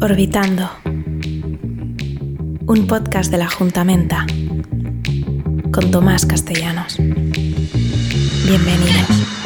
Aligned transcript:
Orbitando. 0.00 0.70
Un 2.66 2.86
podcast 2.86 3.32
de 3.32 3.38
la 3.38 3.50
Juntamenta 3.50 4.24
con 5.72 5.90
Tomás 5.90 6.24
Castellanos. 6.24 6.98
Bienvenidos. 8.46 9.37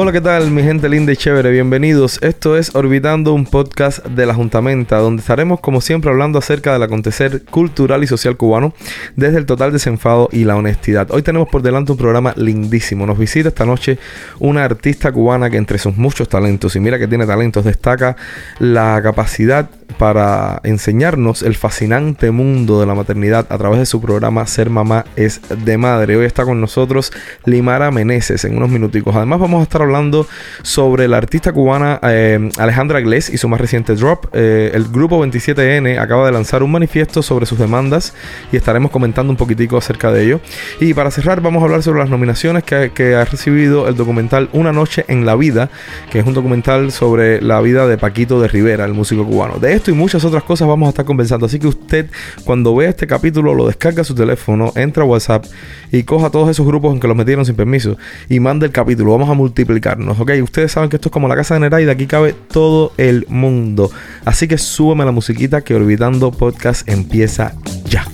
Hola, 0.00 0.12
¿qué 0.12 0.20
tal 0.20 0.52
mi 0.52 0.62
gente 0.62 0.88
linda 0.88 1.10
y 1.10 1.16
chévere? 1.16 1.50
Bienvenidos. 1.50 2.20
Esto 2.22 2.56
es 2.56 2.72
Orbitando, 2.76 3.34
un 3.34 3.44
podcast 3.44 4.06
de 4.06 4.26
la 4.26 4.32
Juntamenta, 4.32 4.98
donde 4.98 5.22
estaremos 5.22 5.58
como 5.58 5.80
siempre 5.80 6.08
hablando 6.08 6.38
acerca 6.38 6.72
del 6.72 6.84
acontecer 6.84 7.42
cultural 7.46 8.04
y 8.04 8.06
social 8.06 8.36
cubano 8.36 8.74
desde 9.16 9.38
el 9.38 9.46
total 9.46 9.72
desenfado 9.72 10.28
y 10.30 10.44
la 10.44 10.54
honestidad. 10.54 11.10
Hoy 11.10 11.22
tenemos 11.22 11.48
por 11.48 11.62
delante 11.62 11.90
un 11.90 11.98
programa 11.98 12.32
lindísimo. 12.36 13.06
Nos 13.06 13.18
visita 13.18 13.48
esta 13.48 13.66
noche 13.66 13.98
una 14.38 14.62
artista 14.62 15.10
cubana 15.10 15.50
que 15.50 15.56
entre 15.56 15.78
sus 15.78 15.96
muchos 15.96 16.28
talentos, 16.28 16.76
y 16.76 16.78
mira 16.78 16.96
que 16.96 17.08
tiene 17.08 17.26
talentos, 17.26 17.64
destaca 17.64 18.14
la 18.60 19.00
capacidad 19.02 19.68
para 19.96 20.60
enseñarnos 20.64 21.42
el 21.42 21.54
fascinante 21.54 22.30
mundo 22.30 22.80
de 22.80 22.86
la 22.86 22.94
maternidad 22.94 23.46
a 23.48 23.58
través 23.58 23.78
de 23.78 23.86
su 23.86 24.00
programa 24.00 24.46
Ser 24.46 24.70
Mamá 24.70 25.04
es 25.16 25.40
de 25.48 25.78
Madre. 25.78 26.16
Hoy 26.16 26.26
está 26.26 26.44
con 26.44 26.60
nosotros 26.60 27.12
Limara 27.44 27.90
Meneses 27.90 28.44
en 28.44 28.56
unos 28.56 28.70
minuticos. 28.70 29.16
Además 29.16 29.40
vamos 29.40 29.60
a 29.60 29.62
estar 29.62 29.82
hablando 29.82 30.26
sobre 30.62 31.08
la 31.08 31.16
artista 31.16 31.52
cubana 31.52 31.98
eh, 32.02 32.50
Alejandra 32.58 33.00
Glés 33.00 33.30
y 33.30 33.38
su 33.38 33.48
más 33.48 33.60
reciente 33.60 33.94
drop. 33.94 34.26
Eh, 34.32 34.70
el 34.74 34.84
grupo 34.88 35.24
27N 35.24 35.98
acaba 35.98 36.26
de 36.26 36.32
lanzar 36.32 36.62
un 36.62 36.70
manifiesto 36.70 37.22
sobre 37.22 37.46
sus 37.46 37.58
demandas 37.58 38.14
y 38.52 38.56
estaremos 38.56 38.90
comentando 38.90 39.30
un 39.30 39.36
poquitico 39.36 39.76
acerca 39.76 40.12
de 40.12 40.24
ello. 40.24 40.40
Y 40.80 40.94
para 40.94 41.10
cerrar 41.10 41.40
vamos 41.40 41.62
a 41.62 41.66
hablar 41.66 41.82
sobre 41.82 42.00
las 42.00 42.10
nominaciones 42.10 42.64
que, 42.64 43.08
ha 43.08 43.24
recibido 43.24 43.88
el 43.88 43.96
documental 43.96 44.48
Una 44.52 44.72
noche 44.72 45.04
en 45.08 45.24
la 45.24 45.34
vida, 45.34 45.70
que 46.10 46.18
es 46.18 46.26
un 46.26 46.34
documental 46.34 46.92
sobre 46.92 47.40
la 47.40 47.60
vida 47.60 47.86
de 47.86 47.96
Paquito 47.96 48.40
de 48.40 48.48
Rivera, 48.48 48.84
el 48.84 48.92
músico 48.92 49.24
cubano. 49.24 49.58
De 49.58 49.77
esto 49.78 49.90
y 49.90 49.94
muchas 49.94 50.24
otras 50.24 50.42
cosas 50.42 50.68
vamos 50.68 50.86
a 50.86 50.90
estar 50.90 51.04
conversando. 51.04 51.46
Así 51.46 51.58
que 51.58 51.66
usted 51.66 52.10
cuando 52.44 52.74
vea 52.74 52.90
este 52.90 53.06
capítulo 53.06 53.54
lo 53.54 53.66
descarga 53.66 54.02
a 54.02 54.04
su 54.04 54.14
teléfono, 54.14 54.72
entra 54.76 55.04
a 55.04 55.06
WhatsApp 55.06 55.46
y 55.90 56.02
coja 56.02 56.30
todos 56.30 56.50
esos 56.50 56.66
grupos 56.66 56.92
en 56.92 57.00
que 57.00 57.08
los 57.08 57.16
metieron 57.16 57.46
sin 57.46 57.54
permiso 57.54 57.96
y 58.28 58.40
manda 58.40 58.66
el 58.66 58.72
capítulo. 58.72 59.12
Vamos 59.12 59.30
a 59.30 59.34
multiplicarnos, 59.34 60.18
¿ok? 60.20 60.32
Ustedes 60.42 60.72
saben 60.72 60.90
que 60.90 60.96
esto 60.96 61.08
es 61.08 61.12
como 61.12 61.28
la 61.28 61.36
casa 61.36 61.54
de 61.54 61.60
Neray 61.60 61.84
y 61.84 61.86
de 61.86 61.92
aquí 61.92 62.06
cabe 62.06 62.34
todo 62.52 62.92
el 62.96 63.26
mundo. 63.28 63.90
Así 64.24 64.48
que 64.48 64.58
súbeme 64.58 65.04
la 65.04 65.12
musiquita 65.12 65.62
que 65.62 65.74
Orbitando 65.74 66.30
Podcast 66.30 66.88
empieza 66.88 67.54
ya. 67.88 68.06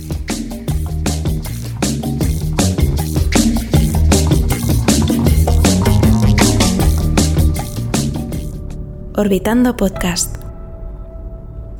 Orbitando 9.17 9.77
Podcast. 9.77 10.44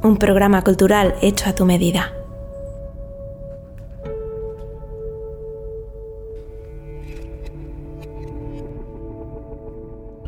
Un 0.05 0.17
programa 0.17 0.61
cultural 0.61 1.15
hecho 1.23 1.49
a 1.49 1.55
tu 1.55 1.65
medida. 1.65 2.13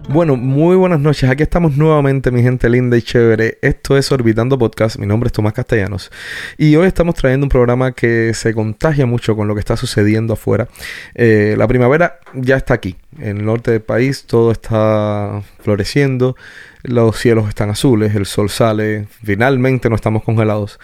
Bueno, 0.09 0.35
muy 0.35 0.75
buenas 0.75 0.99
noches. 0.99 1.29
Aquí 1.29 1.43
estamos 1.43 1.77
nuevamente, 1.77 2.31
mi 2.31 2.41
gente 2.41 2.67
linda 2.71 2.97
y 2.97 3.03
chévere. 3.03 3.59
Esto 3.61 3.95
es 3.95 4.11
Orbitando 4.11 4.57
Podcast. 4.57 4.97
Mi 4.97 5.05
nombre 5.05 5.27
es 5.27 5.33
Tomás 5.33 5.53
Castellanos. 5.53 6.09
Y 6.57 6.75
hoy 6.75 6.87
estamos 6.87 7.13
trayendo 7.13 7.45
un 7.45 7.49
programa 7.49 7.91
que 7.91 8.33
se 8.33 8.55
contagia 8.55 9.05
mucho 9.05 9.35
con 9.35 9.47
lo 9.47 9.53
que 9.53 9.59
está 9.59 9.77
sucediendo 9.77 10.33
afuera. 10.33 10.67
Eh, 11.13 11.53
la 11.55 11.67
primavera 11.67 12.19
ya 12.33 12.55
está 12.55 12.73
aquí. 12.73 12.95
En 13.19 13.37
el 13.37 13.45
norte 13.45 13.69
del 13.69 13.81
país 13.81 14.23
todo 14.25 14.51
está 14.51 15.43
floreciendo. 15.59 16.35
Los 16.83 17.17
cielos 17.17 17.49
están 17.49 17.69
azules. 17.69 18.15
El 18.15 18.25
sol 18.25 18.49
sale. 18.49 19.07
Finalmente 19.23 19.89
no 19.89 19.95
estamos 19.95 20.23
congelados. 20.23 20.79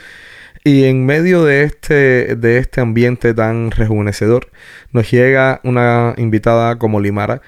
Y 0.63 0.85
en 0.85 1.05
medio 1.05 1.43
de 1.43 1.63
este, 1.63 2.35
de 2.35 2.57
este 2.57 2.79
ambiente 2.79 3.33
tan 3.33 3.71
rejuvenecedor, 3.71 4.49
nos 4.91 5.11
llega 5.11 5.59
una 5.63 6.13
invitada 6.17 6.77
como 6.77 7.01
Limara 7.01 7.41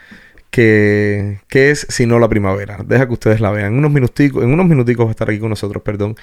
que, 0.56 1.40
es 1.52 1.86
sino 1.90 2.18
la 2.18 2.30
primavera. 2.30 2.78
Deja 2.86 3.08
que 3.08 3.14
ustedes 3.14 3.42
la 3.42 3.52
vean. 3.52 3.74
En 3.74 3.80
unos 3.80 3.92
minuticos, 3.92 4.44
en 4.44 4.54
unos 4.54 4.66
minuticos 4.66 5.06
va 5.06 5.10
a 5.10 5.12
estar 5.12 5.30
aquí 5.30 5.40
con 5.40 5.50
nosotros, 5.50 5.84
perdón. 5.84 6.16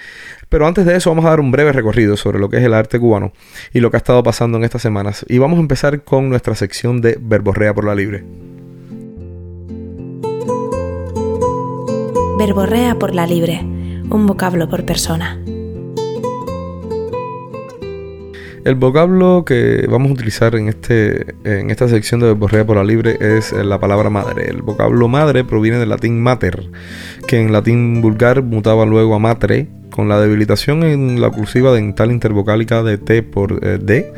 Pero 0.48 0.66
antes 0.66 0.86
de 0.86 0.96
eso 0.96 1.10
vamos 1.10 1.26
a 1.26 1.30
dar 1.30 1.40
un 1.40 1.50
breve 1.50 1.72
recorrido 1.72 2.16
sobre 2.16 2.38
lo 2.38 2.48
que 2.48 2.56
es 2.56 2.64
el 2.64 2.72
arte 2.72 2.98
cubano 2.98 3.32
y 3.74 3.80
lo 3.80 3.90
que 3.90 3.96
ha 3.96 3.98
estado 3.98 4.22
pasando 4.22 4.56
en 4.56 4.64
estas 4.64 4.82
semanas. 4.82 5.24
Y 5.28 5.38
vamos 5.38 5.58
a 5.58 5.60
empezar 5.60 6.02
con 6.02 6.30
nuestra 6.30 6.54
sección 6.54 7.02
de 7.02 7.18
Verborrea 7.20 7.74
por 7.74 7.84
la 7.84 7.94
Libre. 7.94 8.24
Verborrea 12.44 12.98
por 12.98 13.14
la 13.14 13.24
Libre, 13.24 13.60
un 13.62 14.26
vocablo 14.26 14.68
por 14.68 14.84
persona. 14.84 15.38
El 18.64 18.74
vocablo 18.74 19.44
que 19.46 19.86
vamos 19.88 20.10
a 20.10 20.14
utilizar 20.14 20.56
en, 20.56 20.68
este, 20.68 21.36
en 21.44 21.70
esta 21.70 21.86
sección 21.86 22.20
de 22.20 22.32
Borrea 22.32 22.66
por 22.66 22.78
la 22.78 22.82
Libre 22.82 23.16
es 23.20 23.52
la 23.52 23.78
palabra 23.78 24.10
madre. 24.10 24.50
El 24.50 24.62
vocablo 24.62 25.06
madre 25.06 25.44
proviene 25.44 25.78
del 25.78 25.90
latín 25.90 26.20
mater, 26.20 26.64
que 27.28 27.40
en 27.40 27.52
latín 27.52 28.02
vulgar 28.02 28.42
mutaba 28.42 28.86
luego 28.86 29.14
a 29.14 29.20
matre, 29.20 29.68
con 29.92 30.08
la 30.08 30.20
debilitación 30.20 30.82
en 30.82 31.20
la 31.20 31.28
oclusiva 31.28 31.72
dental 31.72 32.10
intervocálica 32.10 32.82
de 32.82 32.98
T 32.98 33.22
por 33.22 33.64
eh, 33.64 33.78
D, 33.80 34.12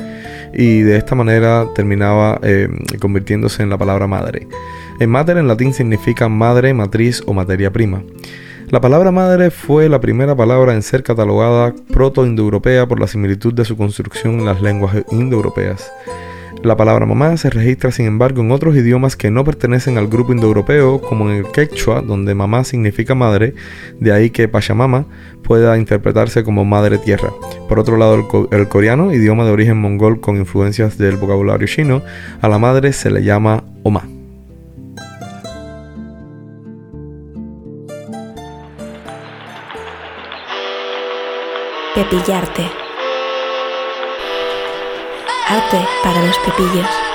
y 0.54 0.80
de 0.80 0.96
esta 0.96 1.14
manera 1.14 1.66
terminaba 1.74 2.40
eh, 2.42 2.68
convirtiéndose 3.00 3.62
en 3.62 3.70
la 3.70 3.78
palabra 3.78 4.06
madre. 4.06 4.46
En 5.00 5.10
mater 5.10 5.36
en 5.38 5.48
latín 5.48 5.72
significa 5.72 6.28
madre, 6.28 6.72
matriz 6.72 7.22
o 7.26 7.32
materia 7.32 7.72
prima. 7.72 8.02
La 8.70 8.80
palabra 8.80 9.10
madre 9.10 9.50
fue 9.50 9.88
la 9.88 10.00
primera 10.00 10.34
palabra 10.34 10.74
en 10.74 10.82
ser 10.82 11.02
catalogada 11.02 11.74
proto-indoeuropea 11.92 12.86
por 12.86 12.98
la 12.98 13.06
similitud 13.06 13.52
de 13.52 13.64
su 13.64 13.76
construcción 13.76 14.40
en 14.40 14.46
las 14.46 14.62
lenguas 14.62 14.96
indoeuropeas. 15.10 15.92
La 16.64 16.78
palabra 16.78 17.04
mamá 17.04 17.36
se 17.36 17.50
registra 17.50 17.92
sin 17.92 18.06
embargo 18.06 18.40
en 18.40 18.50
otros 18.50 18.74
idiomas 18.74 19.16
que 19.16 19.30
no 19.30 19.44
pertenecen 19.44 19.98
al 19.98 20.08
grupo 20.08 20.32
indoeuropeo, 20.32 20.98
como 20.98 21.30
en 21.30 21.36
el 21.36 21.52
quechua, 21.52 22.00
donde 22.00 22.34
mamá 22.34 22.64
significa 22.64 23.14
madre, 23.14 23.52
de 24.00 24.12
ahí 24.12 24.30
que 24.30 24.48
Pachamama 24.48 25.04
pueda 25.42 25.76
interpretarse 25.76 26.42
como 26.42 26.64
madre 26.64 26.96
tierra. 26.96 27.28
Por 27.68 27.78
otro 27.78 27.98
lado, 27.98 28.48
el, 28.50 28.68
coreano, 28.68 29.12
idioma 29.12 29.44
de 29.44 29.50
origen 29.50 29.76
mongol 29.76 30.22
con 30.22 30.38
influencias 30.38 30.96
del 30.96 31.16
vocabulario 31.16 31.66
chino, 31.66 32.00
a 32.40 32.48
la 32.48 32.58
madre 32.58 32.94
se 32.94 33.10
le 33.10 33.22
llama 33.22 33.64
Oma. 33.82 34.08
Pepillarte. 41.94 42.83
Arte 45.48 45.86
para 46.02 46.24
los 46.26 46.38
pepillos. 46.38 47.13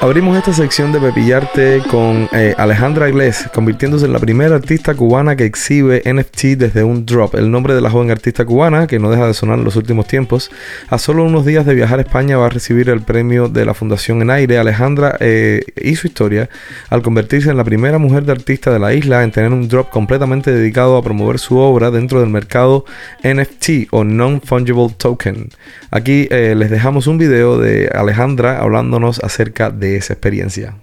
Abrimos 0.00 0.38
esta 0.38 0.52
sección 0.52 0.92
de 0.92 1.00
Pepillarte 1.00 1.82
con 1.90 2.28
eh, 2.32 2.54
Alejandra 2.56 3.08
Iglesias, 3.08 3.50
convirtiéndose 3.52 4.06
en 4.06 4.12
la 4.12 4.20
primera 4.20 4.54
artista 4.54 4.94
cubana 4.94 5.34
que 5.34 5.44
exhibe 5.44 6.02
NFT 6.04 6.56
desde 6.56 6.84
un 6.84 7.04
drop. 7.04 7.34
El 7.34 7.50
nombre 7.50 7.74
de 7.74 7.80
la 7.80 7.90
joven 7.90 8.12
artista 8.12 8.44
cubana, 8.44 8.86
que 8.86 9.00
no 9.00 9.10
deja 9.10 9.26
de 9.26 9.34
sonar 9.34 9.58
en 9.58 9.64
los 9.64 9.74
últimos 9.74 10.06
tiempos, 10.06 10.52
a 10.88 10.98
solo 10.98 11.24
unos 11.24 11.44
días 11.44 11.66
de 11.66 11.74
viajar 11.74 11.98
a 11.98 12.02
España 12.02 12.36
va 12.36 12.46
a 12.46 12.48
recibir 12.48 12.90
el 12.90 13.00
premio 13.00 13.48
de 13.48 13.64
la 13.64 13.74
Fundación 13.74 14.22
En 14.22 14.30
Aire. 14.30 14.58
Alejandra 14.58 15.16
eh, 15.18 15.64
hizo 15.82 16.06
historia 16.06 16.48
al 16.90 17.02
convertirse 17.02 17.50
en 17.50 17.56
la 17.56 17.64
primera 17.64 17.98
mujer 17.98 18.22
de 18.22 18.30
artista 18.30 18.70
de 18.70 18.78
la 18.78 18.94
isla 18.94 19.24
en 19.24 19.32
tener 19.32 19.52
un 19.52 19.66
drop 19.66 19.90
completamente 19.90 20.52
dedicado 20.52 20.96
a 20.96 21.02
promover 21.02 21.40
su 21.40 21.58
obra 21.58 21.90
dentro 21.90 22.20
del 22.20 22.30
mercado 22.30 22.84
NFT 23.24 23.88
o 23.90 24.04
Non-Fungible 24.04 24.94
Token. 24.96 25.48
Aquí 25.90 26.28
eh, 26.30 26.54
les 26.56 26.70
dejamos 26.70 27.08
un 27.08 27.18
video 27.18 27.58
de 27.58 27.88
Alejandra 27.92 28.60
hablándonos 28.60 29.18
acerca 29.24 29.70
de 29.70 29.87
esa 29.96 30.12
experiencia. 30.12 30.74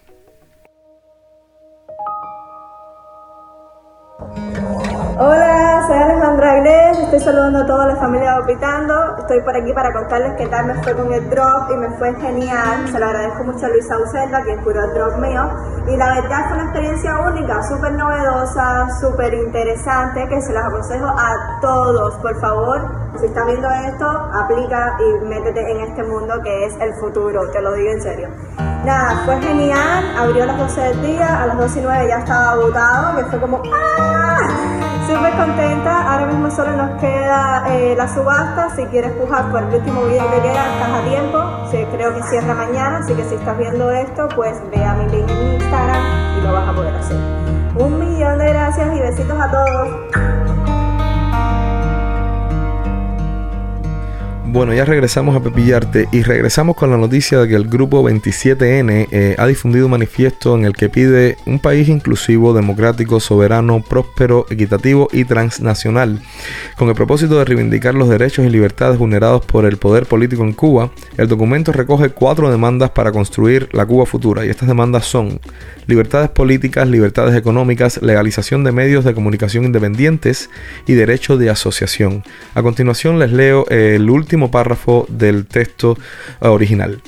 Hola, 5.18 5.86
soy 5.88 5.98
Alejandra 5.98 6.52
Aglés, 6.52 7.00
estoy 7.00 7.20
saludando 7.22 7.60
a 7.60 7.66
toda 7.66 7.88
la 7.88 7.96
familia 7.96 8.38
Opitando. 8.38 9.18
Estoy 9.20 9.40
por 9.42 9.56
aquí 9.56 9.72
para 9.72 9.94
contarles 9.94 10.34
qué 10.38 10.46
tal 10.48 10.66
me 10.66 10.84
fue 10.84 10.94
con 10.94 11.14
el 11.14 11.30
drop 11.30 11.72
y 11.72 11.78
me 11.78 11.90
fue 11.92 12.14
genial. 12.16 12.88
Se 12.92 13.00
lo 13.00 13.06
agradezco 13.06 13.46
mucho 13.46 13.66
a 13.66 13.70
Luisa 13.70 13.98
Ucelda, 13.98 14.44
que 14.44 14.54
es 14.54 14.60
puro 14.62 14.86
drop 14.94 15.18
mío. 15.20 15.50
Y 15.88 15.96
la 15.96 16.16
verdad 16.16 16.48
fue 16.48 16.58
una 16.58 16.64
experiencia 16.64 17.18
única, 17.20 17.64
súper 17.64 17.94
novedosa, 17.94 18.90
súper 19.00 19.34
interesante, 19.36 20.28
que 20.28 20.42
se 20.42 20.52
las 20.52 20.66
aconsejo 20.66 21.08
a 21.08 21.60
todos. 21.62 22.16
Por 22.16 22.40
favor, 22.42 22.82
si 23.18 23.28
estás 23.28 23.46
viendo 23.46 23.70
esto, 23.70 24.06
aplica 24.06 24.98
y 25.00 25.26
métete 25.26 25.72
en 25.72 25.80
este 25.80 26.04
mundo 26.04 26.42
que 26.44 26.66
es 26.66 26.74
el 26.82 26.94
futuro, 26.96 27.50
te 27.52 27.62
lo 27.62 27.74
digo 27.74 27.92
en 27.92 28.02
serio. 28.02 28.75
Nada, 28.86 29.24
fue 29.26 29.42
genial, 29.42 30.16
abrió 30.16 30.44
a 30.44 30.46
las 30.46 30.60
12 30.60 30.82
del 30.82 31.02
día, 31.02 31.42
a 31.42 31.48
las 31.48 31.58
12 31.58 31.80
y 31.80 31.82
9 31.82 32.08
ya 32.08 32.20
estaba 32.20 32.52
agotado, 32.52 33.18
que 33.18 33.26
fue 33.32 33.42
como 33.42 33.60
¡ah! 33.74 34.48
Súper 35.08 35.34
contenta, 35.38 36.14
ahora 36.14 36.28
mismo 36.28 36.52
solo 36.52 36.72
nos 36.74 37.02
queda 37.02 37.66
eh, 37.70 37.96
la 37.98 38.08
subasta, 38.08 38.76
si 38.76 38.86
quieres 38.86 39.12
pujar 39.14 39.50
por 39.50 39.64
el 39.64 39.74
último 39.74 40.04
video 40.04 40.30
que 40.30 40.40
queda, 40.40 40.72
estás 40.74 40.90
a 40.90 41.02
tiempo, 41.10 41.44
sí, 41.72 41.84
creo 41.96 42.14
que 42.14 42.22
cierra 42.30 42.54
mañana, 42.54 43.00
así 43.00 43.16
que 43.16 43.24
si 43.24 43.34
estás 43.34 43.58
viendo 43.58 43.90
esto, 43.90 44.28
pues 44.36 44.62
ve 44.70 44.86
a 44.86 44.94
mi 44.94 45.10
link 45.10 45.32
en 45.32 45.54
Instagram 45.54 46.04
y 46.38 46.42
lo 46.42 46.54
vas 46.54 46.70
a 46.70 46.74
poder 46.74 46.96
hacer. 46.96 47.18
Un 47.78 48.00
millón 48.00 48.38
de 48.38 48.50
gracias 48.50 48.96
y 48.96 49.00
besitos 49.00 49.40
a 49.40 49.50
todos. 49.50 50.65
Bueno, 54.56 54.74
ya 54.74 54.86
regresamos 54.86 55.36
a 55.36 55.44
Pepillarte 55.44 56.08
y 56.14 56.22
regresamos 56.22 56.78
con 56.78 56.90
la 56.90 56.96
noticia 56.96 57.40
de 57.40 57.50
que 57.50 57.56
el 57.56 57.68
grupo 57.68 58.02
27N 58.10 59.10
eh, 59.12 59.36
ha 59.38 59.48
difundido 59.48 59.88
un 59.88 59.92
manifiesto 59.92 60.56
en 60.56 60.64
el 60.64 60.72
que 60.72 60.88
pide 60.88 61.36
un 61.46 61.60
país 61.60 61.90
inclusivo, 61.90 62.54
democrático, 62.54 63.20
soberano, 63.20 63.84
próspero, 63.84 64.46
equitativo 64.50 65.10
y 65.12 65.26
transnacional. 65.26 66.22
Con 66.78 66.88
el 66.88 66.96
propósito 66.96 67.38
de 67.38 67.44
reivindicar 67.44 67.96
los 67.96 68.08
derechos 68.08 68.46
y 68.46 68.50
libertades 68.50 68.98
vulnerados 68.98 69.46
por 69.46 69.66
el 69.66 69.76
poder 69.76 70.06
político 70.06 70.44
en 70.44 70.54
Cuba, 70.54 70.90
el 71.18 71.28
documento 71.28 71.74
recoge 71.74 72.12
cuatro 72.12 72.50
demandas 72.50 72.92
para 72.92 73.12
construir 73.12 73.68
la 73.74 73.86
Cuba 73.86 74.06
futura 74.06 74.46
y 74.46 74.50
estas 74.50 74.70
demandas 74.70 75.04
son 75.04 75.42
libertades 75.86 76.30
políticas, 76.30 76.88
libertades 76.88 77.36
económicas, 77.36 78.02
legalización 78.02 78.64
de 78.64 78.72
medios 78.72 79.04
de 79.04 79.14
comunicación 79.14 79.66
independientes 79.66 80.50
y 80.88 80.94
derecho 80.94 81.38
de 81.38 81.50
asociación. 81.50 82.24
A 82.54 82.64
continuación 82.64 83.20
les 83.20 83.34
leo 83.34 83.68
el 83.68 84.10
último 84.10 84.45
párrafo 84.52 85.06
del 85.10 85.46
texto 85.46 85.98
eh, 86.42 86.48
original. 86.48 87.02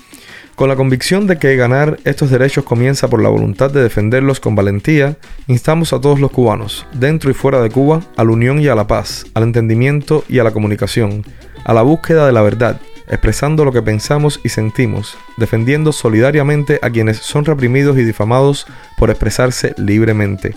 Con 0.57 0.69
la 0.69 0.75
convicción 0.75 1.27
de 1.27 1.37
que 1.37 1.55
ganar 1.55 1.99
estos 2.03 2.31
derechos 2.31 2.63
comienza 2.63 3.07
por 3.07 3.21
la 3.21 3.29
voluntad 3.29 3.69
de 3.69 3.83
defenderlos 3.83 4.39
con 4.39 4.55
valentía, 4.55 5.15
instamos 5.45 5.93
a 5.93 6.01
todos 6.01 6.19
los 6.19 6.31
cubanos, 6.31 6.87
dentro 6.93 7.29
y 7.29 7.35
fuera 7.35 7.61
de 7.61 7.69
Cuba, 7.69 8.01
a 8.15 8.23
la 8.23 8.31
unión 8.31 8.59
y 8.59 8.67
a 8.67 8.73
la 8.73 8.87
paz, 8.87 9.27
al 9.35 9.43
entendimiento 9.43 10.23
y 10.27 10.39
a 10.39 10.43
la 10.43 10.49
comunicación, 10.49 11.23
a 11.63 11.73
la 11.75 11.83
búsqueda 11.83 12.25
de 12.25 12.31
la 12.31 12.41
verdad, 12.41 12.81
expresando 13.07 13.65
lo 13.65 13.71
que 13.71 13.83
pensamos 13.83 14.39
y 14.43 14.49
sentimos, 14.49 15.15
defendiendo 15.37 15.91
solidariamente 15.91 16.79
a 16.81 16.89
quienes 16.89 17.17
son 17.17 17.45
reprimidos 17.45 17.95
y 17.99 18.03
difamados 18.03 18.65
por 18.97 19.11
expresarse 19.11 19.75
libremente. 19.77 20.55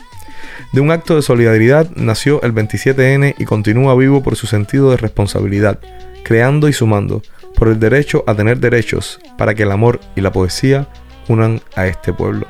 De 0.72 0.80
un 0.80 0.92
acto 0.92 1.16
de 1.16 1.22
solidaridad 1.22 1.90
nació 1.94 2.40
el 2.42 2.54
27N 2.54 3.34
y 3.38 3.44
continúa 3.44 3.94
vivo 3.96 4.22
por 4.22 4.36
su 4.36 4.46
sentido 4.46 4.90
de 4.90 4.96
responsabilidad, 4.96 5.78
creando 6.24 6.68
y 6.68 6.72
sumando, 6.72 7.22
por 7.56 7.68
el 7.68 7.78
derecho 7.78 8.24
a 8.26 8.34
tener 8.34 8.58
derechos, 8.58 9.20
para 9.36 9.54
que 9.54 9.64
el 9.64 9.72
amor 9.72 10.00
y 10.16 10.20
la 10.20 10.32
poesía 10.32 10.88
unan 11.28 11.60
a 11.76 11.86
este 11.86 12.12
pueblo. 12.12 12.46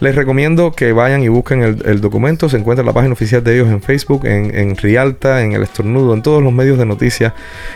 Les 0.00 0.14
recomiendo 0.14 0.72
que 0.72 0.92
vayan 0.92 1.22
y 1.24 1.28
busquen 1.28 1.62
el, 1.62 2.00
documento. 2.00 2.48
Se 2.48 2.56
encuentra 2.56 2.82
en 2.82 2.86
la 2.86 2.92
página 2.92 3.12
oficial 3.14 3.42
de 3.42 3.54
ellos 3.54 3.68
en 3.68 3.82
Facebook, 3.82 4.26
en, 4.26 4.76
Rialta, 4.76 5.42
en 5.42 5.52
El 5.52 5.64
Estornudo, 5.64 6.14
en 6.14 6.22
todos 6.22 6.40
los 6.40 6.52
medios 6.52 6.78
de 6.78 6.86
noticias 6.86 7.32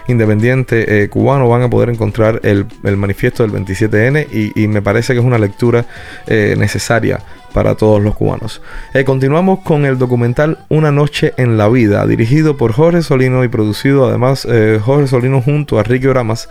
independientes 0.06 0.86
eh, 0.88 1.08
cubanos 1.08 1.48
van 1.48 1.62
a 1.62 1.70
poder 1.70 1.88
encontrar 1.88 2.40
el, 2.44 2.66
manifiesto 2.96 3.42
del 3.42 3.52
27N 3.52 4.52
y, 4.54 4.68
me 4.68 4.82
parece 4.82 5.14
que 5.14 5.18
es 5.18 5.24
una 5.24 5.38
lectura 5.38 5.84
eh, 6.28 6.54
necesaria 6.56 7.18
para 7.52 7.74
todos 7.74 8.02
los 8.02 8.14
cubanos. 8.14 8.60
Eh, 8.94 9.04
continuamos 9.04 9.60
con 9.60 9.84
el 9.84 9.98
documental 9.98 10.58
Una 10.68 10.90
noche 10.90 11.32
en 11.36 11.56
la 11.56 11.68
vida, 11.68 12.06
dirigido 12.06 12.56
por 12.56 12.72
Jorge 12.72 13.02
Solino 13.02 13.44
y 13.44 13.48
producido 13.48 14.08
además 14.08 14.46
eh, 14.50 14.80
Jorge 14.82 15.08
Solino 15.08 15.40
junto 15.40 15.78
a 15.78 15.82
Ricky 15.82 16.06
Oramas, 16.06 16.48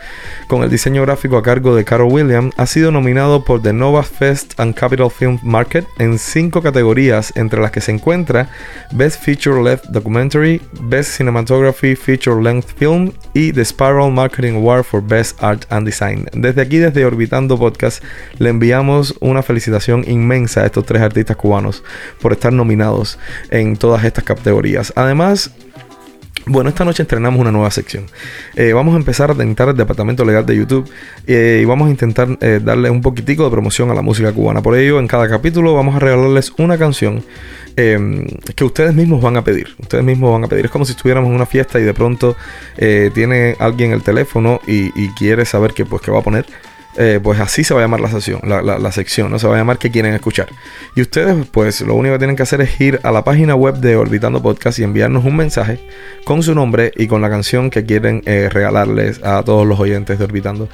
con 0.48 0.64
el 0.64 0.70
diseño 0.70 1.02
gráfico 1.02 1.38
a 1.38 1.44
cargo 1.44 1.76
de 1.76 1.86
Carol 1.86 2.12
Williams, 2.12 2.54
ha 2.58 2.66
sido 2.66 2.92
nominado 2.92 3.44
por 3.44 3.62
The 3.62 3.74
Nova 3.74 4.04
Fest 4.04 4.60
and 4.60 4.76
Capital 4.76 5.12
Film 5.12 5.40
Market 5.44 5.86
en 6.00 6.18
cinco 6.20 6.62
categorías, 6.62 7.34
entre 7.36 7.62
las 7.62 7.72
que 7.72 7.82
se 7.82 7.92
encuentra 7.92 8.50
Best 8.92 9.24
Feature 9.24 9.64
Length 9.64 9.86
Documentary, 9.90 10.62
Best 10.82 11.18
Cinematography 11.18 11.96
Feature 11.96 12.42
Length 12.42 12.78
Film 12.78 13.12
y 13.34 13.52
The 13.52 13.66
Spiral 13.66 14.12
Marketing 14.12 14.56
Award 14.56 14.84
for 14.84 15.02
Best 15.02 15.42
Art 15.44 15.66
and 15.70 15.86
Design. 15.86 16.26
Desde 16.34 16.62
aquí, 16.62 16.78
desde 16.78 17.06
Orbitando 17.06 17.58
Podcast, 17.58 18.04
le 18.38 18.50
enviamos 18.50 19.16
una 19.20 19.44
felicitación 19.44 20.04
inmensa 20.08 20.62
a 20.62 20.66
estos 20.66 20.86
tres 20.92 21.02
artistas 21.02 21.38
cubanos 21.38 21.84
por 22.22 22.34
estar 22.34 22.52
nominados 22.52 23.18
en 23.50 23.78
todas 23.78 24.04
estas 24.04 24.26
categorías. 24.26 24.92
Además, 24.98 25.52
bueno, 26.48 26.70
esta 26.70 26.84
noche 26.84 27.04
estrenamos 27.04 27.40
una 27.40 27.52
nueva 27.52 27.70
sección. 27.70 28.08
Eh, 28.56 28.74
vamos 28.74 28.96
a 28.96 28.98
empezar 28.98 29.30
a 29.32 29.36
tentar 29.36 29.70
el 29.70 29.78
departamento 29.78 30.26
legal 30.26 30.46
de 30.46 30.56
YouTube 30.56 30.90
eh, 31.28 31.60
y 31.62 31.66
vamos 31.66 31.88
a 31.88 31.92
intentar 31.92 32.28
eh, 32.42 32.60
darle 32.64 32.90
un 32.90 33.02
poquitico 33.02 33.44
de 33.46 33.52
promoción 33.52 33.92
a 33.92 33.94
la 33.94 34.02
música 34.02 34.34
cubana. 34.34 34.62
Por 34.62 34.76
ello, 34.76 35.00
en 35.00 35.08
cada 35.08 35.30
capítulo 35.30 35.76
vamos 35.76 35.96
a 35.96 36.00
regalarles 36.00 36.52
una 36.58 36.78
canción 36.78 37.24
em, 37.76 38.26
que 38.56 38.64
ustedes 38.64 38.94
mismos 38.94 39.22
van 39.22 39.38
a 39.38 39.44
pedir. 39.44 39.68
Ustedes 39.80 40.04
mismos 40.04 40.32
van 40.34 40.44
a 40.44 40.48
pedir. 40.48 40.66
Es 40.66 40.72
como 40.72 40.84
si 40.84 40.92
estuviéramos 40.94 41.30
en 41.30 41.36
una 41.36 41.46
fiesta 41.46 41.80
y 41.80 41.84
de 41.84 41.94
pronto 41.94 42.36
tiene 43.14 43.56
alguien 43.60 43.92
el 43.92 44.02
teléfono 44.02 44.60
y, 44.68 44.88
y 45.00 45.10
quiere 45.10 45.46
saber 45.46 45.74
qué, 45.74 45.86
pues, 45.86 46.02
qué 46.02 46.12
va 46.12 46.20
a 46.20 46.24
poner. 46.24 46.46
Eh, 46.98 47.22
pues 47.24 47.40
así 47.40 47.64
se 47.64 47.74
va 47.74 47.80
a 47.80 47.84
llamar 47.84 48.02
la 48.02 48.10
sección, 48.10 48.42
la, 48.44 48.92
sección, 48.92 49.32
¿no? 49.32 49.40
Se 49.40 49.48
va 49.48 49.56
a 49.56 49.58
llamar 49.58 49.78
que 49.78 49.92
quieren 49.92 50.14
escuchar. 50.14 50.50
Y 50.96 51.02
ustedes, 51.02 51.46
pues 51.50 51.82
lo 51.82 51.96
único 51.96 52.16
que 52.16 52.20
tienen 52.20 52.36
que 52.36 52.44
hacer 52.44 52.60
es 52.62 52.80
ir 52.82 53.00
a 53.04 53.12
la 53.12 53.24
página 53.24 53.56
web 53.56 53.76
de 53.76 53.96
Orbitando 53.96 54.42
Podcast 54.42 54.80
y 54.80 54.84
enviarnos 54.84 55.24
un 55.24 55.38
mensaje 55.38 55.80
con 56.26 56.44
su 56.44 56.54
nombre 56.54 56.92
y 56.98 57.08
con 57.08 57.22
la 57.22 57.30
canción 57.30 57.70
que 57.70 57.86
quieren 57.86 58.22
eh, 58.26 58.50
regalarles 58.52 59.24
a 59.24 59.42
todos 59.44 59.66
los 59.66 59.80
oyentes 59.80 60.20
de 60.20 60.26
Orbitando. 60.26 60.68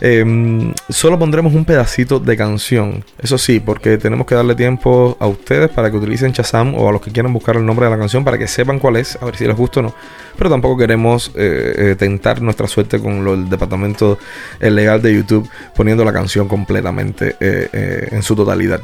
Em, 0.00 0.74
solo 0.90 1.18
pondremos 1.18 1.54
un 1.54 1.64
pedacito 1.64 2.18
de 2.18 2.36
canción, 2.36 3.04
eso 3.20 3.38
sí, 3.38 3.60
porque 3.60 3.96
tenemos 3.96 4.26
que 4.26 4.34
darle 4.34 4.54
tiempo 4.54 5.16
a 5.20 5.26
ustedes 5.26 5.70
para 5.70 5.90
que 5.90 5.96
utilicen 5.96 6.32
Chazam 6.32 6.74
o 6.74 6.88
a 6.88 6.92
los 6.92 7.00
que 7.00 7.10
quieran 7.10 7.32
buscar 7.32 7.56
el 7.56 7.64
nombre 7.64 7.86
de 7.86 7.92
la 7.92 7.98
canción 7.98 8.24
para 8.24 8.36
que 8.36 8.46
sepan 8.46 8.78
cuál 8.78 8.96
es, 8.96 9.16
a 9.20 9.24
ver 9.24 9.36
si 9.36 9.46
les 9.46 9.56
gusta 9.56 9.80
o 9.80 9.84
no. 9.84 9.94
Pero 10.36 10.50
tampoco 10.50 10.76
queremos 10.76 11.30
eh, 11.34 11.94
tentar 11.98 12.42
nuestra 12.42 12.66
suerte 12.66 12.98
con 12.98 13.26
el 13.26 13.48
departamento 13.48 14.18
legal 14.60 15.00
de 15.00 15.14
YouTube 15.14 15.48
poniendo 15.74 16.04
la 16.04 16.12
canción 16.12 16.48
completamente 16.48 17.36
eh, 17.40 17.68
eh, 17.72 18.08
en 18.10 18.22
su 18.22 18.36
totalidad. 18.36 18.80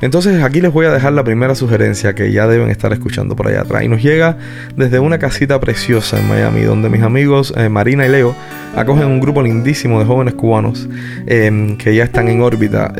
Entonces 0.00 0.42
aquí 0.42 0.60
les 0.60 0.72
voy 0.72 0.86
a 0.86 0.90
dejar 0.90 1.12
la 1.12 1.24
primera 1.24 1.54
sugerencia 1.54 2.14
que 2.14 2.32
ya 2.32 2.46
deben 2.46 2.70
estar 2.70 2.92
escuchando 2.92 3.36
por 3.36 3.48
allá 3.48 3.62
atrás. 3.62 3.82
Y 3.82 3.88
nos 3.88 4.02
llega 4.02 4.36
desde 4.76 4.98
una 4.98 5.18
casita 5.18 5.60
preciosa 5.60 6.18
en 6.18 6.28
Miami, 6.28 6.62
donde 6.62 6.88
mis 6.88 7.02
amigos 7.02 7.52
eh, 7.56 7.68
Marina 7.68 8.06
y 8.06 8.10
Leo 8.10 8.34
acogen 8.74 9.06
un 9.06 9.20
grupo 9.20 9.42
lindísimo 9.42 9.98
de 9.98 10.06
jóvenes 10.06 10.34
cubanos 10.34 10.88
que 11.26 11.94
ya 11.94 12.04
están 12.04 12.28
en 12.28 12.40
órbita. 12.40 12.92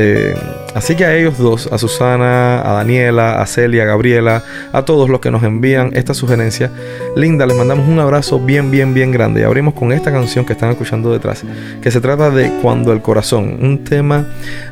así 0.75 0.95
que 0.95 1.05
a 1.05 1.17
ellos 1.17 1.39
dos, 1.39 1.67
a 1.73 1.79
Susana, 1.79 2.61
a 2.61 2.75
Daniela, 2.75 3.41
a 3.41 3.47
Celia, 3.47 3.85
a 3.85 3.87
Gabriela, 3.87 4.43
a 4.73 4.83
todos 4.83 5.09
los 5.09 5.21
que 5.21 5.31
nos 5.31 5.43
envían 5.43 5.91
esta 5.95 6.13
sugerencia, 6.13 6.71
linda, 7.17 7.47
les 7.47 7.57
mandamos 7.57 7.89
un 7.89 7.99
abrazo 8.01 8.39
bien, 8.39 8.71
bien, 8.71 8.93
bien 8.93 9.13
grande. 9.13 9.41
Y 9.41 9.45
abrimos 9.45 9.75
con 9.75 9.93
esta 9.93 10.13
canción 10.13 10.45
que 10.45 10.53
están 10.53 10.71
escuchando 10.71 11.13
detrás, 11.13 11.43
que 11.81 11.91
se 11.91 12.01
trata 12.01 12.31
de 12.31 12.51
Cuando 12.61 12.93
el 12.93 13.01
corazón 13.01 13.22
un 13.31 13.85
tema 13.85 14.27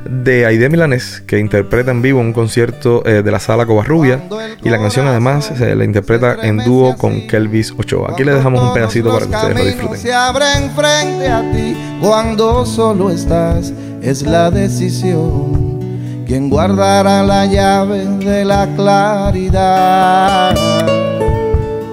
de 0.05 0.45
Aide 0.45 0.69
Milanés 0.69 1.23
que 1.25 1.39
interpreta 1.39 1.93
en 1.93 2.03
vivo 2.03 2.19
un 2.19 2.33
concierto 2.33 3.07
eh, 3.07 3.23
de 3.23 3.31
la 3.31 3.39
sala 3.39 3.65
Covarrubia 3.65 4.21
y 4.65 4.69
la 4.71 4.79
canción 4.79 5.07
además 5.07 5.53
se 5.57 5.77
la 5.77 5.85
interpreta 5.85 6.37
en 6.43 6.57
dúo 6.59 6.97
con 6.97 7.29
Kelvis 7.29 7.73
Ochoa. 7.79 8.11
Aquí 8.13 8.25
le 8.25 8.35
dejamos 8.35 8.61
un 8.61 8.75
pedacito 8.75 9.13
para 9.13 9.27
que 9.27 9.35
ustedes 9.37 9.57
lo 9.57 9.65
disfruten. 9.65 10.01
Se 10.01 10.13
abren 10.13 10.71
frente 10.73 11.29
a 11.29 11.41
ti 11.53 11.77
cuando 12.01 12.67
solo 12.67 13.11
estás, 13.11 13.73
es 14.03 14.23
la 14.23 14.51
decisión. 14.51 16.25
Quien 16.27 16.51
guardará 16.51 17.23
la 17.23 17.47
llave 17.47 18.05
de 18.05 18.45
la 18.45 18.69
claridad. 18.75 20.57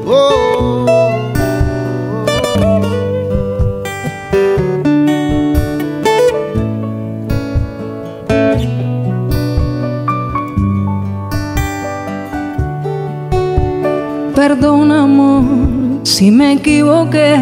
Oh. 0.06 0.57
Perdona 14.48 15.04
amor 15.04 15.44
si 16.04 16.32
me 16.32 16.54
equivoqué, 16.54 17.36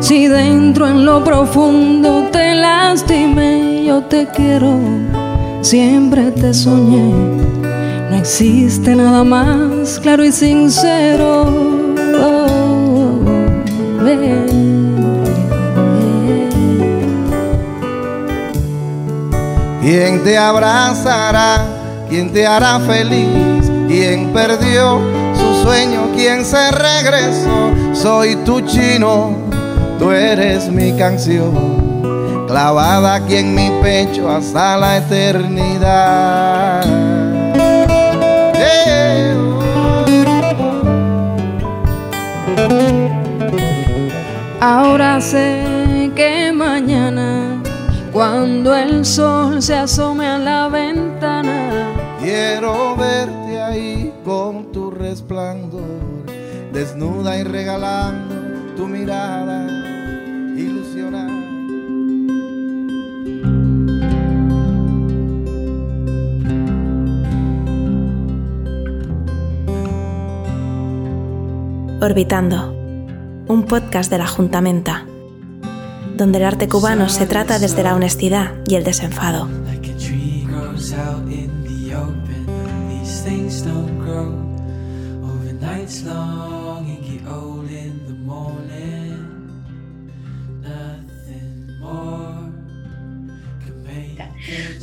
si 0.00 0.28
dentro 0.28 0.86
en 0.86 1.06
lo 1.06 1.24
profundo 1.24 2.28
te 2.30 2.54
lastimé, 2.54 3.82
yo 3.86 4.02
te 4.02 4.26
quiero, 4.26 4.78
siempre 5.62 6.30
te 6.32 6.52
soñé. 6.52 7.14
No 8.10 8.16
existe 8.18 8.94
nada 8.94 9.24
más 9.24 9.98
claro 10.00 10.22
y 10.22 10.32
sincero. 10.32 11.46
Oh, 12.22 13.18
¿Quién 19.80 20.22
te 20.22 20.36
abrazará? 20.36 21.64
¿Quién 22.10 22.30
te 22.30 22.46
hará 22.46 22.78
feliz? 22.80 23.72
¿Quién 23.88 24.30
perdió? 24.34 25.21
sueño 25.62 26.10
quien 26.14 26.44
se 26.44 26.70
regresó. 26.70 27.72
Soy 27.92 28.36
tu 28.44 28.60
chino, 28.62 29.36
tú 29.98 30.10
eres 30.10 30.68
mi 30.68 30.92
canción, 30.96 32.44
clavada 32.46 33.14
aquí 33.14 33.36
en 33.36 33.54
mi 33.54 33.70
pecho 33.82 34.28
hasta 34.30 34.76
la 34.76 34.98
eternidad. 34.98 36.82
Ahora 44.60 45.20
sé 45.20 46.12
que 46.14 46.52
mañana, 46.52 47.60
cuando 48.12 48.76
el 48.76 49.04
sol 49.04 49.60
se 49.60 49.74
asome 49.74 50.24
a 50.24 50.38
la 50.38 50.68
ventana, 50.68 51.88
quiero 52.20 52.91
desnuda 56.82 57.38
y 57.38 57.44
regalando 57.44 58.74
tu 58.76 58.88
mirada 58.88 59.68
ilusionada. 60.56 61.30
Orbitando, 72.00 72.72
un 73.46 73.64
podcast 73.68 74.10
de 74.10 74.18
la 74.18 74.26
Juntamenta, 74.26 75.06
donde 76.16 76.38
el 76.38 76.44
arte 76.44 76.66
cubano 76.68 77.08
se 77.08 77.26
trata 77.26 77.60
desde 77.60 77.84
la 77.84 77.94
honestidad 77.94 78.54
y 78.66 78.74
el 78.74 78.82
desenfado. 78.82 79.61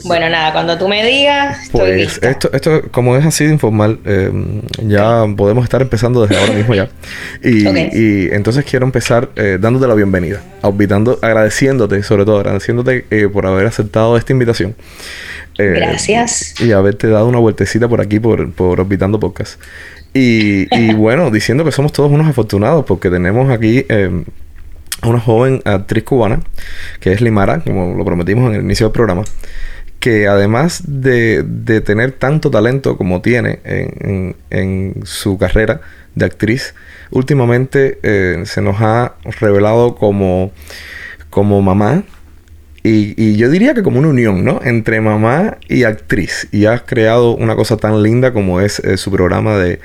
Bueno, 0.09 0.27
nada, 0.27 0.51
cuando 0.51 0.75
tú 0.75 0.87
me 0.87 1.05
digas, 1.05 1.65
estoy 1.65 1.79
Pues 1.81 1.95
lista. 1.95 2.29
esto, 2.31 2.49
esto, 2.51 2.81
como 2.89 3.15
es 3.15 3.23
así 3.23 3.45
de 3.45 3.51
informal, 3.51 3.99
eh, 4.05 4.31
ya 4.81 5.23
podemos 5.37 5.63
estar 5.63 5.83
empezando 5.83 6.25
desde 6.25 6.41
ahora 6.41 6.53
mismo 6.53 6.73
ya. 6.73 6.89
Y, 7.43 7.67
y 7.67 8.29
entonces 8.31 8.65
quiero 8.65 8.87
empezar 8.87 9.29
eh, 9.35 9.59
dándote 9.61 9.87
la 9.87 9.93
bienvenida, 9.93 10.41
agradeciéndote, 11.21 12.01
sobre 12.01 12.25
todo 12.25 12.37
agradeciéndote 12.37 13.05
eh, 13.11 13.29
por 13.31 13.45
haber 13.45 13.67
aceptado 13.67 14.17
esta 14.17 14.33
invitación. 14.33 14.75
Eh, 15.59 15.73
Gracias. 15.75 16.59
Y 16.59 16.71
haberte 16.71 17.07
dado 17.07 17.27
una 17.27 17.37
vueltecita 17.37 17.87
por 17.87 18.01
aquí, 18.01 18.19
por, 18.19 18.51
por 18.53 18.79
Orbitando 18.79 19.19
Podcast. 19.19 19.61
Y, 20.15 20.73
y 20.75 20.93
bueno, 20.95 21.29
diciendo 21.29 21.63
que 21.63 21.71
somos 21.71 21.93
todos 21.93 22.11
unos 22.11 22.27
afortunados 22.27 22.83
porque 22.85 23.11
tenemos 23.11 23.51
aquí 23.51 23.85
eh, 23.89 24.23
a 25.01 25.07
una 25.07 25.19
joven 25.19 25.61
actriz 25.65 26.03
cubana, 26.03 26.39
que 26.99 27.11
es 27.11 27.21
Limara, 27.21 27.59
como 27.59 27.95
lo 27.95 28.05
prometimos 28.05 28.49
en 28.49 28.55
el 28.55 28.61
inicio 28.63 28.87
del 28.87 28.93
programa, 28.93 29.23
que 29.99 30.27
además 30.27 30.83
de, 30.87 31.43
de 31.43 31.81
tener 31.81 32.13
tanto 32.13 32.49
talento 32.49 32.97
como 32.97 33.21
tiene 33.21 33.59
en, 33.63 34.35
en- 34.49 34.95
su 35.03 35.37
carrera 35.37 35.81
de 36.15 36.25
actriz, 36.25 36.73
últimamente 37.11 37.99
eh, 38.03 38.43
se 38.45 38.61
nos 38.61 38.77
ha 38.79 39.15
revelado 39.39 39.95
como, 39.95 40.51
como 41.29 41.61
mamá. 41.61 42.03
Y, 42.81 43.13
y 43.21 43.35
yo 43.35 43.49
diría 43.49 43.73
que 43.73 43.83
como 43.83 43.99
una 43.99 44.07
unión, 44.07 44.45
¿no? 44.45 44.61
Entre 44.63 45.01
mamá 45.01 45.57
y 45.67 45.83
actriz. 45.83 46.47
Y 46.53 46.65
has 46.65 46.81
creado 46.83 47.35
una 47.35 47.57
cosa 47.57 47.75
tan 47.75 48.01
linda 48.01 48.31
como 48.31 48.61
es 48.61 48.79
eh, 48.79 48.95
su 48.95 49.11
programa 49.11 49.57
de... 49.57 49.79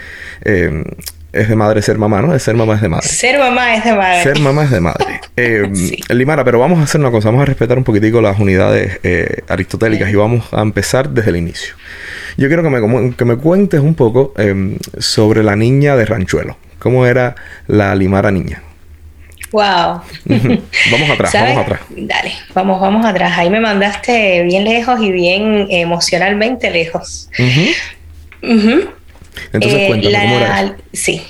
eh, 0.44 0.84
es 1.34 1.48
de 1.48 1.56
madre 1.56 1.82
ser 1.82 1.98
mamá, 1.98 2.22
¿no? 2.22 2.32
De 2.32 2.38
ser 2.38 2.54
mamá 2.54 2.74
es 2.76 2.80
de 2.82 2.88
madre. 2.88 3.06
Ser 3.08 3.38
mamá 3.38 3.74
es 3.74 3.84
de 3.84 3.92
madre. 3.92 4.22
Ser 4.22 4.38
mamá 4.40 4.64
es 4.64 4.70
de 4.70 4.80
madre. 4.80 5.20
Eh, 5.36 5.68
Sí. 5.74 5.98
Limara, 6.10 6.44
pero 6.44 6.60
vamos 6.60 6.78
a 6.78 6.84
hacer 6.84 7.00
una 7.00 7.10
cosa. 7.10 7.28
Vamos 7.28 7.42
a 7.42 7.46
respetar 7.46 7.76
un 7.76 7.82
poquitico 7.82 8.20
las 8.20 8.38
unidades 8.38 9.00
eh, 9.02 9.42
aristotélicas 9.48 10.08
y 10.08 10.14
vamos 10.14 10.44
a 10.52 10.62
empezar 10.62 11.10
desde 11.10 11.30
el 11.30 11.36
inicio. 11.36 11.74
Yo 12.36 12.46
quiero 12.46 12.62
que 12.62 12.70
me, 12.70 13.14
que 13.16 13.24
me 13.24 13.36
cuentes 13.36 13.80
un 13.80 13.96
poco 13.96 14.32
eh, 14.38 14.78
sobre 14.98 15.42
la 15.42 15.56
niña 15.56 15.96
de 15.96 16.04
Ranchuelo. 16.06 16.56
¿Cómo 16.78 17.04
era 17.04 17.34
la 17.66 17.96
Limara 17.96 18.30
niña? 18.30 18.62
Wow. 19.50 20.02
Vamos 20.92 21.10
atrás, 21.10 21.30
¿Sabes? 21.32 21.54
vamos 21.54 21.62
atrás. 21.64 21.80
Dale, 21.90 22.32
vamos, 22.54 22.80
vamos 22.80 23.04
atrás. 23.04 23.36
Ahí 23.36 23.50
me 23.50 23.58
mandaste 23.60 24.42
bien 24.44 24.62
lejos 24.64 25.00
y 25.00 25.10
bien 25.10 25.66
emocionalmente 25.70 26.70
lejos. 26.70 27.28
Ujú. 27.38 28.52
Ujú. 28.56 28.88
Entonces 29.52 29.80
Eh, 29.80 29.86
cuéntame, 29.88 30.12
la- 30.12 30.20
¿cómo 30.22 30.36
era 30.38 30.62
eso? 30.62 30.74
Sí, 30.92 31.22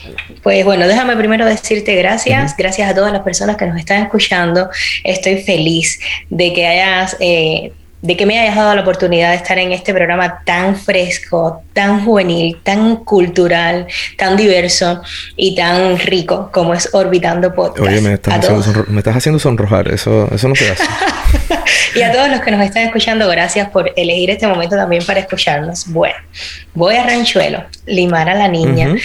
pues 0.43 0.65
bueno, 0.65 0.87
déjame 0.87 1.17
primero 1.17 1.47
decirte 1.47 1.95
gracias, 1.97 2.57
gracias 2.57 2.91
a 2.91 2.95
todas 2.95 3.13
las 3.13 3.23
personas 3.23 3.57
que 3.57 3.67
nos 3.67 3.79
están 3.79 4.03
escuchando. 4.03 4.69
Estoy 5.03 5.39
feliz 5.43 5.99
de 6.31 6.53
que 6.53 6.67
hayas, 6.67 7.17
eh, 7.21 7.73
de 8.05 8.19
que 8.19 8.27
me 8.27 8.39
hayas 8.39 8.55
dado 8.55 8.75
la 8.75 8.83
oportunidad 8.83 9.31
de 9.31 9.37
estar 9.37 9.59
en 9.59 9.73
este 9.73 9.95
programa 9.95 10.43
tan 10.45 10.77
fresco, 10.77 11.63
tan 11.73 12.05
juvenil, 12.05 12.59
tan 12.63 12.97
cultural, 12.97 13.87
tan 14.19 14.37
diverso 14.37 15.01
y 15.37 15.55
tan 15.55 15.99
rico 15.99 16.51
como 16.53 16.75
es 16.75 16.91
Orbitando 16.93 17.55
Podcast. 17.55 17.89
Oye, 17.89 18.03
me 18.03 18.13
estás, 18.13 18.35
haciendo, 18.35 18.61
todos. 18.63 18.77
sonro- 18.77 18.87
me 18.89 18.99
estás 18.99 19.17
haciendo 19.17 19.39
sonrojar. 19.39 19.89
Eso, 19.89 20.29
eso 20.35 20.49
no 20.49 20.55
se 20.55 20.71
hace. 20.71 20.85
Y 21.97 22.03
a 22.03 22.11
todos 22.11 22.29
los 22.29 22.41
que 22.41 22.51
nos 22.51 22.61
están 22.61 22.83
escuchando, 22.83 23.29
gracias 23.29 23.69
por 23.71 23.93
elegir 23.97 24.29
este 24.29 24.49
momento 24.49 24.75
también 24.75 25.05
para 25.07 25.21
escucharnos. 25.21 25.87
Bueno, 25.93 26.17
voy 26.75 26.97
a 26.97 27.05
Ranchuelo, 27.05 27.65
limar 27.87 28.29
a 28.29 28.35
la 28.35 28.49
niña. 28.49 28.97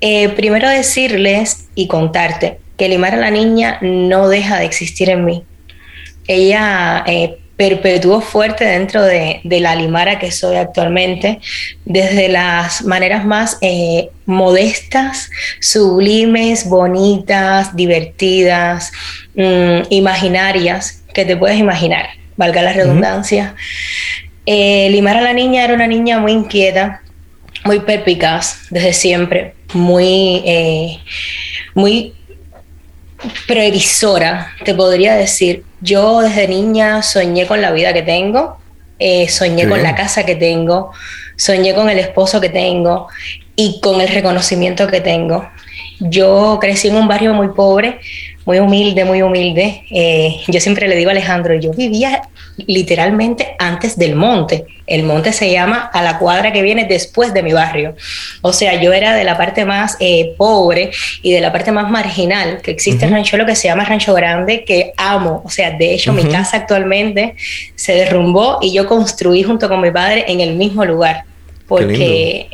Eh, 0.00 0.28
primero 0.30 0.68
decirles 0.68 1.68
y 1.76 1.86
contarte 1.86 2.58
que 2.76 2.88
limar 2.88 3.14
a 3.14 3.18
la 3.18 3.30
niña 3.30 3.78
no 3.80 4.28
deja 4.28 4.58
de 4.58 4.64
existir 4.66 5.08
en 5.08 5.24
mí. 5.24 5.44
Ella 6.26 7.04
eh, 7.06 7.38
perpetuó 7.56 8.20
fuerte 8.20 8.64
dentro 8.64 9.02
de, 9.02 9.40
de 9.42 9.60
la 9.60 9.74
limara 9.74 10.18
que 10.18 10.30
soy 10.30 10.56
actualmente, 10.56 11.40
desde 11.84 12.28
las 12.28 12.82
maneras 12.84 13.24
más 13.24 13.58
eh, 13.62 14.10
modestas, 14.26 15.30
sublimes, 15.60 16.68
bonitas, 16.68 17.74
divertidas, 17.74 18.92
mm, 19.34 19.88
imaginarias 19.90 21.02
que 21.14 21.24
te 21.24 21.36
puedes 21.36 21.58
imaginar, 21.58 22.08
valga 22.36 22.60
la 22.60 22.72
redundancia. 22.74 23.54
Eh, 24.44 24.88
Limar 24.90 25.16
a 25.16 25.22
la 25.22 25.32
niña 25.32 25.64
era 25.64 25.74
una 25.74 25.86
niña 25.86 26.18
muy 26.20 26.32
inquieta, 26.32 27.00
muy 27.64 27.80
perpicaz 27.80 28.66
desde 28.70 28.92
siempre, 28.92 29.54
muy, 29.72 30.42
eh, 30.44 30.98
muy 31.74 32.14
previsora, 33.46 34.52
te 34.64 34.74
podría 34.74 35.14
decir. 35.14 35.64
Yo 35.80 36.20
desde 36.20 36.48
niña 36.48 37.02
soñé 37.02 37.46
con 37.46 37.60
la 37.60 37.70
vida 37.72 37.92
que 37.92 38.02
tengo, 38.02 38.56
eh, 38.98 39.28
soñé 39.28 39.62
Qué 39.62 39.68
con 39.68 39.78
bien. 39.78 39.82
la 39.90 39.94
casa 39.94 40.24
que 40.24 40.36
tengo, 40.36 40.90
soñé 41.36 41.74
con 41.74 41.90
el 41.90 41.98
esposo 41.98 42.40
que 42.40 42.48
tengo 42.48 43.08
y 43.54 43.80
con 43.80 44.00
el 44.00 44.08
reconocimiento 44.08 44.86
que 44.86 45.00
tengo. 45.00 45.48
Yo 46.00 46.58
crecí 46.60 46.88
en 46.88 46.96
un 46.96 47.08
barrio 47.08 47.34
muy 47.34 47.48
pobre, 47.48 48.00
muy 48.46 48.60
humilde, 48.60 49.04
muy 49.04 49.22
humilde. 49.22 49.82
Eh, 49.90 50.36
yo 50.46 50.60
siempre 50.60 50.88
le 50.88 50.96
digo 50.96 51.10
a 51.10 51.12
Alejandro, 51.12 51.54
yo 51.54 51.72
vivía 51.72 52.22
literalmente 52.56 53.56
antes 53.58 53.98
del 53.98 54.14
monte. 54.14 54.64
El 54.86 55.02
monte 55.02 55.32
se 55.32 55.50
llama 55.50 55.90
a 55.92 56.00
la 56.00 56.18
cuadra 56.18 56.52
que 56.52 56.62
viene 56.62 56.84
después 56.84 57.34
de 57.34 57.42
mi 57.42 57.52
barrio. 57.52 57.96
O 58.42 58.52
sea, 58.52 58.80
yo 58.80 58.92
era 58.92 59.16
de 59.16 59.24
la 59.24 59.36
parte 59.36 59.64
más 59.64 59.96
eh, 59.98 60.34
pobre 60.38 60.92
y 61.22 61.32
de 61.32 61.40
la 61.40 61.52
parte 61.52 61.72
más 61.72 61.90
marginal 61.90 62.62
que 62.62 62.70
existe 62.70 63.04
en 63.04 63.10
Ujú. 63.10 63.16
Rancho, 63.16 63.36
lo 63.36 63.46
que 63.46 63.56
se 63.56 63.66
llama 63.66 63.84
Rancho 63.84 64.14
Grande, 64.14 64.64
que 64.64 64.92
amo. 64.96 65.42
O 65.44 65.50
sea, 65.50 65.72
de 65.72 65.92
hecho, 65.92 66.12
mi 66.12 66.24
casa 66.24 66.58
actualmente 66.58 67.34
se 67.74 67.94
derrumbó 67.94 68.58
y 68.62 68.72
yo 68.72 68.86
construí 68.86 69.42
junto 69.42 69.68
con 69.68 69.80
mi 69.80 69.90
padre 69.90 70.24
en 70.28 70.40
el 70.40 70.54
mismo 70.54 70.84
lugar. 70.84 71.24
Porque 71.68 72.48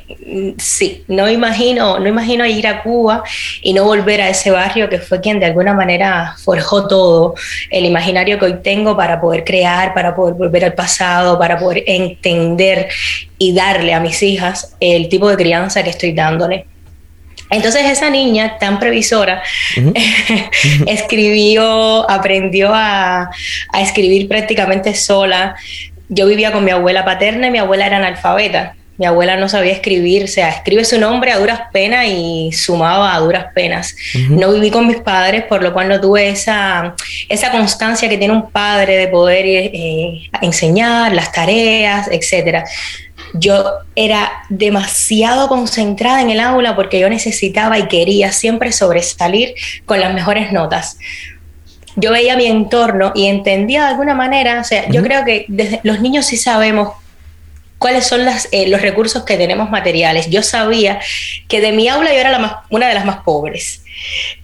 sí, 0.57 1.05
no 1.07 1.29
imagino, 1.29 1.99
no 1.99 2.09
imagino 2.09 2.47
ir 2.47 2.67
a 2.67 2.83
Cuba 2.83 3.23
y 3.61 3.75
no 3.75 3.85
volver 3.85 4.23
a 4.23 4.31
ese 4.31 4.51
barrio 4.51 4.89
que 4.89 4.99
fue 4.99 5.21
quien 5.21 5.39
de 5.39 5.47
alguna 5.47 5.75
manera 5.75 6.35
forjó 6.43 6.89
todo, 6.89 7.35
el 7.71 7.85
imaginario 7.85 8.39
que 8.39 8.47
hoy 8.47 8.55
tengo 8.63 8.97
para 8.97 9.21
poder 9.21 9.45
crear, 9.45 9.93
para 9.93 10.15
poder 10.15 10.35
volver 10.35 10.65
al 10.65 10.73
pasado, 10.73 11.39
para 11.39 11.59
poder 11.59 11.85
entender 11.87 12.89
y 13.37 13.53
darle 13.53 13.93
a 13.93 14.01
mis 14.01 14.23
hijas 14.23 14.77
el 14.81 15.11
tipo 15.11 15.29
de 15.29 15.37
crianza 15.37 15.83
que 15.83 15.91
estoy 15.91 16.13
dándole. 16.13 16.65
Entonces 17.51 17.85
esa 17.85 18.09
niña 18.09 18.57
tan 18.59 18.79
previsora 18.79 19.43
escribió, 20.87 22.11
aprendió 22.11 22.71
a, 22.73 23.31
a 23.73 23.83
escribir 23.83 24.27
prácticamente 24.27 24.95
sola. 24.95 25.55
Yo 26.09 26.27
vivía 26.27 26.51
con 26.51 26.65
mi 26.65 26.71
abuela 26.71 27.05
paterna 27.05 27.49
y 27.49 27.51
mi 27.51 27.59
abuela 27.59 27.87
era 27.87 27.99
analfabeta. 27.99 28.75
Mi 28.99 29.07
abuela 29.07 29.37
no 29.37 29.49
sabía 29.49 29.73
escribir, 29.73 30.25
o 30.25 30.29
sea, 30.29 30.51
escribe 30.51 30.85
su 30.85 31.01
nombre 31.01 31.33
a 31.33 31.39
duras 31.39 31.63
penas 31.73 32.07
y 32.07 32.53
sumaba 32.53 33.15
a 33.15 33.21
duras 33.21 33.47
penas. 33.55 33.97
No 34.29 34.53
viví 34.53 34.71
con 34.71 34.87
mis 34.87 34.99
padres, 34.99 35.45
por 35.45 35.63
lo 35.63 35.73
cual 35.73 35.89
no 35.89 36.01
tuve 36.01 36.29
esa, 36.29 36.95
esa 37.29 37.51
constancia 37.51 38.09
que 38.09 38.19
tiene 38.19 38.35
un 38.35 38.51
padre 38.51 38.97
de 38.97 39.09
poder 39.09 39.47
eh, 39.47 40.31
enseñar 40.43 41.15
las 41.15 41.33
tareas, 41.33 42.09
etcétera 42.13 42.65
yo 43.35 43.65
era 43.97 44.31
demasiado 44.49 45.49
concentrada 45.49 46.21
en 46.21 46.31
el 46.31 46.41
aula 46.41 46.77
porque 46.77 47.01
yo 47.01 47.09
necesitaba 47.09 47.79
y 47.79 47.89
quería 47.89 48.33
siempre 48.33 48.73
sobresalir 48.73 49.55
con 49.87 50.01
las 50.01 50.13
mejores 50.15 50.53
notas. 50.53 50.99
Yo 51.97 52.11
veía 52.11 52.37
mi 52.37 52.47
entorno 52.47 53.13
y 53.15 53.27
entendía 53.27 53.83
de 53.83 53.91
alguna 53.91 54.15
manera, 54.15 54.61
o 54.61 54.65
sea, 54.65 54.89
yo 54.89 55.03
creo 55.03 55.25
que 55.25 55.45
desde 55.49 55.81
los 55.83 56.01
niños 56.01 56.27
sí 56.27 56.37
sabemos 56.37 56.95
cuáles 57.83 58.07
son 58.07 58.25
las, 58.25 58.49
eh, 58.53 58.69
los 58.69 58.81
recursos 58.81 59.25
que 59.25 59.37
tenemos 59.37 59.69
materiales. 59.69 60.31
Yo 60.31 60.43
sabía 60.43 61.01
que 61.49 61.61
de 61.61 61.73
mi 61.73 61.89
aula 61.89 62.13
yo 62.13 62.21
era 62.21 62.31
la 62.31 62.39
más, 62.39 62.53
una 62.71 62.87
de 62.87 62.95
las 62.95 63.05
más 63.05 63.19
pobres. 63.25 63.83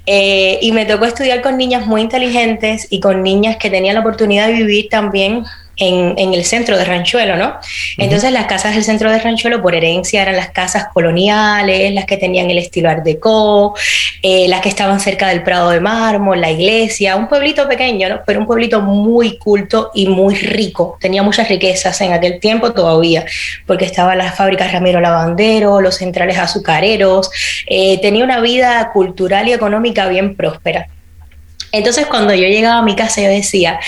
Eh, 0.06 0.58
y 0.60 0.72
me 0.72 0.86
tocó 0.86 1.04
estudiar 1.04 1.40
con 1.40 1.56
niñas 1.56 1.86
muy 1.86 2.00
inteligentes 2.00 2.88
y 2.90 2.98
con 2.98 3.22
niñas 3.22 3.56
que 3.56 3.70
tenían 3.70 3.94
la 3.94 4.00
oportunidad 4.00 4.48
de 4.48 4.54
vivir 4.54 4.88
también 4.88 5.44
en, 5.78 6.34
el 6.34 6.44
centro 6.44 6.76
de 6.76 6.84
Ranchuelo, 6.84 7.36
¿no? 7.36 7.54
Entonces 7.96 8.32
las 8.32 8.46
casas 8.46 8.74
del 8.74 8.84
centro 8.84 9.10
de 9.10 9.18
Ranchuelo 9.18 9.62
por 9.62 9.74
herencia 9.74 10.22
eran 10.22 10.36
las 10.36 10.50
casas 10.50 10.86
coloniales, 10.92 11.92
las 11.92 12.04
que 12.04 12.16
tenían 12.16 12.50
el 12.50 12.58
estilo 12.58 12.90
art 12.90 13.04
déco, 13.04 13.74
eh, 14.22 14.48
las 14.48 14.60
que 14.60 14.68
estaban 14.68 15.00
cerca 15.00 15.28
del 15.28 15.42
Prado 15.42 15.70
de 15.70 15.80
Mármol, 15.80 16.40
la 16.40 16.50
iglesia, 16.50 17.16
un 17.16 17.28
pueblito 17.28 17.68
pequeño, 17.68 18.08
¿no? 18.08 18.20
Pero 18.26 18.40
un 18.40 18.46
pueblito 18.46 18.80
muy 18.80 19.38
culto 19.38 19.90
y 19.94 20.08
muy 20.08 20.34
rico, 20.34 20.98
tenía 21.00 21.22
muchas 21.22 21.48
riquezas 21.48 22.00
en 22.00 22.12
aquel 22.12 22.40
tiempo 22.40 22.72
todavía, 22.72 23.24
porque 23.66 23.84
estaban 23.84 24.18
las 24.18 24.36
fábricas 24.36 24.72
Ramiro 24.72 25.00
Lavandero, 25.00 25.80
los 25.80 25.96
centrales 25.96 26.38
azucareros, 26.38 27.30
eh, 27.66 27.98
tenía 28.00 28.24
una 28.24 28.40
vida 28.40 28.90
cultural 28.92 29.48
y 29.48 29.52
económica 29.52 30.08
bien 30.08 30.36
próspera. 30.36 30.88
Entonces 31.72 32.06
cuando 32.06 32.34
yo 32.34 32.48
llegaba 32.48 32.78
a 32.78 32.82
mi 32.82 32.96
casa 32.96 33.20
yo 33.20 33.28
decía, 33.28 33.78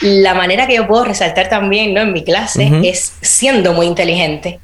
la 0.00 0.34
manera 0.34 0.66
que 0.66 0.76
yo 0.76 0.86
puedo 0.86 1.04
resaltar 1.04 1.48
también 1.48 1.94
¿no? 1.94 2.00
en 2.00 2.12
mi 2.12 2.24
clase 2.24 2.70
es 2.84 3.12
siendo 3.20 3.72
muy 3.72 3.86
inteligente. 3.86 4.58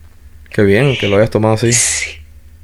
Qué 0.50 0.62
bien 0.62 0.96
que 0.96 1.08
lo 1.08 1.16
hayas 1.16 1.30
tomado 1.30 1.54
así. 1.54 1.70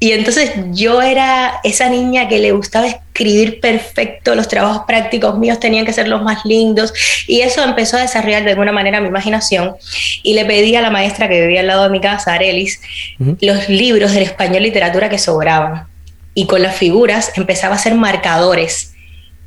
Y 0.03 0.13
entonces 0.13 0.53
yo 0.71 0.99
era 0.99 1.59
esa 1.63 1.87
niña 1.87 2.27
que 2.27 2.39
le 2.39 2.51
gustaba 2.53 2.87
escribir 2.87 3.59
perfecto, 3.59 4.33
los 4.33 4.47
trabajos 4.47 4.83
prácticos 4.87 5.37
míos 5.37 5.59
tenían 5.59 5.85
que 5.85 5.93
ser 5.93 6.07
los 6.07 6.23
más 6.23 6.43
lindos 6.43 6.91
y 7.27 7.41
eso 7.41 7.63
empezó 7.63 7.97
a 7.97 8.01
desarrollar 8.01 8.43
de 8.43 8.49
alguna 8.49 8.71
manera 8.71 8.99
mi 8.99 9.09
imaginación 9.09 9.75
y 10.23 10.33
le 10.33 10.43
pedí 10.45 10.75
a 10.75 10.81
la 10.81 10.89
maestra 10.89 11.29
que 11.29 11.41
vivía 11.41 11.59
al 11.59 11.67
lado 11.67 11.83
de 11.83 11.91
mi 11.91 12.01
casa, 12.01 12.33
Arelis, 12.33 12.81
los 13.19 13.69
libros 13.69 14.13
del 14.13 14.23
español 14.23 14.63
literatura 14.63 15.07
que 15.07 15.19
sobraban 15.19 15.85
y 16.33 16.47
con 16.47 16.63
las 16.63 16.75
figuras 16.75 17.33
empezaba 17.35 17.75
a 17.75 17.77
hacer 17.77 17.93
marcadores 17.93 18.90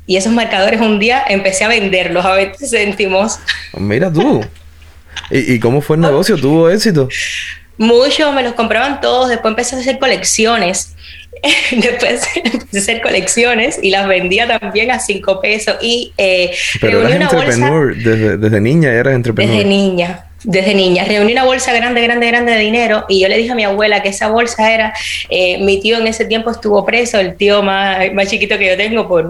y 0.07 0.17
esos 0.17 0.33
marcadores 0.33 0.81
un 0.81 0.99
día 0.99 1.23
empecé 1.27 1.63
a 1.63 1.67
venderlos 1.67 2.25
a 2.25 2.33
20 2.33 2.67
céntimos. 2.67 3.39
Mira 3.77 4.11
tú. 4.11 4.45
¿Y, 5.31 5.59
cómo 5.59 5.81
fue 5.81 5.95
el 5.95 6.03
negocio? 6.03 6.37
¿Tuvo 6.37 6.69
éxito? 6.69 7.09
Mucho, 7.77 8.31
me 8.31 8.43
los 8.43 8.53
compraban 8.53 9.01
todos. 9.01 9.29
Después 9.29 9.51
empecé 9.51 9.75
a 9.75 9.79
hacer 9.79 9.97
colecciones. 9.97 10.95
Después 11.71 12.23
empecé 12.35 12.77
a 12.77 12.81
hacer 12.81 13.01
colecciones 13.01 13.79
y 13.81 13.89
las 13.89 14.07
vendía 14.07 14.47
también 14.59 14.91
a 14.91 14.99
5 14.99 15.41
pesos. 15.41 15.75
Y 15.81 16.13
eh, 16.17 16.51
Pero 16.79 17.07
eras 17.07 17.33
entrepreneur. 17.33 17.95
desde, 17.95 18.37
desde 18.37 18.61
niña 18.61 18.91
eras 18.91 19.15
entrepreneur. 19.15 19.55
Desde 19.55 19.67
niña 19.67 20.25
desde 20.45 20.75
niña. 20.75 21.05
Reuní 21.05 21.31
una 21.31 21.43
bolsa 21.43 21.73
grande, 21.73 22.01
grande, 22.01 22.27
grande 22.27 22.51
de 22.53 22.59
dinero 22.59 23.05
y 23.09 23.19
yo 23.19 23.27
le 23.27 23.37
dije 23.37 23.51
a 23.51 23.55
mi 23.55 23.63
abuela 23.63 24.01
que 24.01 24.09
esa 24.09 24.29
bolsa 24.29 24.71
era, 24.71 24.93
eh, 25.29 25.63
mi 25.63 25.79
tío 25.81 25.97
en 25.97 26.07
ese 26.07 26.25
tiempo 26.25 26.51
estuvo 26.51 26.85
preso, 26.85 27.19
el 27.19 27.35
tío 27.35 27.63
más, 27.63 28.13
más 28.13 28.29
chiquito 28.29 28.57
que 28.57 28.67
yo 28.67 28.77
tengo 28.77 29.07
por, 29.07 29.29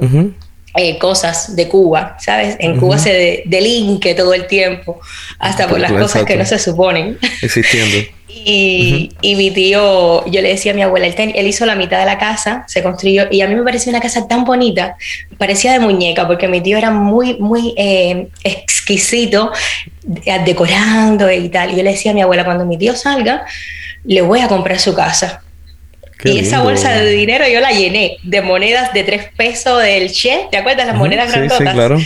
eh, 0.77 0.97
cosas 0.97 1.55
de 1.55 1.67
Cuba, 1.67 2.17
¿sabes? 2.19 2.57
En 2.59 2.77
Cuba 2.77 2.97
se 2.97 3.43
delinque 3.45 4.13
todo 4.13 4.33
el 4.33 4.47
tiempo, 4.47 4.99
hasta 5.39 5.67
por 5.67 5.79
las 5.79 5.91
cosas 5.91 6.23
que 6.25 6.35
no 6.35 6.45
se 6.45 6.59
suponen. 6.59 7.17
Existiendo. 7.41 7.97
y, 8.27 9.11
y, 9.21 9.35
mi 9.35 9.51
tío, 9.51 10.25
yo 10.25 10.41
le 10.41 10.49
decía 10.49 10.73
a 10.73 10.75
mi 10.75 10.81
abuela, 10.81 11.07
él, 11.07 11.33
él, 11.35 11.47
hizo 11.47 11.65
la 11.65 11.75
mitad 11.75 11.99
de 11.99 12.05
la 12.05 12.17
casa, 12.17 12.65
se 12.67 12.83
construyó, 12.83 13.27
y 13.31 13.41
a 13.41 13.47
mí 13.47 13.55
me 13.55 13.63
parecía 13.63 13.91
una 13.91 14.01
casa 14.01 14.27
tan 14.27 14.43
bonita, 14.43 14.97
parecía 15.37 15.71
de 15.71 15.79
muñeca, 15.79 16.27
porque 16.27 16.47
mi 16.47 16.61
tío 16.61 16.77
era 16.77 16.91
muy, 16.91 17.35
muy 17.39 17.73
eh, 17.77 18.27
exquisito, 18.43 19.51
decorando 20.45 21.31
y 21.31 21.47
tal. 21.49 21.71
Y 21.71 21.77
yo 21.77 21.83
le 21.83 21.91
decía 21.91 22.11
a 22.11 22.13
mi 22.13 22.21
abuela, 22.21 22.43
cuando 22.43 22.65
mi 22.65 22.77
tío 22.77 22.95
salga, 22.95 23.45
le 24.03 24.21
voy 24.21 24.41
a 24.41 24.47
comprar 24.49 24.79
su 24.79 24.93
casa 24.93 25.44
y 26.23 26.39
esa 26.39 26.61
bolsa 26.61 26.91
de 26.91 27.11
dinero 27.11 27.45
yo 27.47 27.59
la 27.59 27.71
llené 27.71 28.17
de 28.23 28.41
monedas 28.41 28.93
de 28.93 29.03
tres 29.03 29.25
pesos 29.35 29.81
del 29.81 30.11
Che, 30.11 30.47
¿te 30.49 30.57
acuerdas? 30.57 30.87
Las 30.87 30.95
monedas 30.95 31.31
grandotas. 31.31 31.67
Sí, 31.67 31.73
claro. 31.73 31.99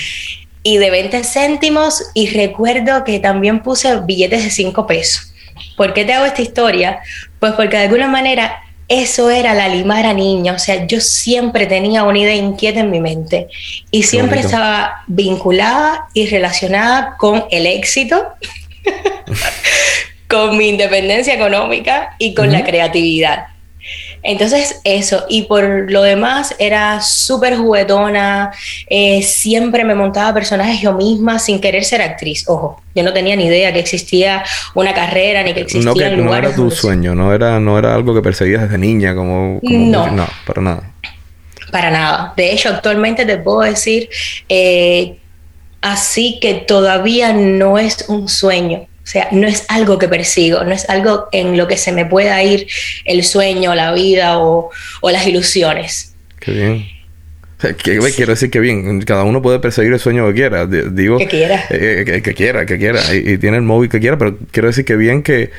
Y 0.63 0.77
de 0.77 0.89
20 0.89 1.23
céntimos, 1.23 2.03
y 2.13 2.29
recuerdo 2.29 3.03
que 3.03 3.19
también 3.19 3.61
puse 3.61 4.01
billetes 4.01 4.43
de 4.43 4.49
5 4.49 4.87
pesos. 4.87 5.33
¿Por 5.77 5.93
qué 5.93 6.03
te 6.03 6.13
hago 6.13 6.25
esta 6.25 6.41
historia? 6.41 6.99
Pues 7.39 7.53
porque 7.53 7.77
de 7.77 7.83
alguna 7.83 8.07
manera 8.07 8.59
eso 8.89 9.29
era 9.29 9.53
la 9.53 9.69
limara 9.69 10.13
niña, 10.13 10.53
o 10.53 10.59
sea, 10.59 10.87
yo 10.87 10.99
siempre 10.99 11.67
tenía 11.67 12.03
una 12.03 12.17
idea 12.17 12.35
inquieta 12.35 12.79
en 12.79 12.89
mi 12.89 12.99
mente 12.99 13.47
y 13.91 14.01
siempre 14.01 14.39
estaba 14.39 15.03
vinculada 15.05 16.07
y 16.15 16.25
relacionada 16.25 17.15
con 17.17 17.45
el 17.51 17.67
éxito, 17.67 18.29
con 20.27 20.57
mi 20.57 20.69
independencia 20.69 21.35
económica 21.35 22.15
y 22.17 22.33
con 22.33 22.51
la 22.51 22.63
creatividad. 22.63 23.45
Entonces 24.29 24.79
eso, 24.83 25.25
y 25.27 25.45
por 25.45 25.89
lo 25.89 26.03
demás 26.03 26.53
era 26.59 27.01
súper 27.01 27.57
juguetona, 27.57 28.51
eh, 28.87 29.23
siempre 29.23 29.83
me 29.83 29.95
montaba 29.95 30.35
personajes 30.35 30.81
yo 30.81 30.93
misma 30.93 31.39
sin 31.39 31.59
querer 31.59 31.83
ser 31.83 32.03
actriz, 32.03 32.47
ojo, 32.47 32.79
yo 32.93 33.01
no 33.01 33.11
tenía 33.11 33.35
ni 33.35 33.45
idea 33.45 33.73
que 33.73 33.79
existía 33.79 34.43
una 34.75 34.93
carrera 34.93 35.41
ni 35.41 35.55
que 35.55 35.61
existía 35.61 35.83
no, 35.83 35.95
que, 35.95 36.15
No 36.15 36.35
era 36.35 36.53
tu 36.53 36.69
sueño, 36.69 37.15
no 37.15 37.33
era, 37.33 37.59
no 37.59 37.79
era 37.79 37.95
algo 37.95 38.13
que 38.13 38.21
perseguías 38.21 38.61
desde 38.61 38.77
niña, 38.77 39.15
como... 39.15 39.59
no. 39.63 40.11
no, 40.11 40.27
para 40.45 40.61
nada. 40.61 40.91
Para 41.71 41.89
nada. 41.89 42.33
De 42.37 42.51
hecho, 42.51 42.69
actualmente 42.69 43.25
te 43.25 43.37
puedo 43.37 43.61
decir 43.61 44.09
eh, 44.47 45.17
así 45.81 46.37
que 46.39 46.53
todavía 46.53 47.33
no 47.33 47.79
es 47.79 48.05
un 48.09 48.29
sueño. 48.29 48.88
O 49.09 49.11
sea, 49.11 49.27
no 49.31 49.47
es 49.47 49.65
algo 49.69 49.97
que 49.97 50.07
persigo, 50.07 50.63
no 50.63 50.71
es 50.71 50.87
algo 50.87 51.29
en 51.31 51.57
lo 51.57 51.67
que 51.67 51.77
se 51.77 51.91
me 51.91 52.05
pueda 52.05 52.43
ir 52.43 52.67
el 53.05 53.23
sueño, 53.23 53.73
la 53.73 53.91
vida 53.91 54.37
o, 54.37 54.69
las 55.01 55.25
ilusiones. 55.25 56.13
Qué 56.39 56.51
bien. 56.51 56.85
Quiero 57.81 58.33
decir 58.33 58.51
que 58.51 58.59
bien, 58.59 59.01
cada 59.01 59.23
uno 59.23 59.41
puede 59.41 59.57
perseguir 59.57 59.91
el 59.93 59.99
sueño 59.99 60.27
que 60.27 60.33
quiera. 60.35 60.67
Digo, 60.67 61.17
que 61.17 61.25
quiera. 61.25 61.65
Eh, 61.71 62.05
eh, 62.05 62.21
que, 62.21 62.33
quiera, 62.35 62.67
que 62.67 62.77
quiera. 62.77 63.01
Y, 63.11 63.39
tiene 63.39 63.57
el 63.57 63.63
móvil 63.63 63.89
que 63.89 63.99
quiera, 63.99 64.15
pero 64.15 64.37
quiero 64.51 64.67
decir 64.67 64.85
que 64.85 64.95
bien 64.95 65.23
que, 65.23 65.49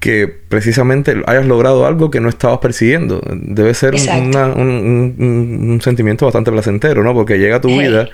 que 0.00 0.28
precisamente 0.28 1.16
hayas 1.26 1.46
logrado 1.46 1.86
algo 1.86 2.10
que 2.10 2.20
no 2.20 2.28
estabas 2.28 2.58
persiguiendo. 2.58 3.20
Debe 3.32 3.74
ser 3.74 3.94
un, 3.94 5.80
sentimiento 5.82 6.26
bastante 6.26 6.52
placentero, 6.52 7.02
¿no? 7.02 7.14
Porque 7.14 7.38
llega 7.38 7.56
a 7.56 7.60
tu 7.60 7.68
vida 7.68 8.08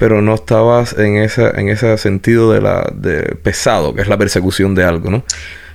pero 0.00 0.22
no 0.22 0.34
estabas 0.34 0.98
en 0.98 1.18
esa 1.18 1.50
en 1.50 1.68
ese 1.68 1.96
sentido 1.98 2.50
de 2.50 2.62
la 2.62 2.90
de 2.94 3.36
pesado 3.42 3.94
que 3.94 4.00
es 4.00 4.08
la 4.08 4.16
persecución 4.16 4.74
de 4.74 4.82
algo 4.82 5.10
no 5.10 5.24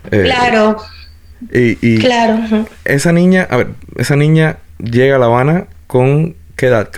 eh, 0.09 0.23
claro. 0.23 0.77
y, 1.51 1.99
claro. 1.99 2.39
esa 2.85 3.11
niña 3.11 3.47
a 3.51 3.57
ver 3.57 3.67
esa 3.97 4.15
niña 4.15 4.57
llega 4.79 5.17
a 5.17 5.19
La 5.19 5.27
Habana 5.27 5.67
con 5.85 6.35
qué 6.55 6.67
edad 6.67 6.89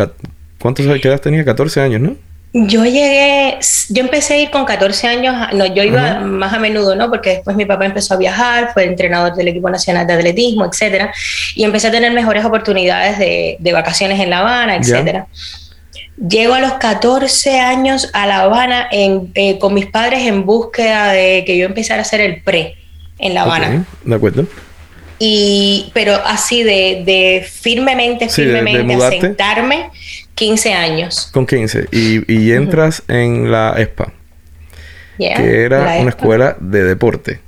cuántos 0.57 0.85
edad 0.85 1.19
tenía 1.19 1.43
14 1.43 1.81
años 1.81 1.99
no 1.99 2.15
yo 2.53 2.85
llegué, 2.85 3.59
yo 3.89 4.01
empecé 4.01 4.33
a 4.35 4.37
ir 4.37 4.49
con 4.49 4.65
14 4.65 5.07
años, 5.07 5.35
no, 5.53 5.65
yo 5.65 5.83
iba 5.83 6.19
más 6.19 6.53
a 6.53 6.59
menudo, 6.59 6.95
¿no? 6.95 7.09
Porque 7.09 7.31
después 7.31 7.55
mi 7.55 7.65
papá 7.65 7.85
empezó 7.85 8.13
a 8.13 8.17
viajar, 8.17 8.71
fue 8.73 8.85
entrenador 8.85 9.35
del 9.35 9.49
equipo 9.49 9.69
nacional 9.69 10.07
de 10.07 10.13
atletismo, 10.13 10.65
etcétera, 10.65 11.13
y 11.55 11.63
empecé 11.63 11.87
a 11.87 11.91
tener 11.91 12.11
mejores 12.13 12.45
oportunidades 12.45 13.19
de, 13.19 13.57
de 13.59 13.73
vacaciones 13.73 14.19
en 14.19 14.29
La 14.29 14.39
Habana, 14.39 14.77
etcétera. 14.77 15.27
Llego 16.17 16.55
a 16.55 16.59
los 16.59 16.73
14 16.73 17.59
años 17.59 18.09
a 18.13 18.25
La 18.25 18.41
Habana 18.41 18.87
eh, 18.91 19.59
con 19.59 19.73
mis 19.73 19.85
padres 19.85 20.25
en 20.25 20.45
búsqueda 20.45 21.11
de 21.11 21.43
que 21.45 21.57
yo 21.57 21.65
empezara 21.65 21.99
a 21.99 22.01
hacer 22.01 22.21
el 22.21 22.41
pre 22.41 22.75
en 23.19 23.35
La 23.35 23.43
Habana. 23.43 23.85
de 24.03 24.15
acuerdo. 24.15 24.47
Y, 25.19 25.91
pero 25.93 26.19
así 26.25 26.63
de, 26.63 27.45
firmemente, 27.51 28.29
firmemente, 28.29 28.93
a 28.95 29.09
sentarme 29.09 29.89
15 30.37 30.73
años. 30.73 31.29
Con 31.33 31.47
15. 31.47 31.87
Y, 31.91 32.51
entras 32.51 33.01
en 33.07 33.51
la 33.51 33.73
ESPA, 33.77 34.13
que 35.17 35.63
era 35.63 35.97
una 35.99 36.11
escuela 36.11 36.55
de 36.59 36.83
deporte. 36.83 37.39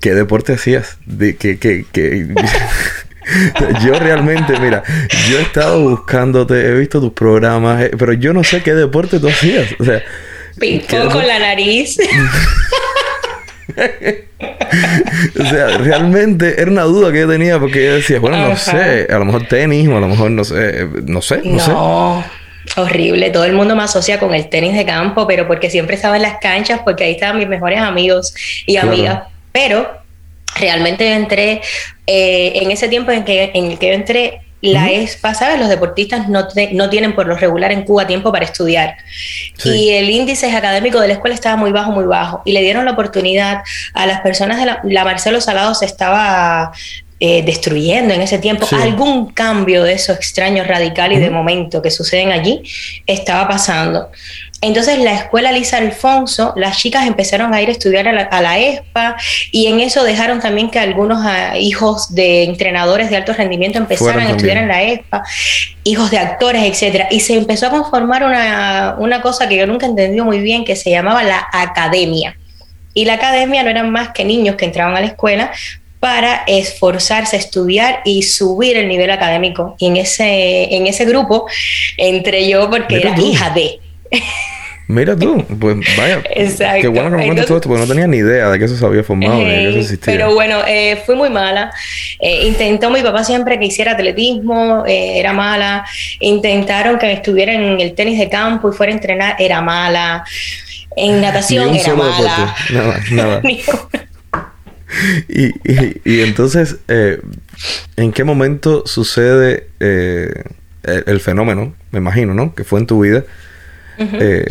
¿Qué 0.00 0.14
deporte 0.14 0.54
hacías? 0.54 0.98
De, 1.06 1.36
que, 1.36 1.60
que, 1.60 1.86
que 1.92 2.26
yo 3.84 3.92
realmente, 3.94 4.58
mira, 4.58 4.82
yo 5.30 5.38
he 5.38 5.42
estado 5.42 5.80
buscándote, 5.80 6.66
he 6.66 6.74
visto 6.74 7.00
tus 7.00 7.12
programas, 7.12 7.82
eh, 7.82 7.90
pero 7.96 8.12
yo 8.12 8.32
no 8.32 8.42
sé 8.42 8.62
qué 8.62 8.74
deporte 8.74 9.20
tú 9.20 9.28
hacías. 9.28 9.68
O 9.78 9.84
sea, 9.84 10.02
con 11.12 11.26
la 11.26 11.38
nariz. 11.38 11.98
o 15.38 15.44
sea, 15.44 15.78
realmente 15.78 16.60
era 16.60 16.70
una 16.70 16.82
duda 16.82 17.12
que 17.12 17.20
yo 17.20 17.28
tenía 17.28 17.58
porque 17.58 17.84
yo 17.84 17.94
decía, 17.94 18.18
bueno, 18.20 18.48
no 18.48 18.56
sé, 18.56 19.06
a 19.10 19.18
lo 19.18 19.24
mejor 19.24 19.46
tenis, 19.46 19.88
o 19.88 19.96
a 19.96 20.00
lo 20.00 20.08
mejor 20.08 20.30
no 20.30 20.44
sé, 20.44 20.88
no 21.04 21.20
sé, 21.20 21.42
no, 21.44 21.66
no 21.66 22.24
Horrible, 22.76 23.30
todo 23.30 23.44
el 23.44 23.54
mundo 23.54 23.74
me 23.74 23.82
asocia 23.82 24.18
con 24.18 24.34
el 24.34 24.48
tenis 24.48 24.74
de 24.76 24.84
campo, 24.84 25.26
pero 25.26 25.46
porque 25.46 25.70
siempre 25.70 25.96
estaba 25.96 26.16
en 26.16 26.22
las 26.22 26.38
canchas, 26.38 26.80
porque 26.84 27.04
ahí 27.04 27.12
estaban 27.12 27.38
mis 27.38 27.48
mejores 27.48 27.80
amigos 27.80 28.34
y 28.66 28.76
amigas. 28.76 29.22
Pero 29.52 29.90
realmente 30.56 31.08
yo 31.08 31.14
entré, 31.14 31.60
eh, 32.06 32.52
en 32.56 32.70
ese 32.70 32.88
tiempo 32.88 33.10
en, 33.10 33.24
que, 33.24 33.50
en 33.54 33.72
el 33.72 33.78
que 33.78 33.88
yo 33.88 33.94
entré, 33.94 34.40
la 34.60 34.90
ESPA, 34.90 35.34
¿sabes? 35.34 35.58
Los 35.58 35.68
deportistas 35.68 36.28
no, 36.28 36.48
no, 36.72 36.90
tienen 36.90 37.14
por 37.14 37.26
lo 37.26 37.36
regular 37.36 37.70
en 37.72 37.84
Cuba 37.84 38.06
tiempo 38.06 38.32
para 38.32 38.44
estudiar. 38.44 38.96
Y 39.64 39.90
el 39.90 40.10
índice 40.10 40.50
académico 40.50 41.00
de 41.00 41.08
la 41.08 41.14
escuela 41.14 41.34
estaba 41.34 41.56
muy 41.56 41.70
bajo, 41.70 41.92
muy 41.92 42.06
bajo. 42.06 42.42
Y 42.44 42.52
le 42.52 42.62
dieron 42.62 42.84
la 42.84 42.92
oportunidad 42.92 43.62
a 43.94 44.06
las 44.06 44.20
personas 44.20 44.58
de 44.58 44.66
la, 44.66 44.80
la 44.84 45.04
Marcelo 45.04 45.40
Salado 45.40 45.74
se 45.74 45.84
estaba 45.84 46.72
eh, 47.20 47.42
destruyendo 47.42 48.14
en 48.14 48.22
ese 48.22 48.38
tiempo. 48.38 48.64
Algún 48.80 49.32
cambio 49.32 49.82
de 49.82 49.94
esos 49.94 50.14
extraños 50.14 50.68
radical 50.68 51.12
y 51.12 51.18
de 51.18 51.30
momento 51.30 51.82
que 51.82 51.90
suceden 51.90 52.30
allí 52.30 52.62
estaba 53.08 53.48
pasando. 53.48 54.08
Entonces 54.60 54.98
la 54.98 55.14
escuela 55.14 55.52
Lisa 55.52 55.76
Alfonso, 55.76 56.52
las 56.56 56.78
chicas 56.78 57.06
empezaron 57.06 57.54
a 57.54 57.62
ir 57.62 57.68
a 57.68 57.72
estudiar 57.72 58.08
a 58.08 58.40
la, 58.40 58.58
ESPA 58.58 59.16
y 59.52 59.66
en 59.68 59.78
eso 59.80 60.02
dejaron 60.02 60.40
también 60.40 60.68
que 60.68 60.80
algunos 60.80 61.20
ah, 61.24 61.56
hijos 61.56 62.12
de 62.14 62.42
entrenadores 62.44 63.08
de 63.08 63.16
alto 63.16 63.32
rendimiento 63.32 63.78
empezaran 63.78 64.26
a 64.26 64.30
estudiar 64.30 64.56
en 64.56 64.68
la 64.68 64.82
ESPA, 64.82 65.22
hijos 65.84 66.10
de 66.10 66.18
actores, 66.18 66.64
etcétera. 66.64 67.06
Y 67.10 67.20
se 67.20 67.34
empezó 67.34 67.68
a 67.68 67.70
conformar 67.70 68.24
una, 68.24 68.96
una 68.98 69.20
cosa 69.20 69.48
que 69.48 69.56
yo 69.56 69.66
nunca 69.66 69.86
entendí 69.86 70.20
muy 70.20 70.40
bien, 70.40 70.64
que 70.64 70.74
se 70.74 70.90
llamaba 70.90 71.22
la 71.22 71.46
academia. 71.52 72.36
Y 72.94 73.04
la 73.04 73.14
academia 73.14 73.62
no 73.62 73.70
eran 73.70 73.90
más 73.90 74.08
que 74.08 74.24
niños 74.24 74.56
que 74.56 74.64
entraban 74.64 74.96
a 74.96 75.00
la 75.00 75.06
escuela 75.06 75.52
para 76.00 76.44
esforzarse 76.46 77.36
a 77.36 77.38
estudiar 77.38 78.00
y 78.04 78.22
subir 78.22 78.76
el 78.76 78.88
nivel 78.88 79.10
académico. 79.10 79.76
Y 79.78 79.86
en 79.86 79.96
ese, 79.96 80.74
en 80.74 80.86
ese 80.86 81.04
grupo 81.04 81.46
entré 81.96 82.48
yo 82.48 82.68
porque 82.70 82.96
era 82.96 83.18
hija 83.20 83.50
de. 83.50 83.78
Mira 84.88 85.14
tú, 85.14 85.44
pues 85.60 85.76
vaya. 85.98 86.22
Exacto. 86.30 86.80
Qué 86.80 86.88
bueno 86.88 87.10
que 87.10 87.16
me 87.18 87.24
cuentes 87.26 87.44
todo 87.44 87.58
esto, 87.58 87.68
porque 87.68 87.82
no 87.82 87.88
tenía 87.88 88.06
ni 88.06 88.16
idea 88.16 88.48
de 88.48 88.58
que 88.58 88.64
eso 88.64 88.74
se 88.74 88.86
había 88.86 89.04
formado 89.04 89.34
ni 89.34 89.44
de 89.44 89.50
que 89.50 89.68
eso 89.68 89.78
existía. 89.80 90.14
Pero 90.14 90.32
bueno, 90.32 90.62
eh, 90.66 91.02
fui 91.04 91.14
muy 91.14 91.28
mala. 91.28 91.70
Eh, 92.18 92.46
intentó 92.46 92.88
mi 92.90 93.02
papá 93.02 93.22
siempre 93.22 93.58
que 93.58 93.66
hiciera 93.66 93.92
atletismo, 93.92 94.84
eh, 94.86 95.18
era 95.18 95.34
mala. 95.34 95.84
Intentaron 96.20 96.98
que 96.98 97.12
estuviera 97.12 97.52
en 97.52 97.78
el 97.78 97.94
tenis 97.94 98.18
de 98.18 98.30
campo 98.30 98.70
y 98.70 98.72
fuera 98.72 98.90
a 98.90 98.94
entrenar, 98.94 99.36
era 99.38 99.60
mala. 99.60 100.24
En 100.96 101.20
natación 101.20 101.74
era 101.74 101.94
mala. 101.94 102.56
Nada, 102.72 103.00
nada. 103.10 103.42
y, 105.28 105.48
y, 106.10 106.22
entonces, 106.22 106.76
¿en 106.88 108.12
qué 108.12 108.24
momento 108.24 108.84
sucede 108.86 109.66
el, 109.80 110.44
el 110.82 111.20
fenómeno, 111.20 111.74
me 111.90 111.98
imagino, 111.98 112.32
¿no? 112.32 112.54
Que 112.54 112.64
fue 112.64 112.80
en 112.80 112.86
tu 112.86 113.02
vida 113.02 113.24
eh, 113.98 114.46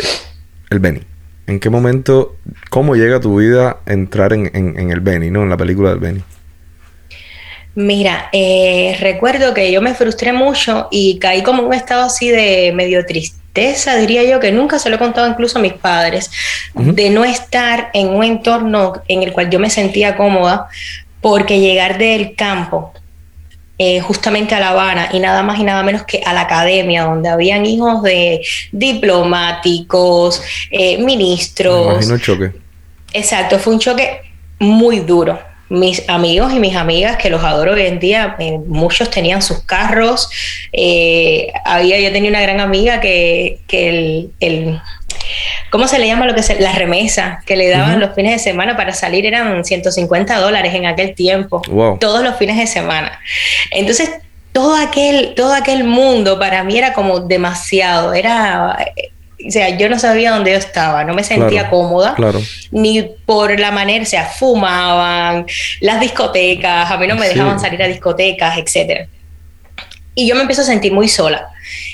el 0.70 0.80
Benny. 0.80 1.02
¿En 1.48 1.60
qué 1.60 1.70
momento, 1.70 2.36
cómo 2.70 2.96
llega 2.96 3.22
tu 3.22 3.38
vida 3.38 3.78
a 3.86 3.94
entrar 3.94 4.34
en, 4.34 4.92
el 4.92 5.00
Benny, 5.00 5.32
¿no? 5.32 5.44
En 5.44 5.50
la 5.50 5.58
película 5.58 5.92
del 5.92 6.00
Benny. 6.00 6.22
Mira, 7.76 8.30
eh, 8.34 8.98
recuerdo 9.00 9.54
que 9.54 9.72
yo 9.72 9.82
me 9.82 9.94
frustré 9.94 10.34
mucho 10.34 10.88
y 10.92 11.20
caí 11.20 11.44
como 11.44 11.62
en 11.62 11.68
un 11.68 11.74
estado 11.74 12.04
así 12.04 12.30
de 12.30 12.74
medio 12.76 13.06
tristeza, 13.06 13.96
diría 13.96 14.24
yo, 14.24 14.40
que 14.40 14.52
nunca 14.52 14.80
se 14.80 14.90
lo 14.90 14.96
he 14.96 15.00
contado 15.00 15.28
incluso 15.30 15.60
a 15.60 15.62
mis 15.62 15.74
padres, 15.74 16.32
de 16.74 17.10
no 17.12 17.24
estar 17.24 17.92
en 17.94 18.10
un 18.10 18.24
entorno 18.24 19.02
en 19.08 19.24
el 19.24 19.32
cual 19.32 19.50
yo 19.50 19.60
me 19.60 19.70
sentía 19.70 20.18
cómoda, 20.18 20.68
porque 21.22 21.60
llegar 21.60 21.98
del 21.98 22.36
campo 22.36 22.94
eh, 23.78 24.00
justamente 24.02 24.56
a 24.56 24.60
La 24.60 24.70
Habana 24.70 25.10
y 25.14 25.20
nada 25.20 25.44
más 25.44 25.60
y 25.60 25.64
nada 25.64 25.84
menos 25.84 26.04
que 26.04 26.22
a 26.26 26.34
la 26.34 26.42
academia, 26.42 27.04
donde 27.04 27.30
habían 27.30 27.66
hijos 27.66 28.02
de 28.02 28.42
diplomáticos, 28.72 30.42
eh, 30.72 30.98
ministros. 30.98 32.08
Me 32.08 32.20
choque. 32.20 32.52
Exacto, 33.14 33.60
fue 33.60 33.74
un 33.74 33.80
choque 33.80 34.22
muy 34.60 35.00
duro. 35.00 35.40
Mis 35.70 36.08
amigos 36.08 36.54
y 36.54 36.60
mis 36.60 36.76
amigas, 36.76 37.18
que 37.18 37.30
los 37.30 37.44
adoro 37.44 37.74
hoy 37.74 37.82
en 37.82 38.00
día, 38.00 38.36
eh, 38.40 38.58
muchos 38.68 39.12
tenían 39.12 39.42
sus 39.42 39.60
carros. 39.64 40.30
había, 41.66 42.00
yo 42.00 42.12
tenía 42.12 42.30
una 42.30 42.42
gran 42.42 42.62
amiga 42.62 43.02
que, 43.02 43.60
que 43.68 44.30
el 44.40 44.82
¿cómo 45.70 45.88
se 45.88 46.00
le 46.00 46.08
llama 46.08 46.26
lo 46.26 46.34
que 46.34 46.42
es 46.42 46.60
la 46.60 46.74
remesa 46.74 47.42
que 47.46 47.56
le 47.56 47.70
daban 47.70 48.00
los 48.00 48.14
fines 48.16 48.34
de 48.34 48.40
semana 48.40 48.76
para 48.76 48.94
salir? 48.94 49.26
Eran 49.26 49.64
150 49.64 50.40
dólares 50.40 50.74
en 50.74 50.86
aquel 50.86 51.16
tiempo, 51.16 51.62
todos 52.00 52.24
los 52.24 52.36
fines 52.38 52.58
de 52.58 52.68
semana. 52.68 53.20
Entonces, 53.72 54.12
todo 54.52 54.76
aquel, 54.76 55.34
todo 55.36 55.54
aquel 55.54 55.84
mundo 55.84 56.40
para 56.40 56.64
mí 56.64 56.78
era 56.78 56.94
como 56.94 57.20
demasiado, 57.20 58.14
era... 58.14 58.78
O 59.48 59.52
sea, 59.52 59.78
yo 59.78 59.88
no 59.88 60.00
sabía 60.00 60.32
dónde 60.32 60.52
yo 60.52 60.58
estaba, 60.58 61.04
no 61.04 61.14
me 61.14 61.24
sentía 61.24 61.70
cómoda, 61.70 62.16
ni 62.72 63.04
por 63.04 63.60
la 63.60 63.70
manera, 63.70 64.02
o 64.02 64.08
sea, 64.08 64.26
fumaban, 64.26 65.46
las 65.80 66.00
discotecas, 66.00 66.90
a 66.90 66.98
mí 66.98 67.06
no 67.06 67.16
me 67.16 67.28
dejaban 67.28 67.60
salir 67.60 67.82
a 67.84 67.88
discotecas, 67.88 68.58
etcétera. 68.58 69.08
Y 70.18 70.28
yo 70.28 70.34
me 70.34 70.42
empiezo 70.42 70.64
a 70.64 70.66
sentir 70.66 70.94
muy 70.94 71.08
sola. 71.08 71.48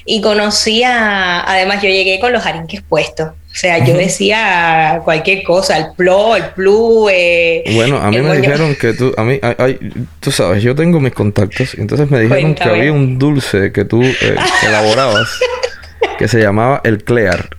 Y 0.05 0.21
conocía, 0.21 1.41
además 1.41 1.81
yo 1.83 1.89
llegué 1.89 2.21
con 2.21 2.31
los 2.31 2.45
arinques 2.45 2.81
puestos. 2.81 3.27
O 3.27 3.55
sea, 3.55 3.85
yo 3.85 3.97
decía 3.97 5.01
cualquier 5.03 5.43
cosa, 5.43 5.77
el 5.77 5.87
plo, 5.97 6.37
el 6.37 6.45
plu. 6.51 7.09
Eh, 7.11 7.65
bueno, 7.73 7.97
a 7.97 8.09
mí 8.11 8.21
me 8.21 8.37
dijeron 8.37 8.75
que 8.75 8.93
tú, 8.93 9.13
a 9.17 9.23
mí, 9.23 9.41
hay, 9.41 9.77
tú 10.21 10.31
sabes, 10.31 10.63
yo 10.63 10.73
tengo 10.73 11.01
mis 11.01 11.11
contactos, 11.11 11.75
entonces 11.77 12.09
me 12.09 12.21
dijeron 12.21 12.55
que 12.55 12.63
había 12.63 12.93
un 12.93 13.19
dulce 13.19 13.73
que 13.73 13.83
tú 13.83 14.01
eh, 14.01 14.35
elaborabas 14.65 15.29
que 16.17 16.29
se 16.29 16.39
llamaba 16.39 16.79
el 16.85 17.03
Clear. 17.03 17.49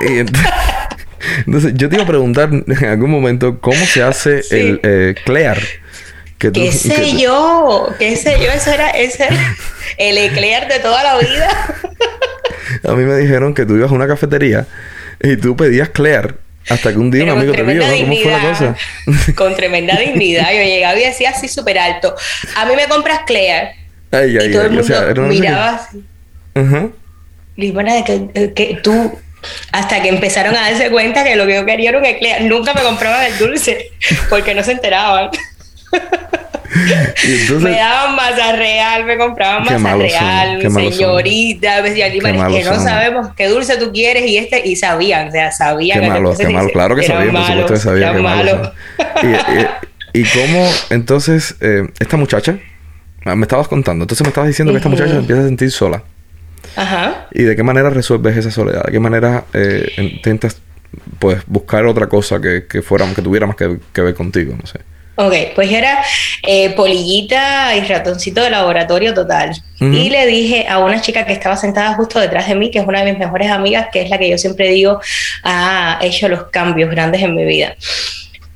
y 0.00 0.18
entonces, 1.46 1.72
yo 1.76 1.88
te 1.88 1.94
iba 1.94 2.02
a 2.02 2.08
preguntar 2.08 2.50
en 2.52 2.84
algún 2.84 3.12
momento 3.12 3.60
cómo 3.60 3.86
se 3.86 4.02
hace 4.02 4.42
el 4.50 4.80
eh, 4.82 5.14
Clear. 5.24 5.62
¿Qué 6.38 6.72
sé 6.72 7.16
yo? 7.16 7.88
¿Qué 7.98 8.16
sé 8.16 8.38
yo? 8.40 8.50
Eso 8.50 8.70
era, 8.70 8.90
ese 8.90 9.28
el 9.98 10.18
eclair 10.18 10.66
de 10.68 10.78
toda 10.80 11.02
la 11.02 11.18
vida. 11.18 11.50
a 12.84 12.92
mí 12.92 13.04
me 13.04 13.16
dijeron 13.16 13.54
que 13.54 13.64
tú 13.64 13.76
ibas 13.76 13.90
a 13.90 13.94
una 13.94 14.06
cafetería 14.06 14.66
y 15.22 15.36
tú 15.36 15.56
pedías 15.56 15.88
Clear. 15.90 16.36
Hasta 16.68 16.92
que 16.92 16.98
un 16.98 17.10
día 17.10 17.24
un 17.24 17.30
amigo 17.30 17.52
te 17.52 17.62
vio, 17.62 17.82
¿Cómo 17.82 18.16
fue 18.16 18.30
la 18.30 18.40
cosa? 18.40 18.76
con 19.34 19.54
tremenda 19.54 19.96
dignidad. 19.98 20.50
Yo 20.50 20.62
llegaba 20.62 20.98
y 20.98 21.04
decía 21.04 21.30
así 21.30 21.46
súper 21.46 21.78
alto. 21.78 22.14
A 22.56 22.64
mí 22.64 22.74
me 22.74 22.88
compras 22.88 23.20
Clear. 23.26 23.72
Ay, 24.10 24.38
ay, 24.38 24.48
y 24.48 24.52
todo 24.52 24.62
el 24.62 24.70
mundo 24.72 25.22
miraba 25.28 25.74
así. 25.74 26.04
Ajá. 26.54 26.88
Y 27.56 27.70
bueno, 27.70 27.92
que, 28.04 28.52
que 28.54 28.78
tú 28.82 29.18
hasta 29.72 30.00
que 30.02 30.08
empezaron 30.08 30.56
a 30.56 30.70
darse 30.70 30.90
cuenta 30.90 31.22
que 31.22 31.36
lo 31.36 31.46
que 31.46 31.56
yo 31.56 31.66
quería 31.66 31.90
era 31.90 31.98
un 31.98 32.04
eclair. 32.06 32.42
Nunca 32.42 32.72
me 32.72 32.82
compraban 32.82 33.24
el 33.24 33.36
dulce 33.38 33.90
porque 34.30 34.54
no 34.54 34.62
se 34.62 34.72
enteraban 34.72 35.30
me 37.60 37.70
daban 37.70 38.16
masa 38.16 38.52
real, 38.56 39.04
me 39.04 39.16
compraban 39.16 39.64
masa 39.64 39.96
real, 39.96 40.60
señorita, 40.60 41.82
me 41.82 41.90
decían, 41.90 42.12
que 42.12 42.64
no 42.64 42.80
sabemos 42.80 43.28
qué 43.36 43.48
dulce 43.48 43.76
tú 43.76 43.92
quieres 43.92 44.26
y 44.26 44.38
este, 44.38 44.66
y 44.66 44.76
sabían, 44.76 45.28
o 45.28 45.30
sea, 45.30 45.52
sabían 45.52 46.00
qué 46.00 46.08
malo, 46.08 46.34
qué 46.36 46.48
malo, 46.48 46.68
claro 46.70 46.96
que 46.96 47.04
sabían, 47.04 47.34
por 47.34 47.46
supuesto 47.46 47.74
que 47.74 47.80
sabían 47.80 48.16
qué 48.16 48.22
malo. 48.22 48.72
y, 50.12 50.20
y, 50.20 50.24
cómo 50.24 50.68
entonces 50.90 51.56
eh, 51.60 51.88
esta 51.98 52.16
muchacha, 52.16 52.58
ah, 53.24 53.36
me 53.36 53.42
estabas 53.42 53.68
contando, 53.68 54.04
entonces 54.04 54.24
me 54.24 54.28
estabas 54.28 54.48
diciendo 54.48 54.72
que 54.72 54.78
esta 54.78 54.88
muchacha 54.88 55.12
se 55.12 55.18
empieza 55.18 55.42
a 55.42 55.44
sentir 55.44 55.70
sola. 55.70 56.02
Ajá. 56.76 57.28
¿Y 57.30 57.44
de 57.44 57.54
qué 57.54 57.62
manera 57.62 57.90
resuelves 57.90 58.36
esa 58.36 58.50
soledad? 58.50 58.84
¿De 58.84 58.92
qué 58.92 58.98
manera 58.98 59.44
eh, 59.52 59.92
intentas 59.96 60.60
pues 61.18 61.42
buscar 61.46 61.86
otra 61.86 62.08
cosa 62.08 62.40
que, 62.40 62.66
que 62.66 62.82
fuera, 62.82 63.06
que 63.14 63.22
tuviera 63.22 63.46
más 63.46 63.54
que, 63.54 63.78
que 63.92 64.00
ver 64.00 64.14
contigo? 64.14 64.56
No 64.60 64.66
sé. 64.66 64.80
Ok, 65.16 65.32
pues 65.54 65.70
yo 65.70 65.76
era 65.76 66.02
eh, 66.42 66.70
polillita 66.70 67.76
y 67.76 67.80
ratoncito 67.82 68.42
de 68.42 68.50
laboratorio 68.50 69.14
total. 69.14 69.52
Y 69.80 70.08
le 70.08 70.26
dije 70.26 70.66
a 70.66 70.78
una 70.78 71.00
chica 71.00 71.26
que 71.26 71.34
estaba 71.34 71.56
sentada 71.56 71.94
justo 71.94 72.18
detrás 72.18 72.48
de 72.48 72.54
mí, 72.54 72.70
que 72.70 72.78
es 72.78 72.86
una 72.86 73.04
de 73.04 73.10
mis 73.12 73.18
mejores 73.18 73.50
amigas, 73.50 73.88
que 73.92 74.00
es 74.00 74.08
la 74.08 74.16
que 74.16 74.30
yo 74.30 74.38
siempre 74.38 74.70
digo 74.70 74.98
ha 75.42 75.98
hecho 76.00 76.28
los 76.28 76.44
cambios 76.44 76.90
grandes 76.90 77.22
en 77.22 77.34
mi 77.34 77.44
vida. 77.44 77.76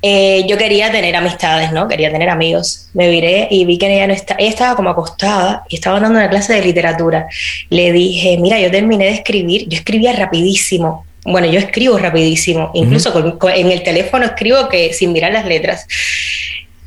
Eh, 0.01 0.45
yo 0.47 0.57
quería 0.57 0.91
tener 0.91 1.15
amistades, 1.15 1.71
¿no? 1.71 1.87
Quería 1.87 2.11
tener 2.11 2.29
amigos. 2.29 2.89
Me 2.93 3.09
viré 3.09 3.47
y 3.51 3.65
vi 3.65 3.77
que 3.77 3.93
ella 3.93 4.07
no 4.07 4.13
está, 4.13 4.35
ella 4.39 4.49
estaba 4.49 4.75
como 4.75 4.89
acostada 4.89 5.63
y 5.69 5.75
estaba 5.75 5.99
dando 5.99 6.17
una 6.17 6.29
clase 6.29 6.53
de 6.53 6.61
literatura. 6.61 7.27
Le 7.69 7.91
dije, 7.91 8.37
mira, 8.39 8.59
yo 8.59 8.71
terminé 8.71 9.05
de 9.05 9.11
escribir, 9.11 9.67
yo 9.67 9.77
escribía 9.77 10.13
rapidísimo, 10.13 11.05
bueno, 11.25 11.47
yo 11.47 11.59
escribo 11.59 11.97
rapidísimo, 11.97 12.71
incluso 12.73 13.13
en 13.53 13.71
el 13.71 13.83
teléfono 13.83 14.25
escribo 14.25 14.69
que 14.69 14.93
sin 14.93 15.11
mirar 15.11 15.33
las 15.33 15.45
letras. 15.45 15.85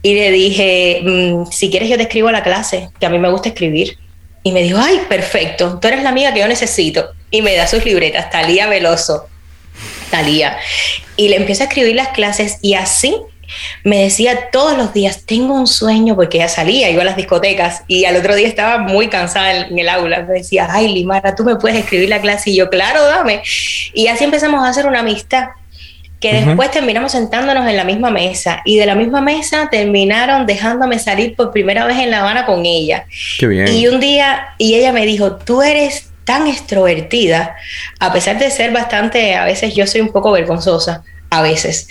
Y 0.03 0.15
le 0.15 0.31
dije, 0.31 1.01
mm, 1.03 1.51
si 1.51 1.71
quieres 1.71 1.89
yo 1.89 1.97
te 1.97 2.05
escribo 2.05 2.29
a 2.29 2.33
la 2.33 2.43
clase, 2.43 2.89
que 2.99 3.07
a 3.07 3.11
mí 3.11 3.19
me 3.19 3.31
gusta 3.31 3.51
escribir. 3.51 3.99
Y 4.43 4.51
me 4.51 4.63
dijo, 4.63 4.79
ay, 4.81 5.01
perfecto, 5.09 5.79
tú 5.81 5.87
eres 5.87 6.03
la 6.03 6.09
amiga 6.09 6.35
que 6.35 6.41
yo 6.41 6.49
necesito. 6.49 7.11
Y 7.31 7.43
me 7.43 7.55
da 7.55 7.69
sus 7.69 7.85
libretas, 7.85 8.29
Talía 8.31 8.67
Veloso, 8.67 9.29
Talía. 10.11 10.57
Y 11.17 11.29
le 11.29 11.37
empiezo 11.37 11.63
a 11.63 11.67
escribir 11.67 11.95
las 11.95 12.09
clases 12.09 12.59
y 12.61 12.75
así 12.75 13.15
me 13.85 14.03
decía 14.03 14.51
todos 14.51 14.77
los 14.77 14.93
días, 14.93 15.25
tengo 15.27 15.55
un 15.55 15.67
sueño, 15.67 16.15
porque 16.15 16.39
ella 16.39 16.49
salía, 16.49 16.91
iba 16.91 17.03
a 17.03 17.05
las 17.05 17.17
discotecas 17.17 17.83
y 17.87 18.05
al 18.05 18.17
otro 18.17 18.35
día 18.35 18.49
estaba 18.49 18.79
muy 18.79 19.09
cansada 19.09 19.67
en, 19.67 19.79
el 19.79 19.89
aula. 19.89 20.23
Me 20.23 20.35
decía, 20.35 20.69
ay, 20.71 20.93
Limara, 20.93 21.35
tú 21.35 21.45
me 21.45 21.57
puedes 21.57 21.79
escribir 21.79 22.09
la 22.09 22.21
clase 22.21 22.51
y 22.51 22.57
yo, 22.57 22.71
claro, 22.71 23.05
dame. 23.05 23.43
Y 23.95 24.07
así 24.07 24.25
empezamos 24.25 24.65
a 24.65 24.69
hacer 24.69 24.87
una 24.87 25.01
amistad. 25.01 25.49
que 26.21 26.33
después 26.35 26.71
terminamos 26.71 27.13
sentándonos 27.13 27.69
en 27.69 27.77
la 27.77 27.85
misma 27.85 28.11
mesa 28.11 28.63
y 28.65 28.77
de 28.77 28.87
la 28.87 28.95
misma 28.95 29.21
mesa 29.21 29.69
terminaron 29.71 30.47
dejándome 30.47 31.01
salir 31.01 31.35
por 31.35 31.51
primera 31.51 31.85
vez 31.85 31.99
en 31.99 32.11
La 32.11 32.21
Habana 32.21 32.47
con 32.47 32.65
ella. 32.65 33.07
Qué 33.39 33.49
bien. 33.49 33.67
Y 33.69 33.89
un 33.89 33.99
día, 33.99 34.55
y 34.57 34.75
ella 34.75 34.93
me 34.93 35.05
dijo, 35.05 35.37
tú 35.37 35.63
eres 35.63 36.13
tan 36.25 36.47
extrovertida, 36.47 37.57
a 37.99 38.13
pesar 38.13 38.39
de 38.39 38.51
ser 38.51 38.73
bastante, 38.73 39.35
a 39.35 39.45
veces 39.45 39.75
yo 39.75 39.87
soy 39.87 40.01
un 40.01 40.13
poco 40.13 40.31
vergonzosa, 40.31 41.03
a 41.33 41.41
veces. 41.41 41.89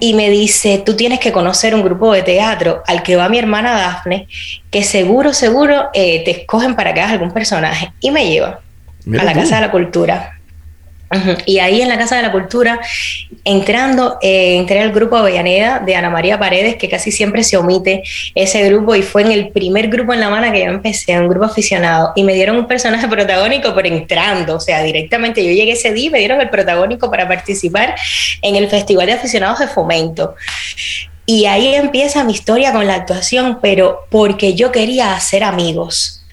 Y 0.00 0.12
me 0.12 0.28
dice, 0.28 0.82
tú 0.84 0.94
tienes 0.96 1.18
que 1.18 1.32
conocer 1.32 1.74
un 1.74 1.82
grupo 1.82 2.12
de 2.12 2.22
teatro 2.22 2.82
al 2.86 3.02
que 3.02 3.16
va 3.16 3.30
mi 3.30 3.38
hermana 3.38 3.72
Dafne, 3.72 4.28
que 4.70 4.84
seguro, 4.84 5.32
seguro 5.32 5.88
eh, 5.94 6.22
te 6.24 6.42
escogen 6.42 6.76
para 6.76 6.92
que 6.92 7.00
hagas 7.00 7.12
algún 7.12 7.32
personaje. 7.32 7.90
Y 8.00 8.10
me 8.10 8.28
lleva 8.28 8.60
a 9.18 9.24
la 9.24 9.32
Casa 9.32 9.56
de 9.56 9.62
la 9.62 9.70
Cultura. 9.70 10.35
Y 11.46 11.60
ahí 11.60 11.80
en 11.82 11.88
la 11.88 11.96
Casa 11.98 12.16
de 12.16 12.22
la 12.22 12.32
Cultura, 12.32 12.80
entrando, 13.44 14.18
eh, 14.20 14.56
entré 14.56 14.80
al 14.80 14.90
grupo 14.90 15.16
Avellaneda 15.16 15.78
de 15.78 15.94
Ana 15.94 16.10
María 16.10 16.38
Paredes, 16.38 16.76
que 16.76 16.88
casi 16.88 17.12
siempre 17.12 17.44
se 17.44 17.56
omite 17.56 18.02
ese 18.34 18.68
grupo, 18.68 18.94
y 18.96 19.02
fue 19.02 19.22
en 19.22 19.30
el 19.30 19.48
primer 19.50 19.88
grupo 19.88 20.12
en 20.12 20.20
La 20.20 20.26
Habana 20.26 20.52
que 20.52 20.60
yo 20.60 20.66
empecé, 20.66 21.18
un 21.18 21.28
grupo 21.28 21.46
aficionado, 21.46 22.12
y 22.16 22.24
me 22.24 22.34
dieron 22.34 22.56
un 22.56 22.66
personaje 22.66 23.06
protagónico, 23.06 23.72
pero 23.74 23.88
entrando, 23.88 24.56
o 24.56 24.60
sea, 24.60 24.82
directamente 24.82 25.44
yo 25.44 25.52
llegué 25.52 25.72
ese 25.72 25.92
día 25.92 26.06
y 26.06 26.10
me 26.10 26.18
dieron 26.18 26.40
el 26.40 26.50
protagónico 26.50 27.08
para 27.08 27.28
participar 27.28 27.94
en 28.42 28.56
el 28.56 28.68
Festival 28.68 29.06
de 29.06 29.12
Aficionados 29.12 29.60
de 29.60 29.68
Fomento. 29.68 30.34
Y 31.24 31.46
ahí 31.46 31.74
empieza 31.74 32.24
mi 32.24 32.32
historia 32.32 32.72
con 32.72 32.86
la 32.86 32.94
actuación, 32.94 33.58
pero 33.62 34.06
porque 34.10 34.54
yo 34.54 34.72
quería 34.72 35.14
hacer 35.14 35.44
amigos. 35.44 36.24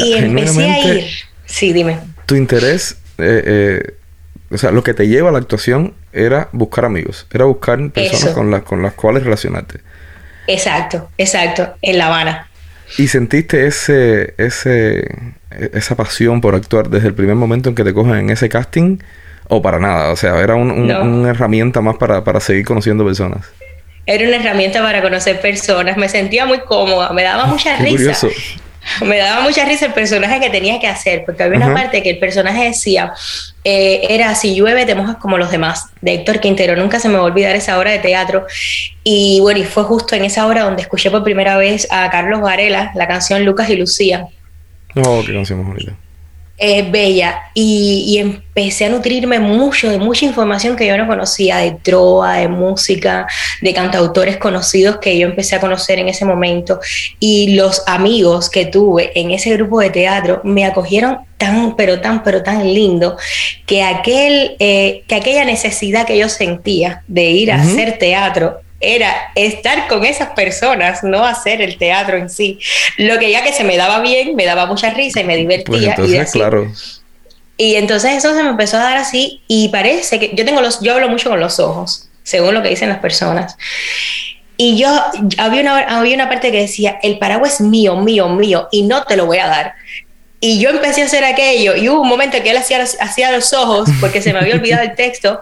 y 0.00 0.14
empecé 0.14 0.64
a 0.64 0.94
ir. 0.94 1.06
Sí, 1.46 1.72
dime. 1.72 1.98
Tu 2.26 2.34
interés 2.34 2.96
eh, 3.18 3.42
eh, 3.46 3.94
o 4.50 4.58
sea, 4.58 4.70
lo 4.70 4.82
que 4.82 4.94
te 4.94 5.08
lleva 5.08 5.28
a 5.28 5.32
la 5.32 5.38
actuación 5.38 5.94
era 6.12 6.48
buscar 6.52 6.84
amigos, 6.84 7.26
era 7.32 7.44
buscar 7.44 7.90
personas 7.90 8.34
con 8.34 8.50
las, 8.50 8.62
con 8.62 8.82
las 8.82 8.94
cuales 8.94 9.24
relacionarte. 9.24 9.80
Exacto, 10.46 11.10
exacto, 11.18 11.74
en 11.82 11.98
La 11.98 12.06
Habana. 12.06 12.48
¿Y 12.96 13.08
sentiste 13.08 13.66
ese, 13.66 14.34
ese, 14.38 15.06
esa 15.50 15.94
pasión 15.94 16.40
por 16.40 16.54
actuar 16.54 16.88
desde 16.88 17.08
el 17.08 17.14
primer 17.14 17.34
momento 17.34 17.68
en 17.68 17.74
que 17.74 17.84
te 17.84 17.92
cogen 17.92 18.14
en 18.14 18.30
ese 18.30 18.48
casting? 18.48 18.98
¿O 19.48 19.60
para 19.60 19.78
nada? 19.78 20.10
O 20.10 20.16
sea, 20.16 20.40
era 20.40 20.54
una 20.54 21.30
herramienta 21.30 21.82
más 21.82 21.96
para, 21.96 22.24
para 22.24 22.40
seguir 22.40 22.64
conociendo 22.64 23.04
personas 23.04 23.46
era 24.08 24.26
una 24.26 24.36
herramienta 24.36 24.80
para 24.80 25.02
conocer 25.02 25.38
personas. 25.38 25.98
Me 25.98 26.08
sentía 26.08 26.46
muy 26.46 26.60
cómoda, 26.60 27.12
me 27.12 27.22
daba 27.22 27.44
mucha 27.44 27.76
risa. 27.76 27.90
Curioso 27.90 28.30
me 29.04 29.18
daba 29.18 29.42
mucha 29.42 29.64
risa 29.64 29.86
el 29.86 29.92
personaje 29.92 30.40
que 30.40 30.50
tenía 30.50 30.80
que 30.80 30.86
hacer, 30.86 31.24
porque 31.24 31.42
había 31.42 31.58
una 31.58 31.74
parte 31.74 32.02
que 32.02 32.10
el 32.10 32.18
personaje 32.18 32.64
decía, 32.64 33.12
eh, 33.64 34.06
era 34.08 34.34
si 34.34 34.54
llueve 34.54 34.86
te 34.86 34.94
mojas 34.94 35.16
como 35.16 35.38
los 35.38 35.50
demás, 35.50 35.86
de 36.00 36.14
Héctor 36.14 36.40
Quintero, 36.40 36.76
nunca 36.76 37.00
se 37.00 37.08
me 37.08 37.14
va 37.14 37.20
a 37.20 37.24
olvidar 37.24 37.56
esa 37.56 37.78
obra 37.78 37.90
de 37.90 37.98
teatro. 37.98 38.46
Y 39.04 39.38
bueno, 39.40 39.60
y 39.60 39.64
fue 39.64 39.84
justo 39.84 40.14
en 40.14 40.24
esa 40.24 40.46
hora 40.46 40.64
donde 40.64 40.82
escuché 40.82 41.10
por 41.10 41.24
primera 41.24 41.56
vez 41.56 41.86
a 41.90 42.08
Carlos 42.10 42.40
Varela 42.40 42.92
la 42.94 43.06
canción 43.06 43.44
Lucas 43.44 43.70
y 43.70 43.76
Lucía. 43.76 44.28
Oh, 44.96 45.22
qué 45.24 45.32
canción 45.32 45.58
más 45.58 45.68
bonita 45.68 45.96
eh, 46.60 46.82
bella 46.90 47.40
y, 47.54 48.18
empecé 48.18 48.86
a 48.86 48.88
nutrirme 48.88 49.38
mucho 49.38 49.88
de 49.88 49.98
mucha 49.98 50.24
información 50.24 50.74
que 50.74 50.86
yo 50.86 50.96
no 50.96 51.06
conocía, 51.06 51.58
de 51.58 51.78
trova, 51.82 52.38
de 52.38 52.48
música, 52.48 53.28
de 53.62 53.72
cantautores 53.72 54.36
conocidos 54.38 54.98
que 54.98 55.16
yo 55.16 55.28
empecé 55.28 55.54
a 55.54 55.60
conocer 55.60 56.00
en 56.00 56.08
ese 56.08 56.24
momento. 56.24 56.80
Y 57.20 57.54
los 57.54 57.84
amigos 57.86 58.50
que 58.50 58.66
tuve 58.66 59.12
en 59.14 59.30
ese 59.30 59.52
grupo 59.52 59.78
de 59.78 59.90
teatro 59.90 60.40
me 60.42 60.64
acogieron 60.64 61.18
tan, 61.36 61.76
pero 61.76 62.00
tan, 62.00 62.24
pero 62.24 62.42
tan 62.42 62.64
lindo 62.64 63.16
que, 63.64 63.84
aquel, 63.84 64.56
eh, 64.58 65.04
que 65.06 65.14
aquella 65.14 65.44
necesidad 65.44 66.06
que 66.06 66.18
yo 66.18 66.28
sentía 66.28 67.04
de 67.06 67.30
ir 67.30 67.52
a 67.52 67.62
hacer 67.62 67.98
teatro 67.98 68.60
era 68.80 69.32
estar 69.34 69.88
con 69.88 70.04
esas 70.04 70.30
personas, 70.30 71.02
no 71.02 71.24
hacer 71.24 71.60
el 71.60 71.78
teatro 71.78 72.16
en 72.16 72.30
sí. 72.30 72.58
Lo 72.96 73.18
que 73.18 73.30
ya 73.30 73.42
que 73.42 73.52
se 73.52 73.64
me 73.64 73.76
daba 73.76 74.00
bien, 74.00 74.36
me 74.36 74.44
daba 74.44 74.66
mucha 74.66 74.90
risa 74.90 75.20
y 75.20 75.24
me 75.24 75.36
divertía. 75.36 75.94
Pues 75.96 76.12
entonces, 76.12 76.34
y 76.34 76.38
claro. 76.38 76.72
Y 77.56 77.74
entonces 77.74 78.12
eso 78.12 78.34
se 78.34 78.42
me 78.42 78.50
empezó 78.50 78.76
a 78.76 78.84
dar 78.84 78.96
así 78.96 79.42
y 79.48 79.68
parece 79.70 80.20
que 80.20 80.30
yo 80.32 80.44
tengo 80.44 80.60
los, 80.60 80.80
yo 80.80 80.94
hablo 80.94 81.08
mucho 81.08 81.28
con 81.28 81.40
los 81.40 81.58
ojos, 81.58 82.08
según 82.22 82.54
lo 82.54 82.62
que 82.62 82.68
dicen 82.68 82.88
las 82.88 83.00
personas. 83.00 83.56
Y 84.56 84.76
yo, 84.76 84.88
había 85.38 85.60
una, 85.62 85.78
había 85.98 86.14
una 86.14 86.28
parte 86.28 86.52
que 86.52 86.60
decía, 86.60 86.98
el 87.02 87.18
paraguas 87.18 87.54
es 87.54 87.60
mío, 87.60 87.96
mío, 87.96 88.28
mío, 88.28 88.68
y 88.70 88.82
no 88.82 89.02
te 89.04 89.16
lo 89.16 89.26
voy 89.26 89.38
a 89.38 89.48
dar. 89.48 89.74
Y 90.40 90.60
yo 90.60 90.70
empecé 90.70 91.02
a 91.02 91.06
hacer 91.06 91.24
aquello, 91.24 91.76
y 91.76 91.88
hubo 91.88 92.02
un 92.02 92.08
momento 92.08 92.40
que 92.42 92.50
él 92.50 92.56
hacía, 92.56 92.82
hacía 93.00 93.32
los 93.32 93.52
ojos, 93.52 93.88
porque 94.00 94.22
se 94.22 94.32
me 94.32 94.38
había 94.38 94.54
olvidado 94.54 94.82
el 94.82 94.94
texto, 94.94 95.40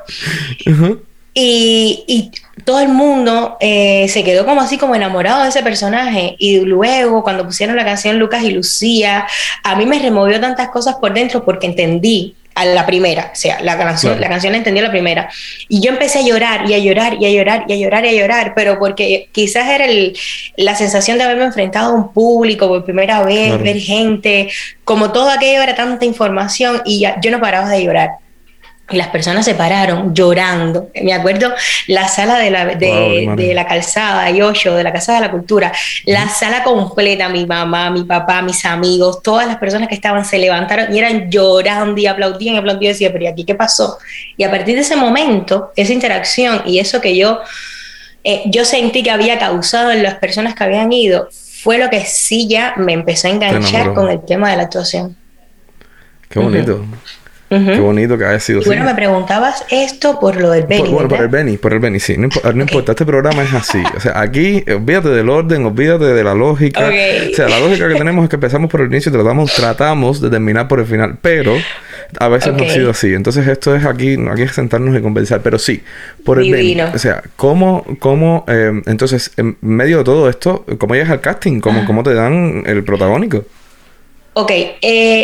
y, 1.38 2.02
y, 2.06 2.30
todo 2.64 2.80
el 2.80 2.88
mundo 2.88 3.58
eh, 3.60 4.08
se 4.08 4.24
quedó 4.24 4.46
como 4.46 4.62
así 4.62 4.78
como 4.78 4.94
enamorado 4.94 5.42
de 5.42 5.50
ese 5.50 5.62
personaje. 5.62 6.34
Y 6.38 6.60
luego 6.60 7.22
cuando 7.22 7.44
pusieron 7.44 7.76
la 7.76 7.84
canción 7.84 8.18
Lucas 8.18 8.42
y 8.42 8.50
Lucía, 8.50 9.26
a 9.62 9.76
mí 9.76 9.84
me 9.84 9.98
removió 9.98 10.40
tantas 10.40 10.70
cosas 10.70 10.96
por 10.96 11.12
dentro 11.12 11.44
porque 11.44 11.66
entendí 11.66 12.34
a 12.54 12.64
la 12.64 12.86
primera, 12.86 13.32
o 13.34 13.36
sea, 13.36 13.60
la 13.60 13.76
canción, 13.76 14.18
la 14.18 14.30
canción 14.30 14.52
la 14.52 14.56
entendí 14.56 14.80
a 14.80 14.84
la 14.84 14.90
primera. 14.90 15.28
Y 15.68 15.80
yo 15.80 15.90
empecé 15.90 16.20
a 16.20 16.22
llorar 16.22 16.68
y 16.68 16.72
a 16.72 16.78
llorar 16.78 17.18
y 17.20 17.26
a 17.26 17.30
llorar 17.30 17.64
y 17.68 17.74
a 17.74 17.76
llorar 17.76 18.06
y 18.06 18.08
a 18.08 18.12
llorar, 18.14 18.52
pero 18.56 18.78
porque 18.78 19.28
quizás 19.30 19.68
era 19.68 19.84
el, 19.84 20.16
la 20.56 20.74
sensación 20.74 21.18
de 21.18 21.24
haberme 21.24 21.44
enfrentado 21.44 21.92
a 21.92 21.94
un 21.94 22.14
público 22.14 22.66
por 22.66 22.82
primera 22.82 23.22
vez, 23.22 23.62
ver 23.62 23.78
gente, 23.78 24.48
como 24.84 25.12
todo 25.12 25.28
aquello 25.28 25.60
era 25.60 25.74
tanta 25.74 26.06
información 26.06 26.80
y 26.86 27.00
ya, 27.00 27.20
yo 27.20 27.30
no 27.30 27.40
paraba 27.40 27.68
de 27.68 27.84
llorar 27.84 28.25
las 28.90 29.08
personas 29.08 29.44
se 29.44 29.54
pararon 29.54 30.14
llorando. 30.14 30.90
Me 31.02 31.12
acuerdo 31.12 31.52
la 31.88 32.06
sala 32.06 32.38
de 32.38 32.50
la, 32.50 32.66
de, 32.66 33.52
la 33.54 33.66
calzada, 33.66 34.24
de 34.26 34.82
la 34.84 34.92
Casa 34.92 35.14
de 35.14 35.20
la 35.20 35.30
Cultura, 35.30 35.72
la 36.04 36.28
sala 36.28 36.62
completa, 36.62 37.28
mi 37.28 37.46
mamá, 37.46 37.90
mi 37.90 38.04
papá, 38.04 38.42
mis 38.42 38.64
amigos, 38.64 39.22
todas 39.22 39.46
las 39.46 39.56
personas 39.56 39.88
que 39.88 39.96
estaban 39.96 40.24
se 40.24 40.38
levantaron 40.38 40.94
y 40.94 40.98
eran 40.98 41.30
llorando 41.30 42.00
y 42.00 42.06
aplaudían 42.06 42.54
y 42.54 42.58
aplaudían 42.58 42.84
y 42.84 42.88
decía, 42.88 43.12
pero 43.12 43.24
¿y 43.24 43.26
aquí 43.26 43.44
qué 43.44 43.56
pasó? 43.56 43.98
Y 44.36 44.44
a 44.44 44.50
partir 44.50 44.76
de 44.76 44.82
ese 44.82 44.94
momento, 44.94 45.72
esa 45.74 45.92
interacción 45.92 46.62
y 46.64 46.78
eso 46.78 47.00
que 47.00 47.16
yo, 47.16 47.40
eh, 48.22 48.42
yo 48.46 48.64
sentí 48.64 49.02
que 49.02 49.10
había 49.10 49.38
causado 49.38 49.90
en 49.90 50.04
las 50.04 50.14
personas 50.14 50.54
que 50.54 50.62
habían 50.62 50.92
ido, 50.92 51.28
fue 51.32 51.78
lo 51.78 51.90
que 51.90 52.04
sí 52.04 52.46
ya 52.46 52.74
me 52.76 52.92
empezó 52.92 53.26
a 53.26 53.32
enganchar 53.32 53.94
con 53.94 54.08
el 54.08 54.24
tema 54.24 54.50
de 54.50 54.58
la 54.58 54.62
actuación. 54.64 55.16
Qué 56.28 56.38
bonito. 56.38 56.84
Qué 57.48 57.78
bonito 57.78 58.18
que 58.18 58.24
haya 58.24 58.40
sido 58.40 58.60
así. 58.60 58.68
Bueno, 58.68 58.84
me 58.84 58.94
preguntabas 58.94 59.64
esto 59.70 60.18
por 60.18 60.36
lo 60.36 60.50
del 60.50 60.66
Beni. 60.66 60.82
Por, 60.82 60.90
bueno, 60.90 61.08
por 61.08 61.20
el 61.20 61.28
Beni, 61.28 61.56
por 61.56 61.72
el 61.72 61.78
Beni, 61.78 62.00
sí. 62.00 62.16
No, 62.18 62.28
importa, 62.60 62.92
este 62.92 63.06
programa 63.06 63.44
es 63.44 63.54
así. 63.54 63.82
O 63.96 64.00
sea, 64.00 64.20
aquí, 64.20 64.64
olvídate 64.68 65.10
del 65.10 65.28
orden, 65.28 65.64
olvídate 65.64 66.06
de 66.06 66.24
la 66.24 66.34
lógica. 66.34 66.88
O 66.88 67.34
sea, 67.34 67.48
la 67.48 67.60
lógica 67.60 67.88
que 67.88 67.94
tenemos 67.94 68.24
es 68.24 68.30
que 68.30 68.36
empezamos 68.36 68.70
por 68.70 68.80
el 68.80 68.88
inicio 68.88 69.10
y 69.10 69.12
tratamos, 69.12 69.54
tratamos 69.54 70.20
de 70.20 70.30
terminar 70.30 70.66
por 70.66 70.80
el 70.80 70.86
final. 70.86 71.18
Pero 71.22 71.54
a 72.18 72.28
veces 72.28 72.52
no 72.52 72.64
ha 72.64 72.68
sido 72.68 72.90
así. 72.90 73.14
Entonces, 73.14 73.46
esto 73.46 73.76
es 73.76 73.84
aquí, 73.84 74.16
aquí 74.28 74.42
es 74.42 74.52
sentarnos 74.52 74.96
y 74.96 75.00
conversar. 75.00 75.40
Pero 75.42 75.58
sí, 75.58 75.82
por 76.24 76.40
el 76.40 76.50
Beni. 76.50 76.80
O 76.80 76.98
sea, 76.98 77.22
¿cómo, 77.36 77.84
cómo 78.00 78.44
eh, 78.48 78.72
entonces, 78.86 79.30
en 79.36 79.56
medio 79.60 79.98
de 79.98 80.04
todo 80.04 80.28
esto, 80.28 80.64
cómo 80.78 80.94
llegas 80.94 81.10
al 81.10 81.20
casting? 81.20 81.60
¿Cómo, 81.60 81.84
cómo 81.86 82.02
te 82.02 82.12
dan 82.14 82.64
el 82.66 82.82
protagónico? 82.82 83.44
Ok, 84.38 84.50
eh, 84.50 84.76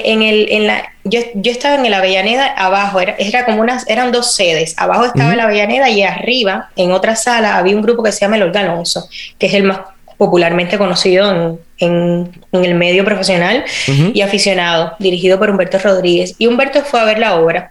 en 0.07 0.23
el, 0.23 0.47
en 0.51 0.67
la, 0.67 0.91
yo, 1.05 1.21
yo, 1.35 1.53
estaba 1.53 1.75
en 1.75 1.85
el 1.85 1.93
Avellaneda 1.93 2.47
abajo, 2.47 2.99
era, 2.99 3.15
era 3.19 3.45
como 3.45 3.61
unas, 3.61 3.87
eran 3.87 4.11
dos 4.11 4.35
sedes, 4.35 4.75
abajo 4.79 5.05
estaba 5.05 5.37
la 5.37 5.45
Avellaneda 5.45 5.91
y 5.91 6.03
arriba, 6.03 6.71
en 6.77 6.93
otra 6.93 7.15
sala, 7.15 7.59
había 7.59 7.77
un 7.77 7.83
grupo 7.83 8.03
que 8.03 8.11
se 8.11 8.21
llama 8.21 8.37
El 8.37 8.57
Alonso, 8.57 9.07
que 9.39 9.49
es 9.49 9.53
el 9.53 9.65
más 9.65 9.81
popularmente 10.17 10.79
conocido 10.79 11.31
en, 11.31 12.33
en, 12.53 12.65
el 12.65 12.75
medio 12.75 13.05
profesional 13.05 13.67
y 13.87 14.23
aficionado, 14.23 14.95
dirigido 14.99 15.39
por 15.39 15.51
Humberto 15.51 15.79
Rodríguez. 15.79 16.35
Y 16.39 16.47
Humberto 16.47 16.81
fue 16.81 16.99
a 16.99 17.05
ver 17.05 17.19
la 17.19 17.37
obra 17.39 17.71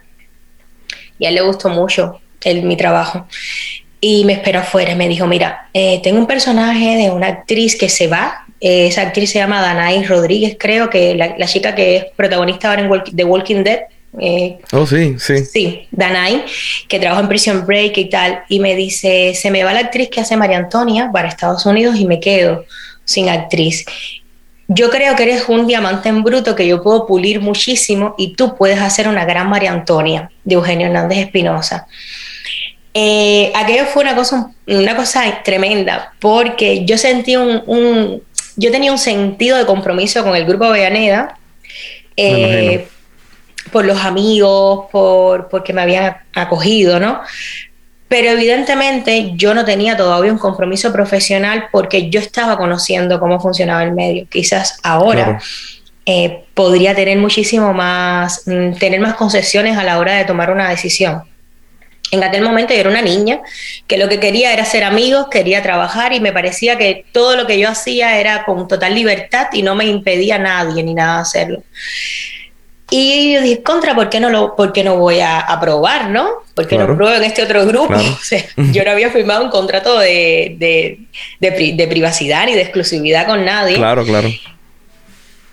y 1.18 1.26
a 1.26 1.30
él 1.30 1.34
le 1.34 1.40
gustó 1.40 1.70
mucho 1.70 2.20
el, 2.44 2.62
mi 2.62 2.76
trabajo. 2.76 3.26
Y 4.00 4.24
me 4.26 4.34
esperó 4.34 4.60
afuera, 4.60 4.94
me 4.94 5.08
dijo, 5.08 5.26
mira, 5.26 5.68
eh, 5.74 5.98
tengo 6.04 6.20
un 6.20 6.28
personaje 6.28 6.94
de 6.94 7.10
una 7.10 7.26
actriz 7.26 7.74
que 7.74 7.88
se 7.88 8.06
va 8.06 8.41
eh, 8.64 8.86
esa 8.86 9.02
actriz 9.02 9.32
se 9.32 9.40
llama 9.40 9.60
Danai 9.60 10.04
Rodríguez, 10.04 10.56
creo 10.56 10.88
que 10.88 11.16
la, 11.16 11.46
chica 11.46 11.74
que 11.74 11.96
es 11.96 12.04
protagonista 12.14 12.70
ahora 12.70 12.82
en 12.82 13.16
The 13.16 13.24
Walking 13.24 13.64
Dead. 13.64 13.80
Eh, 14.20 14.58
oh, 14.70 14.86
sí, 14.86 15.16
sí. 15.18 15.44
Sí, 15.44 15.88
Danai, 15.90 16.44
que 16.86 17.00
trabaja 17.00 17.22
en 17.22 17.28
Prison 17.28 17.66
Break 17.66 17.98
y 17.98 18.04
tal. 18.04 18.44
Y 18.48 18.60
me 18.60 18.76
dice: 18.76 19.34
Se 19.34 19.50
me 19.50 19.64
va 19.64 19.72
la 19.72 19.80
actriz 19.80 20.10
que 20.10 20.20
hace 20.20 20.36
María 20.36 20.58
Antonia 20.58 21.10
para 21.12 21.26
Estados 21.26 21.66
Unidos 21.66 21.96
y 21.98 22.06
me 22.06 22.20
quedo 22.20 22.64
sin 23.04 23.28
actriz. 23.28 23.84
Yo 24.68 24.90
creo 24.90 25.16
que 25.16 25.24
eres 25.24 25.48
un 25.48 25.66
diamante 25.66 26.08
en 26.08 26.22
bruto 26.22 26.54
que 26.54 26.68
yo 26.68 26.84
puedo 26.84 27.04
pulir 27.04 27.40
muchísimo 27.40 28.14
y 28.16 28.34
tú 28.34 28.54
puedes 28.54 28.80
hacer 28.80 29.08
una 29.08 29.24
gran 29.24 29.48
María 29.48 29.72
Antonia 29.72 30.30
de 30.44 30.54
Eugenio 30.54 30.86
Hernández 30.86 31.18
Espinosa. 31.18 31.88
Eh, 32.94 33.50
aquello 33.56 33.86
fue 33.86 34.02
una 34.04 34.14
cosa, 34.14 34.52
una 34.68 34.94
cosa 34.94 35.22
tremenda 35.42 36.12
porque 36.20 36.84
yo 36.84 36.96
sentí 36.96 37.34
un 37.36 38.22
yo 38.56 38.70
tenía 38.70 38.92
un 38.92 38.98
sentido 38.98 39.56
de 39.56 39.66
compromiso 39.66 40.22
con 40.22 40.36
el 40.36 40.44
grupo 40.44 40.64
Avellaneda. 40.64 41.38
Eh, 42.16 42.86
por 43.70 43.84
los 43.84 44.04
amigos, 44.04 44.86
por 44.92 45.48
porque 45.48 45.72
me 45.72 45.82
habían 45.82 46.16
acogido, 46.34 47.00
¿no? 47.00 47.20
Pero 48.08 48.30
evidentemente 48.30 49.32
yo 49.36 49.54
no 49.54 49.64
tenía 49.64 49.96
todavía 49.96 50.30
un 50.30 50.38
compromiso 50.38 50.92
profesional 50.92 51.68
porque 51.72 52.10
yo 52.10 52.20
estaba 52.20 52.58
conociendo 52.58 53.18
cómo 53.18 53.40
funcionaba 53.40 53.82
el 53.82 53.92
medio. 53.92 54.26
Quizás 54.28 54.78
ahora 54.82 55.40
eh, 56.04 56.44
podría 56.52 56.94
tener 56.94 57.16
muchísimo 57.18 57.72
más, 57.72 58.42
mm, 58.46 58.74
tener 58.74 59.00
más 59.00 59.14
concesiones 59.14 59.78
a 59.78 59.84
la 59.84 59.98
hora 59.98 60.14
de 60.14 60.26
tomar 60.26 60.50
una 60.50 60.68
decisión. 60.68 61.22
En 62.12 62.22
aquel 62.22 62.42
momento 62.42 62.74
yo 62.74 62.80
era 62.80 62.90
una 62.90 63.00
niña 63.00 63.40
que 63.86 63.96
lo 63.96 64.06
que 64.06 64.20
quería 64.20 64.52
era 64.52 64.66
ser 64.66 64.84
amigos, 64.84 65.28
quería 65.30 65.62
trabajar 65.62 66.12
y 66.12 66.20
me 66.20 66.30
parecía 66.30 66.76
que 66.76 67.06
todo 67.10 67.36
lo 67.36 67.46
que 67.46 67.58
yo 67.58 67.70
hacía 67.70 68.20
era 68.20 68.44
con 68.44 68.68
total 68.68 68.94
libertad 68.94 69.46
y 69.54 69.62
no 69.62 69.74
me 69.74 69.86
impedía 69.86 70.34
a 70.34 70.38
nadie 70.38 70.82
ni 70.82 70.92
nada 70.92 71.20
hacerlo. 71.20 71.62
Y 72.90 73.32
yo 73.32 73.40
dije, 73.40 73.62
contra, 73.62 73.94
¿por 73.94 74.10
qué 74.10 74.20
no, 74.20 74.28
lo, 74.28 74.54
por 74.54 74.74
qué 74.74 74.84
no 74.84 74.98
voy 74.98 75.20
a, 75.20 75.58
probar, 75.58 76.10
no? 76.10 76.28
¿Por 76.54 76.68
qué 76.68 76.76
no 76.76 76.84
pruebo 76.94 77.16
en 77.16 77.24
este 77.24 77.42
otro 77.42 77.64
grupo? 77.64 77.94
yo 78.56 78.84
no 78.84 78.90
había 78.90 79.08
firmado 79.08 79.42
un 79.42 79.50
contrato 79.50 79.98
de, 79.98 80.56
de, 80.58 80.98
de, 81.40 81.72
de, 81.74 81.86
privacidad 81.88 82.44
ni 82.44 82.52
de 82.52 82.60
exclusividad 82.60 83.26
con 83.26 83.46
nadie. 83.46 83.76
Claro, 83.76 84.04
claro. 84.04 84.28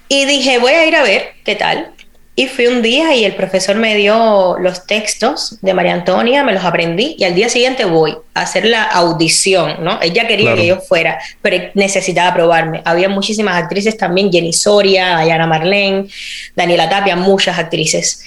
Y 0.09 0.25
dije, 0.25 0.57
voy 0.57 0.73
a 0.73 0.85
ir 0.85 0.95
a 0.97 1.03
ver 1.03 1.35
qué 1.45 1.55
tal. 1.55 1.93
Y 2.39 2.47
fui 2.47 2.67
un 2.67 2.81
día 2.81 3.13
y 3.15 3.25
el 3.25 3.35
profesor 3.35 3.75
me 3.75 3.97
dio 3.97 4.57
los 4.59 4.87
textos 4.87 5.57
de 5.61 5.73
María 5.73 5.93
Antonia, 5.93 6.41
me 6.41 6.53
los 6.53 6.63
aprendí 6.63 7.17
y 7.19 7.25
al 7.25 7.35
día 7.35 7.49
siguiente 7.49 7.83
voy 7.83 8.15
a 8.33 8.43
hacer 8.43 8.63
la 8.63 8.83
audición, 8.83 9.83
¿no? 9.83 9.99
Ella 10.01 10.25
quería 10.25 10.55
que 10.55 10.65
yo 10.65 10.79
fuera, 10.79 11.19
pero 11.41 11.69
necesitaba 11.73 12.33
probarme. 12.33 12.81
Había 12.85 13.09
muchísimas 13.09 13.61
actrices 13.61 13.97
también, 13.97 14.31
Jenny 14.31 14.53
Soria, 14.53 15.17
Ayana 15.17 15.47
Marlene, 15.47 16.07
Daniela 16.55 16.87
Tapia, 16.87 17.17
muchas 17.17 17.59
actrices. 17.59 18.23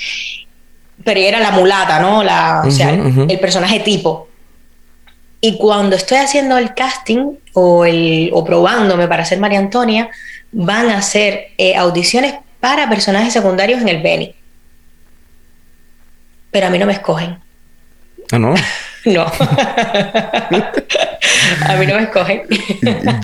Pero 1.02 1.18
ella 1.18 1.28
era 1.30 1.40
la 1.40 1.52
mulata, 1.52 1.98
¿no? 1.98 2.22
La, 2.22 2.64
o 2.66 2.70
sea, 2.70 2.90
el 2.90 3.40
personaje 3.40 3.80
tipo. 3.80 4.28
Y 5.40 5.56
cuando 5.56 5.96
estoy 5.96 6.18
haciendo 6.18 6.58
el 6.58 6.74
casting 6.74 7.38
o, 7.54 7.86
el, 7.86 8.28
o 8.34 8.44
probándome 8.44 9.08
para 9.08 9.24
ser 9.24 9.38
María 9.38 9.58
Antonia, 9.58 10.10
van 10.52 10.90
a 10.90 10.98
hacer 10.98 11.52
eh, 11.56 11.74
audiciones 11.76 12.34
para 12.62 12.88
personajes 12.88 13.32
secundarios 13.32 13.82
en 13.82 13.88
el 13.88 14.00
Beni. 14.00 14.32
Pero 16.52 16.68
a 16.68 16.70
mí 16.70 16.78
no 16.78 16.86
me 16.86 16.92
escogen. 16.92 17.40
Ah, 18.30 18.38
no. 18.38 18.54
no. 19.04 19.22
a 21.66 21.76
mí 21.76 21.86
no 21.88 21.96
me 21.96 22.04
escogen. 22.04 22.42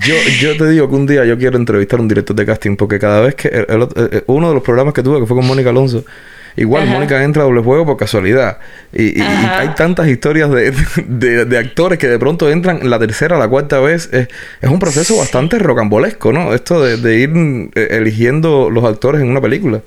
yo, 0.05 0.17
yo 0.41 0.57
te 0.57 0.71
digo 0.71 0.89
que 0.89 0.95
un 0.97 1.07
día 1.07 1.25
yo 1.25 1.39
quiero 1.39 1.57
entrevistar 1.57 2.01
a 2.01 2.03
un 2.03 2.09
director 2.09 2.35
de 2.35 2.45
casting 2.45 2.75
porque 2.75 2.99
cada 2.99 3.21
vez 3.21 3.37
que 3.37 3.65
uno 4.27 4.49
de 4.49 4.55
los 4.55 4.63
programas 4.65 4.93
que 4.93 5.05
tuve 5.05 5.21
que 5.21 5.27
fue 5.27 5.37
con 5.37 5.47
Mónica 5.47 5.71
Alonso 5.71 6.05
Igual 6.57 6.87
Mónica 6.87 7.23
entra 7.23 7.43
a 7.43 7.47
doble 7.47 7.63
juego 7.63 7.87
por 7.87 7.97
casualidad. 7.97 8.59
Y, 8.93 9.21
hay 9.21 9.69
tantas 9.77 10.09
historias 10.09 10.51
de, 11.07 11.59
actores 11.59 11.99
que 11.99 12.09
de 12.09 12.19
pronto 12.19 12.51
entran 12.51 12.89
la 12.89 12.99
tercera, 12.99 13.39
la 13.39 13.49
cuarta 13.49 13.81
vez. 13.81 14.09
Es, 14.13 14.29
un 14.63 14.79
proceso 14.79 15.17
bastante 15.17 15.59
rocambolesco, 15.59 16.33
¿no? 16.33 16.55
Esto 16.55 16.83
de, 16.83 17.19
ir 17.19 17.31
eh, 17.75 17.89
eligiendo 17.91 18.71
los 18.71 18.85
actores 18.85 19.21
en 19.21 19.31
una 19.31 19.41
película 19.41 19.83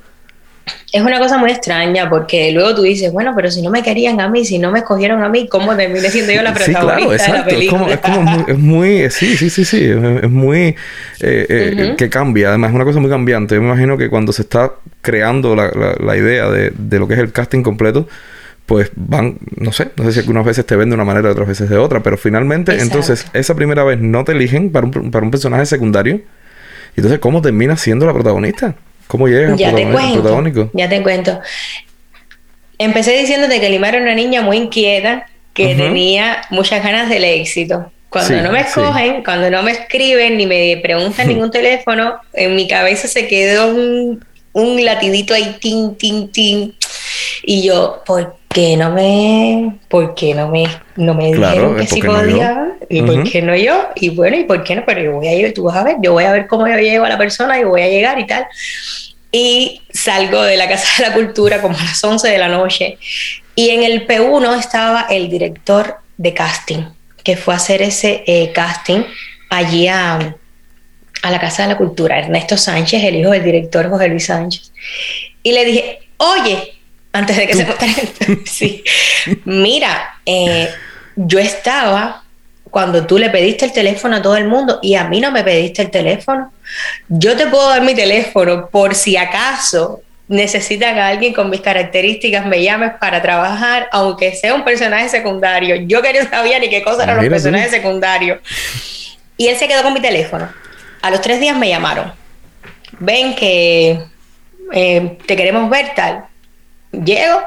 es 0.91 1.02
una 1.02 1.19
cosa 1.19 1.38
muy 1.38 1.52
extraña 1.52 2.10
porque 2.10 2.52
luego 2.52 2.76
tú 2.76 2.82
dices, 2.82 3.13
bueno, 3.13 3.32
pero 3.36 3.50
si 3.50 3.62
no 3.62 3.69
me 3.69 3.82
querían 3.82 4.19
a 4.19 4.28
mí, 4.28 4.43
si 4.43 4.60
no 4.60 4.71
me 4.71 4.80
escogieron 4.80 5.24
a 5.24 5.30
mí, 5.30 5.47
¿cómo 5.47 5.76
terminé 5.76 6.10
siendo 6.10 6.34
yo 6.34 6.41
la 6.41 6.54
protagonista 6.54 7.32
de 7.32 7.38
la 7.38 7.45
película? 7.45 7.93
Es 7.93 8.00
como, 8.00 8.45
es 8.47 8.58
muy, 8.58 9.10
sí, 9.10 9.38
sí, 9.38 9.50
sí, 9.50 9.63
sí, 9.63 9.86
es, 9.86 10.30
muy, 10.30 10.60
eh, 10.60 10.76
eh, 11.21 11.95
que 11.97 12.10
cambia, 12.10 12.50
además 12.50 12.71
es 12.71 12.76
una 12.76 12.84
cosa 12.84 13.00
muy 13.00 13.10
cambiante. 13.10 13.56
Yo 13.56 13.62
me 13.62 13.67
imagino 13.67 13.97
que 13.97 14.10
cuando 14.10 14.34
se 14.34 14.41
está 14.41 14.74
creando 15.02 15.56
la, 15.56 15.71
la, 15.97 16.17
idea 16.17 16.50
de, 16.50 16.71
de, 16.78 17.00
lo 17.00 17.08
que 17.08 17.13
es 17.13 17.19
el 17.21 17.32
casting 17.32 17.63
completo, 17.63 18.08
pues 18.65 18.91
van, 18.95 19.38
no 19.56 19.71
sé, 19.71 19.91
no 19.95 20.04
sé 20.04 20.12
si 20.12 20.19
algunas 20.19 20.45
veces 20.45 20.65
te 20.65 20.76
ven 20.76 20.89
de 20.89 20.95
una 20.95 21.06
manera, 21.06 21.32
otras 21.32 21.47
veces 21.47 21.69
de 21.69 21.78
otra, 21.78 22.04
pero 22.04 22.17
finalmente, 22.17 22.82
entonces, 22.82 23.26
esa 23.34 23.56
primera 23.56 23.86
vez 23.86 24.00
no 24.00 24.26
te 24.26 24.34
eligen 24.34 24.71
para 24.71 24.88
un, 24.88 25.12
para 25.12 25.26
un 25.26 25.32
personaje 25.32 25.65
secundario, 25.65 26.21
entonces, 26.97 27.19
¿cómo 27.19 27.41
terminas 27.41 27.80
siendo 27.80 28.06
la 28.06 28.13
protagonista? 28.13 28.76
¿Cómo 29.12 29.28
llegas 29.28 29.58
ya 29.58 29.76
te 29.76 29.91
cuento, 29.91 30.69
Ya 30.71 30.88
te 30.88 31.04
cuento. 31.04 31.41
Empecé 32.78 33.12
diciéndote 33.17 33.60
que 33.60 33.69
Lima 33.69 33.89
era 33.89 33.97
una 33.97 34.15
niña 34.15 34.41
muy 34.41 34.56
inquieta, 34.56 35.28
que 35.54 35.76
tenía 35.76 36.43
muchas 36.50 36.82
ganas 36.82 37.10
del 37.10 37.26
éxito. 37.26 37.91
Cuando 38.08 38.41
no 38.41 38.54
me 38.54 38.62
escogen, 38.62 39.21
cuando 39.21 39.52
no 39.52 39.63
me 39.63 39.71
escriben 39.71 40.38
ni 40.38 40.45
me 40.45 40.80
preguntan 40.82 41.28
ningún 41.28 41.52
teléfono, 41.52 42.21
en 42.32 42.56
mi 42.56 42.69
cabeza 42.69 43.10
se 43.10 43.28
quedó 43.28 43.76
un, 43.76 44.24
un 44.54 44.86
latidito 44.86 45.34
ahí, 45.34 45.58
tin, 45.60 45.97
tin, 45.97 46.32
tin. 46.32 46.74
Y 47.43 47.63
yo, 47.63 48.02
¿por 48.06 48.38
qué 48.54 48.78
no 48.78 48.92
me, 48.92 49.78
por 49.88 50.14
qué 50.16 50.34
no 50.34 50.50
me, 50.50 50.66
no 50.96 51.14
me 51.14 51.34
dijeron 51.34 51.76
que 51.76 51.88
sí 51.88 52.02
podía? 52.02 52.74
¿Y 52.90 53.02
por 53.02 53.24
qué 53.30 53.42
no 53.42 53.56
yo? 53.56 53.90
Y 53.96 54.10
bueno, 54.10 54.38
¿y 54.38 54.44
por 54.44 54.64
qué 54.64 54.76
no? 54.76 54.84
Pero 54.86 55.02
yo 55.02 55.12
voy 55.14 55.28
a 55.28 55.34
ir, 55.34 55.54
tú 55.54 55.64
vas 55.64 55.78
a 55.78 55.84
ver, 55.84 55.98
yo 56.02 56.14
voy 56.14 56.24
a 56.26 56.32
ver 56.32 56.48
cómo 56.48 56.68
yo 56.68 56.78
llego 56.78 57.06
a 57.06 57.10
la 57.10 57.18
persona 57.18 57.60
y 57.60 57.64
voy 57.64 57.82
a 57.82 57.88
llegar 57.88 58.20
y 58.20 58.28
tal. 58.28 58.46
Y 59.32 59.82
salgo 59.94 60.44
de 60.44 60.58
la 60.58 60.68
Casa 60.68 61.04
de 61.04 61.10
la 61.10 61.14
Cultura 61.14 61.62
como 61.62 61.78
a 61.78 61.84
las 61.84 62.04
11 62.04 62.28
de 62.28 62.38
la 62.38 62.50
noche. 62.50 62.98
Y 63.56 63.70
en 63.70 63.84
el 63.84 64.08
P1 64.08 64.60
estaba 64.60 65.08
el 65.10 65.30
director 65.30 65.98
de 66.18 66.34
casting, 66.34 66.84
que 67.24 67.38
fue 67.38 67.54
a 67.54 67.58
hacer 67.58 67.82
ese 67.82 68.24
eh, 68.28 68.52
casting 68.54 69.04
allí 69.50 69.88
a, 69.88 70.36
a 71.22 71.32
la 71.32 71.40
Casa 71.40 71.64
de 71.64 71.70
la 71.70 71.78
Cultura, 71.78 72.20
Ernesto 72.20 72.58
Sánchez, 72.58 73.04
el 73.04 73.16
hijo 73.16 73.32
del 73.32 73.44
director 73.44 73.90
José 73.90 74.08
Luis 74.08 74.26
Sánchez. 74.26 74.72
Y 75.44 75.54
le 75.54 75.66
dije, 75.66 76.00
oye, 76.18 76.81
antes 77.13 77.38
de 77.38 77.47
que 77.47 77.54
se 77.54 77.65
sí, 78.45 78.84
mira, 79.45 80.19
eh, 80.26 80.69
yo 81.15 81.39
estaba 81.39 82.24
cuando 82.69 83.06
tú 83.06 83.17
le 83.17 83.30
pediste 83.30 83.65
el 83.65 83.74
teléfono 83.74 84.15
a 84.15 84.21
todo 84.21 84.38
el 84.38 84.47
mundo 84.47 84.80
y 84.82 84.95
a 84.95 85.04
mí 85.04 85.19
no 85.19 85.32
me 85.32 85.43
pediste 85.43 85.82
el 85.82 85.91
teléfono. 85.91 86.54
Yo 87.10 87.36
te 87.36 87.47
puedo 87.47 87.69
dar 87.69 87.82
mi 87.82 87.93
teléfono 87.93 88.69
por 88.69 88.95
si 88.95 89.17
acaso 89.17 90.02
necesitan 90.32 90.97
a 90.97 91.10
alguien 91.10 91.34
con 91.34 91.50
mis 91.50 91.60
características, 91.60 92.45
me 92.45 92.63
llames 92.63 92.93
para 93.02 93.21
trabajar, 93.21 93.89
aunque 93.91 94.34
sea 94.34 94.56
un 94.56 94.63
personaje 94.63 95.10
secundario. 95.10 95.76
Yo 95.76 96.02
que 96.02 96.13
no 96.13 96.30
sabía 96.30 96.58
ni 96.58 96.69
qué 96.69 96.82
cosa 96.82 97.04
eran 97.04 97.17
los 97.17 97.28
personajes 97.28 97.69
secundarios. 97.69 98.39
Y 99.36 99.47
él 99.47 99.58
se 99.58 99.67
quedó 99.67 99.84
con 99.84 99.93
mi 99.93 100.00
teléfono. 100.00 100.50
A 101.02 101.12
los 101.12 101.19
tres 101.19 101.41
días 101.41 101.58
me 101.58 101.67
llamaron. 101.67 102.13
Ven 103.00 103.36
que 103.36 104.00
eh, 104.71 105.17
te 105.26 105.36
queremos 105.36 105.69
ver 105.69 105.91
tal. 105.95 106.24
Llego, 106.91 107.41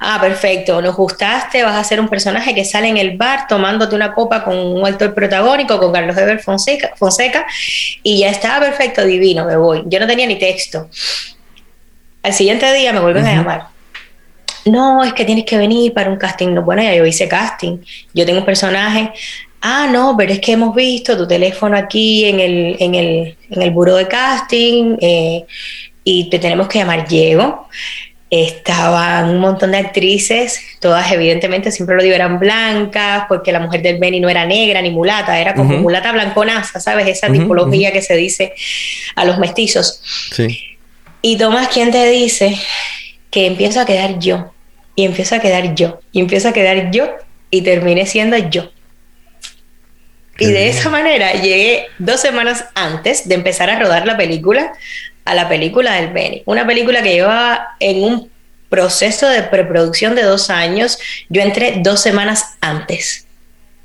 ah, 0.00 0.18
perfecto, 0.20 0.82
nos 0.82 0.94
gustaste, 0.94 1.62
vas 1.62 1.74
a 1.74 1.84
ser 1.84 2.00
un 2.00 2.08
personaje 2.08 2.54
que 2.54 2.66
sale 2.66 2.88
en 2.88 2.98
el 2.98 3.16
bar 3.16 3.46
tomándote 3.48 3.96
una 3.96 4.12
copa 4.12 4.44
con 4.44 4.58
un 4.58 4.86
actor 4.86 5.14
protagónico, 5.14 5.78
con 5.78 5.90
Carlos 5.90 6.18
Eber 6.18 6.38
Fonseca, 6.38 6.92
Fonseca, 6.96 7.46
y 8.02 8.18
ya 8.20 8.28
estaba 8.28 8.60
perfecto, 8.60 9.02
divino, 9.02 9.46
me 9.46 9.56
voy. 9.56 9.84
Yo 9.86 10.00
no 10.00 10.06
tenía 10.06 10.26
ni 10.26 10.38
texto. 10.38 10.90
Al 12.22 12.34
siguiente 12.34 12.70
día 12.74 12.92
me 12.92 13.00
vuelven 13.00 13.26
a 13.26 13.34
llamar. 13.34 13.68
No, 14.66 15.02
es 15.02 15.14
que 15.14 15.24
tienes 15.24 15.46
que 15.46 15.56
venir 15.56 15.94
para 15.94 16.10
un 16.10 16.18
casting. 16.18 16.54
Bueno, 16.56 16.82
ya 16.82 16.94
yo 16.94 17.06
hice 17.06 17.26
casting. 17.26 17.78
Yo 18.12 18.26
tengo 18.26 18.40
un 18.40 18.44
personaje. 18.44 19.12
Ah, 19.62 19.88
no, 19.90 20.14
pero 20.18 20.32
es 20.32 20.40
que 20.40 20.52
hemos 20.52 20.74
visto 20.74 21.16
tu 21.16 21.26
teléfono 21.26 21.76
aquí 21.76 22.26
en 22.26 22.40
el, 22.40 22.76
en 22.78 22.94
el, 22.94 23.36
en 23.48 23.62
el 23.62 23.70
buro 23.70 23.96
de 23.96 24.06
casting 24.06 24.96
eh, 25.00 25.46
y 26.04 26.28
te 26.28 26.38
tenemos 26.38 26.68
que 26.68 26.80
llamar. 26.80 27.06
Llego 27.08 27.68
estaban 28.30 29.28
un 29.30 29.38
montón 29.40 29.72
de 29.72 29.78
actrices, 29.78 30.60
todas 30.78 31.10
evidentemente, 31.10 31.72
siempre 31.72 31.96
lo 31.96 32.02
digo, 32.02 32.14
eran 32.14 32.38
blancas, 32.38 33.24
porque 33.28 33.50
la 33.50 33.58
mujer 33.58 33.82
del 33.82 33.98
Benny 33.98 34.20
no 34.20 34.28
era 34.28 34.46
negra 34.46 34.80
ni 34.80 34.90
mulata, 34.90 35.40
era 35.40 35.54
como 35.54 35.78
mulata 35.78 36.12
blanconaza, 36.12 36.78
¿sabes? 36.78 37.08
Esa 37.08 37.30
tipología 37.30 37.92
que 37.92 38.02
se 38.02 38.14
dice 38.14 38.54
a 39.16 39.24
los 39.24 39.38
mestizos. 39.38 40.00
Sí. 40.32 40.78
Y 41.22 41.36
Tomás, 41.36 41.68
¿quién 41.68 41.90
te 41.90 42.08
dice 42.08 42.56
que 43.30 43.46
empiezo 43.46 43.80
a 43.80 43.84
quedar 43.84 44.20
yo? 44.20 44.54
Y 44.94 45.04
empiezo 45.04 45.34
a 45.34 45.40
quedar 45.40 45.74
yo, 45.74 46.00
y 46.12 46.20
empiezo 46.20 46.48
a 46.48 46.52
quedar 46.52 46.90
yo, 46.92 47.10
y 47.50 47.62
terminé 47.62 48.06
siendo 48.06 48.36
yo. 48.36 48.70
y 50.38 50.46
de 50.46 50.68
esa 50.68 50.88
manera 50.88 51.32
llegué 51.32 51.86
dos 51.98 52.20
semanas 52.20 52.64
antes 52.74 53.28
de 53.28 53.34
empezar 53.34 53.70
a 53.70 53.78
rodar 53.78 54.06
la 54.06 54.16
película 54.16 54.72
a 55.30 55.34
la 55.34 55.48
película 55.48 55.94
del 55.94 56.12
Benny. 56.12 56.42
Una 56.44 56.66
película 56.66 57.04
que 57.04 57.12
llevaba 57.12 57.76
en 57.78 58.02
un 58.02 58.30
proceso 58.68 59.28
de 59.28 59.44
preproducción 59.44 60.16
de 60.16 60.22
dos 60.22 60.50
años. 60.50 60.98
Yo 61.28 61.40
entré 61.40 61.80
dos 61.84 62.00
semanas 62.00 62.56
antes 62.60 63.28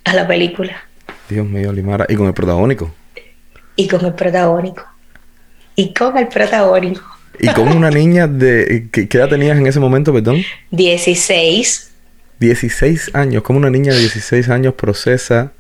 a 0.06 0.16
la 0.16 0.28
película. 0.28 0.84
Dios 1.30 1.46
mío, 1.46 1.72
Limara. 1.72 2.08
¿Y 2.10 2.16
con 2.16 2.26
el 2.26 2.34
protagónico? 2.34 2.92
Y 3.76 3.88
con 3.88 4.04
el 4.04 4.16
protagónico. 4.16 4.86
Y 5.76 5.94
con 5.94 6.18
el 6.18 6.28
protagónico. 6.30 7.04
¿Y 7.40 7.48
con 7.50 7.68
una 7.68 7.92
niña 7.92 8.26
de... 8.26 8.88
¿Qué, 8.92 9.08
edad 9.12 9.30
tenías 9.30 9.56
en 9.56 9.68
ese 9.68 9.80
momento, 9.80 10.12
perdón? 10.12 10.42
16. 10.72 11.92
16 12.40 13.12
años. 13.14 13.44
¿Cómo 13.44 13.60
una 13.60 13.70
niña 13.70 13.94
de 13.94 14.00
16 14.00 14.50
años 14.50 14.74
procesa 14.74 15.52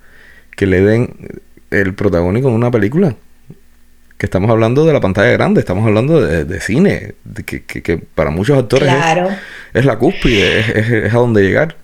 que 0.57 0.65
le 0.65 0.81
den 0.81 1.43
el 1.69 1.93
protagónico 1.93 2.47
en 2.47 2.55
una 2.55 2.71
película? 2.71 3.15
Que 4.17 4.25
estamos 4.25 4.49
hablando 4.49 4.85
de 4.85 4.93
la 4.93 5.01
pantalla 5.01 5.31
grande, 5.31 5.59
estamos 5.59 5.85
hablando 5.85 6.21
de, 6.21 6.61
cine, 6.61 7.15
que, 7.45 7.97
para 8.15 8.29
muchos 8.29 8.57
actores 8.57 8.91
es, 9.73 9.85
la 9.85 9.97
cúspide, 9.97 11.05
es, 11.05 11.13
a 11.13 11.17
donde 11.17 11.43
llegar. 11.43 11.75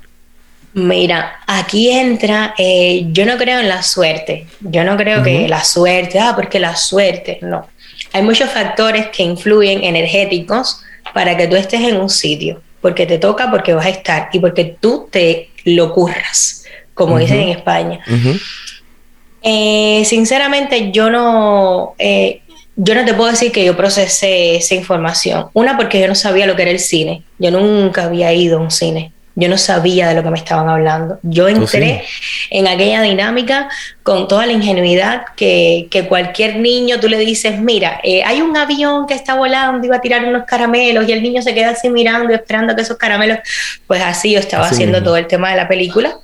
Mira, 0.74 1.42
aquí 1.48 1.92
entra, 1.92 2.54
eh, 2.58 3.08
yo 3.08 3.26
no 3.26 3.38
creo 3.38 3.60
en 3.60 3.68
la 3.68 3.84
suerte, 3.84 4.48
yo 4.62 4.86
no 4.86 4.96
creo 4.96 5.22
que 5.22 5.48
la 5.50 5.64
suerte, 5.66 6.20
ah, 6.20 6.34
porque 6.34 6.60
la 6.60 6.76
suerte, 6.78 7.40
no. 7.42 7.68
Hay 8.14 8.24
muchos 8.24 8.50
factores 8.50 9.08
que 9.08 9.24
influyen 9.24 9.84
energéticos 9.84 10.82
para 11.14 11.36
que 11.36 11.48
tú 11.48 11.58
estés 11.58 11.82
en 11.82 11.98
un 11.98 12.10
sitio, 12.10 12.62
porque 12.80 13.06
te 13.06 13.18
toca, 13.18 13.52
porque 13.52 13.74
vas 13.74 13.86
a 13.86 13.90
estar 13.90 14.30
y 14.32 14.40
porque 14.40 14.78
tú 14.80 15.10
te 15.12 15.50
lo 15.66 15.94
curras, 15.94 16.64
como 16.94 17.20
dicen 17.20 17.42
en 17.42 17.50
España. 17.50 18.00
Eh, 19.42 20.04
sinceramente, 20.06 20.92
yo 20.92 21.10
no, 21.10 21.96
eh, 21.98 22.42
yo 22.76 22.96
no 22.96 23.06
te 23.06 23.14
puedo 23.14 23.30
decir 23.30 23.52
que 23.52 23.66
yo 23.66 23.76
procesé 23.76 24.56
esa 24.56 24.76
información. 24.76 25.48
Una, 25.54 25.78
porque 25.78 26.00
yo 26.00 26.08
no 26.08 26.16
sabía 26.16 26.46
lo 26.46 26.56
que 26.56 26.64
era 26.64 26.72
el 26.72 26.80
cine. 26.80 27.24
Yo 27.40 27.52
nunca 27.52 28.06
había 28.06 28.34
ido 28.34 28.58
a 28.58 28.62
un 28.62 28.72
cine. 28.72 29.12
Yo 29.36 29.48
no 29.48 29.58
sabía 29.58 30.10
de 30.10 30.16
lo 30.16 30.24
que 30.24 30.30
me 30.30 30.38
estaban 30.38 30.68
hablando. 30.68 31.18
Yo 31.24 31.48
entré 31.48 32.04
en 32.50 32.68
aquella 32.68 33.02
dinámica 33.02 33.70
con 34.04 34.28
toda 34.28 34.46
la 34.46 34.52
ingenuidad 34.52 35.24
que, 35.38 35.88
cualquier 36.10 36.58
niño 36.58 37.00
tú 37.00 37.08
le 37.08 37.18
dices, 37.18 37.60
mira, 37.60 38.02
eh, 38.04 38.24
hay 38.26 38.42
un 38.42 38.56
avión 38.58 39.08
que 39.08 39.14
está 39.14 39.36
volando 39.36 39.86
y 39.86 39.90
va 39.90 39.98
a 39.98 40.02
tirar 40.02 40.26
unos 40.26 40.44
caramelos 40.44 41.08
y 41.08 41.14
el 41.14 41.24
niño 41.24 41.42
se 41.42 41.54
queda 41.54 41.70
así 41.70 41.90
mirando 41.90 42.32
y 42.32 42.36
esperando 42.36 42.76
que 42.76 42.82
esos 42.82 42.98
caramelos, 42.98 43.40
pues 43.88 44.02
así 44.02 44.34
yo 44.34 44.40
estaba 44.40 44.68
haciendo 44.68 45.02
todo 45.02 45.16
el 45.16 45.28
tema 45.28 45.52
de 45.52 45.58
la 45.58 45.68
película 45.68 46.18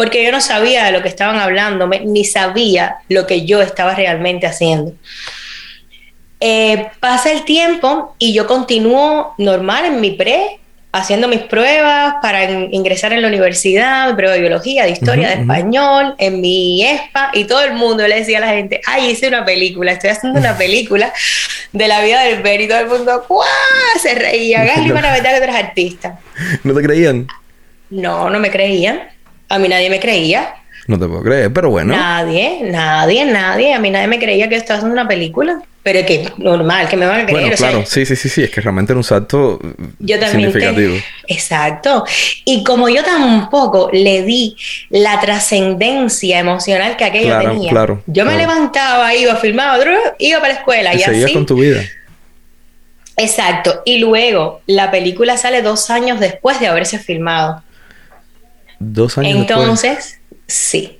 porque 0.00 0.24
yo 0.24 0.32
no 0.32 0.40
sabía 0.40 0.86
de 0.86 0.92
lo 0.92 1.02
que 1.02 1.08
estaban 1.08 1.36
hablando, 1.36 1.86
ni 1.86 2.24
sabía 2.24 3.00
lo 3.10 3.26
que 3.26 3.44
yo 3.44 3.60
estaba 3.60 3.94
realmente 3.94 4.46
haciendo. 4.46 4.94
Eh, 6.40 6.86
pasa 7.00 7.30
el 7.30 7.44
tiempo 7.44 8.14
y 8.18 8.32
yo 8.32 8.46
continúo 8.46 9.34
normal 9.36 9.84
en 9.84 10.00
mi 10.00 10.12
pre, 10.12 10.58
haciendo 10.90 11.28
mis 11.28 11.40
pruebas 11.40 12.14
para 12.22 12.50
ingresar 12.50 13.12
en 13.12 13.20
la 13.20 13.28
universidad, 13.28 14.08
mi 14.08 14.14
prueba 14.14 14.32
de 14.32 14.40
biología, 14.40 14.84
de 14.84 14.92
historia, 14.92 15.28
de 15.28 15.42
español, 15.42 16.14
en 16.16 16.40
mi 16.40 16.82
ESPA, 16.82 17.32
y 17.34 17.44
todo 17.44 17.60
el 17.60 17.74
mundo 17.74 18.08
le 18.08 18.20
decía 18.20 18.38
a 18.38 18.40
la 18.40 18.48
gente, 18.54 18.80
ay, 18.86 19.10
hice 19.10 19.28
una 19.28 19.44
película, 19.44 19.92
estoy 19.92 20.08
haciendo 20.08 20.40
una 20.40 20.56
película 20.56 21.12
de 21.74 21.88
la 21.88 22.00
vida 22.00 22.22
del 22.22 22.42
Ben, 22.42 22.62
y 22.62 22.68
todo 22.68 22.78
el 22.78 22.88
mundo, 22.88 23.22
¡guau! 23.28 23.44
Se 24.00 24.14
reía, 24.14 24.64
Gasly, 24.64 24.92
para 24.94 25.12
verdad 25.12 25.32
que 25.32 25.36
tú 25.36 25.44
eres 25.44 25.56
artista. 25.56 26.18
¿No 26.64 26.72
te 26.72 26.80
creían? 26.80 27.26
No, 27.90 28.30
no 28.30 28.40
me 28.40 28.50
creían. 28.50 29.19
A 29.50 29.58
mí 29.58 29.68
nadie 29.68 29.90
me 29.90 30.00
creía. 30.00 30.54
No 30.86 30.98
te 30.98 31.06
puedo 31.06 31.22
creer, 31.22 31.52
pero 31.52 31.70
bueno. 31.70 31.94
Nadie, 31.94 32.60
nadie, 32.62 33.24
nadie. 33.26 33.74
A 33.74 33.78
mí 33.78 33.90
nadie 33.90 34.06
me 34.06 34.18
creía 34.18 34.48
que 34.48 34.56
estaba 34.56 34.78
haciendo 34.78 34.94
una 34.94 35.06
película. 35.06 35.60
Pero 35.82 36.04
que 36.04 36.30
normal, 36.36 36.88
que 36.88 36.96
me 36.96 37.06
van 37.06 37.20
a 37.20 37.26
creer. 37.26 37.40
Bueno, 37.40 37.56
claro, 37.56 37.84
sí, 37.86 38.04
sí, 38.04 38.14
sí, 38.14 38.28
sí. 38.28 38.42
Es 38.42 38.50
que 38.50 38.60
realmente 38.60 38.92
era 38.92 38.98
un 38.98 39.04
salto 39.04 39.58
yo 39.98 40.18
también 40.18 40.52
significativo. 40.52 40.94
Exacto. 41.26 42.04
Y 42.44 42.62
como 42.64 42.88
yo 42.90 43.02
tampoco 43.02 43.88
le 43.92 44.22
di 44.22 44.56
la 44.90 45.18
trascendencia 45.20 46.38
emocional 46.38 46.96
que 46.96 47.04
aquello 47.04 47.38
tenía. 47.38 47.70
Claro, 47.70 48.02
yo 48.06 48.26
me 48.26 48.36
levantaba, 48.36 49.14
iba, 49.14 49.36
filmaba, 49.36 49.78
iba 50.18 50.40
para 50.40 50.52
la 50.52 50.58
escuela. 50.58 50.94
Y, 50.94 50.98
y 50.98 51.00
seguías 51.00 51.32
con 51.32 51.46
tu 51.46 51.56
vida. 51.56 51.82
Exacto. 53.16 53.82
Y 53.86 53.98
luego 53.98 54.60
la 54.66 54.90
película 54.90 55.38
sale 55.38 55.62
dos 55.62 55.88
años 55.88 56.20
después 56.20 56.60
de 56.60 56.66
haberse 56.66 56.98
filmado. 56.98 57.62
Dos 58.80 59.18
años 59.18 59.38
Entonces, 59.38 60.18
sí. 60.46 60.98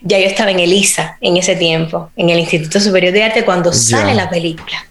Ya 0.00 0.18
yo 0.18 0.26
estaba 0.26 0.50
en 0.50 0.60
ELISA 0.60 1.18
en 1.20 1.36
ese 1.36 1.56
tiempo, 1.56 2.10
en 2.16 2.30
el 2.30 2.38
Instituto 2.38 2.80
Superior 2.80 3.12
de 3.12 3.24
Arte, 3.24 3.44
cuando 3.44 3.72
sale 3.72 4.14
la 4.14 4.30
película. 4.30 4.86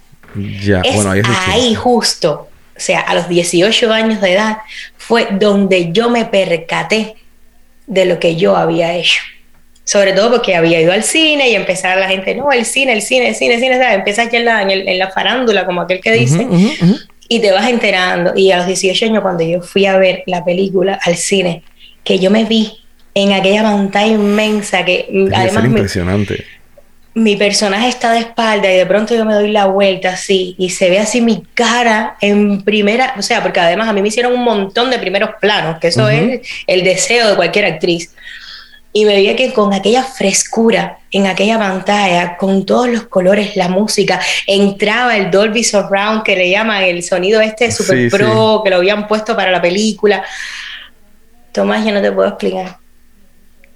Ya, 0.61 0.81
bueno, 0.93 1.11
ahí, 1.11 1.21
ahí 1.47 1.75
justo, 1.75 2.49
o 2.75 2.79
sea, 2.79 2.99
a 2.99 3.15
los 3.15 3.27
18 3.27 3.91
años 3.91 4.21
de 4.21 4.33
edad, 4.33 4.57
fue 4.97 5.27
donde 5.31 5.91
yo 5.91 6.09
me 6.09 6.25
percaté 6.25 7.15
de 7.87 8.05
lo 8.05 8.19
que 8.19 8.35
yo 8.35 8.55
había 8.55 8.93
hecho. 8.95 9.21
Sobre 9.83 10.13
todo 10.13 10.29
porque 10.29 10.55
había 10.55 10.79
ido 10.79 10.91
al 10.91 11.03
cine 11.03 11.49
y 11.49 11.55
empezar 11.55 11.97
la 11.97 12.07
gente, 12.07 12.35
no, 12.35 12.51
el 12.51 12.65
cine, 12.65 12.93
el 12.93 13.01
cine, 13.01 13.29
el 13.29 13.35
cine, 13.35 13.55
el 13.55 13.59
cine, 13.59 13.77
¿sabes? 13.77 13.95
Empiezas 13.95 14.31
ya 14.31 14.37
en 14.37 14.45
la, 14.45 14.61
en, 14.61 14.99
la 14.99 15.09
farándula, 15.09 15.65
como 15.65 15.81
aquel 15.81 15.99
que 15.99 16.11
dice, 16.11 16.47
y 17.27 17.39
te 17.39 17.51
vas 17.51 17.67
enterando. 17.67 18.33
Y 18.35 18.51
a 18.51 18.57
los 18.57 18.67
18 18.67 19.05
años, 19.05 19.21
cuando 19.23 19.43
yo 19.43 19.61
fui 19.61 19.87
a 19.87 19.97
ver 19.97 20.21
la 20.27 20.45
película 20.45 20.99
al 21.01 21.15
cine, 21.15 21.63
que 22.09 22.17
yo 22.17 22.31
me 22.31 22.43
vi 22.43 22.75
en 23.13 23.33
aquella 23.33 23.61
pantalla 23.61 24.13
inmensa 24.13 24.83
que 24.83 25.07
además 25.31 25.63
impresionante. 25.63 26.43
Mi, 27.13 27.35
personaje 27.35 27.87
está 27.87 28.13
de 28.13 28.19
espalda 28.21 28.73
y 28.73 28.77
de 28.77 28.85
pronto 28.87 29.13
yo 29.13 29.25
me 29.25 29.35
doy 29.35 29.51
la 29.51 29.67
vuelta 29.67 30.13
así 30.13 30.55
y 30.57 30.71
se 30.71 30.89
ve 30.89 30.97
así 30.97 31.21
mi 31.21 31.43
cara 31.53 32.17
en 32.19 32.63
primera, 32.63 33.13
o 33.15 33.21
sea, 33.21 33.43
porque 33.43 33.59
además 33.59 33.89
a 33.89 33.93
mí 33.93 34.01
me 34.01 34.07
hicieron 34.07 34.33
un 34.33 34.43
montón 34.43 34.89
de 34.89 34.97
primeros 34.97 35.29
planos, 35.39 35.77
que 35.77 35.89
eso 35.89 36.09
es 36.09 36.41
el 36.65 36.83
deseo 36.83 37.29
de 37.29 37.35
cualquier 37.35 37.65
actriz. 37.65 38.11
Y 38.91 39.05
me 39.05 39.15
vi 39.17 39.35
que 39.35 39.53
con 39.53 39.71
aquella 39.71 40.01
frescura 40.01 40.97
en 41.11 41.27
aquella 41.27 41.59
pantalla, 41.59 42.37
con 42.37 42.65
todos 42.65 42.89
los 42.89 43.03
colores, 43.03 43.55
la 43.55 43.67
música, 43.67 44.19
entraba 44.47 45.15
el 45.15 45.29
Dolby 45.29 45.63
Surround, 45.63 46.23
que 46.23 46.35
le 46.35 46.49
llaman 46.49 46.81
el 46.81 47.03
sonido 47.03 47.39
este 47.39 47.71
super 47.71 48.09
pro, 48.09 48.61
que 48.63 48.71
lo 48.71 48.77
habían 48.77 49.07
puesto 49.07 49.35
para 49.35 49.51
la 49.51 49.61
película. 49.61 50.23
Tomás, 51.59 51.85
yo 51.85 51.91
no 51.91 52.01
te 52.01 52.09
puedo 52.09 52.29
explicar. 52.29 52.77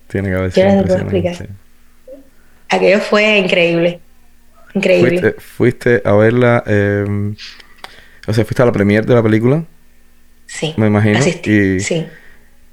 Tiene 0.07 0.29
que 0.29 0.35
haber 0.35 0.51
sido 0.53 0.67
Yo 0.69 0.75
no 0.75 0.81
te 0.83 0.87
puedo 0.87 1.01
explicar. 1.01 1.49
Aquello 2.69 2.99
fue 3.01 3.37
increíble. 3.39 3.99
Increíble. 4.73 5.35
¿Fuiste, 5.37 6.01
a 6.05 6.13
verla? 6.13 6.63
Em, 6.65 7.35
o 8.25 8.33
sea, 8.33 8.45
¿fuiste 8.45 8.61
a 8.61 8.65
la 8.65 8.71
premiere 8.71 9.05
de 9.05 9.13
la 9.13 9.21
película? 9.21 9.65
Sí. 10.45 10.73
Me 10.77 10.87
imagino. 10.87 11.19
Y, 11.19 11.81
sí. 11.81 12.07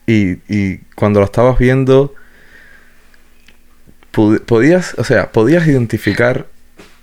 Y, 0.06 0.38
y 0.48 0.78
cuando 0.94 1.18
la 1.18 1.26
estabas 1.26 1.58
viendo, 1.58 2.14
podías, 4.46 4.94
o 4.96 5.02
sea, 5.02 5.32
podías 5.32 5.66
identificar 5.66 6.46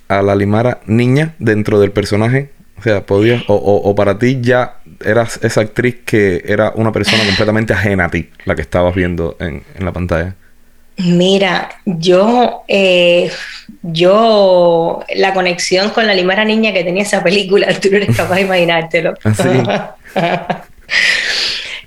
a 0.07 0.21
la 0.21 0.33
Limara 0.33 0.79
niña 0.85 1.35
dentro 1.39 1.81
del 1.81 1.91
personaje 1.91 2.51
o 2.77 2.81
sea, 2.83 3.05
podías, 3.05 3.43
o, 3.47 3.55
o, 3.55 3.95
para 3.95 4.19
ti 4.19 4.39
ya 4.41 4.76
eras 5.03 5.39
esa 5.43 5.61
actriz 5.61 5.97
que 6.05 6.43
era 6.45 6.71
una 6.75 6.91
persona 6.91 7.23
completamente 7.25 7.73
ajena 7.73 8.05
a 8.05 8.09
ti, 8.09 8.29
la 8.45 8.55
que 8.55 8.61
estabas 8.61 8.93
viendo 8.95 9.37
en, 9.39 9.63
la 9.79 9.91
pantalla. 9.91 10.35
Mira, 10.97 11.69
yo, 11.85 12.63
eh, 12.67 13.29
yo, 13.83 15.03
la 15.15 15.33
conexión 15.33 15.91
con 15.91 16.07
la 16.07 16.15
Limara 16.15 16.43
niña 16.43 16.73
que 16.73 16.83
tenía 16.83 17.03
esa 17.03 17.23
película, 17.23 17.67
tú 17.81 17.89
no 17.91 17.97
eres 17.97 18.15
capaz 18.15 18.35
de 18.35 18.41
imaginártelo. 18.41 19.13
¿Ah, 19.23 19.95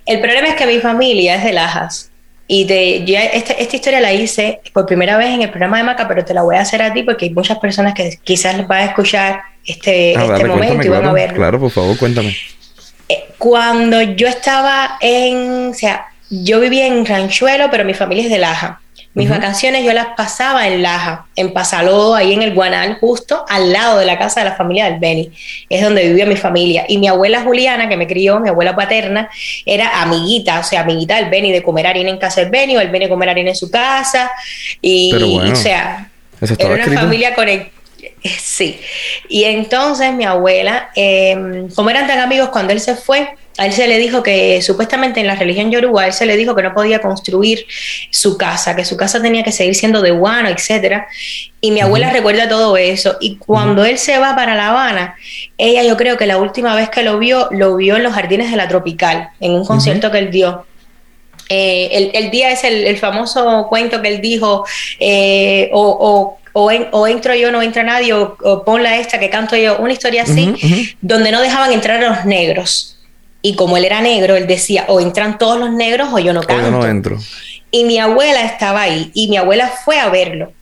El 0.06 0.20
problema 0.20 0.48
es 0.48 0.54
que 0.54 0.66
mi 0.66 0.78
familia 0.78 1.36
es 1.36 1.44
de 1.44 1.52
Lajas. 1.52 2.10
Y 2.52 2.64
de, 2.64 3.04
yo 3.04 3.16
esta, 3.16 3.52
esta, 3.52 3.76
historia 3.76 4.00
la 4.00 4.12
hice 4.12 4.60
por 4.72 4.84
primera 4.84 5.16
vez 5.16 5.28
en 5.28 5.42
el 5.42 5.50
programa 5.50 5.78
de 5.78 5.84
Maca, 5.84 6.08
pero 6.08 6.24
te 6.24 6.34
la 6.34 6.42
voy 6.42 6.56
a 6.56 6.62
hacer 6.62 6.82
a 6.82 6.92
ti 6.92 7.04
porque 7.04 7.26
hay 7.26 7.30
muchas 7.30 7.58
personas 7.58 7.94
que 7.94 8.18
quizás 8.24 8.56
les 8.56 8.68
va 8.68 8.78
a 8.78 8.84
escuchar 8.86 9.40
este, 9.64 10.14
ah, 10.16 10.32
este 10.34 10.48
momento 10.48 10.84
y 10.84 10.88
van 10.88 11.04
a 11.04 11.12
verlo. 11.12 11.36
Claro, 11.36 11.60
por 11.60 11.70
favor, 11.70 11.96
cuéntame. 11.96 12.36
Eh, 13.10 13.24
cuando 13.38 14.00
yo 14.00 14.28
estaba 14.28 14.98
en, 15.00 15.70
o 15.70 15.74
sea, 15.74 16.06
yo 16.28 16.60
vivía 16.60 16.86
en 16.86 17.04
Ranchuelo, 17.04 17.68
pero 17.68 17.84
mi 17.84 17.92
familia 17.92 18.24
es 18.24 18.30
de 18.30 18.38
Laja. 18.38 18.80
Mis 19.12 19.28
vacaciones 19.28 19.84
yo 19.84 19.92
las 19.92 20.06
pasaba 20.16 20.68
en 20.68 20.82
Laja, 20.82 21.26
en 21.34 21.52
Pasalodo, 21.52 22.14
ahí 22.14 22.32
en 22.32 22.42
el 22.42 22.54
Guanal, 22.54 22.98
justo 23.00 23.44
al 23.48 23.72
lado 23.72 23.98
de 23.98 24.06
la 24.06 24.16
casa 24.16 24.40
de 24.40 24.48
la 24.48 24.54
familia 24.54 24.84
del 24.84 25.00
Beni. 25.00 25.32
Es 25.68 25.82
donde 25.82 26.06
vivía 26.06 26.26
mi 26.26 26.36
familia. 26.36 26.84
Y 26.86 26.98
mi 26.98 27.08
abuela 27.08 27.42
Juliana, 27.42 27.88
que 27.88 27.96
me 27.96 28.06
crió, 28.06 28.38
mi 28.38 28.48
abuela 28.48 28.76
paterna, 28.76 29.28
era 29.66 30.00
amiguita, 30.00 30.60
o 30.60 30.62
sea, 30.62 30.82
amiguita 30.82 31.16
del 31.16 31.28
Beni, 31.28 31.50
de 31.50 31.64
comer 31.64 31.88
harina 31.88 32.10
en 32.10 32.18
casa 32.18 32.42
del 32.42 32.50
Beni, 32.50 32.76
o 32.76 32.80
el 32.80 32.90
Beni 32.90 33.08
comer 33.08 33.30
harina 33.30 33.50
en 33.50 33.56
su 33.56 33.68
casa. 33.68 34.30
Y, 34.80 35.12
o 35.12 35.56
sea, 35.56 36.08
era 36.56 36.74
una 36.74 37.00
familia 37.00 37.34
conectada. 37.34 37.79
Sí. 38.40 38.80
Y 39.28 39.44
entonces 39.44 40.12
mi 40.12 40.24
abuela, 40.24 40.90
eh, 40.94 41.66
como 41.74 41.90
eran 41.90 42.06
tan 42.06 42.18
amigos, 42.18 42.50
cuando 42.50 42.72
él 42.72 42.80
se 42.80 42.96
fue, 42.96 43.34
a 43.58 43.66
él 43.66 43.72
se 43.72 43.86
le 43.88 43.98
dijo 43.98 44.22
que 44.22 44.62
supuestamente 44.62 45.20
en 45.20 45.26
la 45.26 45.34
religión 45.34 45.70
yoruba, 45.70 46.02
a 46.02 46.06
él 46.06 46.12
se 46.12 46.24
le 46.24 46.36
dijo 46.36 46.54
que 46.54 46.62
no 46.62 46.72
podía 46.72 47.00
construir 47.00 47.66
su 48.10 48.38
casa, 48.38 48.74
que 48.74 48.84
su 48.84 48.96
casa 48.96 49.20
tenía 49.20 49.42
que 49.42 49.52
seguir 49.52 49.74
siendo 49.74 50.00
de 50.00 50.12
guano, 50.12 50.48
etc. 50.48 51.02
Y 51.60 51.70
mi 51.70 51.80
abuela 51.80 52.10
recuerda 52.10 52.48
todo 52.48 52.76
eso. 52.76 53.16
Y 53.20 53.36
cuando 53.36 53.84
él 53.84 53.98
se 53.98 54.18
va 54.18 54.34
para 54.34 54.54
La 54.54 54.70
Habana, 54.70 55.14
ella 55.58 55.82
yo 55.82 55.96
creo 55.96 56.16
que 56.16 56.26
la 56.26 56.38
última 56.38 56.74
vez 56.74 56.88
que 56.88 57.02
lo 57.02 57.18
vio, 57.18 57.48
lo 57.50 57.76
vio 57.76 57.96
en 57.96 58.02
los 58.02 58.14
jardines 58.14 58.50
de 58.50 58.56
la 58.56 58.66
Tropical, 58.68 59.28
en 59.40 59.52
un 59.52 59.64
concierto 59.64 60.10
que 60.10 60.18
él 60.18 60.30
dio. 60.30 60.64
Eh, 61.52 62.12
el, 62.14 62.30
día 62.30 62.52
es 62.52 62.62
el, 62.62 62.96
famoso 62.96 63.66
cuento 63.68 64.00
que 64.00 64.08
él 64.08 64.20
dijo, 64.20 64.64
eh, 65.00 65.68
o, 65.72 65.82
o, 65.82 66.39
entro 67.06 67.34
yo, 67.34 67.50
no 67.52 67.62
entra 67.62 67.82
nadie, 67.82 68.12
o, 68.12 68.64
ponla 68.64 68.98
esta 68.98 69.18
que 69.18 69.30
canto 69.30 69.56
yo, 69.56 69.78
una 69.78 69.92
historia 69.92 70.22
así, 70.22 70.54
donde 71.00 71.30
no 71.30 71.40
dejaban 71.40 71.72
entrar 71.72 72.02
a 72.02 72.10
los 72.10 72.24
negros. 72.24 72.98
Y 73.42 73.56
como 73.56 73.76
él 73.76 73.84
era 73.84 74.00
negro, 74.00 74.36
él 74.36 74.46
decía, 74.46 74.84
o 74.88 75.00
entran 75.00 75.38
todos 75.38 75.58
los 75.58 75.72
negros 75.72 76.10
o 76.12 76.18
yo 76.18 76.32
no 76.32 76.42
canto. 76.42 76.64
yo 76.64 76.70
no 76.70 76.86
entro. 76.86 77.18
Y 77.70 77.84
mi 77.84 77.98
abuela 77.98 78.42
estaba 78.42 78.82
ahí 78.82 79.10
y 79.14 79.28
mi 79.28 79.36
abuela 79.36 79.68
fue 79.68 79.98
a 79.98 80.08
verlo 80.08 80.52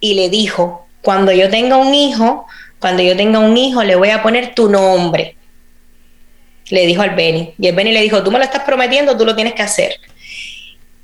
y 0.00 0.14
le 0.14 0.28
dijo, 0.28 0.86
cuando 1.00 1.32
yo 1.32 1.48
tenga 1.48 1.76
un 1.76 1.94
hijo, 1.94 2.46
cuando 2.78 3.02
yo 3.02 3.16
tenga 3.16 3.38
un 3.38 3.56
hijo, 3.56 3.82
le 3.84 3.94
voy 3.94 4.10
a 4.10 4.22
poner 4.22 4.54
tu 4.54 4.68
nombre. 4.68 5.36
Le 6.68 6.86
dijo 6.86 7.02
al 7.02 7.14
Benny. 7.14 7.54
Y 7.58 7.68
el 7.68 7.74
Benny 7.74 7.92
le 7.92 8.02
dijo, 8.02 8.22
tú 8.22 8.30
me 8.30 8.38
lo 8.38 8.44
estás 8.44 8.64
prometiendo, 8.64 9.16
tú 9.16 9.24
lo 9.24 9.34
tienes 9.34 9.54
que 9.54 9.62
hacer. 9.62 10.00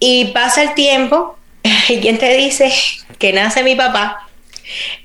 Y 0.01 0.27
pasa 0.27 0.63
el 0.63 0.75
tiempo, 0.75 1.39
y 1.89 1.99
quién 2.01 2.19
te 2.19 2.37
dice 2.37 2.71
que 3.19 3.33
nace 3.33 3.63
mi 3.63 3.77
papá 3.77 4.29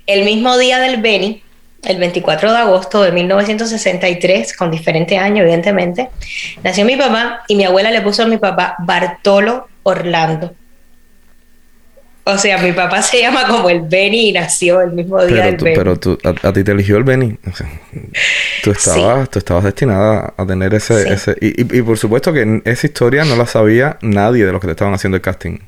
el 0.05 0.23
mismo 0.25 0.57
día 0.57 0.79
del 0.79 1.01
Benny, 1.01 1.41
el 1.83 1.97
24 1.97 2.51
de 2.51 2.57
agosto 2.57 3.01
de 3.03 3.11
1963, 3.11 4.55
con 4.57 4.71
diferente 4.71 5.17
año, 5.17 5.43
evidentemente, 5.43 6.09
nació 6.63 6.85
mi 6.85 6.95
papá 6.97 7.41
y 7.47 7.55
mi 7.55 7.65
abuela 7.65 7.91
le 7.91 8.01
puso 8.01 8.23
a 8.23 8.27
mi 8.27 8.37
papá 8.37 8.75
Bartolo 8.79 9.67
Orlando. 9.83 10.53
O 12.29 12.37
sea, 12.37 12.57
mi 12.57 12.73
papá 12.73 13.01
se 13.01 13.21
llama 13.21 13.47
como 13.47 13.69
el 13.69 13.81
Benny 13.83 14.29
y 14.29 14.31
nació 14.33 14.81
el 14.81 14.91
mismo 14.91 15.23
día 15.25 15.29
Pero, 15.37 15.45
del 15.45 15.57
tú, 15.57 15.63
Benny. 15.63 15.77
pero 15.77 15.97
tú, 15.99 16.17
a, 16.25 16.49
a 16.49 16.51
ti 16.51 16.61
te 16.61 16.73
eligió 16.73 16.97
el 16.97 17.05
Benny. 17.05 17.37
O 17.49 17.55
sea, 17.55 17.69
tú, 18.63 18.71
estabas, 18.71 19.29
tú 19.29 19.39
estabas 19.39 19.63
destinada 19.63 20.33
a 20.35 20.45
tener 20.45 20.73
ese... 20.73 21.03
Sí. 21.03 21.09
ese 21.13 21.35
y, 21.39 21.61
y- 21.61 21.77
y 21.79 21.81
por 21.83 21.97
supuesto 21.97 22.33
que 22.33 22.61
esa 22.65 22.85
historia 22.85 23.23
no 23.23 23.37
la 23.37 23.45
sabía 23.45 23.97
nadie 24.01 24.45
de 24.45 24.51
los 24.51 24.59
que 24.59 24.67
te 24.67 24.71
estaban 24.71 24.93
haciendo 24.93 25.15
el 25.15 25.21
casting. 25.21 25.59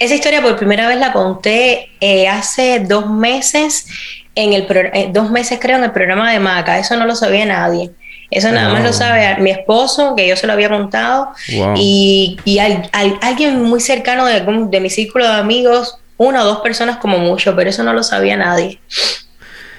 Esa 0.00 0.14
historia 0.14 0.42
por 0.42 0.56
primera 0.56 0.88
vez 0.88 0.98
la 0.98 1.12
conté 1.12 1.90
eh, 2.00 2.26
hace 2.26 2.80
dos 2.80 3.08
meses, 3.10 3.86
en 4.34 4.52
el 4.54 4.66
pro- 4.66 4.80
eh, 4.92 5.10
dos 5.12 5.30
meses 5.30 5.58
creo 5.60 5.76
en 5.76 5.84
el 5.84 5.92
programa 5.92 6.32
de 6.32 6.40
Maca. 6.40 6.78
Eso 6.78 6.96
no 6.96 7.06
lo 7.06 7.14
sabía 7.14 7.44
nadie. 7.46 7.90
Eso 8.30 8.50
nada 8.50 8.70
más 8.72 8.80
Ah. 8.80 8.84
lo 8.86 8.92
sabe 8.92 9.36
mi 9.40 9.50
esposo, 9.50 10.14
que 10.16 10.26
yo 10.26 10.36
se 10.36 10.46
lo 10.46 10.52
había 10.54 10.68
contado, 10.68 11.30
Wow. 11.52 11.74
y, 11.76 12.38
y 12.44 12.58
al- 12.60 12.88
al- 12.92 13.18
alguien 13.22 13.60
muy 13.62 13.80
cercano 13.80 14.24
de, 14.24 14.40
de 14.40 14.80
mi 14.80 14.88
círculo 14.88 15.26
de 15.26 15.34
amigos, 15.34 15.96
una 16.16 16.42
o 16.42 16.46
dos 16.46 16.60
personas 16.60 16.96
como 16.98 17.18
mucho, 17.18 17.54
pero 17.56 17.68
eso 17.70 17.82
no 17.82 17.92
lo 17.92 18.02
sabía 18.02 18.36
nadie. 18.36 18.78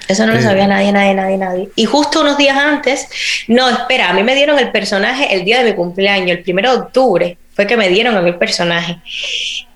Eso 0.06 0.26
no 0.26 0.34
lo 0.34 0.38
Eh. 0.38 0.42
sabía 0.42 0.66
nadie, 0.66 0.92
nadie, 0.92 1.14
nadie, 1.14 1.36
nadie. 1.38 1.68
Y 1.76 1.84
justo 1.86 2.20
unos 2.20 2.36
días 2.36 2.56
antes, 2.58 3.08
no, 3.48 3.68
espera, 3.70 4.10
a 4.10 4.12
mí 4.12 4.22
me 4.22 4.34
dieron 4.34 4.58
el 4.58 4.70
personaje 4.70 5.34
el 5.34 5.44
día 5.44 5.58
de 5.62 5.70
mi 5.70 5.74
cumpleaños, 5.76 6.30
el 6.30 6.42
primero 6.42 6.70
de 6.72 6.76
octubre, 6.78 7.38
fue 7.56 7.66
que 7.66 7.76
me 7.76 7.88
dieron 7.88 8.16
a 8.16 8.20
mí 8.20 8.30
el 8.30 8.36
personaje. 8.36 8.98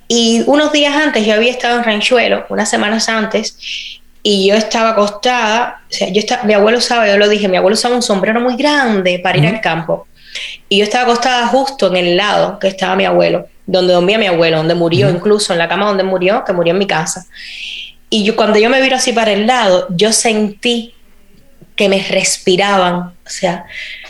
Y 0.08 0.44
unos 0.46 0.72
días 0.72 0.94
antes 0.94 1.26
yo 1.26 1.34
había 1.34 1.50
estado 1.50 1.78
en 1.78 1.84
Ranchuelo, 1.84 2.46
unas 2.48 2.70
semanas 2.70 3.08
antes, 3.08 3.56
y 4.22 4.48
yo 4.48 4.54
estaba 4.54 4.90
acostada, 4.90 5.82
o 5.88 5.92
sea, 5.92 6.08
yo 6.08 6.18
estaba, 6.18 6.44
mi 6.44 6.52
abuelo 6.52 6.78
usaba, 6.78 7.06
yo 7.08 7.16
lo 7.16 7.28
dije, 7.28 7.48
mi 7.48 7.56
abuelo 7.56 7.74
usaba 7.74 7.94
un 7.94 8.02
sombrero 8.02 8.40
muy 8.40 8.56
grande 8.56 9.20
para 9.20 9.38
ir 9.38 9.46
al 9.46 9.60
campo. 9.60 10.06
Y 10.68 10.78
yo 10.78 10.84
estaba 10.84 11.04
acostada 11.04 11.46
justo 11.46 11.88
en 11.88 11.96
el 11.96 12.16
lado 12.16 12.58
que 12.58 12.68
estaba 12.68 12.96
mi 12.96 13.04
abuelo, 13.04 13.46
donde 13.66 13.92
dormía 13.92 14.18
mi 14.18 14.26
abuelo, 14.26 14.58
donde 14.58 14.74
murió, 14.74 15.08
incluso 15.10 15.52
en 15.52 15.58
la 15.58 15.68
cama 15.68 15.86
donde 15.86 16.02
murió, 16.02 16.44
que 16.44 16.52
murió 16.52 16.72
en 16.72 16.78
mi 16.78 16.86
casa. 16.86 17.26
Y 18.10 18.24
yo, 18.24 18.36
cuando 18.36 18.58
yo 18.58 18.70
me 18.70 18.80
viro 18.80 18.96
así 18.96 19.12
para 19.12 19.32
el 19.32 19.46
lado, 19.46 19.86
yo 19.90 20.12
sentí 20.12 20.94
que 21.74 21.88
me 21.88 22.02
respiraban. 22.02 22.96
O 22.96 23.30
sea, 23.30 23.64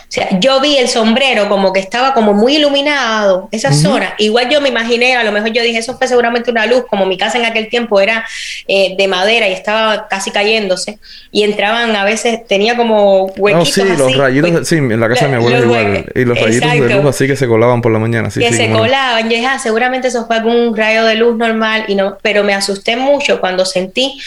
o 0.09 0.11
sea, 0.11 0.39
yo 0.39 0.61
vi 0.61 0.77
el 0.77 0.87
sombrero 0.87 1.49
como 1.49 1.73
que 1.73 1.81
estaba 1.81 2.13
como 2.13 2.33
muy 2.33 2.55
iluminado, 2.55 3.49
esa 3.51 3.73
zona. 3.73 4.13
Igual 4.17 4.49
yo 4.49 4.61
me 4.61 4.69
imaginé, 4.69 5.17
a 5.17 5.23
lo 5.23 5.33
mejor 5.33 5.51
yo 5.51 5.61
dije, 5.61 5.79
eso 5.79 5.97
fue 5.97 6.07
seguramente 6.07 6.49
una 6.49 6.65
luz, 6.65 6.85
como 6.89 7.05
mi 7.05 7.17
casa 7.17 7.37
en 7.37 7.43
aquel 7.43 7.67
tiempo 7.67 7.99
era 7.99 8.25
eh, 8.69 8.95
de 8.97 9.07
madera 9.09 9.49
y 9.49 9.51
estaba 9.51 10.07
casi 10.07 10.31
cayéndose. 10.31 10.99
Y 11.29 11.43
entraban 11.43 11.93
a 11.93 12.05
veces, 12.05 12.47
tenía 12.47 12.77
como 12.77 13.27
No, 13.35 13.41
huequitos 13.41 13.73
sí, 13.73 13.83
los 13.83 14.01
así, 14.01 14.13
rayitos... 14.13 14.51
pues, 14.51 14.67
sí, 14.69 14.75
en 14.77 14.97
la 14.97 15.09
casa 15.09 15.25
de 15.25 15.31
mi 15.31 15.37
abuela 15.37 15.59
igual. 15.59 16.05
Y 16.15 16.23
los 16.23 16.39
rayitos 16.39 16.71
de 16.71 16.95
luz 16.95 17.05
así 17.05 17.27
que 17.27 17.35
se 17.35 17.45
colaban 17.45 17.81
por 17.81 17.91
la 17.91 17.99
mañana. 17.99 18.31
Sí, 18.31 18.39
que 18.39 18.51
sí, 18.51 18.55
se 18.55 18.71
colaban. 18.71 19.23
Yo 19.23 19.35
dije, 19.35 19.45
ah, 19.45 19.59
seguramente 19.59 20.07
eso 20.07 20.25
fue 20.25 20.37
algún 20.37 20.75
rayo 20.75 21.03
de 21.03 21.15
luz 21.15 21.35
normal, 21.35 21.83
y 21.89 21.95
no, 21.95 22.17
pero 22.21 22.45
me 22.45 22.53
asusté 22.53 22.95
mucho 22.95 23.41
cuando 23.41 23.65
sentí, 23.65 24.17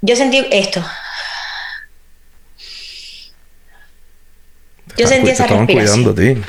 yo 0.00 0.16
sentí 0.16 0.44
esto. 0.50 0.84
Yo 4.96 5.06
Ah, 5.06 5.08
sentí 5.08 5.22
pues, 5.22 5.34
esa 5.34 5.46
respiración. 5.46 6.04
cuidando 6.04 6.10
a 6.10 6.14
ti. 6.34 6.40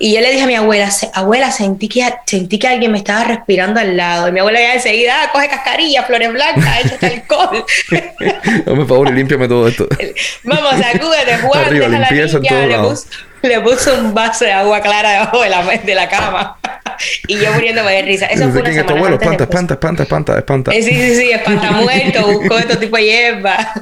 Y 0.00 0.14
yo 0.14 0.20
le 0.20 0.30
dije 0.32 0.42
a 0.42 0.46
mi 0.46 0.56
abuela, 0.56 0.90
"Se- 0.90 1.10
abuela, 1.14 1.52
sentí 1.52 1.88
que, 1.88 2.04
sentí 2.26 2.58
que 2.58 2.66
alguien 2.66 2.90
me 2.90 2.98
estaba 2.98 3.22
respirando 3.24 3.78
al 3.78 3.96
lado. 3.96 4.26
Y 4.28 4.32
mi 4.32 4.40
abuela 4.40 4.58
ya 4.58 4.74
enseguida, 4.74 5.14
"Ah, 5.22 5.30
coge 5.32 5.48
cascarilla, 5.48 6.02
flores 6.02 6.32
blancas, 6.32 6.64
échate 6.84 7.06
alcohol. 7.06 7.64
Dame 8.66 8.84
favor 8.86 9.08
y 9.08 9.12
límpiame 9.12 9.46
todo 9.46 9.68
esto. 9.68 9.86
Vamos, 10.44 10.72
sacúdete, 10.80 11.36
Juan, 11.38 11.64
Arriba, 11.66 11.86
deja 11.88 11.98
la 12.00 12.08
en 12.08 12.42
todos 12.42 12.66
Le 12.68 12.78
puso, 12.78 13.06
le 13.42 13.60
puso 13.60 13.94
un 13.94 14.14
vaso 14.14 14.44
de 14.44 14.52
agua 14.52 14.80
clara 14.80 15.10
debajo 15.12 15.42
de 15.42 15.50
la, 15.50 15.62
de 15.62 15.94
la 15.94 16.08
cama. 16.08 16.58
y 17.28 17.36
yo 17.38 17.52
muriéndome 17.52 17.92
de 17.92 18.02
risa. 18.02 18.26
Eso 18.26 18.50
fue 18.50 18.60
una 18.60 18.70
¿Quién 18.70 18.80
es 18.80 18.86
tu 18.86 18.94
abuelo? 18.94 19.16
Espanta, 19.16 19.44
espanta, 19.44 19.74
espanta, 19.74 20.02
espanta, 20.02 20.38
espanta. 20.38 20.72
Eh, 20.72 20.82
sí, 20.82 20.90
sí, 20.94 21.14
sí, 21.16 21.30
espanta 21.30 21.70
muerto, 21.72 22.26
buscó 22.26 22.56
tipo 22.78 22.96
de 22.96 23.04
hierba. 23.04 23.72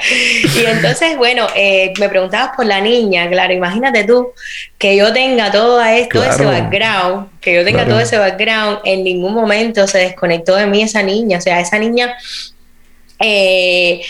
y 0.56 0.64
entonces, 0.66 1.16
bueno, 1.16 1.46
eh, 1.54 1.92
me 1.98 2.08
preguntabas 2.08 2.56
por 2.56 2.66
la 2.66 2.80
niña, 2.80 3.28
claro, 3.28 3.52
imagínate 3.52 4.04
tú 4.04 4.32
que 4.78 4.96
yo 4.96 5.12
tenga 5.12 5.50
todo, 5.50 5.82
esto, 5.82 6.22
ese 6.22 6.44
background, 6.44 7.28
que 7.40 7.54
yo 7.54 7.64
tenga 7.64 7.78
Claro. 7.84 7.90
todo 7.90 8.00
ese 8.00 8.18
background, 8.18 8.78
en 8.84 9.04
ningún 9.04 9.34
momento 9.34 9.86
se 9.86 9.98
desconectó 9.98 10.56
de 10.56 10.66
mí 10.66 10.82
esa 10.82 11.02
niña, 11.02 11.38
o 11.38 11.40
sea, 11.40 11.60
esa 11.60 11.78
niña 11.78 12.16
eh, 13.18 14.02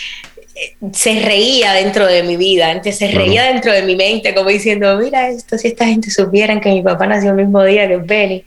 se 0.93 1.21
reía 1.21 1.73
dentro 1.73 2.07
de 2.07 2.23
mi 2.23 2.37
vida, 2.37 2.71
entonces 2.71 2.97
se 2.99 3.11
Claro. 3.11 3.27
reía 3.27 3.45
dentro 3.45 3.73
de 3.73 3.83
mi 3.83 3.95
mente, 3.95 4.35
como 4.35 4.49
diciendo, 4.49 4.97
mira 4.97 5.29
esto, 5.29 5.59
si 5.59 5.69
esta 5.69 5.85
gente 5.87 6.11
supieran 6.11 6.61
que 6.61 6.71
mi 6.71 6.83
papá 6.83 7.07
nació 7.07 7.31
el 7.31 7.37
mismo 7.37 7.63
día 7.63 7.87
que 7.87 7.97
Benny. 7.99 8.45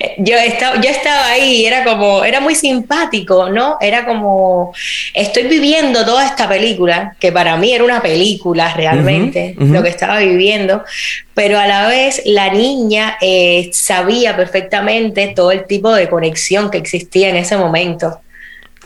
Eh, 0.00 0.14
Yo 0.18 0.36
estaba, 0.36 0.80
yo 0.80 0.90
estaba 0.90 1.26
ahí, 1.28 1.64
era 1.64 1.82
como, 1.84 2.24
era 2.24 2.40
muy 2.40 2.54
simpático, 2.54 3.48
¿no? 3.48 3.78
Era 3.80 4.04
como, 4.04 4.74
estoy 5.14 5.44
viviendo 5.44 6.04
toda 6.04 6.26
esta 6.26 6.46
película, 6.48 7.16
que 7.18 7.32
para 7.32 7.56
mí 7.56 7.72
era 7.72 7.84
una 7.84 8.02
película 8.02 8.74
realmente, 8.74 9.54
lo 9.58 9.82
que 9.82 9.88
estaba 9.88 10.18
viviendo, 10.18 10.84
pero 11.34 11.58
a 11.58 11.66
la 11.66 11.86
vez 11.88 12.20
la 12.26 12.52
niña 12.52 13.16
eh, 13.22 13.70
sabía 13.72 14.36
perfectamente 14.36 15.32
todo 15.34 15.52
el 15.52 15.64
tipo 15.66 15.92
de 15.94 16.08
conexión 16.08 16.70
que 16.70 16.78
existía 16.78 17.28
en 17.30 17.36
ese 17.36 17.56
momento 17.56 18.20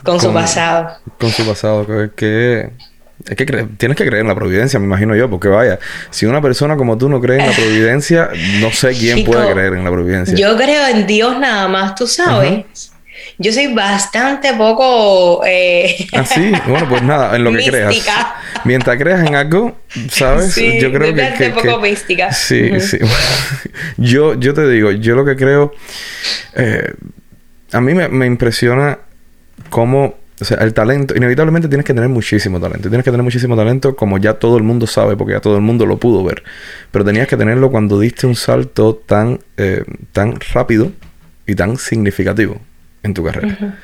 con 0.03 0.19
su 0.19 0.33
pasado. 0.33 0.91
Con 1.19 1.29
su 1.31 1.45
pasado, 1.45 1.85
que... 1.85 2.09
que- 2.15 2.91
es 3.29 3.35
que 3.35 3.45
cre- 3.45 3.67
tienes 3.77 3.95
que 3.95 4.03
creer 4.07 4.21
en 4.21 4.27
la 4.29 4.33
providencia, 4.33 4.79
me 4.79 4.85
imagino 4.87 5.15
yo, 5.15 5.29
porque 5.29 5.47
vaya, 5.47 5.77
si 6.09 6.25
una 6.25 6.41
persona 6.41 6.75
como 6.75 6.97
tú 6.97 7.07
no 7.07 7.21
cree 7.21 7.39
en 7.39 7.45
la 7.45 7.53
providencia, 7.55 8.29
no 8.59 8.71
sé 8.71 8.93
quién 8.93 9.17
Chico, 9.17 9.33
puede 9.33 9.51
creer 9.53 9.73
en 9.73 9.83
la 9.83 9.91
providencia. 9.91 10.35
Yo 10.35 10.57
creo 10.57 10.87
en 10.87 11.05
Dios 11.05 11.37
nada 11.39 11.67
más, 11.67 11.93
tú 11.93 12.07
sabes. 12.07 12.65
Yo 13.37 13.53
soy 13.53 13.71
bastante 13.75 14.51
poco... 14.55 15.43
eh, 15.45 16.07
Ah, 16.13 16.25
sí, 16.25 16.51
bueno, 16.67 16.89
pues 16.89 17.03
nada, 17.03 17.35
en 17.35 17.43
lo 17.43 17.51
que 17.53 17.63
creas. 17.63 17.95
Mientras 18.65 18.97
creas 18.97 19.23
en 19.27 19.35
algo, 19.35 19.77
¿sabes? 20.09 20.53
Sí, 20.53 20.79
yo 20.81 20.91
creo 20.91 21.13
que, 21.13 21.33
que- 21.37 21.49
poco 21.51 21.79
que- 21.79 21.89
mística. 21.91 22.31
Sí, 22.33 22.79
sí. 22.79 22.97
yo, 23.97 24.33
yo 24.33 24.55
te 24.55 24.67
digo, 24.67 24.89
yo 24.91 25.13
lo 25.15 25.25
que 25.25 25.35
creo, 25.35 25.73
eh, 26.55 26.91
a 27.71 27.81
mí 27.81 27.93
me, 27.93 28.07
me 28.07 28.25
impresiona 28.25 28.97
cómo, 29.71 30.13
o 30.39 30.45
sea, 30.45 30.57
el 30.57 30.73
talento, 30.75 31.15
inevitablemente 31.15 31.67
tienes 31.67 31.85
que 31.85 31.93
tener 31.95 32.09
muchísimo 32.09 32.59
talento. 32.59 32.87
Tienes 32.89 33.03
que 33.03 33.09
tener 33.11 33.23
muchísimo 33.23 33.55
talento 33.55 33.95
como 33.95 34.19
ya 34.19 34.35
todo 34.35 34.57
el 34.57 34.63
mundo 34.63 34.85
sabe, 34.85 35.15
porque 35.17 35.33
ya 35.33 35.39
todo 35.39 35.55
el 35.55 35.61
mundo 35.61 35.87
lo 35.87 35.97
pudo 35.97 36.23
ver. 36.23 36.43
Pero 36.91 37.03
tenías 37.03 37.27
que 37.27 37.37
tenerlo 37.37 37.71
cuando 37.71 37.99
diste 37.99 38.27
un 38.27 38.35
salto 38.35 38.95
tan, 38.95 39.39
eh, 39.57 39.83
tan 40.11 40.35
rápido 40.53 40.91
y 41.47 41.55
tan 41.55 41.77
significativo 41.77 42.61
en 43.01 43.13
tu 43.15 43.23
carrera. 43.23 43.77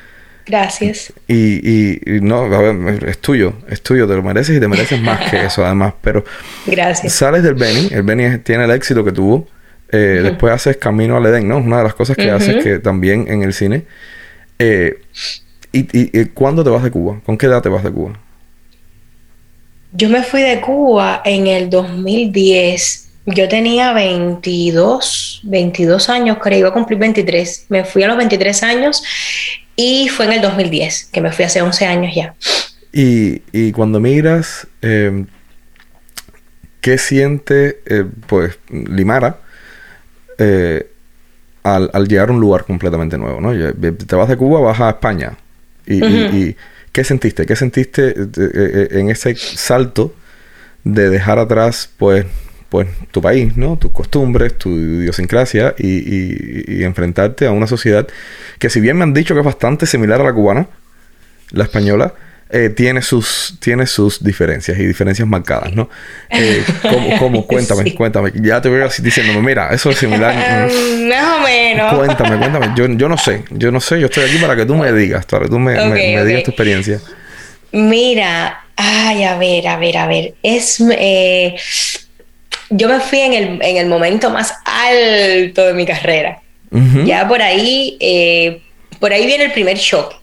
Gracias. 0.46 1.12
Y, 1.26 1.34
y, 1.68 2.00
y 2.06 2.20
no, 2.22 2.44
a 2.44 2.60
ver, 2.62 3.04
es 3.08 3.18
tuyo, 3.18 3.52
es 3.68 3.82
tuyo, 3.82 4.06
te 4.08 4.14
lo 4.14 4.22
mereces 4.22 4.56
y 4.56 4.60
te 4.60 4.66
mereces 4.68 5.00
más 5.02 5.30
que 5.30 5.44
eso 5.44 5.64
además. 5.64 5.92
Pero 6.00 6.24
Gracias. 6.66 7.12
sales 7.12 7.42
del 7.42 7.54
Benny, 7.54 7.88
el 7.92 8.02
Benny 8.02 8.38
tiene 8.38 8.64
el 8.64 8.70
éxito 8.70 9.04
que 9.04 9.12
tuvo. 9.12 9.46
eh, 9.92 10.20
Después 10.22 10.52
haces 10.54 10.76
Camino 10.78 11.16
al 11.18 11.26
Edén, 11.26 11.46
¿no? 11.48 11.58
Es 11.58 11.66
una 11.66 11.78
de 11.78 11.84
las 11.84 11.94
cosas 11.94 12.16
que 12.16 12.30
haces 12.30 12.62
que 12.64 12.78
también 12.78 13.26
en 13.28 13.42
el 13.42 13.52
cine. 13.52 13.84
Eh, 14.58 14.98
y, 15.72 15.80
y, 15.80 16.20
y 16.20 16.24
¿Cuándo 16.26 16.64
te 16.64 16.70
vas 16.70 16.82
de 16.82 16.90
Cuba? 16.90 17.20
¿Con 17.24 17.36
qué 17.36 17.46
edad 17.46 17.62
te 17.62 17.68
vas 17.68 17.84
de 17.84 17.90
Cuba? 17.90 18.18
Yo 19.92 20.08
me 20.08 20.22
fui 20.22 20.42
de 20.42 20.60
Cuba 20.60 21.22
en 21.24 21.46
el 21.46 21.70
2010. 21.70 23.08
Yo 23.26 23.48
tenía 23.48 23.92
22, 23.92 25.40
22 25.44 26.08
años, 26.08 26.38
creo, 26.40 26.58
iba 26.58 26.68
a 26.68 26.72
cumplir 26.72 26.98
23. 26.98 27.66
Me 27.68 27.84
fui 27.84 28.02
a 28.02 28.08
los 28.08 28.16
23 28.16 28.62
años 28.62 29.02
y 29.76 30.08
fue 30.08 30.26
en 30.26 30.32
el 30.32 30.40
2010, 30.40 31.10
que 31.12 31.20
me 31.20 31.30
fui 31.30 31.44
hace 31.44 31.60
11 31.60 31.86
años 31.86 32.14
ya. 32.14 32.34
Y, 32.92 33.42
y 33.52 33.72
cuando 33.72 34.00
migras, 34.00 34.66
eh, 34.82 35.26
¿qué 36.80 36.96
siente, 36.96 37.80
eh, 37.86 38.04
pues, 38.26 38.58
Limara 38.70 39.38
eh, 40.38 40.90
al, 41.62 41.90
al 41.92 42.08
llegar 42.08 42.30
a 42.30 42.32
un 42.32 42.40
lugar 42.40 42.64
completamente 42.64 43.18
nuevo, 43.18 43.40
¿no? 43.40 43.52
Te 43.52 44.16
vas 44.16 44.28
de 44.28 44.36
Cuba, 44.36 44.60
vas 44.60 44.80
a 44.80 44.90
España. 44.90 45.36
Y, 45.88 45.94
y- 45.96 46.26
y 46.50 46.56
¿qué 46.92 47.04
sentiste? 47.04 47.46
¿Qué 47.46 47.56
sentiste 47.56 48.10
eh, 48.10 48.26
eh, 48.36 48.88
en 48.92 49.10
ese 49.10 49.34
salto 49.36 50.14
de 50.84 51.10
dejar 51.10 51.38
atrás, 51.38 51.90
pues, 51.98 52.26
pues 52.68 52.88
tu 53.10 53.22
país, 53.22 53.56
¿no? 53.56 53.78
Tus 53.78 53.92
costumbres, 53.92 54.56
tu 54.58 54.70
idiosincrasia 54.70 55.74
y, 55.78 55.88
y- 55.98 56.64
y 56.80 56.84
enfrentarte 56.84 57.46
a 57.46 57.52
una 57.52 57.66
sociedad 57.66 58.06
que 58.58 58.70
si 58.70 58.80
bien 58.80 58.96
me 58.98 59.04
han 59.04 59.14
dicho 59.14 59.34
que 59.34 59.40
es 59.40 59.46
bastante 59.46 59.86
similar 59.86 60.20
a 60.20 60.24
la 60.24 60.32
cubana, 60.34 60.68
la 61.52 61.64
española, 61.64 62.14
eh, 62.50 62.70
tiene, 62.70 63.02
sus, 63.02 63.56
tiene 63.60 63.86
sus 63.86 64.24
diferencias 64.24 64.78
y 64.78 64.86
diferencias 64.86 65.28
marcadas, 65.28 65.74
¿no? 65.74 65.90
Eh, 66.30 66.64
¿cómo, 66.82 67.18
cómo? 67.18 67.46
Cuéntame, 67.46 67.94
cuéntame. 67.94 68.32
Ya 68.36 68.62
te 68.62 68.68
voy 68.70 68.80
a 68.80 68.88
diciéndome, 68.88 69.42
mira, 69.42 69.68
eso 69.72 69.90
es 69.90 69.98
similar. 69.98 70.34
Más 71.08 71.38
o 71.38 71.40
menos. 71.42 71.94
Cuéntame, 71.94 72.38
cuéntame. 72.38 72.72
Yo, 72.74 72.86
yo 72.88 73.08
no 73.08 73.18
sé, 73.18 73.44
yo 73.50 73.70
no 73.70 73.80
sé, 73.80 74.00
yo 74.00 74.06
estoy 74.06 74.24
aquí 74.24 74.38
para 74.38 74.56
que 74.56 74.64
tú 74.64 74.74
me 74.74 74.90
digas, 74.92 75.26
para 75.26 75.44
que 75.44 75.50
tú 75.50 75.58
me, 75.58 75.74
me, 75.88 76.24
digas 76.24 76.42
tu 76.44 76.50
experiencia. 76.50 77.00
Mira, 77.72 78.64
ay, 78.76 79.24
a 79.24 79.36
ver, 79.36 79.68
a 79.68 79.76
ver, 79.76 79.96
a 79.98 80.06
ver. 80.06 80.34
Es. 80.42 80.82
Eh, 80.90 81.54
yo 82.70 82.88
me 82.88 83.00
fui 83.00 83.20
en 83.20 83.32
el, 83.32 83.62
en 83.62 83.76
el 83.76 83.86
momento 83.86 84.30
más 84.30 84.54
alto 84.64 85.66
de 85.66 85.74
mi 85.74 85.86
carrera. 85.86 86.40
Ya 87.04 87.26
por 87.26 87.40
ahí, 87.40 87.96
eh, 87.98 88.60
por 89.00 89.12
ahí 89.12 89.26
viene 89.26 89.44
el 89.44 89.52
primer 89.52 89.78
shock. 89.78 90.14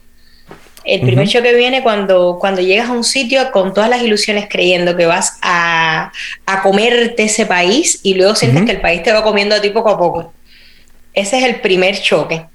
El 0.85 1.01
primer 1.01 1.27
shock 1.27 1.43
que 1.43 1.55
viene 1.55 1.81
cuando, 1.81 2.37
cuando 2.39 2.61
llegas 2.61 2.89
a 2.89 2.93
un 2.93 3.03
sitio 3.03 3.51
con 3.51 3.73
todas 3.73 3.89
las 3.89 4.01
ilusiones 4.01 4.47
creyendo 4.49 4.95
que 4.95 5.05
vas 5.05 5.37
a, 5.41 6.11
a 6.45 6.61
comerte 6.61 7.23
ese 7.23 7.45
país 7.45 7.99
y 8.03 8.13
luego 8.13 8.35
sientes 8.35 8.65
que 8.65 8.71
el 8.71 8.81
país 8.81 9.01
te 9.03 9.11
va 9.11 9.23
comiendo 9.23 9.55
a 9.55 9.61
ti 9.61 9.69
poco 9.69 9.89
a 9.89 9.97
poco. 9.97 10.33
Ese 11.13 11.39
es 11.39 11.43
el 11.45 11.61
primer 11.61 11.99
choque. 12.01 12.45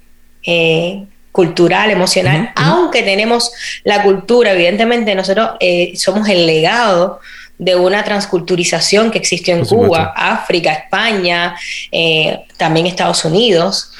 Eh, 0.45 1.03
cultural, 1.31 1.89
emocional, 1.91 2.51
aunque 2.55 3.03
tenemos 3.03 3.51
la 3.83 4.03
cultura, 4.03 4.51
evidentemente 4.51 5.15
nosotros 5.15 5.51
eh, 5.61 5.93
somos 5.95 6.27
el 6.27 6.45
legado 6.45 7.21
de 7.57 7.75
una 7.75 8.03
transculturización 8.03 9.11
que 9.11 9.19
existió 9.19 9.55
en 9.55 9.65
Cuba, 9.65 10.13
África, 10.15 10.73
España, 10.73 11.55
eh, 11.91 12.39
también 12.57 12.87
Estados 12.87 13.23
Unidos. 13.23 13.91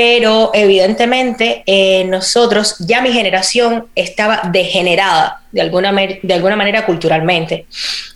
Pero 0.00 0.52
evidentemente 0.54 1.64
eh, 1.66 2.04
nosotros, 2.04 2.76
ya 2.78 3.00
mi 3.00 3.12
generación 3.12 3.88
estaba 3.96 4.42
degenerada 4.52 5.42
de 5.50 5.60
alguna, 5.60 5.92
de 5.92 6.34
alguna 6.34 6.54
manera 6.54 6.86
culturalmente. 6.86 7.66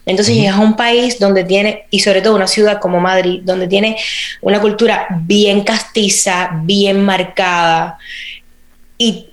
Entonces 0.06 0.36
llegas 0.36 0.58
a 0.58 0.60
un 0.60 0.76
país 0.76 1.18
donde 1.18 1.42
tiene, 1.42 1.86
y 1.90 1.98
sobre 1.98 2.22
todo 2.22 2.36
una 2.36 2.46
ciudad 2.46 2.78
como 2.78 3.00
Madrid, 3.00 3.40
donde 3.42 3.66
tiene 3.66 3.96
una 4.42 4.60
cultura 4.60 5.08
bien 5.22 5.64
castiza, 5.64 6.50
bien 6.62 7.04
marcada, 7.04 7.98
y 8.96 9.30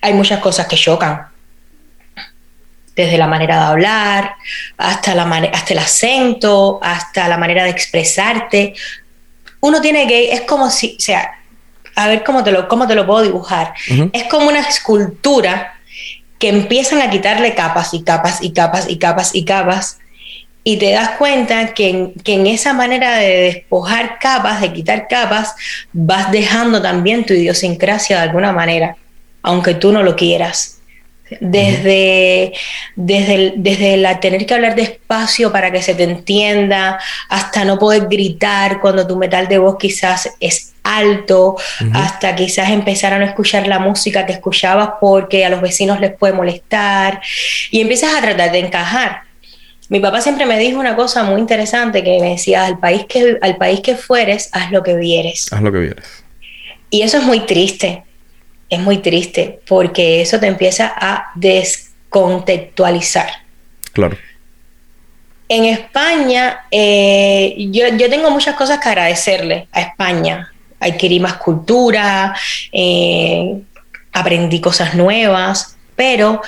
hay 0.00 0.14
muchas 0.14 0.40
cosas 0.40 0.66
que 0.66 0.76
chocan 0.76 1.26
desde 2.94 3.18
la 3.18 3.26
manera 3.26 3.56
de 3.56 3.64
hablar, 3.66 4.34
hasta, 4.78 5.14
la 5.14 5.24
hasta 5.52 5.74
el 5.74 5.78
acento, 5.80 6.78
hasta 6.82 7.28
la 7.28 7.36
manera 7.36 7.64
de 7.64 7.70
expresarte. 7.70 8.72
Uno 9.60 9.82
tiene 9.82 10.06
que, 10.06 10.32
es 10.32 10.40
como 10.40 10.70
si, 10.70 10.96
o 10.98 11.02
sea, 11.02 11.35
a 11.96 12.08
ver 12.08 12.22
cómo 12.22 12.44
te 12.44 12.52
lo, 12.52 12.68
cómo 12.68 12.86
te 12.86 12.94
lo 12.94 13.06
puedo 13.06 13.22
dibujar. 13.22 13.72
Es 14.12 14.24
como 14.24 14.48
una 14.48 14.60
escultura 14.60 15.74
que 16.38 16.50
empiezan 16.50 17.00
a 17.00 17.10
quitarle 17.10 17.54
capas 17.54 17.94
y 17.94 18.02
capas 18.02 18.42
y 18.42 18.52
capas 18.52 18.88
y 18.88 18.98
capas 18.98 19.34
y 19.34 19.44
capas. 19.44 19.98
Y 20.62 20.76
te 20.76 20.90
das 20.92 21.10
cuenta 21.12 21.72
que 21.72 21.88
en, 21.88 22.12
que 22.12 22.34
en 22.34 22.46
esa 22.46 22.74
manera 22.74 23.16
de 23.16 23.28
despojar 23.28 24.18
capas, 24.18 24.60
de 24.60 24.72
quitar 24.72 25.08
capas, 25.08 25.54
vas 25.92 26.30
dejando 26.30 26.82
también 26.82 27.24
tu 27.24 27.32
idiosincrasia 27.32 28.16
de 28.16 28.22
alguna 28.24 28.52
manera, 28.52 28.96
aunque 29.42 29.74
tú 29.74 29.90
no 29.90 30.02
lo 30.02 30.16
quieras. 30.16 30.74
Desde, 31.40 32.52
desde, 32.94 33.54
desde 33.56 33.96
la 33.96 34.20
tener 34.20 34.46
que 34.46 34.54
hablar 34.54 34.76
despacio 34.76 35.50
para 35.50 35.72
que 35.72 35.82
se 35.82 35.94
te 35.94 36.04
entienda, 36.04 37.00
hasta 37.28 37.64
no 37.64 37.78
poder 37.78 38.06
gritar 38.08 38.80
cuando 38.80 39.06
tu 39.06 39.16
metal 39.16 39.48
de 39.48 39.58
voz 39.58 39.76
quizás 39.76 40.30
es 40.38 40.75
alto, 40.86 41.56
hasta 41.92 42.34
quizás 42.34 42.70
empezar 42.70 43.12
a 43.12 43.18
no 43.18 43.24
escuchar 43.24 43.66
la 43.66 43.78
música 43.78 44.26
que 44.26 44.32
escuchabas 44.32 44.90
porque 45.00 45.44
a 45.44 45.48
los 45.48 45.60
vecinos 45.60 46.00
les 46.00 46.14
puede 46.14 46.32
molestar 46.32 47.20
y 47.70 47.80
empiezas 47.80 48.14
a 48.14 48.20
tratar 48.20 48.52
de 48.52 48.58
encajar. 48.60 49.22
Mi 49.88 50.00
papá 50.00 50.20
siempre 50.20 50.46
me 50.46 50.58
dijo 50.58 50.80
una 50.80 50.96
cosa 50.96 51.22
muy 51.22 51.40
interesante 51.40 52.02
que 52.02 52.18
me 52.20 52.30
decía, 52.30 52.64
al 52.64 52.78
país 52.78 53.06
que, 53.08 53.38
al 53.40 53.56
país 53.56 53.80
que 53.80 53.94
fueres, 53.94 54.48
haz 54.52 54.72
lo 54.72 54.82
que 54.82 54.96
vieres. 54.96 55.52
Haz 55.52 55.62
lo 55.62 55.70
que 55.70 55.78
vieres. 55.78 56.24
Y 56.90 57.02
eso 57.02 57.18
es 57.18 57.24
muy 57.24 57.40
triste, 57.40 58.04
es 58.68 58.80
muy 58.80 58.98
triste 58.98 59.60
porque 59.66 60.22
eso 60.22 60.40
te 60.40 60.46
empieza 60.46 60.92
a 60.96 61.30
descontextualizar. 61.34 63.28
Claro. 63.92 64.16
En 65.48 65.64
España, 65.64 66.66
eh, 66.70 67.54
yo, 67.70 67.96
tengo 68.10 68.30
muchas 68.30 68.56
cosas 68.56 68.80
que 68.80 68.88
agradecerle 68.88 69.68
a 69.70 69.80
España. 69.82 70.52
Adquirí 70.80 71.20
más 71.20 71.34
cultura, 71.34 72.36
eh, 72.72 73.60
aprendí 74.12 74.60
cosas 74.60 74.94
nuevas, 74.94 75.76
pero 75.94 76.40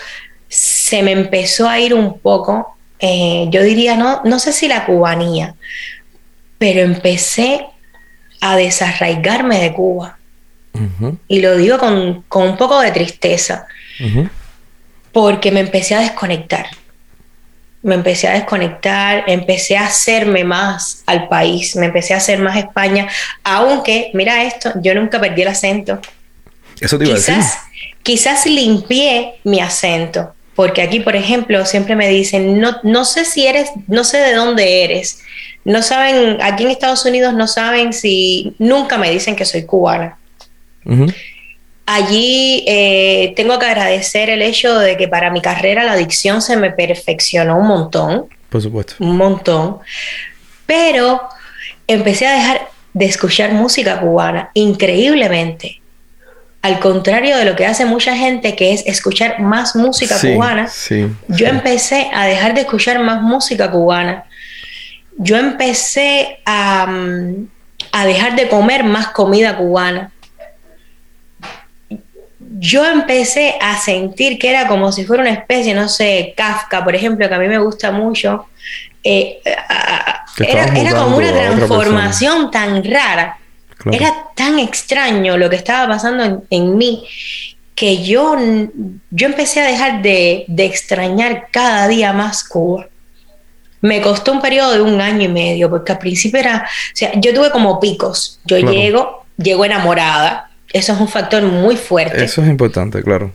se 0.48 1.02
me 1.02 1.12
empezó 1.12 1.68
a 1.68 1.78
ir 1.78 1.94
un 1.94 2.18
poco, 2.18 2.76
eh, 2.98 3.46
yo 3.50 3.62
diría, 3.62 3.96
no, 3.96 4.22
no 4.24 4.38
sé 4.38 4.52
si 4.52 4.68
la 4.68 4.86
cubanía, 4.86 5.54
pero 6.58 6.80
empecé 6.80 7.66
a 8.40 8.56
desarraigarme 8.56 9.58
de 9.60 9.72
Cuba. 9.72 10.18
Y 11.26 11.40
lo 11.40 11.56
digo 11.56 11.76
con, 11.78 12.24
un 12.30 12.56
poco 12.56 12.80
de 12.80 12.92
tristeza, 12.92 13.66
porque 15.12 15.50
me 15.50 15.60
empecé 15.60 15.96
a 15.96 16.00
desconectar. 16.00 16.66
Me 17.82 17.94
empecé 17.94 18.28
a 18.28 18.32
desconectar, 18.32 19.24
empecé 19.26 19.76
a 19.76 19.86
hacerme 19.86 20.44
más 20.44 21.02
al 21.06 21.28
país, 21.28 21.76
me 21.76 21.86
empecé 21.86 22.14
a 22.14 22.16
hacer 22.16 22.40
más 22.40 22.56
España, 22.56 23.08
aunque, 23.44 24.10
mira 24.14 24.42
esto, 24.42 24.72
yo 24.82 24.94
nunca 24.94 25.20
perdí 25.20 25.42
el 25.42 25.48
acento. 25.48 26.00
Eso 26.80 26.98
te 26.98 27.06
iba 27.06 27.14
quizás, 27.14 27.28
a 27.28 27.36
decir. 27.36 27.96
Quizás 28.02 28.46
limpié 28.46 29.34
mi 29.44 29.60
acento, 29.60 30.34
porque 30.54 30.82
aquí, 30.82 31.00
por 31.00 31.14
ejemplo, 31.14 31.64
siempre 31.64 31.94
me 31.94 32.08
dicen, 32.08 32.60
no, 32.60 32.78
no 32.82 33.04
sé 33.04 33.24
si 33.24 33.46
eres, 33.46 33.70
no 33.86 34.02
sé 34.02 34.18
de 34.18 34.34
dónde 34.34 34.84
eres. 34.84 35.20
No 35.64 35.82
saben, 35.82 36.38
aquí 36.42 36.64
en 36.64 36.70
Estados 36.70 37.04
Unidos 37.04 37.34
no 37.34 37.46
saben 37.46 37.92
si, 37.92 38.54
nunca 38.58 38.98
me 38.98 39.10
dicen 39.10 39.36
que 39.36 39.44
soy 39.44 39.64
cubana. 39.64 40.18
Allí 41.90 42.64
eh, 42.66 43.32
tengo 43.34 43.58
que 43.58 43.64
agradecer 43.64 44.28
el 44.28 44.42
hecho 44.42 44.78
de 44.78 44.98
que 44.98 45.08
para 45.08 45.30
mi 45.30 45.40
carrera 45.40 45.84
la 45.84 45.96
dicción 45.96 46.42
se 46.42 46.54
me 46.54 46.70
perfeccionó 46.70 47.56
un 47.56 47.66
montón. 47.66 48.26
Por 48.50 48.60
supuesto. 48.60 48.96
Un 48.98 49.16
montón. 49.16 49.78
Pero 50.66 51.18
empecé 51.86 52.26
a 52.26 52.32
dejar 52.32 52.68
de 52.92 53.06
escuchar 53.06 53.52
música 53.52 54.00
cubana, 54.00 54.50
increíblemente. 54.52 55.80
Al 56.60 56.78
contrario 56.78 57.38
de 57.38 57.46
lo 57.46 57.56
que 57.56 57.64
hace 57.64 57.86
mucha 57.86 58.14
gente, 58.14 58.54
que 58.54 58.74
es 58.74 58.84
escuchar 58.84 59.40
más 59.40 59.74
música 59.74 60.20
cubana, 60.20 60.68
yo 61.28 61.46
empecé 61.46 62.10
a 62.12 62.26
dejar 62.26 62.52
de 62.52 62.60
escuchar 62.60 62.98
más 62.98 63.22
música 63.22 63.70
cubana. 63.70 64.26
Yo 65.16 65.38
empecé 65.38 66.40
a, 66.44 66.86
mm, 66.86 67.48
a 67.92 68.04
dejar 68.04 68.36
de 68.36 68.46
comer 68.46 68.84
más 68.84 69.08
comida 69.08 69.56
cubana 69.56 70.12
yo 72.60 72.84
empecé 72.84 73.54
a 73.60 73.78
sentir 73.78 74.38
que 74.38 74.50
era 74.50 74.66
como 74.66 74.90
si 74.90 75.04
fuera 75.04 75.22
una 75.22 75.32
especie, 75.32 75.74
no 75.74 75.88
sé, 75.88 76.34
Kafka, 76.36 76.82
por 76.82 76.94
ejemplo, 76.94 77.28
que 77.28 77.34
a 77.34 77.38
mí 77.38 77.46
me 77.46 77.58
gusta 77.58 77.92
mucho. 77.92 78.46
Eh, 79.04 79.40
era, 80.40 80.94
como 80.94 81.16
una 81.16 81.32
transformación 81.32 82.50
tan 82.50 82.82
rara. 82.84 83.38
Era 83.90 84.12
tan 84.34 84.58
extraño 84.58 85.38
lo 85.38 85.48
que 85.48 85.56
estaba 85.56 85.86
pasando 85.86 86.42
en, 86.50 86.76
mí 86.76 87.06
que 87.76 88.02
yo, 88.02 88.36
yo 89.10 89.26
empecé 89.28 89.60
a 89.60 89.66
dejar 89.66 90.02
de, 90.02 90.46
extrañar 90.56 91.46
cada 91.52 91.86
día 91.86 92.12
más 92.12 92.42
Cuba. 92.42 92.88
Me 93.80 94.02
costó 94.02 94.32
un 94.32 94.40
periodo 94.40 94.72
de 94.72 94.82
un 94.82 95.00
año 95.00 95.22
y 95.22 95.28
medio, 95.28 95.70
porque 95.70 95.92
al 95.92 95.98
principio 95.98 96.40
era, 96.40 96.66
o 96.66 96.96
sea, 96.96 97.12
yo 97.20 97.32
tuve 97.32 97.52
como 97.52 97.78
picos. 97.78 98.40
Yo 98.44 98.58
llego, 98.58 99.24
llego 99.36 99.64
enamorada, 99.64 100.47
eso 100.72 100.92
es 100.92 101.00
un 101.00 101.08
factor 101.08 101.42
muy 101.42 101.76
fuerte. 101.76 102.22
Eso 102.22 102.42
es 102.42 102.48
importante, 102.48 103.02
claro. 103.02 103.32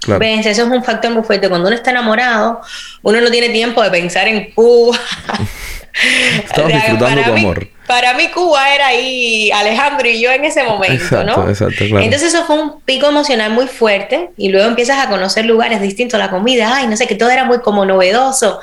Claro. 0.00 0.24
Eso 0.24 0.48
es 0.48 0.58
un 0.58 0.82
factor 0.82 1.10
muy 1.12 1.22
fuerte. 1.22 1.48
Cuando 1.48 1.68
uno 1.68 1.76
está 1.76 1.90
enamorado, 1.90 2.60
uno 3.02 3.20
no 3.20 3.30
tiene 3.30 3.50
tiempo 3.50 3.82
de 3.82 3.90
pensar 3.90 4.28
en 4.28 4.50
Cuba. 4.52 4.98
Estamos 6.44 6.72
disfrutando 6.72 7.22
tu 7.22 7.32
amor. 7.32 7.68
Para 7.86 8.14
mí 8.14 8.28
Cuba 8.28 8.72
era 8.72 8.86
ahí 8.86 9.50
Alejandro 9.50 10.08
y 10.08 10.20
yo 10.20 10.30
en 10.30 10.44
ese 10.44 10.62
momento, 10.62 10.94
exacto, 10.94 11.24
¿no? 11.24 11.48
Exacto, 11.48 11.84
claro. 11.88 12.04
Entonces 12.04 12.32
eso 12.32 12.44
fue 12.44 12.62
un 12.62 12.80
pico 12.82 13.08
emocional 13.08 13.50
muy 13.50 13.66
fuerte 13.66 14.30
y 14.36 14.48
luego 14.48 14.68
empiezas 14.68 15.04
a 15.04 15.08
conocer 15.10 15.44
lugares 15.44 15.82
distintos, 15.82 16.18
la 16.18 16.30
comida, 16.30 16.76
ay, 16.76 16.86
no 16.86 16.96
sé, 16.96 17.08
que 17.08 17.16
todo 17.16 17.30
era 17.30 17.44
muy 17.44 17.58
como 17.60 17.84
novedoso. 17.84 18.60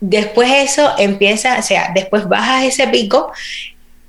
Después 0.00 0.50
eso 0.50 0.94
empieza, 0.96 1.58
o 1.58 1.62
sea, 1.62 1.90
después 1.94 2.26
bajas 2.26 2.64
ese 2.64 2.88
pico 2.88 3.30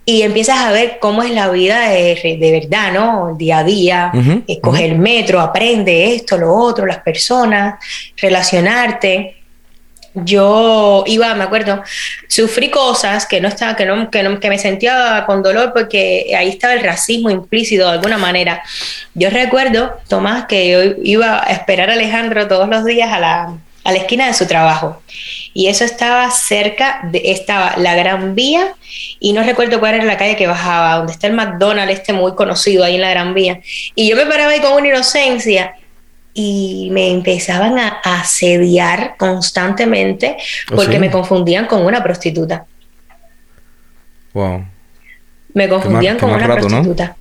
y 0.06 0.24
empiezas 0.24 0.58
a 0.58 0.72
ver 0.72 0.98
cómo 1.00 1.22
es 1.22 1.32
la 1.32 1.50
vida 1.50 1.90
de, 1.90 2.38
de 2.40 2.52
verdad, 2.52 2.92
¿no? 2.92 3.36
Día 3.38 3.60
a 3.60 3.64
día, 3.64 4.12
escoger 4.48 4.92
el 4.92 4.98
metro, 4.98 5.40
aprende 5.40 6.16
esto, 6.16 6.38
lo 6.38 6.54
otro, 6.54 6.86
las 6.86 7.00
personas, 7.00 7.76
relacionarte. 8.18 9.38
yo 10.14 11.04
iba, 11.08 11.34
me 11.36 11.44
acuerdo, 11.44 11.84
sufrí 12.28 12.70
cosas 12.70 13.26
que 13.26 13.40
no 13.40 13.48
estaba, 13.48 13.76
que 13.76 13.86
no, 13.86 14.10
que 14.10 14.24
no, 14.24 14.40
que 14.40 14.50
me 14.50 14.58
sentía 14.58 15.24
con 15.26 15.44
dolor 15.44 15.72
porque 15.74 16.34
ahí 16.38 16.50
estaba 16.50 16.74
el 16.74 16.84
racismo 16.84 17.30
implícito 17.30 17.86
de 17.86 17.92
alguna 17.92 18.18
manera. 18.18 18.64
Yo 19.14 19.30
recuerdo, 19.30 20.00
Tomás, 20.08 20.46
que 20.46 20.72
yo 20.72 21.02
iba 21.04 21.42
a 21.44 21.52
esperar 21.52 21.90
a 21.90 21.94
Alejandro 21.94 22.48
todos 22.48 22.68
los 22.68 22.84
días 22.86 23.12
a 23.14 23.20
la, 23.20 23.54
a 23.84 23.92
la 23.92 23.98
esquina 23.98 24.28
de 24.28 24.34
su 24.34 24.48
trabajo. 24.48 25.02
Y 25.54 25.68
eso 25.68 25.84
estaba 25.84 26.30
cerca 26.32 27.02
de, 27.12 27.32
estaba 27.32 27.76
la 27.78 27.96
Gran 27.96 28.36
Vía, 28.36 28.76
y 29.20 29.34
no 29.34 29.44
recuerdo 29.44 29.80
cuál 29.80 29.96
era 29.96 30.06
la 30.06 30.18
calle 30.18 30.36
que 30.36 30.48
bajaba, 30.48 30.98
donde 30.98 31.14
está 31.14 31.28
el 31.28 31.34
McDonald's 31.34 31.94
este 31.94 32.14
muy 32.14 32.34
conocido 32.36 32.84
ahí 32.84 32.96
en 32.96 33.02
la 33.02 33.10
Gran 33.10 33.34
Vía. 33.34 33.62
Y 33.96 34.10
yo 34.10 34.16
me 34.16 34.26
paraba 34.26 34.52
ahí 34.52 34.60
con 34.60 34.74
una 34.74 34.88
inocencia 34.88 35.76
y 36.34 36.90
me 36.92 37.12
empezaban 37.12 37.78
a 37.78 38.00
asediar 38.04 39.16
constantemente 39.18 40.38
¿Oh, 40.72 40.76
porque 40.76 40.94
sí? 40.94 41.00
me 41.00 41.12
confundían 41.12 41.66
con 41.66 41.86
una 41.86 42.02
prostituta. 42.02 42.66
Wow. 44.34 44.66
Me 45.54 45.68
confundían 45.68 46.16
qué 46.16 46.22
con 46.22 46.32
una 46.32 46.48
rato, 46.48 46.70
¿no? 46.70 46.84
prostituta. 46.84 47.18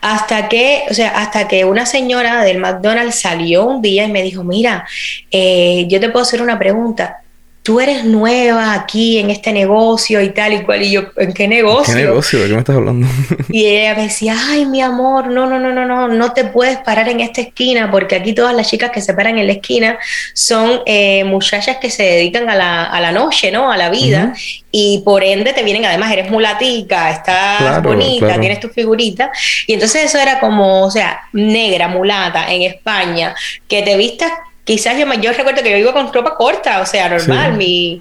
Hasta 0.00 0.48
que, 0.48 0.84
o 0.90 0.94
sea, 0.94 1.10
hasta 1.10 1.48
que 1.48 1.64
una 1.64 1.86
señora 1.86 2.42
del 2.42 2.58
McDonald's 2.58 3.20
salió 3.20 3.66
un 3.66 3.82
día 3.82 4.04
y 4.04 4.12
me 4.12 4.22
dijo, 4.22 4.44
mira, 4.44 4.86
eh, 5.30 5.86
yo 5.88 6.00
te 6.00 6.08
puedo 6.10 6.22
hacer 6.22 6.42
una 6.42 6.58
pregunta. 6.58 7.22
Tú 7.62 7.78
eres 7.78 8.04
nueva 8.04 8.72
aquí 8.72 9.18
en 9.18 9.28
este 9.30 9.52
negocio 9.52 10.20
y 10.22 10.30
tal 10.30 10.54
y 10.54 10.62
cual. 10.62 10.82
Y 10.82 10.92
yo, 10.92 11.02
¿en 11.18 11.34
qué 11.34 11.46
negocio? 11.46 11.94
¿Qué 11.94 12.00
negocio? 12.02 12.40
¿De 12.40 12.46
qué 12.48 12.52
me 12.54 12.58
estás 12.60 12.76
hablando? 12.76 13.06
Y 13.50 13.66
ella 13.66 13.94
me 13.94 14.04
decía, 14.04 14.34
ay, 14.48 14.64
mi 14.64 14.80
amor, 14.80 15.26
no, 15.26 15.46
no, 15.46 15.58
no, 15.58 15.70
no, 15.72 15.84
no, 15.84 16.08
no 16.08 16.32
te 16.32 16.44
puedes 16.44 16.78
parar 16.78 17.08
en 17.08 17.20
esta 17.20 17.40
esquina 17.42 17.90
porque 17.90 18.14
aquí 18.16 18.32
todas 18.32 18.54
las 18.54 18.68
chicas 18.70 18.90
que 18.90 19.00
se 19.02 19.12
paran 19.12 19.38
en 19.38 19.46
la 19.46 19.52
esquina 19.54 19.98
son 20.34 20.80
eh, 20.86 21.24
muchachas 21.24 21.76
que 21.78 21.90
se 21.90 22.02
dedican 22.02 22.48
a 22.48 22.54
la, 22.56 22.84
a 22.84 23.00
la 23.00 23.12
noche, 23.12 23.50
¿no? 23.50 23.70
A 23.70 23.76
la 23.76 23.90
vida. 23.90 24.32
Y 24.72 25.02
por 25.04 25.22
ende 25.24 25.52
te 25.52 25.62
vienen, 25.62 25.84
además, 25.84 26.12
eres 26.12 26.30
mulatica, 26.30 27.10
estás 27.10 27.58
Claro, 27.58 27.82
bonita, 27.82 28.26
claro. 28.26 28.40
tienes 28.40 28.60
tu 28.60 28.68
figurita. 28.68 29.30
Y 29.66 29.74
entonces 29.74 30.04
eso 30.04 30.18
era 30.18 30.38
como, 30.40 30.84
o 30.86 30.90
sea, 30.90 31.22
negra, 31.32 31.88
mulata 31.88 32.50
en 32.52 32.62
España, 32.62 33.34
que 33.68 33.82
te 33.82 33.96
vistas, 33.96 34.30
quizás 34.64 34.98
yo, 34.98 35.06
me- 35.06 35.20
yo 35.20 35.32
recuerdo 35.32 35.62
que 35.62 35.70
yo 35.70 35.76
iba 35.78 35.92
con 35.92 36.12
ropa 36.12 36.34
corta, 36.36 36.80
o 36.80 36.86
sea, 36.86 37.08
normal, 37.08 37.52
Sí. 37.52 37.58
mi... 37.58 38.00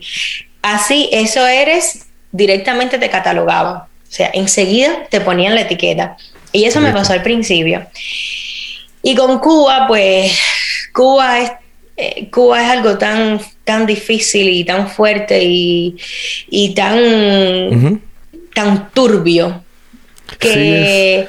Así, 0.62 1.07
eso 1.12 1.45
eres, 1.47 2.05
directamente 2.32 2.97
te 2.97 3.10
catalogaban. 3.10 3.76
O 3.78 3.88
sea, 4.12 4.30
enseguida 4.34 5.05
te 5.10 5.22
ponían 5.22 5.55
la 5.55 5.62
etiqueta. 5.62 6.18
Y 6.51 6.66
eso 6.66 6.82
me 6.82 6.91
pasó 6.91 7.14
al 7.14 7.22
principio. 7.24 7.86
Y 9.03 9.16
con 9.16 9.39
Cuba, 9.39 9.86
pues, 9.88 10.38
Cuba 10.93 11.39
es, 11.39 11.51
eh, 11.95 12.28
Cuba 12.32 12.62
es 12.64 12.70
algo 12.72 12.97
tan, 12.97 13.39
tan 13.64 13.86
difícil 13.86 14.49
y 14.49 14.64
tan 14.66 14.89
fuerte 14.89 15.41
y, 15.43 15.95
y 16.49 16.74
tan, 16.74 18.01
tan 18.53 18.89
turbio 18.91 19.64
que 20.39 21.28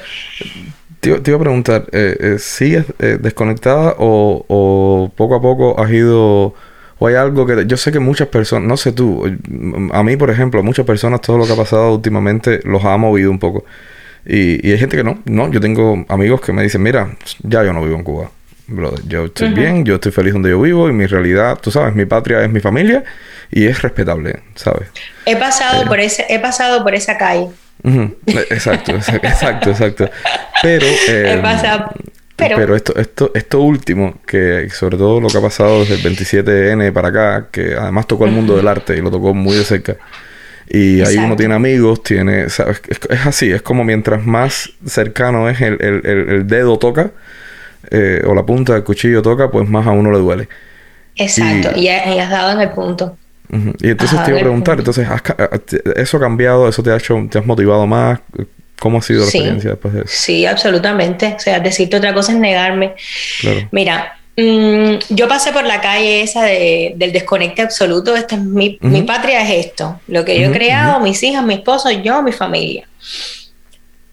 Te, 1.01 1.19
te 1.19 1.31
iba 1.31 1.37
a 1.37 1.41
preguntar, 1.41 1.85
eh, 1.91 2.15
eh, 2.19 2.35
¿sigues 2.39 2.85
eh, 2.99 3.17
desconectada 3.19 3.95
o, 3.97 4.45
o 4.47 5.11
poco 5.15 5.35
a 5.35 5.41
poco 5.41 5.79
has 5.81 5.91
ido... 5.91 6.53
O 6.99 7.07
hay 7.07 7.15
algo 7.15 7.47
que... 7.47 7.65
Yo 7.65 7.75
sé 7.77 7.91
que 7.91 7.99
muchas 7.99 8.27
personas, 8.27 8.67
no 8.67 8.77
sé 8.77 8.91
tú, 8.91 9.25
a 9.91 10.03
mí 10.03 10.15
por 10.15 10.29
ejemplo, 10.29 10.61
muchas 10.61 10.85
personas 10.85 11.19
todo 11.21 11.39
lo 11.39 11.47
que 11.47 11.53
ha 11.53 11.55
pasado 11.55 11.95
últimamente 11.95 12.59
los 12.63 12.85
ha 12.85 12.95
movido 12.97 13.31
un 13.31 13.39
poco. 13.39 13.65
Y, 14.23 14.65
y 14.67 14.71
hay 14.71 14.77
gente 14.77 14.95
que 14.97 15.03
no, 15.03 15.17
no. 15.25 15.49
Yo 15.51 15.59
tengo 15.59 16.05
amigos 16.07 16.41
que 16.41 16.53
me 16.53 16.61
dicen, 16.61 16.83
mira, 16.83 17.17
ya 17.41 17.63
yo 17.63 17.73
no 17.73 17.81
vivo 17.83 17.95
en 17.95 18.03
Cuba. 18.03 18.29
Brother, 18.67 18.99
yo 19.07 19.25
estoy 19.25 19.49
bien, 19.49 19.83
yo 19.83 19.95
estoy 19.95 20.11
feliz 20.13 20.31
donde 20.33 20.51
yo 20.51 20.61
vivo 20.61 20.87
y 20.89 20.93
mi 20.93 21.07
realidad, 21.07 21.57
tú 21.59 21.71
sabes, 21.71 21.93
mi 21.95 22.05
patria 22.05 22.41
es 22.43 22.51
mi 22.51 22.59
familia 22.61 23.03
y 23.49 23.65
es 23.65 23.81
respetable, 23.81 24.39
¿sabes? 24.55 24.87
he 25.25 25.35
pasado 25.35 25.81
Eh. 25.83 25.87
por 25.87 25.99
ese, 25.99 26.25
he 26.29 26.39
pasado 26.39 26.83
por 26.83 26.93
esa 26.95 27.17
calle. 27.17 27.47
Eh, 27.83 28.15
Exacto, 28.51 28.91
exacto, 28.93 29.69
exacto. 29.71 30.09
Pero, 30.61 30.85
eh, 31.09 31.39
pasado, 31.41 31.91
pero, 32.35 32.55
pero, 32.57 32.75
esto, 32.75 32.95
esto, 32.97 33.31
esto 33.33 33.59
último, 33.61 34.19
que 34.25 34.69
sobre 34.69 34.97
todo 34.97 35.19
lo 35.21 35.27
que 35.29 35.37
ha 35.37 35.41
pasado 35.41 35.79
desde 35.85 35.95
el 35.95 36.01
27N 36.15 36.91
para 36.93 37.09
acá, 37.09 37.47
que 37.51 37.75
además 37.75 38.07
tocó 38.07 38.25
el 38.25 38.31
mundo 38.31 38.55
del 38.55 38.67
arte 38.67 38.95
y 38.97 39.01
lo 39.01 39.09
tocó 39.11 39.33
muy 39.33 39.55
de 39.55 39.63
cerca. 39.63 39.97
Y 40.69 41.01
ahí 41.01 41.17
uno 41.25 41.35
tiene 41.35 41.53
amigos, 41.55 42.01
tiene, 42.03 42.49
¿sabes? 42.49 42.81
Es, 42.87 42.99
es 43.09 43.25
así, 43.25 43.51
es 43.51 43.61
como 43.61 43.83
mientras 43.83 44.25
más 44.25 44.69
cercano 44.85 45.49
es 45.49 45.59
el, 45.61 45.77
el- 45.81 46.01
el- 46.05 46.29
el 46.29 46.47
dedo 46.47 46.77
toca, 46.79 47.11
eh, 47.89 48.21
o 48.25 48.33
la 48.33 48.45
punta 48.45 48.73
del 48.73 48.83
cuchillo 48.83 49.21
toca, 49.21 49.51
pues 49.51 49.67
más 49.67 49.85
a 49.87 49.91
uno 49.91 50.11
le 50.11 50.19
duele. 50.19 50.47
exacto, 51.15 51.71
y- 51.75 51.85
y 51.87 51.89
has 52.19 52.29
dado 52.29 52.53
en 52.53 52.61
el 52.61 52.69
punto. 52.69 53.17
Y 53.79 53.89
entonces 53.89 54.15
Ajá, 54.17 54.25
te 54.25 54.31
iba 54.31 54.39
a 54.39 54.43
preguntar, 54.43 54.79
entonces, 54.79 55.07
¿has 55.09 55.21
ca- 55.21 55.49
¿eso 55.97 56.17
ha 56.17 56.19
cambiado? 56.21 56.69
¿Eso 56.69 56.81
te 56.81 56.89
ha 56.91 56.95
hecho, 56.97 57.17
te 57.29 57.37
has 57.37 57.45
motivado 57.45 57.85
más? 57.85 58.19
¿Cómo 58.79 58.99
ha 58.99 59.01
sido 59.01 59.19
la 59.25 59.25
Sí. 59.27 59.37
experiencia 59.39 59.71
después 59.71 59.93
de 59.93 59.99
eso? 60.01 60.09
Sí, 60.09 60.45
absolutamente. 60.45 61.33
O 61.35 61.39
sea, 61.39 61.59
decirte 61.59 61.97
otra 61.97 62.13
cosa 62.13 62.31
es 62.31 62.37
negarme. 62.39 62.93
Claro. 63.41 63.67
Mira, 63.71 64.17
mm, 64.37 64.93
yo 65.09 65.27
pasé 65.27 65.51
por 65.51 65.65
la 65.65 65.81
calle 65.81 66.21
esa 66.21 66.43
de- 66.43 66.93
del 66.95 67.11
desconecte 67.11 67.61
absoluto. 67.61 68.15
Esta 68.15 68.35
es 68.35 68.41
mi, 68.41 68.77
mi 68.81 69.01
patria 69.03 69.41
es 69.43 69.65
esto. 69.67 69.99
Lo 70.07 70.23
que 70.25 70.39
yo 70.39 70.47
he 70.47 70.51
creado, 70.51 70.99
mis 71.01 71.21
hijas, 71.21 71.43
mi 71.43 71.55
esposo, 71.55 71.91
yo, 71.91 72.23
mi 72.23 72.31
familia. 72.31 72.87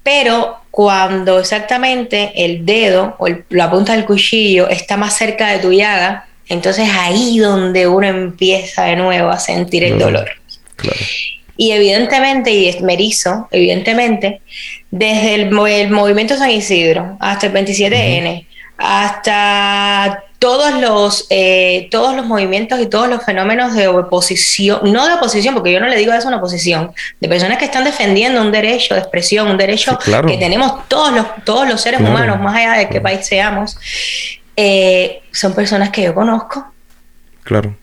Pero 0.03 0.57
cuando 0.70 1.39
exactamente 1.39 2.32
el 2.36 2.64
dedo 2.64 3.16
o 3.18 3.26
el- 3.26 3.45
la 3.51 3.70
punta 3.70 3.93
del 3.95 4.05
cuchillo 4.05 4.68
está 4.68 4.97
más 4.97 5.16
cerca 5.16 5.49
de 5.49 5.59
tu 5.59 5.72
llaga, 5.72 6.26
entonces 6.49 6.89
ahí 6.93 7.39
donde 7.39 7.87
uno 7.87 8.07
empieza 8.07 8.85
de 8.85 8.97
nuevo 8.97 9.29
a 9.31 9.39
sentir 9.39 9.85
el 9.85 9.99
dolor. 9.99 10.29
Claro. 10.77 10.97
Y 11.57 11.73
evidentemente, 11.73 12.51
y 12.53 12.69
es 12.69 12.81
merizo, 12.83 13.49
evidentemente, 13.51 14.41
desde 14.93 15.35
el, 15.35 15.51
mo- 15.51 15.67
el 15.67 15.91
movimiento 15.91 16.37
San 16.37 16.51
Isidro 16.51 17.17
hasta 17.21 17.47
el 17.49 17.53
27N, 17.53 18.47
hasta 18.79 20.25
todos 20.39 20.73
los, 20.81 21.27
eh, 21.31 21.89
todos 21.91 22.15
los 22.15 22.25
movimientos 22.25 22.79
y 22.81 22.87
todos 22.87 23.09
los 23.09 23.25
fenómenos 23.25 23.75
de 23.75 23.89
oposición, 23.89 24.79
no 24.93 25.09
de 25.09 25.15
oposición, 25.15 25.53
porque 25.55 25.73
yo 25.73 25.81
no 25.81 25.89
le 25.89 25.97
digo 25.97 26.13
a 26.13 26.19
eso 26.19 26.29
una 26.29 26.37
oposición, 26.37 26.93
de 27.21 27.29
personas 27.29 27.59
que 27.59 27.65
están 27.65 27.83
defendiendo 27.83 28.41
un 28.41 28.53
derecho 28.53 28.95
de 28.95 29.01
expresión, 29.01 29.49
un 29.49 29.57
derecho 29.59 29.99
Sí, 30.01 30.11
claro. 30.11 30.29
que 30.29 30.37
tenemos 30.37 30.87
todos 30.87 31.13
los, 31.13 31.27
todos 31.45 31.69
los 31.69 31.81
seres 31.81 31.99
Claro. 31.99 32.15
humanos, 32.15 32.41
más 32.41 32.55
allá 32.55 32.75
de 32.75 32.89
qué 32.89 33.01
país 33.01 33.27
seamos, 33.27 33.77
eh, 34.61 35.23
son 35.31 35.55
personas 35.55 35.91
que 35.91 36.03
yo 36.03 36.13
conozco. 36.15 36.67
Claro. 37.45 37.77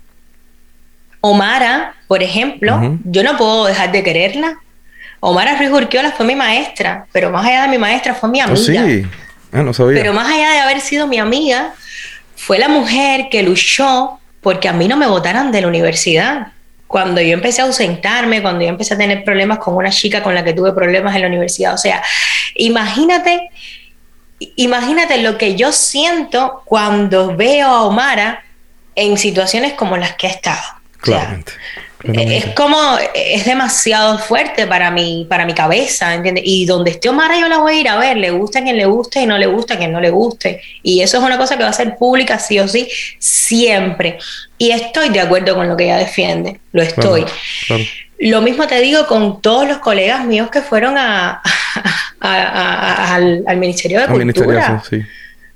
Omara, 1.21 1.95
por 2.07 2.21
ejemplo, 2.21 2.75
Ujú. 2.75 2.99
yo 3.05 3.23
no 3.23 3.37
puedo 3.37 3.65
dejar 3.65 3.91
de 3.93 4.03
quererla. 4.03 4.57
Omara 5.21 5.57
Ruiz 5.57 5.71
Urquiola 5.71 6.11
fue 6.11 6.25
mi 6.25 6.35
maestra, 6.35 7.07
pero 7.13 7.31
más 7.31 7.45
allá 7.45 7.61
de 7.63 7.67
mi 7.69 7.77
maestra 7.77 8.13
fue 8.13 8.29
mi 8.29 8.41
Oh, 8.41 8.45
amiga. 8.45 8.57
sí. 8.85 9.05
Ah, 9.53 9.63
no 9.63 9.73
sabía. 9.73 10.01
Pero 10.01 10.13
más 10.13 10.27
allá 10.31 10.51
de 10.51 10.59
haber 10.59 10.81
sido 10.81 11.07
mi 11.07 11.17
amiga, 11.17 11.73
fue 12.35 12.59
la 12.59 12.67
mujer 12.67 13.27
que 13.31 13.41
luchó 13.41 14.19
porque 14.41 14.67
a 14.67 14.73
mí 14.73 14.87
no 14.89 14.97
me 14.97 15.07
votaran 15.07 15.51
de 15.53 15.61
la 15.61 15.67
universidad. 15.69 16.47
Cuando 16.87 17.21
yo 17.21 17.33
empecé 17.33 17.61
a 17.61 17.65
ausentarme, 17.65 18.41
cuando 18.41 18.61
yo 18.61 18.67
empecé 18.67 18.93
a 18.93 18.97
tener 18.97 19.23
problemas 19.23 19.57
con 19.59 19.75
una 19.75 19.89
chica 19.91 20.21
con 20.21 20.35
la 20.35 20.43
que 20.43 20.51
tuve 20.53 20.73
problemas 20.73 21.15
en 21.15 21.21
la 21.21 21.27
universidad. 21.27 21.73
O 21.73 21.77
sea, 21.77 22.03
imagínate, 22.55 23.49
imagínate 24.39 25.17
lo 25.21 25.37
que 25.37 25.55
yo 25.55 25.71
siento 25.71 26.61
cuando 26.65 27.35
veo 27.35 27.67
a 27.67 27.83
Omara 27.83 28.43
en 28.95 29.17
situaciones 29.17 29.73
como 29.73 29.97
las 29.97 30.15
que 30.15 30.27
ha 30.27 30.31
estado. 30.31 30.61
O 31.01 31.05
sea, 31.05 31.19
Claramente. 31.19 31.51
claramente. 31.97 32.37
es 32.37 32.45
como, 32.55 32.77
es 33.13 33.45
demasiado 33.45 34.17
fuerte 34.19 34.67
para 34.67 34.91
mi, 34.91 35.25
para 35.29 35.45
mi 35.45 35.53
cabeza, 35.53 36.13
¿entiendes? 36.13 36.43
Y 36.47 36.65
donde 36.65 36.91
esté 36.91 37.09
Omara 37.09 37.39
yo 37.39 37.47
la 37.47 37.57
voy 37.59 37.75
a 37.75 37.79
ir 37.79 37.89
a 37.89 37.97
ver, 37.97 38.17
le 38.17 38.31
gusta 38.31 38.59
a 38.59 38.63
quien 38.63 38.77
le 38.77 38.85
guste 38.85 39.21
y 39.21 39.25
no 39.25 39.37
le 39.37 39.47
gusta 39.47 39.75
a 39.75 39.77
quien 39.77 39.91
no 39.91 39.99
le 39.99 40.09
guste. 40.09 40.61
Y 40.83 41.01
eso 41.01 41.17
es 41.17 41.23
una 41.23 41.37
cosa 41.37 41.57
que 41.57 41.63
va 41.63 41.69
a 41.69 41.73
ser 41.73 41.95
pública 41.97 42.39
sí 42.39 42.59
o 42.59 42.67
sí, 42.67 42.87
siempre. 43.19 44.17
Y 44.57 44.71
estoy 44.71 45.09
de 45.09 45.21
acuerdo 45.21 45.55
con 45.55 45.67
lo 45.67 45.77
que 45.77 45.85
ella 45.85 45.97
defiende, 45.97 46.59
lo 46.71 46.81
estoy. 46.81 47.23
Claro, 47.23 47.39
claro. 47.67 47.83
Lo 48.17 48.41
mismo 48.41 48.65
te 48.65 48.79
digo 48.79 49.07
con 49.07 49.41
todos 49.41 49.67
los 49.67 49.79
colegas 49.79 50.25
míos 50.25 50.49
que 50.49 50.61
fueron 50.61 50.97
a, 50.97 51.41
a- 52.19 52.33
a- 52.33 52.93
a- 52.93 53.15
al, 53.15 53.43
al 53.47 53.57
Ministerio 53.57 53.99
de 53.99 54.05
Ah, 54.05 54.11
Cultura. 54.11 54.83
sí. 54.89 55.01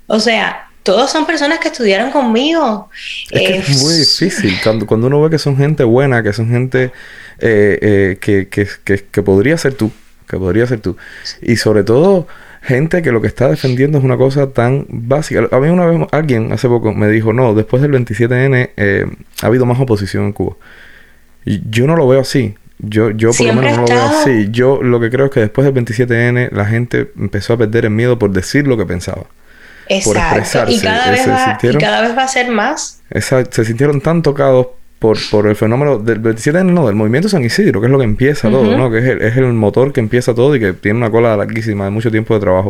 O 0.06 0.18
sea, 0.20 0.66
todos 0.82 1.10
son 1.10 1.26
personas 1.26 1.58
que 1.60 1.68
estudiaron 1.68 2.10
conmigo. 2.10 2.88
Es 3.30 3.40
que 3.48 3.56
es 3.58 3.82
muy 3.82 3.94
difícil. 3.94 4.54
Cuando, 4.62 4.86
cuando 4.86 5.06
uno 5.06 5.20
ve 5.22 5.30
que 5.30 5.38
son 5.38 5.56
gente 5.56 5.84
buena, 5.84 6.22
que 6.22 6.32
son 6.32 6.48
gente 6.50 6.92
eh, 7.38 7.78
eh, 7.82 8.18
que, 8.20 8.48
que, 8.48 8.66
que, 8.84 9.04
que 9.10 9.22
podría 9.22 9.56
ser 9.58 9.74
tú, 9.74 9.90
que 10.28 10.36
podría 10.36 10.66
ser 10.66 10.80
tú. 10.80 10.96
Y 11.42 11.56
sobre 11.56 11.84
todo, 11.84 12.26
gente 12.62 13.02
que 13.02 13.12
lo 13.12 13.20
que 13.20 13.26
está 13.28 13.48
defendiendo 13.48 13.98
es 13.98 14.04
una 14.04 14.16
cosa 14.16 14.50
tan 14.50 14.86
básica. 14.88 15.48
A 15.52 15.58
mí 15.60 15.68
una 15.68 15.86
vez 15.86 16.06
alguien 16.12 16.52
hace 16.52 16.66
poco 16.68 16.92
me 16.92 17.08
dijo, 17.08 17.32
no, 17.32 17.54
después 17.54 17.82
del 17.82 17.92
27N 17.92 18.70
eh, 18.76 19.06
ha 19.42 19.46
habido 19.46 19.66
más 19.66 19.78
oposición 19.80 20.24
en 20.24 20.32
Cuba. 20.32 20.56
Y 21.44 21.60
yo 21.70 21.86
no 21.86 21.94
lo 21.96 22.06
veo 22.08 22.20
así. 22.20 22.54
Yo, 22.82 23.10
yo 23.10 23.30
por 23.32 23.46
lo 23.46 23.54
menos 23.54 23.76
no 23.76 23.82
lo 23.82 23.88
veo 23.88 24.04
así. 24.04 24.48
Yo 24.50 24.82
lo 24.82 25.00
que 25.00 25.10
creo 25.10 25.26
es 25.26 25.32
que 25.32 25.40
después 25.40 25.64
del 25.64 25.74
27N 25.84 26.50
la 26.52 26.64
gente 26.66 27.10
empezó 27.18 27.54
a 27.54 27.58
perder 27.58 27.84
el 27.84 27.90
miedo 27.90 28.18
por 28.18 28.30
decir 28.32 28.66
lo 28.66 28.76
que 28.76 28.86
pensaba. 28.86 29.24
Exacto. 29.88 30.20
expresarse. 30.38 30.72
Y 30.72 30.80
cada, 30.80 31.08
Eh, 31.08 31.10
vez 31.10 31.22
se 31.22 31.30
va, 31.30 31.58
y 31.62 31.76
cada 31.76 32.00
vez 32.02 32.16
va 32.16 32.22
a 32.22 32.28
ser 32.28 32.50
más. 32.50 33.00
Exacto, 33.10 33.56
se 33.56 33.64
sintieron 33.64 34.00
tan 34.00 34.22
tocados 34.22 34.68
por, 35.00 35.16
por 35.30 35.46
el 35.46 35.56
fenómeno 35.56 35.98
del 35.98 36.18
27 36.18 36.58
de 36.58 36.62
enero, 36.62 36.80
no, 36.82 36.86
del 36.86 36.94
movimiento 36.94 37.28
San 37.28 37.42
Isidro, 37.42 37.80
que 37.80 37.86
es 37.86 37.90
lo 37.90 37.98
que 37.98 38.04
empieza 38.04 38.50
todo. 38.50 38.76
¿no? 38.76 38.90
Que 38.90 38.98
es 38.98 39.04
el, 39.04 39.22
es 39.22 39.36
el 39.36 39.52
motor 39.52 39.92
que 39.92 40.00
empieza 40.00 40.34
todo 40.34 40.54
y 40.54 40.60
que 40.60 40.74
tiene 40.74 40.98
una 40.98 41.10
cola 41.10 41.36
larguísima 41.36 41.86
de 41.86 41.90
mucho 41.90 42.10
tiempo 42.10 42.34
de 42.34 42.40
trabajo. 42.40 42.68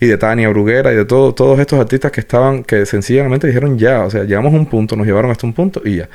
Y 0.00 0.06
de 0.06 0.16
Tania 0.16 0.48
Bruguera 0.48 0.92
y 0.92 0.96
de 0.96 1.04
todo, 1.04 1.34
todos 1.34 1.58
estos 1.60 1.78
artistas 1.78 2.10
que 2.10 2.20
estaban, 2.20 2.64
que 2.64 2.84
sencillamente 2.86 3.46
dijeron 3.46 3.78
ya, 3.78 4.04
o 4.04 4.10
sea, 4.10 4.24
llegamos 4.24 4.52
a 4.54 4.56
un 4.56 4.66
punto, 4.66 4.96
nos 4.96 5.06
llevaron 5.06 5.30
hasta 5.30 5.46
un 5.46 5.52
punto 5.52 5.82
y 5.84 5.96
ya. 5.98 6.08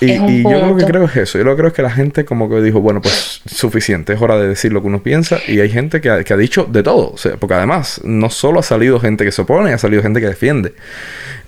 Y, 0.00 0.12
y 0.12 0.42
yo 0.42 0.66
lo 0.66 0.76
que 0.76 0.84
creo 0.84 1.04
es 1.04 1.16
eso. 1.16 1.38
Yo 1.38 1.44
lo 1.44 1.52
que 1.52 1.58
creo 1.58 1.68
es 1.68 1.74
que 1.74 1.82
la 1.82 1.90
gente 1.90 2.24
como 2.24 2.48
que 2.48 2.60
dijo, 2.62 2.80
bueno, 2.80 3.00
pues 3.00 3.42
suficiente, 3.46 4.12
es 4.14 4.22
hora 4.22 4.36
de 4.38 4.48
decir 4.48 4.72
lo 4.72 4.80
que 4.80 4.88
uno 4.88 5.02
piensa. 5.02 5.38
Y 5.46 5.60
hay 5.60 5.70
gente 5.70 6.00
que 6.00 6.10
ha, 6.10 6.24
que 6.24 6.32
ha 6.32 6.36
dicho 6.36 6.64
de 6.64 6.82
todo. 6.82 7.12
O 7.12 7.18
sea, 7.18 7.36
porque 7.36 7.54
además, 7.54 8.00
no 8.04 8.30
solo 8.30 8.60
ha 8.60 8.62
salido 8.62 8.98
gente 9.00 9.24
que 9.24 9.32
se 9.32 9.42
opone, 9.42 9.72
ha 9.72 9.78
salido 9.78 10.02
gente 10.02 10.20
que 10.20 10.26
defiende. 10.26 10.74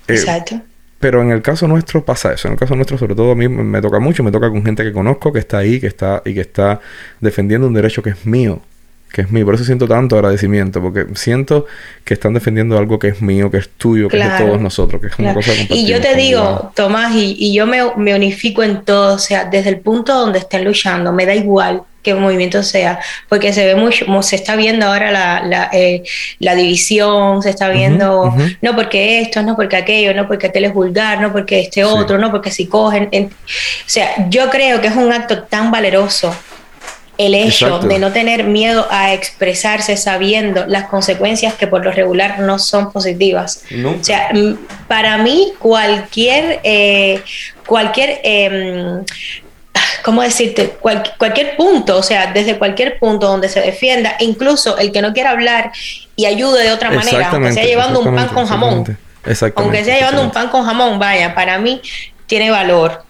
Eh, 0.07 0.13
Exacto. 0.13 0.61
pero 0.99 1.21
en 1.21 1.31
el 1.31 1.41
caso 1.41 1.67
nuestro 1.67 2.03
pasa 2.05 2.33
eso. 2.33 2.47
En 2.47 2.53
el 2.53 2.59
caso 2.59 2.75
nuestro, 2.75 2.97
sobre 2.97 3.15
todo 3.15 3.31
a 3.31 3.35
mí 3.35 3.47
me 3.47 3.63
me 3.63 3.81
toca 3.81 3.99
mucho, 3.99 4.23
me 4.23 4.31
toca 4.31 4.49
con 4.49 4.63
gente 4.63 4.83
que 4.83 4.91
conozco, 4.91 5.33
que 5.33 5.39
está 5.39 5.57
ahí, 5.59 5.79
que 5.79 5.87
está 5.87 6.21
y 6.25 6.33
que 6.33 6.41
está 6.41 6.79
defendiendo 7.21 7.67
un 7.67 7.73
derecho 7.73 8.03
que 8.03 8.11
es 8.11 8.25
mío, 8.25 8.61
que 9.13 9.21
es 9.21 9.31
mío. 9.31 9.45
Por 9.45 9.55
eso 9.55 9.63
siento 9.63 9.87
tanto 9.87 10.15
agradecimiento, 10.15 10.81
porque 10.81 11.05
siento 11.15 11.67
que 12.03 12.15
están 12.15 12.33
defendiendo 12.33 12.77
algo 12.77 12.97
que 12.99 13.09
es 13.09 13.21
mío, 13.21 13.49
que 13.51 13.57
es 13.59 13.69
tuyo, 13.69 14.09
que 14.09 14.17
es 14.17 14.23
de 14.23 14.29
Claro. 14.29 14.45
todos 14.47 14.59
nosotros, 14.61 14.99
que 14.99 15.07
es 15.07 15.13
una 15.19 15.33
Claro. 15.33 15.47
cosa 15.47 15.67
que 15.67 15.73
Y 15.75 15.85
yo 15.85 16.01
te 16.01 16.15
digo. 16.15 16.71
Tomás, 16.75 17.15
y, 17.15 17.35
y 17.39 17.53
yo 17.53 17.67
me, 17.67 17.79
me 17.95 18.15
unifico 18.15 18.63
en 18.63 18.83
todo, 18.83 19.13
o 19.15 19.19
sea, 19.19 19.45
desde 19.45 19.69
el 19.69 19.79
punto 19.79 20.13
donde 20.15 20.39
estén 20.39 20.65
luchando, 20.65 21.13
me 21.13 21.25
da 21.27 21.35
igual 21.35 21.83
qué 22.01 22.13
movimiento 22.15 22.63
sea, 22.63 22.99
porque 23.29 23.53
se 23.53 23.65
ve 23.65 23.75
mucho, 23.75 24.05
se 24.23 24.35
está 24.35 24.57
viendo 24.57 24.87
ahora 24.87 25.09
la, 25.11 25.41
la, 25.45 25.69
eh, 25.71 26.03
la 26.39 26.53
división, 26.53 27.41
se 27.41 27.49
está 27.51 27.69
viendo, 27.69 28.23
ujú. 28.23 28.41
no 28.61 28.75
porque 28.75 29.21
esto, 29.21 29.41
no 29.41 29.55
porque 29.55 29.77
aquello, 29.77 30.13
no 30.13 30.27
porque 30.27 30.47
aquel 30.47 30.65
es 30.65 30.73
vulgar, 30.73 31.21
no 31.21 31.31
porque 31.31 31.61
este 31.61 31.81
Sí. 31.81 31.87
otro, 31.89 32.17
no 32.17 32.29
porque 32.29 32.51
si 32.51 32.65
cogen. 32.67 33.07
en- 33.13 33.27
o 33.27 33.29
sea, 33.85 34.27
yo 34.29 34.49
creo 34.49 34.81
que 34.81 34.87
es 34.87 34.95
un 34.97 35.13
acto 35.13 35.43
tan 35.43 35.71
valeroso 35.71 36.35
el 37.17 37.35
hecho 37.35 37.67
Exacto. 37.67 37.87
de 37.87 37.99
no 37.99 38.11
tener 38.11 38.43
miedo 38.45 38.87
a 38.89 39.13
expresarse 39.13 39.97
sabiendo 39.97 40.65
las 40.65 40.85
consecuencias 40.85 41.53
que 41.53 41.67
por 41.67 41.85
lo 41.85 41.91
regular 41.91 42.39
no 42.39 42.57
son 42.57 42.91
positivas. 42.91 43.63
Nunca. 43.69 43.99
O 43.99 44.03
sea, 44.03 44.29
para 44.87 45.17
mí 45.19 45.53
cualquier, 45.59 46.59
eh, 46.63 47.21
cualquier, 47.67 48.19
em, 48.23 49.03
¿cómo 50.03 50.21
decirte? 50.23 50.69
Cual- 50.81 51.03
cualquier 51.17 51.55
punto, 51.55 51.97
o 51.97 52.03
sea, 52.03 52.31
desde 52.33 52.57
cualquier 52.57 52.97
punto 52.97 53.27
donde 53.27 53.47
se 53.47 53.61
defienda, 53.61 54.15
incluso 54.19 54.77
el 54.77 54.91
que 54.91 55.01
no 55.01 55.13
quiera 55.13 55.31
hablar 55.31 55.71
y 56.15 56.25
ayude 56.25 56.63
de 56.63 56.71
otra 56.71 56.89
manera, 56.89 57.29
aunque 57.29 57.53
sea 57.53 57.63
llevando 57.65 57.99
un 57.99 58.15
pan 58.15 58.27
con 58.29 58.45
jamón, 58.47 58.69
exactamente. 58.79 58.97
Exactamente, 59.25 59.61
aunque 59.77 59.85
sea 59.85 59.97
llevando 59.99 60.21
un 60.23 60.31
pan 60.31 60.49
con 60.49 60.65
jamón, 60.65 60.99
vaya, 60.99 61.33
para 61.35 61.57
mí 61.59 61.79
tiene 62.27 62.49
valor. 62.51 63.03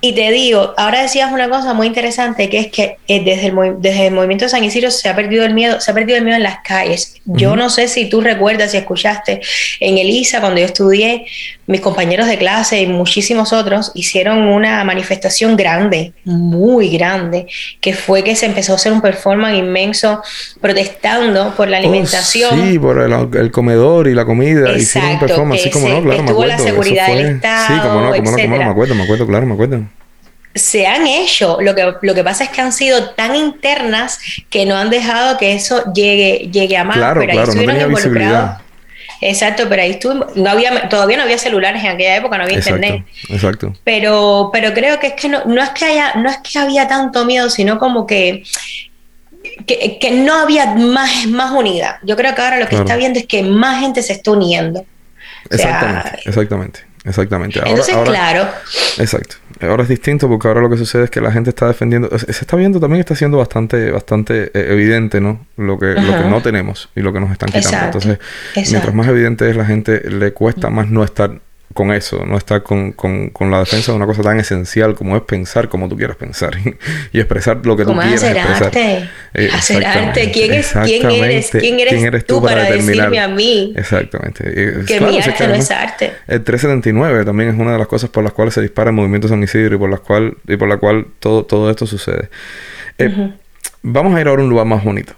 Y 0.00 0.12
te 0.14 0.30
digo, 0.30 0.74
ahora 0.76 1.02
decías 1.02 1.32
una 1.32 1.48
cosa 1.48 1.74
muy 1.74 1.88
interesante, 1.88 2.48
que 2.48 2.58
es 2.58 2.66
que 2.68 2.98
eh, 3.08 3.24
desde, 3.24 3.48
el, 3.48 3.56
desde 3.78 4.06
el 4.06 4.14
movimiento 4.14 4.44
de 4.44 4.48
San 4.50 4.62
Isidro 4.62 4.92
se 4.92 5.08
ha 5.08 5.16
perdido 5.16 5.44
el 5.44 5.54
miedo, 5.54 5.80
se 5.80 5.90
ha 5.90 5.94
perdido 5.94 6.18
el 6.18 6.24
miedo 6.24 6.36
en 6.36 6.44
las 6.44 6.60
calles. 6.60 7.16
Yo 7.24 7.56
no 7.56 7.68
sé 7.68 7.88
si 7.88 8.08
tú 8.08 8.20
recuerdas, 8.20 8.70
si 8.70 8.76
escuchaste, 8.76 9.40
en 9.80 9.98
Elisa, 9.98 10.40
cuando 10.40 10.60
yo 10.60 10.66
estudié, 10.66 11.26
mis 11.68 11.80
compañeros 11.80 12.26
de 12.26 12.36
clase 12.38 12.80
y 12.80 12.86
muchísimos 12.88 13.52
otros 13.52 13.92
hicieron 13.94 14.38
una 14.48 14.82
manifestación 14.84 15.56
grande, 15.56 16.12
muy 16.24 16.88
grande, 16.88 17.46
que 17.80 17.92
fue 17.94 18.24
que 18.24 18.34
se 18.34 18.46
empezó 18.46 18.72
a 18.72 18.76
hacer 18.76 18.92
un 18.92 19.00
performance 19.00 19.56
inmenso 19.58 20.20
protestando 20.60 21.54
por 21.54 21.68
la 21.68 21.76
Oh, 21.76 21.80
alimentación. 21.80 22.50
sí, 22.70 22.78
por 22.78 23.00
el, 23.00 23.12
el 23.36 23.50
comedor 23.50 24.08
y 24.08 24.14
la 24.14 24.24
comida. 24.24 24.76
Hicieron 24.76 25.10
un 25.10 25.14
Exacto, 25.16 25.26
performance, 25.26 25.62
sí, 25.62 25.70
como 25.70 25.88
no, 25.88 25.96
se- 25.96 26.02
claro, 26.02 26.22
me 26.24 26.30
acuerdo. 26.30 26.52
la 26.52 26.58
seguridad 26.58 27.06
del 27.08 27.18
fue- 27.20 27.30
Estado, 27.36 27.66
Sí, 27.66 27.72
como 27.74 27.84
no, 27.84 27.90
como 27.90 28.00
no, 28.00 28.36
como 28.36 28.56
no, 28.56 28.64
me 28.64 28.64
acuerdo, 28.64 28.94
me 28.94 29.02
acuerdo, 29.04 29.26
claro, 29.26 29.46
me 29.46 29.52
acuerdo. 29.54 29.82
se 30.54 30.86
han 30.86 31.06
hecho. 31.06 31.58
Lo 31.60 31.74
que, 31.74 31.92
lo 32.00 32.14
que 32.14 32.24
pasa 32.24 32.44
es 32.44 32.50
que 32.50 32.60
han 32.62 32.72
sido 32.72 33.10
tan 33.10 33.36
internas 33.36 34.18
que 34.50 34.64
no 34.66 34.74
han 34.76 34.90
dejado 34.90 35.36
que 35.38 35.52
eso 35.54 35.84
llegue, 35.92 36.48
llegue 36.50 36.76
a 36.76 36.84
más. 36.84 36.96
Claro, 36.96 37.20
pero 37.20 37.30
ahí 37.32 37.36
claro, 37.36 37.52
estuvieron 37.52 37.82
involucrados. 37.90 38.60
Exacto, 39.20 39.64
pero 39.68 39.82
ahí 39.82 39.90
estuvo, 39.92 40.26
no 40.36 40.50
había, 40.50 40.88
todavía 40.88 41.16
no 41.16 41.24
había 41.24 41.38
celulares 41.38 41.82
en 41.82 41.90
aquella 41.90 42.16
época, 42.16 42.38
no 42.38 42.44
había 42.44 42.58
Exacto, 42.58 42.76
internet. 42.84 43.06
exacto. 43.28 43.74
Pero, 43.84 44.50
pero 44.52 44.72
creo 44.74 45.00
que 45.00 45.08
es 45.08 45.14
que 45.14 45.28
no, 45.28 45.44
no 45.44 45.62
es 45.62 45.70
que 45.70 45.84
haya, 45.86 46.14
no 46.14 46.30
es 46.30 46.38
que 46.38 46.58
había 46.58 46.86
tanto 46.86 47.24
miedo, 47.24 47.50
sino 47.50 47.78
como 47.78 48.06
que, 48.06 48.44
que, 49.66 49.98
que 50.00 50.10
no 50.12 50.34
había 50.34 50.66
más, 50.74 51.26
más 51.26 51.50
unidad. 51.52 51.96
Yo 52.02 52.16
creo 52.16 52.34
que 52.34 52.42
ahora 52.42 52.56
lo 52.58 52.64
que 52.66 52.70
Claro. 52.70 52.84
está 52.84 52.96
viendo 52.96 53.18
es 53.18 53.26
que 53.26 53.42
más 53.42 53.80
gente 53.80 54.02
se 54.02 54.12
está 54.12 54.30
uniendo. 54.30 54.80
O 55.50 55.56
sea, 55.56 55.68
Exactamente, 55.80 56.20
exactamente, 56.28 56.80
exactamente. 57.04 57.58
Ahora, 57.58 57.70
entonces, 57.70 57.94
ahora- 57.94 58.10
claro, 58.10 58.48
Exacto. 58.98 59.36
Ahora 59.60 59.82
es 59.82 59.88
distinto 59.88 60.28
porque 60.28 60.48
ahora 60.48 60.60
lo 60.60 60.70
que 60.70 60.76
sucede 60.76 61.04
es 61.04 61.10
que 61.10 61.20
la 61.20 61.32
gente 61.32 61.50
está 61.50 61.66
defendiendo, 61.66 62.16
se 62.16 62.30
está 62.30 62.56
viendo 62.56 62.78
también 62.78 63.00
está 63.00 63.16
siendo 63.16 63.38
bastante, 63.38 63.90
bastante 63.90 64.50
eh, 64.54 64.72
evidente, 64.72 65.20
¿no? 65.20 65.46
Lo 65.56 65.78
que, 65.78 65.86
lo 65.94 66.22
que 66.22 66.28
no 66.28 66.40
tenemos 66.40 66.90
y 66.94 67.00
lo 67.00 67.12
que 67.12 67.20
nos 67.20 67.32
están 67.32 67.48
quitando. 67.48 67.68
Exacto, 67.68 67.98
Entonces, 67.98 68.18
exacto. 68.50 68.70
mientras 68.70 68.94
más 68.94 69.08
evidente 69.08 69.50
es 69.50 69.56
la 69.56 69.64
gente, 69.64 70.08
le 70.10 70.32
cuesta 70.32 70.70
más 70.70 70.88
no 70.88 71.02
estar 71.02 71.40
con 71.74 71.92
eso, 71.92 72.24
no 72.26 72.36
estar 72.36 72.62
con, 72.62 72.92
con, 72.92 73.28
con 73.30 73.50
la 73.50 73.60
defensa 73.60 73.92
de 73.92 73.96
una 73.96 74.06
cosa 74.06 74.22
tan 74.22 74.40
esencial 74.40 74.94
como 74.94 75.16
es 75.16 75.22
pensar 75.22 75.68
como 75.68 75.88
tú 75.88 75.96
quieras 75.96 76.16
pensar 76.16 76.56
y 77.12 77.18
expresar 77.18 77.64
lo 77.64 77.76
que 77.76 77.84
tú 77.84 77.90
¿Cómo 77.90 78.02
es 78.02 78.20
quieras 78.20 78.22
hacer 78.24 78.36
expresar. 78.36 78.66
arte? 78.66 79.10
Eh, 79.34 79.50
Hacer 79.52 79.86
arte. 79.86 80.30
¿Quién, 80.32 80.54
es, 80.54 80.72
¿quién, 80.84 81.10
eres. 81.10 81.50
¿Quién 81.50 81.78
eres, 81.80 82.24
tú, 82.24 82.42
para, 82.42 82.64
decirme 82.64 83.20
a 83.20 83.28
mí 83.28 83.74
Exactamente. 83.76 84.44
Eh, 84.46 84.84
que 84.86 84.96
claro, 84.96 85.12
mi 85.12 85.20
arte 85.20 85.46
¿no? 85.46 85.54
es 85.54 85.70
arte? 85.70 86.12
El 86.26 86.42
379 86.42 87.24
también 87.24 87.50
es 87.50 87.58
una 87.58 87.72
de 87.72 87.78
las 87.78 87.86
cosas 87.86 88.10
por 88.10 88.24
las 88.24 88.32
cuales 88.32 88.54
se 88.54 88.62
dispara 88.62 88.90
el 88.90 88.96
movimiento 88.96 89.28
San 89.28 89.42
Isidro 89.42 89.76
y 89.76 89.78
por 89.78 89.90
las 89.90 90.00
cual 90.00 90.36
y 90.46 90.56
por 90.56 90.68
la 90.68 90.78
cual 90.78 91.06
todo, 91.20 91.44
todo 91.44 91.70
esto 91.70 91.86
sucede. 91.86 92.30
Eh, 92.98 93.32
Vamos 93.82 94.14
a 94.16 94.20
ir 94.20 94.26
ahora 94.26 94.42
a 94.42 94.44
un 94.44 94.50
lugar 94.50 94.66
más 94.66 94.82
bonito. 94.82 95.12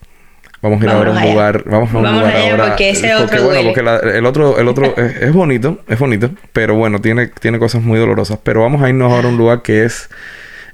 Vamos 0.62 0.80
a 0.80 0.84
ir 0.84 0.90
ahora 0.90 1.10
a 1.10 1.14
Vámonos 1.14 1.16
un 1.16 1.22
allá. 1.22 1.32
lugar, 1.32 1.64
vamos 1.64 1.94
a 1.94 1.96
un 1.96 2.02
Vámonos 2.02 2.20
lugar 2.28 2.36
allá 2.36 2.50
ahora. 2.50 2.66
porque 2.68 2.90
ese 2.90 3.14
otro 3.14 3.42
bueno, 3.44 3.62
porque 3.64 3.82
la- 3.82 3.96
el 3.98 4.26
otro, 4.26 4.58
el 4.58 4.68
otro 4.68 4.84
es, 4.96 5.16
es 5.22 5.32
bonito, 5.32 5.80
es 5.88 5.98
bonito, 5.98 6.30
pero 6.52 6.74
bueno, 6.74 7.00
tiene, 7.00 7.28
tiene 7.28 7.58
cosas 7.58 7.82
muy 7.82 7.98
dolorosas. 7.98 8.38
Pero 8.42 8.60
vamos 8.62 8.82
a 8.82 8.88
irnos 8.88 9.10
ahora 9.12 9.28
a 9.28 9.30
un 9.30 9.38
lugar 9.38 9.62
que 9.62 9.84
es, 9.84 10.10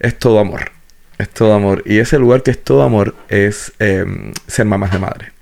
es 0.01 0.19
todo 0.19 0.41
amor. 0.41 0.73
Es 1.19 1.29
todo 1.31 1.55
amor. 1.55 1.83
Y 1.87 1.99
ese 1.99 2.19
lugar 2.19 2.43
que 2.43 2.51
es 2.51 2.63
todo 2.63 2.83
amor 2.83 3.15
es 3.29 3.73
eh, 3.79 4.05
ser 4.47 4.67
mamás 4.67 4.91
de 4.93 4.99
madre. 4.99 5.33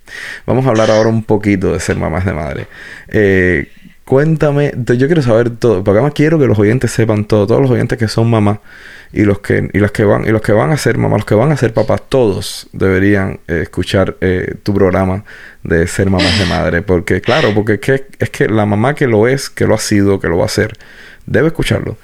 Vamos 0.46 0.64
a 0.66 0.68
hablar 0.68 0.90
ahora 0.90 1.08
un 1.08 1.24
poquito 1.24 1.72
de 1.72 1.80
ser 1.80 1.96
mamás 1.96 2.24
de 2.24 2.32
madre. 2.32 2.66
Eh, 3.08 3.68
cuéntame, 4.04 4.72
yo 4.76 5.06
quiero 5.06 5.22
saber 5.22 5.50
todo, 5.50 5.82
porque 5.82 5.98
además 5.98 6.12
quiero 6.14 6.38
que 6.38 6.46
los 6.46 6.58
oyentes 6.58 6.90
sepan 6.90 7.24
todo, 7.24 7.46
todos 7.46 7.62
los 7.62 7.70
oyentes 7.70 7.98
que 7.98 8.08
son 8.08 8.28
mamás 8.28 8.58
y 9.12 9.24
los 9.24 9.38
que 9.38 9.70
y 9.72 9.78
las 9.78 9.92
que 9.92 10.04
van 10.04 10.26
y 10.26 10.30
los 10.30 10.42
que 10.42 10.52
van 10.52 10.70
a 10.72 10.76
ser 10.76 10.98
mamás, 10.98 11.20
los 11.20 11.26
que 11.26 11.34
van 11.34 11.52
a 11.52 11.56
ser 11.56 11.72
papás, 11.72 12.02
todos 12.08 12.68
deberían 12.72 13.40
eh, 13.48 13.60
escuchar 13.62 14.16
eh, 14.20 14.56
tu 14.62 14.74
programa 14.74 15.24
de 15.62 15.86
ser 15.86 16.10
mamás 16.10 16.38
de 16.38 16.46
madre, 16.46 16.82
porque 16.82 17.20
claro, 17.20 17.54
porque 17.54 17.74
es 17.74 17.80
que, 17.80 18.06
es 18.18 18.30
que 18.30 18.48
la 18.48 18.66
mamá 18.66 18.94
que 18.94 19.06
lo 19.06 19.26
es, 19.26 19.48
que 19.48 19.66
lo 19.66 19.74
ha 19.74 19.78
sido, 19.78 20.20
que 20.20 20.28
lo 20.28 20.38
va 20.38 20.46
a 20.46 20.48
ser, 20.48 20.76
debe 21.24 21.48
escucharlo 21.48 21.96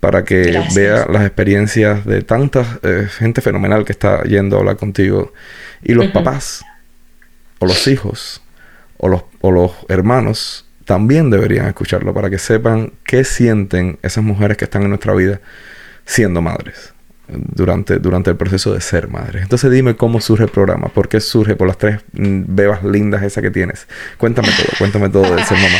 para 0.00 0.24
que 0.24 0.50
Gracias. 0.50 0.74
vea 0.74 1.06
las 1.08 1.24
experiencias 1.24 2.04
de 2.06 2.22
tanta 2.22 2.80
eh, 2.82 3.06
gente 3.08 3.40
fenomenal 3.40 3.84
que 3.84 3.92
está 3.92 4.22
yendo 4.24 4.56
a 4.56 4.60
hablar 4.60 4.76
contigo 4.76 5.32
y 5.82 5.92
los 5.92 6.08
papás 6.08 6.64
o 7.58 7.66
los 7.66 7.86
hijos 7.86 8.42
o 8.96 9.08
los, 9.08 9.22
o 9.40 9.52
los 9.52 9.72
hermanos 9.88 10.66
también 10.84 11.30
deberían 11.30 11.66
escucharlo 11.66 12.12
para 12.14 12.30
que 12.30 12.38
sepan 12.38 12.92
qué 13.04 13.24
sienten 13.24 13.98
esas 14.02 14.24
mujeres 14.24 14.56
que 14.56 14.64
están 14.64 14.82
en 14.82 14.88
nuestra 14.88 15.14
vida 15.14 15.40
siendo 16.04 16.42
madres 16.42 16.92
durante, 17.28 17.98
durante 17.98 18.30
el 18.30 18.36
proceso 18.36 18.72
de 18.72 18.80
ser 18.80 19.08
madres. 19.08 19.42
Entonces 19.42 19.70
dime 19.70 19.96
cómo 19.96 20.20
surge 20.20 20.44
el 20.44 20.50
programa, 20.50 20.88
por 20.88 21.08
qué 21.08 21.20
surge 21.20 21.56
por 21.56 21.66
las 21.66 21.78
tres 21.78 22.00
mm, 22.12 22.42
bebas 22.46 22.84
lindas 22.84 23.22
esas 23.22 23.42
que 23.42 23.50
tienes. 23.50 23.86
Cuéntame 24.18 24.48
todo, 24.48 24.68
cuéntame 24.78 25.08
todo 25.08 25.34
de 25.34 25.44
ser 25.44 25.58
mamá. 25.58 25.78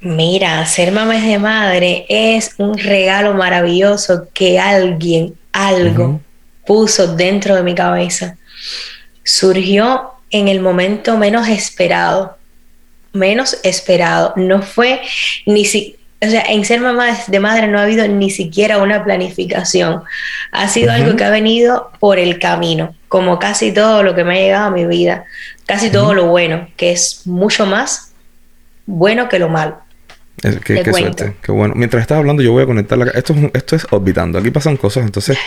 Mira, 0.00 0.66
ser 0.66 0.92
mamá 0.92 1.14
de 1.14 1.38
madre 1.38 2.04
es 2.08 2.54
un 2.58 2.76
regalo 2.76 3.34
maravilloso 3.34 4.28
que 4.34 4.58
alguien, 4.58 5.34
algo, 5.52 6.20
puso 6.66 7.16
dentro 7.16 7.56
de 7.56 7.62
mi 7.62 7.74
cabeza. 7.74 8.36
Surgió 9.22 10.12
en 10.30 10.48
el 10.48 10.60
momento 10.60 11.16
menos 11.16 11.48
esperado. 11.48 12.36
Menos 13.14 13.58
esperado. 13.62 14.34
No 14.36 14.60
fue 14.60 15.00
ni 15.46 15.64
si. 15.64 15.96
O 16.20 16.26
sea, 16.26 16.42
en 16.42 16.64
ser 16.64 16.80
mamá 16.80 17.16
de 17.26 17.40
madre 17.40 17.66
no 17.68 17.78
ha 17.78 17.82
habido 17.82 18.06
ni 18.06 18.30
siquiera 18.30 18.78
una 18.78 19.02
planificación. 19.04 20.02
Ha 20.52 20.68
sido 20.68 20.92
algo 20.92 21.16
que 21.16 21.24
ha 21.24 21.30
venido 21.30 21.90
por 22.00 22.18
el 22.18 22.38
camino, 22.38 22.94
como 23.08 23.38
casi 23.38 23.72
todo 23.72 24.02
lo 24.02 24.14
que 24.14 24.24
me 24.24 24.34
ha 24.34 24.42
llegado 24.42 24.66
a 24.66 24.70
mi 24.70 24.84
vida. 24.84 25.24
Casi 25.66 25.90
todo 25.90 26.12
lo 26.12 26.26
bueno, 26.26 26.68
que 26.76 26.92
es 26.92 27.26
mucho 27.26 27.64
más 27.64 28.12
bueno 28.86 29.28
que 29.28 29.38
lo 29.38 29.48
malo. 29.48 29.83
Es- 30.42 30.58
qué, 30.60 30.74
suerte, 30.92 31.32
qué 31.42 31.52
bueno. 31.52 31.74
Mientras 31.76 32.02
estás 32.02 32.18
hablando, 32.18 32.42
yo 32.42 32.52
voy 32.52 32.64
a 32.64 32.66
conectar 32.66 32.98
la 32.98 33.06
Esto 33.12 33.32
es, 33.32 33.38
esto 33.54 33.76
es 33.76 33.86
orbitando. 33.90 34.38
Aquí 34.38 34.50
pasan 34.50 34.76
cosas. 34.76 35.04
Entonces, 35.04 35.38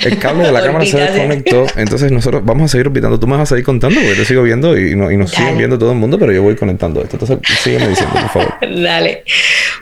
el 0.00 0.18
cable 0.18 0.44
de 0.46 0.52
la 0.52 0.62
cámara 0.64 0.86
se 0.86 0.96
desconectó. 0.98 1.66
Entonces, 1.76 2.10
nosotros 2.12 2.42
vamos 2.44 2.64
a 2.64 2.68
seguir 2.72 2.86
orbitando. 2.86 3.18
Tú 3.20 3.26
me 3.26 3.32
vas 3.36 3.42
a 3.42 3.46
seguir 3.46 3.64
contando 3.64 4.00
porque 4.00 4.14
te 4.14 4.24
sigo 4.24 4.42
viendo 4.44 4.78
y, 4.78 4.94
no- 4.94 5.10
y 5.10 5.16
nos 5.16 5.30
siguen 5.32 5.58
viendo 5.58 5.78
todo 5.78 5.92
el 5.92 5.98
mundo, 5.98 6.18
pero 6.18 6.32
yo 6.32 6.42
voy 6.42 6.54
conectando 6.56 7.02
esto. 7.02 7.16
Entonces, 7.20 7.38
sígueme 7.60 7.88
diciendo, 7.88 8.14
por 8.14 8.28
favor. 8.30 8.54
Dale. 8.82 9.24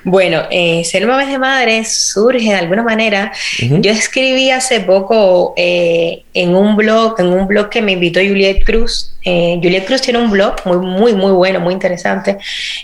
Bueno, 0.03 0.43
eh, 0.51 0.83
ser 0.85 1.07
mamá 1.07 1.25
de 1.25 1.39
madre 1.39 1.85
surge 1.85 2.45
de 2.51 2.55
alguna 2.57 2.83
manera. 2.83 3.33
Yo 3.61 3.91
escribí 3.93 4.51
hace 4.51 4.81
poco 4.81 5.55
eh, 5.57 6.25
en 6.35 6.55
un 6.55 6.77
blog, 6.77 7.15
en 7.21 7.27
un 7.29 7.47
blog 7.47 7.69
que 7.71 7.81
me 7.81 7.93
invitó 7.93 8.21
Juliet 8.21 8.65
Cruz. 8.65 9.14
Eh, 9.25 9.59
Juliet 9.63 9.85
Cruz 9.87 10.03
tiene 10.03 10.19
un 10.19 10.31
blog 10.31 10.57
muy, 10.67 10.77
muy, 10.79 11.15
muy 11.15 11.33
bueno, 11.33 11.61
muy 11.61 11.73
interesante, 11.73 12.37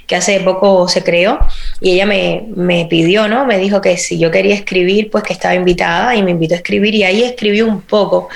que 0.07 0.17
hace 0.17 0.41
poco 0.41 0.89
se 0.89 1.03
creó 1.05 1.39
y 1.81 1.93
ella 1.93 2.07
me, 2.07 2.45
me 2.57 2.87
pidió, 2.87 3.29
¿no? 3.29 3.45
Me 3.45 3.59
dijo 3.59 3.81
que 3.81 3.97
si 3.99 4.19
yo 4.19 4.31
quería 4.31 4.55
escribir, 4.55 5.11
pues 5.11 5.23
que 5.25 5.33
estaba 5.35 5.55
invitada 5.55 6.15
y 6.17 6.23
me 6.23 6.31
invitó 6.31 6.55
a 6.55 6.59
escribir 6.59 6.95
y 6.95 7.05
ahí 7.05 7.23
escribí 7.23 7.61
un 7.63 7.83
poco 7.83 8.29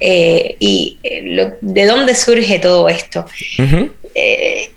eh, 0.00 0.56
y 0.58 0.98
eh, 1.02 1.20
lo- 1.24 1.52
de 1.60 1.84
dónde 1.86 2.14
surge 2.14 2.58
todo 2.58 2.88
esto. 2.88 3.26
Eh, 4.14 4.70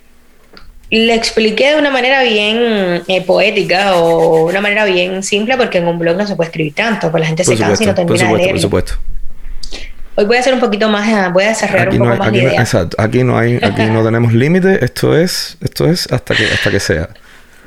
le 0.89 1.15
expliqué 1.15 1.71
de 1.71 1.75
una 1.77 1.89
manera 1.89 2.21
bien 2.21 3.01
eh, 3.07 3.21
poética 3.25 3.95
o 3.95 4.45
una 4.47 4.61
manera 4.61 4.85
bien 4.85 5.23
simple 5.23 5.57
porque 5.57 5.79
en 5.79 5.87
un 5.87 5.97
blog 5.97 6.15
no 6.17 6.27
se 6.27 6.35
puede 6.35 6.49
escribir 6.49 6.75
tanto, 6.75 7.09
pues 7.09 7.21
la 7.21 7.27
gente 7.27 7.43
Por 7.43 7.55
se 7.55 7.59
cansa 7.63 7.83
y 7.83 7.87
no 7.87 7.95
por 7.95 8.05
termina 8.17 8.25
de 8.25 8.29
supuesto, 8.29 8.49
por 8.51 8.59
supuesto. 8.61 8.93
Hoy 10.15 10.25
voy 10.25 10.37
a 10.37 10.39
hacer 10.41 10.53
un 10.53 10.59
poquito 10.59 10.89
más, 10.89 11.07
eh, 11.09 11.29
voy 11.31 11.43
a 11.45 11.47
desarrollar 11.49 11.87
Aquí 11.87 11.97
un 11.97 12.03
no, 12.07 12.11
poco 12.11 12.13
hay, 12.13 12.19
más 12.19 12.27
aquí 12.29 12.41
la 12.45 12.53
no- 12.53 12.61
exacto. 12.61 12.97
Aquí 13.01 13.23
no 13.23 13.37
hay, 13.37 13.55
aquí 13.57 13.83
no 13.85 14.03
tenemos 14.05 14.33
límite. 14.33 14.83
Esto 14.85 15.17
es, 15.17 15.57
esto 15.61 15.87
es 15.89 16.11
hasta 16.11 16.35
que, 16.35 16.45
hasta 16.45 16.69
que 16.71 16.79
sea. 16.79 17.09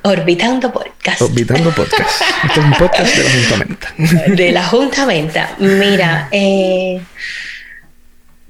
Orbitando 0.02 0.72
Podcast. 0.72 1.20
Orbitando 1.22 1.70
podcast. 1.70 2.22
Esto 2.44 2.60
es 2.60 2.66
un 2.66 2.72
podcast 2.74 3.16
de 3.16 3.24
la 3.24 3.30
Juntamenta. 3.30 3.88
de 4.36 4.52
la 4.52 4.64
Junta 4.64 5.06
Menta. 5.06 5.50
Mira, 5.58 6.28
eh, 6.30 7.00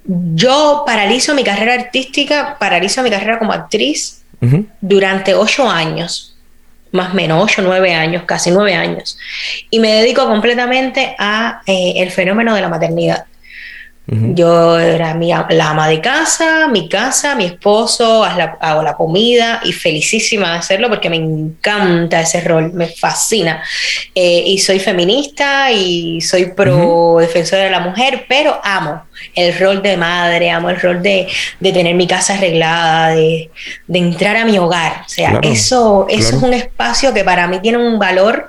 yo 0.05 0.83
paralizo 0.87 1.35
mi 1.35 1.43
carrera 1.43 1.75
artística, 1.75 2.59
paralizo 2.59 3.03
mi 3.03 3.11
carrera 3.11 3.39
como 3.39 3.53
actriz 3.53 4.23
durante 4.83 5.35
ocho 5.35 5.69
años, 5.69 6.37
más 6.93 7.13
o 7.13 7.15
menos 7.15 7.43
ocho, 7.43 7.63
nueve 7.63 7.95
años, 7.95 8.25
casi 8.27 8.51
nueve 8.51 8.75
años. 8.75 9.19
Y 9.71 9.81
me 9.81 9.93
dedico 9.95 10.27
completamente 10.27 11.17
a 11.19 11.63
eh, 11.67 11.95
el 11.97 12.11
fenómeno 12.11 12.55
de 12.55 12.61
la 12.61 12.69
maternidad. 12.69 13.25
Yo 14.09 14.79
era 14.79 15.15
mi, 15.15 15.31
la 15.31 15.71
ama 15.71 15.89
de 15.89 16.01
casa, 16.01 16.69
mi 16.69 16.89
casa, 16.89 17.35
mi 17.35 17.45
esposo, 17.47 18.23
haz 18.23 18.37
la- 18.37 18.57
hago 18.61 18.81
la 18.85 18.95
comida 18.95 19.61
y 19.65 19.73
felicísima 19.73 20.53
de 20.53 20.59
hacerlo 20.59 20.89
porque 20.89 21.11
me 21.11 21.17
encanta 21.17 22.21
ese 22.21 22.41
rol, 22.43 22.73
me 22.73 22.87
fascina. 22.87 23.61
Eh, 24.15 24.45
y 24.47 24.59
soy 24.59 24.79
feminista 24.79 25.73
y 25.73 26.21
soy 26.21 26.53
pro 26.53 27.17
defensora 27.19 27.65
de 27.65 27.71
la 27.71 27.81
mujer, 27.81 28.27
pero 28.29 28.61
amo 28.63 29.03
el 29.35 29.59
rol 29.59 29.83
de 29.83 29.97
madre, 29.97 30.51
amo 30.51 30.71
el 30.71 30.81
rol 30.81 31.03
de, 31.03 31.27
de 31.59 31.73
tener 31.73 31.97
mi 31.97 32.07
casa 32.07 32.35
arreglada, 32.35 33.09
de, 33.09 33.51
de 33.89 33.99
entrar 33.99 34.37
a 34.37 34.45
mi 34.45 34.57
hogar. 34.57 35.03
O 35.05 35.09
sea, 35.09 35.31
Claro, 35.31 35.49
eso, 35.51 36.07
eso 36.09 36.21
claro. 36.31 36.37
es 36.37 36.43
un 36.45 36.53
espacio 36.55 37.13
que 37.13 37.25
para 37.25 37.49
mí 37.49 37.59
tiene 37.61 37.79
un 37.79 37.99
valor 37.99 38.47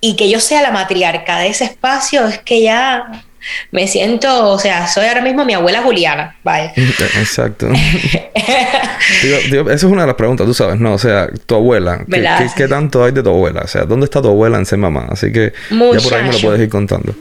y 0.00 0.16
que 0.16 0.30
yo 0.30 0.40
sea 0.40 0.62
la 0.62 0.70
matriarca 0.70 1.40
de 1.40 1.48
ese 1.48 1.64
espacio 1.64 2.26
es 2.26 2.38
que 2.38 2.62
ya 2.62 3.24
me 3.70 3.86
siento, 3.88 4.50
o 4.50 4.58
sea, 4.58 4.86
soy 4.86 5.06
ahora 5.06 5.20
mismo 5.22 5.44
mi 5.44 5.54
abuela 5.54 5.82
Juliana, 5.82 6.36
vaya. 6.44 6.72
Exacto. 7.18 7.68
Digo, 9.22 9.36
digo, 9.50 9.62
esa 9.70 9.86
es 9.86 9.92
una 9.92 10.02
de 10.02 10.06
las 10.08 10.16
preguntas, 10.16 10.46
tú 10.46 10.54
sabes, 10.54 10.78
¿no? 10.78 10.92
O 10.94 10.98
sea, 10.98 11.28
tu 11.46 11.54
abuela, 11.54 12.04
¿qué, 12.38 12.46
qué- 12.46 12.50
qué 12.56 12.68
tanto 12.68 13.02
hay 13.04 13.12
de 13.12 13.22
tu 13.22 13.30
abuela? 13.30 13.62
O 13.64 13.68
sea, 13.68 13.84
¿dónde 13.84 14.04
está 14.04 14.20
tu 14.20 14.28
abuela 14.28 14.58
en 14.58 14.66
ser 14.66 14.78
mamá? 14.78 15.06
Así 15.10 15.32
que 15.32 15.52
ya 15.70 16.00
por 16.02 16.14
ahí 16.14 16.22
me 16.24 16.32
lo 16.32 16.38
puedes 16.40 16.60
ir 16.60 16.68
contando. 16.68 17.14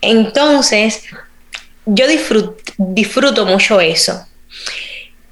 Entonces, 0.00 1.04
yo 1.86 2.06
disfrut- 2.06 2.56
disfruto 2.78 3.46
mucho 3.46 3.80
eso. 3.80 4.26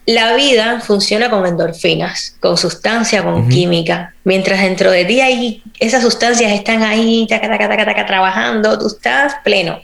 La 0.06 0.34
vida 0.36 0.80
funciona 0.80 1.28
con 1.28 1.44
endorfinas, 1.44 2.36
con 2.40 2.56
sustancia, 2.56 3.22
con 3.22 3.48
química. 3.48 4.14
Mientras 4.24 4.60
dentro 4.60 4.90
de 4.90 5.04
ti 5.04 5.20
hay, 5.20 5.62
esas 5.80 6.02
sustancias 6.02 6.50
están 6.52 6.82
ahí, 6.82 7.26
taca, 7.28 7.48
taca, 7.48 7.84
taca, 7.84 8.06
trabajando, 8.06 8.78
tú 8.78 8.86
estás 8.86 9.34
pleno. 9.44 9.80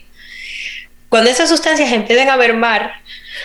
Cuando 1.15 1.31
esas 1.31 1.49
sustancias 1.49 1.93
empiezan 1.93 2.29
a 2.29 2.37
mermar, 2.37 2.91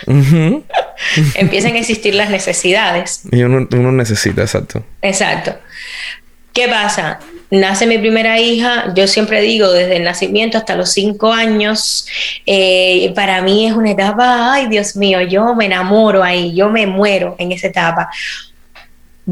Ujú. 0.08 0.64
empiezan 1.36 1.76
a 1.76 1.78
existir 1.78 2.16
las 2.16 2.28
necesidades. 2.28 3.22
Y 3.30 3.44
uno, 3.44 3.68
uno 3.70 3.92
necesita, 3.92 4.42
exacto. 4.42 4.84
Exacto. 5.02 5.54
¿Qué 6.52 6.66
pasa? 6.66 7.20
Nace 7.48 7.86
mi 7.86 7.96
primera 7.98 8.40
hija, 8.40 8.92
yo 8.96 9.06
siempre 9.06 9.40
digo, 9.40 9.70
desde 9.70 9.98
el 9.98 10.02
nacimiento 10.02 10.58
hasta 10.58 10.74
los 10.74 10.90
cinco 10.90 11.32
años, 11.32 12.08
eh, 12.44 13.12
para 13.14 13.40
mí 13.40 13.68
es 13.68 13.74
una 13.74 13.92
etapa, 13.92 14.52
ay 14.52 14.66
Dios 14.66 14.96
mío, 14.96 15.20
yo 15.20 15.54
me 15.54 15.66
enamoro 15.66 16.24
ahí, 16.24 16.52
yo 16.52 16.70
me 16.70 16.88
muero 16.88 17.36
en 17.38 17.52
esa 17.52 17.68
etapa. 17.68 18.10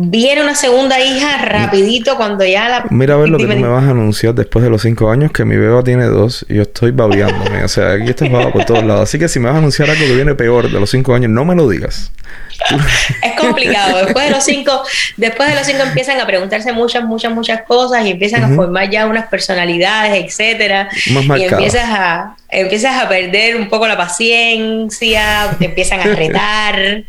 Viene 0.01 0.43
una 0.43 0.55
segunda 0.55 1.01
hija 1.01 1.45
rapidito 1.45 2.17
cuando 2.17 2.45
ya 2.45 2.69
la... 2.69 2.87
Mira 2.91 3.15
a 3.15 3.17
ver 3.17 3.31
lo 3.31 3.39
que 3.39 3.47
tú 3.47 3.57
me 3.57 3.67
vas 3.67 3.83
a 3.83 3.91
anunciar 3.91 4.33
después 4.33 4.63
de 4.63 4.71
los 4.71 4.83
cinco 4.83 5.11
años, 5.11 5.33
que 5.33 5.45
mi 5.45 5.57
beba 5.57 5.83
tiene 5.83 6.05
dos 6.05 6.47
y 6.49 6.55
yo 6.55 6.63
estoy 6.63 6.93
babeándome. 6.93 7.65
O 7.65 7.69
sea, 7.69 7.95
aquí 7.95 8.11
estás 8.11 8.31
baba 8.31 8.53
por 8.53 8.65
todos 8.65 8.85
lados. 8.85 9.03
Así 9.03 9.19
que 9.19 9.27
si 9.27 9.41
me 9.41 9.47
vas 9.47 9.57
a 9.57 9.59
anunciar 9.59 9.91
algo 9.91 10.07
que 10.07 10.15
viene 10.15 10.37
peor 10.37 10.71
de 10.71 10.79
los 10.79 10.89
cinco 10.89 11.17
años, 11.17 11.33
no 11.33 11.45
me 11.45 11.57
lo 11.57 11.69
digas. 11.69 12.13
Es 13.23 13.41
complicado. 13.41 14.05
Después 14.05 14.27
de 14.27 14.31
los 14.31 14.45
cinco, 14.45 14.83
después 15.17 15.49
de 15.49 15.55
los 15.55 15.67
cinco 15.67 15.83
empiezan 15.83 16.21
a 16.21 16.27
preguntarse 16.27 16.73
muchas, 16.73 17.05
muchas, 17.05 17.33
muchas 17.33 17.63
cosas 17.63 18.05
y 18.05 18.11
empiezan 18.11 18.45
a 18.45 18.55
formar 18.55 18.91
ya 18.91 19.07
unas 19.07 19.27
personalidades, 19.29 20.25
etcétera. 20.25 20.89
Más 21.11 21.39
y 21.39 21.45
empiezas 21.45 21.85
a, 21.89 22.37
empiezas 22.49 23.03
a 23.03 23.09
perder 23.09 23.57
un 23.57 23.69
poco 23.69 23.87
la 23.87 23.97
paciencia, 23.97 25.57
te 25.59 25.67
empiezan 25.67 26.01
a 26.01 26.05
retar. 26.15 27.05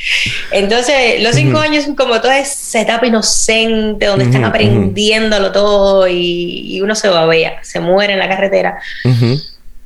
Entonces, 0.51 1.21
los 1.21 1.35
cinco 1.35 1.59
años 1.59 1.85
son 1.85 1.95
como 1.95 2.19
toda 2.21 2.37
esa 2.37 2.81
etapa 2.81 3.07
inocente 3.07 4.05
donde 4.05 4.25
Ujú, 4.25 4.31
están 4.31 4.43
ujú. 4.43 4.49
aprendiéndolo 4.49 5.51
todo 5.51 6.07
y, 6.07 6.75
y 6.75 6.81
uno 6.81 6.95
se 6.95 7.09
babea, 7.09 7.63
se 7.63 7.79
muere 7.79 8.13
en 8.13 8.19
la 8.19 8.29
carretera. 8.29 8.79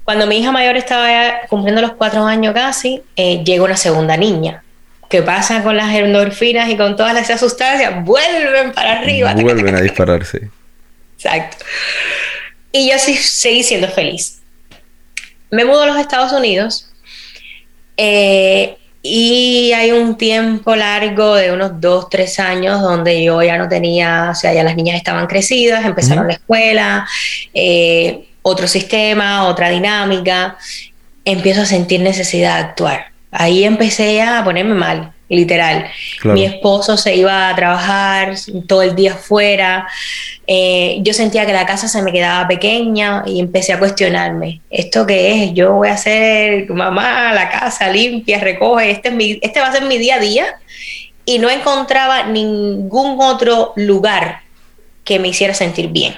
Cuando 0.04 0.28
mi 0.28 0.38
hija 0.38 0.52
mayor 0.52 0.76
estaba 0.76 1.42
cumpliendo 1.48 1.82
los 1.82 1.94
cuatro 1.94 2.26
años 2.26 2.54
casi, 2.54 3.02
eh, 3.16 3.42
llega 3.44 3.64
una 3.64 3.78
segunda 3.78 4.18
niña. 4.18 4.63
¿Qué 5.14 5.22
pasa 5.22 5.62
con 5.62 5.78
las 5.78 5.94
endorfinas 5.94 6.68
y 6.72 6.76
con 6.76 6.96
todas 6.96 7.16
esas 7.16 7.40
sustancias? 7.40 8.04
Vuelven 8.04 8.72
para 8.72 8.94
arriba. 8.94 9.32
Vuelven 9.36 9.76
a 9.76 9.82
dispararse. 9.82 10.50
Exacto. 11.16 11.64
Y 12.72 12.90
yo 12.90 12.98
sí 12.98 13.14
seguí 13.14 13.62
siendo 13.62 13.88
feliz. 13.90 14.42
Me 15.52 15.66
mudo 15.66 15.84
a 15.84 15.86
los 15.86 15.98
Estados 15.98 16.32
Unidos 16.32 16.90
eh, 17.96 18.76
y 19.04 19.72
hay 19.74 19.92
un 19.92 20.18
tiempo 20.18 20.76
largo 20.76 21.36
de 21.36 21.52
unos 21.52 21.80
dos, 21.80 22.10
tres 22.10 22.40
años 22.40 22.82
donde 22.82 23.24
yo 23.24 23.40
ya 23.44 23.60
no 23.60 23.70
tenía, 23.70 24.30
o 24.32 24.36
sea, 24.36 24.52
ya 24.52 24.64
las 24.64 24.76
niñas 24.76 24.96
estaban 24.96 25.28
crecidas, 25.28 25.86
empezaron 25.86 26.26
la 26.26 26.34
escuela, 26.34 27.08
eh, 27.54 28.30
otro 28.42 28.68
sistema, 28.68 29.48
otra 29.48 29.70
dinámica. 29.70 30.58
Empiezo 31.24 31.62
a 31.62 31.66
sentir 31.68 32.02
necesidad 32.02 32.56
de 32.56 32.64
actuar. 32.64 33.13
Ahí 33.34 33.64
empecé 33.64 34.22
a 34.22 34.44
ponerme 34.44 34.76
mal, 34.76 35.12
literal. 35.28 35.88
Claro. 36.20 36.36
Mi 36.36 36.46
esposo 36.46 36.98
se 36.98 37.16
iba 37.16 37.50
a 37.50 37.56
trabajar 37.56 38.36
todo 38.68 38.84
el 38.84 38.96
día 38.96 39.14
afuera. 39.14 39.88
Eh, 40.46 41.00
yo 41.02 41.14
sentía 41.14 41.46
que 41.46 41.54
la 41.54 41.66
casa 41.66 41.88
se 41.88 42.02
me 42.02 42.12
quedaba 42.12 42.48
pequeña 42.48 43.24
y 43.26 43.40
empecé 43.40 43.74
a 43.74 43.80
cuestionarme, 43.80 44.62
¿esto 44.70 45.06
qué 45.06 45.46
es? 45.46 45.54
Yo 45.54 45.74
voy 45.74 45.90
a 45.90 45.98
ser 45.98 46.70
mamá, 46.70 47.34
la 47.34 47.50
casa 47.50 47.90
limpia, 47.90 48.40
recoge, 48.40 48.92
este, 48.92 49.10
es 49.10 49.16
mi, 49.16 49.40
este 49.42 49.60
va 49.62 49.68
a 49.68 49.72
ser 49.72 49.86
mi 49.86 49.98
día 49.98 50.16
a 50.16 50.20
día. 50.20 50.46
Y 51.26 51.40
no 51.40 51.50
encontraba 51.50 52.24
ningún 52.24 53.16
otro 53.20 53.72
lugar 53.78 54.42
que 55.06 55.20
me 55.20 55.30
hiciera 55.30 55.54
sentir 55.54 55.88
bien. 55.88 56.16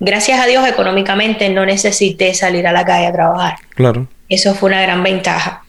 Gracias 0.00 0.38
a 0.38 0.46
Dios 0.46 0.66
económicamente 0.68 1.48
no 1.48 1.66
necesité 1.66 2.34
salir 2.34 2.66
a 2.66 2.72
la 2.72 2.84
calle 2.84 3.06
a 3.06 3.12
trabajar. 3.12 3.56
Claro. 3.74 4.06
Eso 4.28 4.54
fue 4.54 4.68
una 4.68 4.82
gran 4.82 5.02
ventaja. 5.02 5.64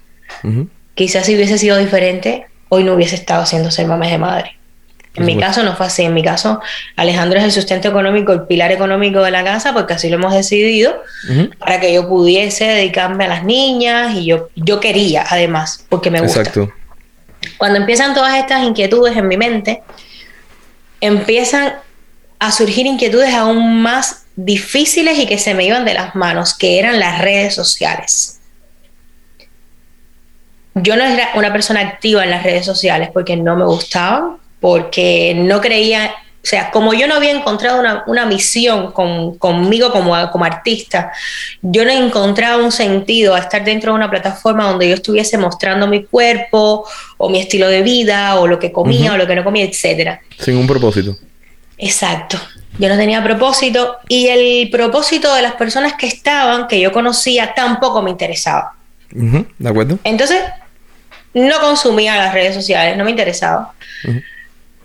Quizás 0.95 1.25
si 1.25 1.35
hubiese 1.35 1.57
sido 1.57 1.77
diferente, 1.77 2.47
hoy 2.69 2.83
no 2.83 2.93
hubiese 2.93 3.15
estado 3.15 3.43
haciendo 3.43 3.71
ser 3.71 3.87
mamá 3.87 4.07
de 4.07 4.17
madre. 4.17 4.55
En 5.15 5.25
mi 5.25 5.37
caso 5.37 5.63
no 5.63 5.75
fue 5.75 5.87
así. 5.87 6.03
En 6.03 6.13
mi 6.13 6.23
caso, 6.23 6.61
Alejandro 6.95 7.39
es 7.39 7.45
el 7.45 7.51
sustento 7.51 7.89
económico, 7.89 8.31
el 8.31 8.43
pilar 8.43 8.71
económico 8.71 9.21
de 9.21 9.31
la 9.31 9.43
casa, 9.43 9.73
porque 9.73 9.93
así 9.93 10.09
lo 10.09 10.15
hemos 10.15 10.33
decidido, 10.33 11.01
para 11.59 11.79
que 11.79 11.93
yo 11.93 12.07
pudiese 12.07 12.65
dedicarme 12.65 13.25
a 13.25 13.27
las 13.27 13.43
niñas 13.43 14.15
y 14.15 14.25
yo, 14.25 14.49
yo 14.55 14.79
quería, 14.79 15.25
además, 15.27 15.85
porque 15.89 16.11
me 16.11 16.21
gusta. 16.21 16.39
Exacto. 16.39 16.71
Cuando 17.57 17.79
empiezan 17.79 18.13
todas 18.13 18.37
estas 18.37 18.63
inquietudes 18.63 19.17
en 19.17 19.27
mi 19.27 19.37
mente, 19.37 19.81
empiezan 21.01 21.73
a 22.37 22.51
surgir 22.51 22.85
inquietudes 22.85 23.33
aún 23.33 23.81
más 23.81 24.23
difíciles 24.35 25.17
y 25.19 25.25
que 25.25 25.37
se 25.37 25.53
me 25.53 25.65
iban 25.65 25.83
de 25.83 25.93
las 25.93 26.15
manos, 26.15 26.53
que 26.53 26.79
eran 26.79 26.99
las 26.99 27.19
redes 27.19 27.55
sociales. 27.55 28.38
Yo 30.81 30.95
no 30.95 31.03
era 31.03 31.29
una 31.35 31.51
persona 31.51 31.81
activa 31.81 32.23
en 32.23 32.31
las 32.31 32.43
redes 32.43 32.65
sociales 32.65 33.09
porque 33.13 33.35
no 33.35 33.55
me 33.55 33.65
gustaban, 33.65 34.37
porque 34.59 35.33
no 35.35 35.61
creía 35.61 36.13
sea, 36.49 36.71
como 36.71 36.93
yo 36.93 37.07
no 37.07 37.15
había 37.15 37.31
encontrado 37.31 37.81
una, 38.07 38.25
misión 38.25 38.91
conmigo 38.91 39.91
como, 39.91 40.31
como 40.31 40.45
artista, 40.45 41.11
yo 41.61 41.85
no 41.85 41.91
encontraba 41.91 42.61
un 42.63 42.71
sentido 42.71 43.35
a 43.35 43.39
estar 43.39 43.63
dentro 43.63 43.91
de 43.91 43.97
una 43.97 44.09
plataforma 44.09 44.65
donde 44.65 44.89
yo 44.89 44.95
estuviese 44.95 45.37
mostrando 45.37 45.87
mi 45.87 46.05
cuerpo 46.05 46.87
o 47.17 47.29
mi 47.29 47.39
estilo 47.39 47.67
de 47.67 47.83
vida 47.83 48.39
o 48.39 48.47
lo 48.47 48.57
que 48.57 48.71
comía 48.71 49.13
o 49.13 49.17
lo 49.17 49.27
que 49.27 49.35
no 49.35 49.43
comía, 49.43 49.65
etcétera. 49.65 50.21
Sin 50.39 50.57
un 50.57 50.67
propósito. 50.67 51.15
Exacto. 51.77 52.39
Yo 52.79 52.89
no 52.89 52.97
tenía 52.97 53.23
propósito 53.23 53.97
y 54.07 54.27
el 54.27 54.69
propósito 54.69 55.33
de 55.35 55.41
las 55.41 55.53
personas 55.53 55.93
que 55.93 56.07
estaban, 56.07 56.67
que 56.67 56.79
yo 56.79 56.91
conocía, 56.91 57.53
tampoco 57.53 58.01
me 58.01 58.09
interesaba. 58.09 58.73
¿De 59.11 59.69
acuerdo? 59.69 59.99
Entonces, 60.03 60.41
no 61.33 61.59
consumía 61.59 62.15
las 62.15 62.33
redes 62.33 62.55
sociales, 62.55 62.97
no 62.97 63.03
me 63.03 63.11
interesaba. 63.11 63.73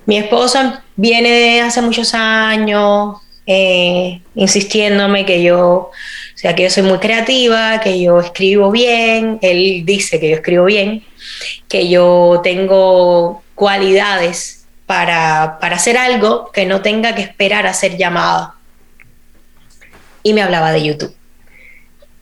Mi 0.06 0.18
esposa 0.18 0.82
viene 0.96 1.62
hace 1.62 1.80
muchos 1.80 2.14
años 2.14 3.16
eh, 3.46 4.20
insistiéndome 4.34 5.26
que 5.26 5.42
yo, 5.42 5.60
o 5.60 5.92
sea, 6.34 6.54
que 6.54 6.64
yo 6.64 6.70
soy 6.70 6.82
muy 6.82 6.98
creativa, 6.98 7.80
que 7.80 8.00
yo 8.00 8.20
escribo 8.20 8.70
bien, 8.70 9.38
él 9.42 9.82
dice 9.84 10.20
que 10.20 10.30
yo 10.30 10.36
escribo 10.36 10.64
bien, 10.64 11.04
que 11.68 11.88
yo 11.88 12.40
tengo 12.42 13.42
cualidades 13.54 14.66
para, 14.86 15.58
para 15.60 15.76
hacer 15.76 15.96
algo 15.96 16.50
que 16.52 16.66
no 16.66 16.82
tenga 16.82 17.14
que 17.14 17.22
esperar 17.22 17.66
a 17.66 17.74
ser 17.74 17.96
llamada. 17.96 18.54
Y 20.22 20.32
me 20.32 20.42
hablaba 20.42 20.72
de 20.72 20.82
YouTube. 20.82 21.14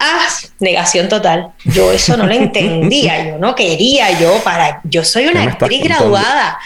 Ah, 0.05 0.27
negación 0.59 1.09
total. 1.09 1.53
Yo 1.65 1.93
eso 1.93 2.17
no 2.17 2.27
lo 2.27 2.33
entendía, 2.35 3.25
yo 3.25 3.39
no 3.39 3.55
quería, 3.55 4.19
yo 4.19 4.41
para, 4.43 4.81
yo 4.83 5.05
soy 5.05 5.27
una 5.27 5.45
actriz 5.45 5.85
graduada. 5.85 6.59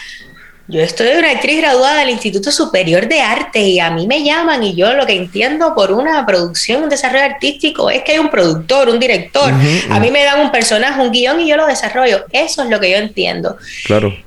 Yo 0.67 0.81
estoy 0.81 1.09
una 1.17 1.29
actriz 1.29 1.61
graduada 1.61 1.99
del 1.99 2.09
Instituto 2.09 2.51
Superior 2.51 3.07
de 3.07 3.21
Arte 3.21 3.59
y 3.59 3.79
a 3.79 3.91
mí 3.91 4.07
me 4.07 4.23
llaman 4.23 4.63
y 4.63 4.75
yo 4.75 4.91
lo 4.93 5.05
que 5.05 5.13
entiendo 5.13 5.75
por 5.75 5.91
una 5.91 6.25
producción, 6.25 6.81
un 6.81 6.89
desarrollo 6.89 7.25
artístico 7.25 7.91
es 7.91 8.01
que 8.01 8.13
hay 8.13 8.17
un 8.17 8.29
productor, 8.29 8.89
un 8.89 8.99
director. 8.99 9.53
A 9.91 9.99
mí 9.99 10.09
me 10.09 10.23
dan 10.23 10.41
un 10.41 10.51
personaje, 10.51 10.99
un 10.99 11.11
guion 11.11 11.39
y 11.39 11.47
yo 11.47 11.57
lo 11.57 11.67
desarrollo. 11.67 12.25
Eso 12.31 12.63
es 12.63 12.69
lo 12.69 12.79
que 12.79 12.89
yo 12.89 12.97
entiendo. 12.97 13.55
Claro. 13.85 14.17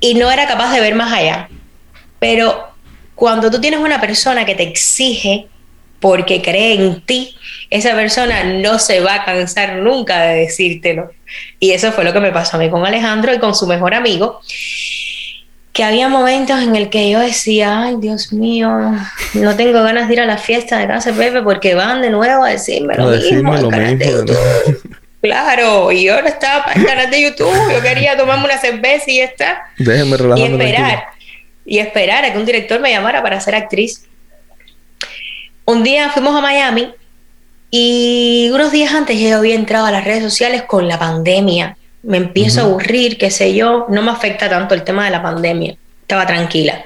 Y 0.00 0.14
no 0.14 0.32
era 0.32 0.48
capaz 0.48 0.72
de 0.72 0.80
ver 0.80 0.94
más 0.94 1.12
allá. 1.12 1.50
Pero 2.18 2.66
cuando 3.14 3.50
tú 3.50 3.60
tienes 3.60 3.78
una 3.78 4.00
persona 4.00 4.46
que 4.46 4.54
te 4.54 4.62
exige 4.62 5.48
porque 6.02 6.42
cree 6.42 6.74
en 6.74 7.00
ti, 7.00 7.34
esa 7.70 7.94
persona 7.94 8.44
no 8.44 8.78
se 8.78 9.00
va 9.00 9.14
a 9.14 9.24
cansar 9.24 9.76
nunca 9.76 10.20
de 10.20 10.40
decírtelo. 10.40 11.12
Y 11.58 11.70
eso 11.70 11.92
fue 11.92 12.04
lo 12.04 12.12
que 12.12 12.20
me 12.20 12.32
pasó 12.32 12.58
a 12.58 12.60
mí 12.60 12.68
con 12.68 12.84
Alejandro 12.84 13.32
y 13.32 13.38
con 13.38 13.54
su 13.54 13.66
mejor 13.66 13.94
amigo 13.94 14.40
que 15.72 15.84
había 15.84 16.08
momentos 16.08 16.60
en 16.60 16.76
el 16.76 16.90
que 16.90 17.10
yo 17.10 17.18
decía, 17.20 17.84
ay 17.84 17.96
Dios 17.98 18.32
mío, 18.32 18.68
no 19.32 19.56
tengo 19.56 19.82
ganas 19.82 20.06
de 20.06 20.14
ir 20.14 20.20
a 20.20 20.26
la 20.26 20.36
fiesta 20.36 20.78
de 20.78 20.86
casa 20.86 21.12
Pepe 21.12 21.40
porque 21.40 21.74
van 21.74 22.02
de 22.02 22.10
nuevo 22.10 22.44
a 22.44 22.50
decirme 22.50 22.94
lo 22.94 23.08
mismo. 23.08 23.54
Claro, 25.22 25.92
y 25.92 26.04
yo 26.04 26.20
no 26.20 26.26
estaba 26.26 26.64
para 26.64 26.80
el 26.80 26.84
canal 26.84 27.10
de 27.10 27.22
YouTube, 27.22 27.72
yo 27.72 27.80
quería 27.80 28.16
tomarme 28.16 28.44
una 28.46 28.58
cerveza 28.58 29.04
y 29.06 29.18
ya 29.18 29.24
está. 29.24 29.62
Déjenme 29.78 30.16
Y 30.36 30.42
esperar, 30.42 31.04
y 31.64 31.78
esperar 31.78 32.24
a 32.24 32.32
que 32.32 32.38
un 32.38 32.44
director 32.44 32.80
me 32.80 32.90
llamara 32.90 33.22
para 33.22 33.40
ser 33.40 33.54
actriz. 33.54 34.04
Un 35.72 35.82
día 35.82 36.10
fuimos 36.10 36.36
a 36.36 36.42
Miami 36.42 36.92
y 37.70 38.50
unos 38.52 38.70
días 38.72 38.92
antes 38.92 39.18
yo 39.18 39.38
había 39.38 39.54
entrado 39.54 39.86
a 39.86 39.90
las 39.90 40.04
redes 40.04 40.22
sociales 40.22 40.62
con 40.62 40.86
la 40.86 40.98
pandemia 40.98 41.76
me 42.02 42.16
empiezo 42.16 42.60
a 42.60 42.64
aburrir, 42.64 43.16
qué 43.16 43.30
sé 43.30 43.54
yo, 43.54 43.86
no 43.88 44.02
me 44.02 44.10
afecta 44.10 44.48
tanto 44.48 44.74
el 44.74 44.82
tema 44.82 45.04
de 45.04 45.10
la 45.10 45.22
pandemia, 45.22 45.76
estaba 46.02 46.26
tranquila. 46.26 46.84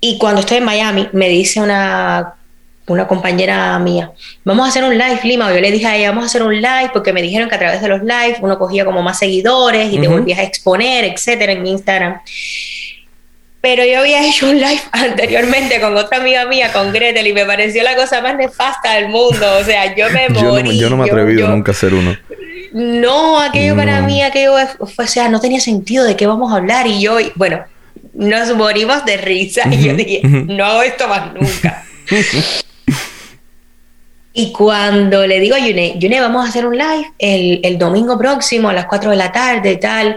Y 0.00 0.18
cuando 0.18 0.40
estoy 0.40 0.58
en 0.58 0.64
Miami, 0.64 1.08
me 1.12 1.28
dice 1.28 1.60
una, 1.60 2.34
una 2.86 3.08
compañera 3.08 3.76
mía, 3.78 4.12
vamos 4.44 4.66
a 4.66 4.68
hacer 4.68 4.84
un 4.84 4.96
live, 4.96 5.20
Lima. 5.24 5.52
Yo 5.52 5.60
le 5.60 5.72
dije 5.72 5.86
a 5.86 5.96
ella, 5.96 6.10
vamos 6.10 6.24
a 6.24 6.26
hacer 6.26 6.42
un 6.42 6.54
live, 6.54 6.90
porque 6.92 7.12
me 7.12 7.22
dijeron 7.22 7.48
que 7.48 7.56
a 7.56 7.58
través 7.58 7.80
de 7.80 7.88
los 7.88 8.02
live 8.02 8.36
uno 8.42 8.58
cogía 8.58 8.84
como 8.84 9.02
más 9.02 9.18
seguidores 9.18 9.92
y 9.92 9.98
te 9.98 10.06
volvías 10.06 10.38
a 10.38 10.44
exponer, 10.44 11.04
etcétera, 11.04 11.52
en 11.52 11.66
Instagram. 11.66 12.20
Pero 13.60 13.84
yo 13.84 14.00
había 14.00 14.24
hecho 14.28 14.48
un 14.48 14.56
live 14.56 14.80
anteriormente 14.92 15.80
con 15.80 15.96
otra 15.96 16.18
amiga 16.18 16.46
mía, 16.46 16.72
con 16.72 16.92
Gretel, 16.92 17.26
y 17.26 17.32
me 17.32 17.44
pareció 17.44 17.82
la 17.82 17.96
cosa 17.96 18.20
más 18.20 18.36
nefasta 18.36 18.94
del 18.94 19.08
mundo. 19.08 19.46
O 19.60 19.64
sea, 19.64 19.94
yo 19.94 20.08
me 20.10 20.28
morí. 20.28 20.78
Yo 20.78 20.90
no, 20.90 20.96
me 20.96 21.06
he 21.06 21.10
atrevido 21.10 21.48
nunca 21.48 21.72
a 21.72 21.74
hacer 21.74 21.94
uno. 21.94 22.16
No, 22.72 23.40
aquello 23.40 23.74
para 23.74 24.02
mí, 24.02 24.22
aquello 24.22 24.54
fue, 24.94 25.04
o 25.04 25.08
sea, 25.08 25.28
no 25.28 25.40
tenía 25.40 25.60
sentido 25.60 26.04
de 26.04 26.16
qué 26.16 26.26
vamos 26.26 26.52
a 26.52 26.56
hablar. 26.56 26.86
Y 26.86 27.00
yo, 27.00 27.16
bueno, 27.34 27.64
nos 28.12 28.54
morimos 28.54 29.04
de 29.04 29.16
risa. 29.16 29.62
y 29.70 29.84
yo 29.84 29.94
dije, 29.94 30.20
no 30.22 30.64
hago 30.64 30.82
esto 30.82 31.08
más 31.08 31.32
nunca. 31.32 31.84
y 34.34 34.52
cuando 34.52 35.26
le 35.26 35.40
digo 35.40 35.56
a 35.56 35.58
Yune, 35.58 35.98
Yune, 35.98 36.20
vamos 36.20 36.44
a 36.44 36.48
hacer 36.48 36.66
un 36.66 36.76
live 36.76 37.12
el, 37.18 37.60
el 37.62 37.78
domingo 37.78 38.18
próximo 38.18 38.68
a 38.68 38.72
las 38.72 38.86
4 38.86 39.10
de 39.10 39.16
la 39.16 39.32
tarde, 39.32 39.76
tal. 39.76 40.16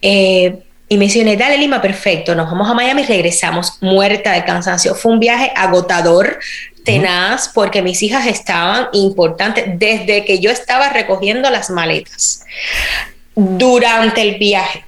Eh, 0.00 0.56
y 0.92 0.98
me 0.98 1.06
dice, 1.06 1.24
dale 1.36 1.56
Lima, 1.56 1.80
perfecto, 1.80 2.34
nos 2.34 2.50
vamos 2.50 2.68
a 2.68 2.74
Miami 2.74 3.00
y 3.00 3.06
regresamos 3.06 3.78
muerta 3.80 4.32
de 4.32 4.44
cansancio. 4.44 4.94
Fue 4.94 5.10
un 5.10 5.20
viaje 5.20 5.50
agotador, 5.56 6.38
tenaz, 6.84 7.48
porque 7.48 7.80
mis 7.80 8.02
hijas 8.02 8.26
estaban 8.26 8.88
importantes 8.92 9.64
desde 9.78 10.26
que 10.26 10.38
yo 10.38 10.50
estaba 10.50 10.90
recogiendo 10.90 11.48
las 11.48 11.70
maletas. 11.70 12.44
Durante 13.34 14.20
el 14.20 14.36
viaje, 14.36 14.84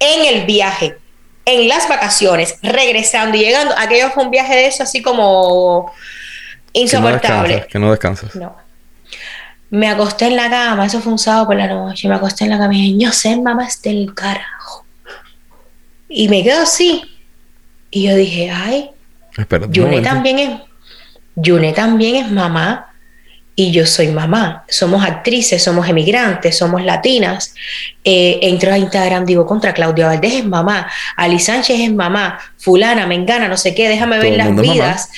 en 0.00 0.34
el 0.34 0.46
viaje, 0.46 0.96
en 1.44 1.68
las 1.68 1.88
vacaciones, 1.88 2.56
regresando 2.60 3.36
y 3.36 3.42
llegando, 3.42 3.72
aquello 3.78 4.10
fue 4.10 4.24
un 4.24 4.32
viaje 4.32 4.52
de 4.52 4.66
eso 4.66 4.82
así 4.82 5.00
como 5.00 5.92
insoportable. 6.72 7.68
Que 7.70 7.78
no 7.78 7.92
descansas. 7.92 8.34
No. 8.34 8.56
Me 9.70 9.88
acosté 9.88 10.26
en 10.26 10.34
la 10.34 10.50
cama, 10.50 10.86
eso 10.86 11.00
fue 11.00 11.12
un 11.12 11.20
sábado 11.20 11.46
por 11.46 11.54
la 11.54 11.68
noche, 11.68 12.08
me 12.08 12.16
acosté 12.16 12.42
en 12.46 12.50
la 12.50 12.58
cama 12.58 12.74
y 12.74 12.82
dije, 12.82 13.04
yo 13.04 13.12
sé, 13.12 13.36
mamá, 13.36 13.64
es 13.64 13.80
del 13.80 14.12
cara 14.12 14.44
y 16.08 16.28
me 16.28 16.42
quedo 16.42 16.62
así. 16.62 17.02
Y 17.90 18.08
yo 18.08 18.16
dije, 18.16 18.50
ay, 18.50 18.90
Yune 19.70 20.00
también 20.00 20.38
es, 20.38 20.50
Yune 21.34 21.72
también 21.72 22.16
es 22.16 22.30
mamá 22.30 22.92
y 23.54 23.72
yo 23.72 23.86
soy 23.86 24.08
mamá. 24.08 24.64
Somos 24.68 25.04
actrices, 25.04 25.62
somos 25.62 25.88
emigrantes, 25.88 26.58
somos 26.58 26.84
latinas. 26.84 27.54
Eh, 28.04 28.38
entro 28.42 28.72
a 28.72 28.78
Instagram, 28.78 29.24
digo, 29.24 29.46
contra 29.46 29.72
Claudia 29.72 30.06
Valdés 30.06 30.34
es 30.34 30.44
mamá, 30.44 30.90
Ali 31.16 31.38
Sánchez 31.38 31.80
es 31.80 31.92
mamá, 31.92 32.38
fulana, 32.58 33.06
mengana, 33.06 33.48
no 33.48 33.56
sé 33.56 33.74
qué, 33.74 33.88
déjame 33.88 34.18
ver 34.18 34.36
las 34.36 34.54
vidas 34.54 35.10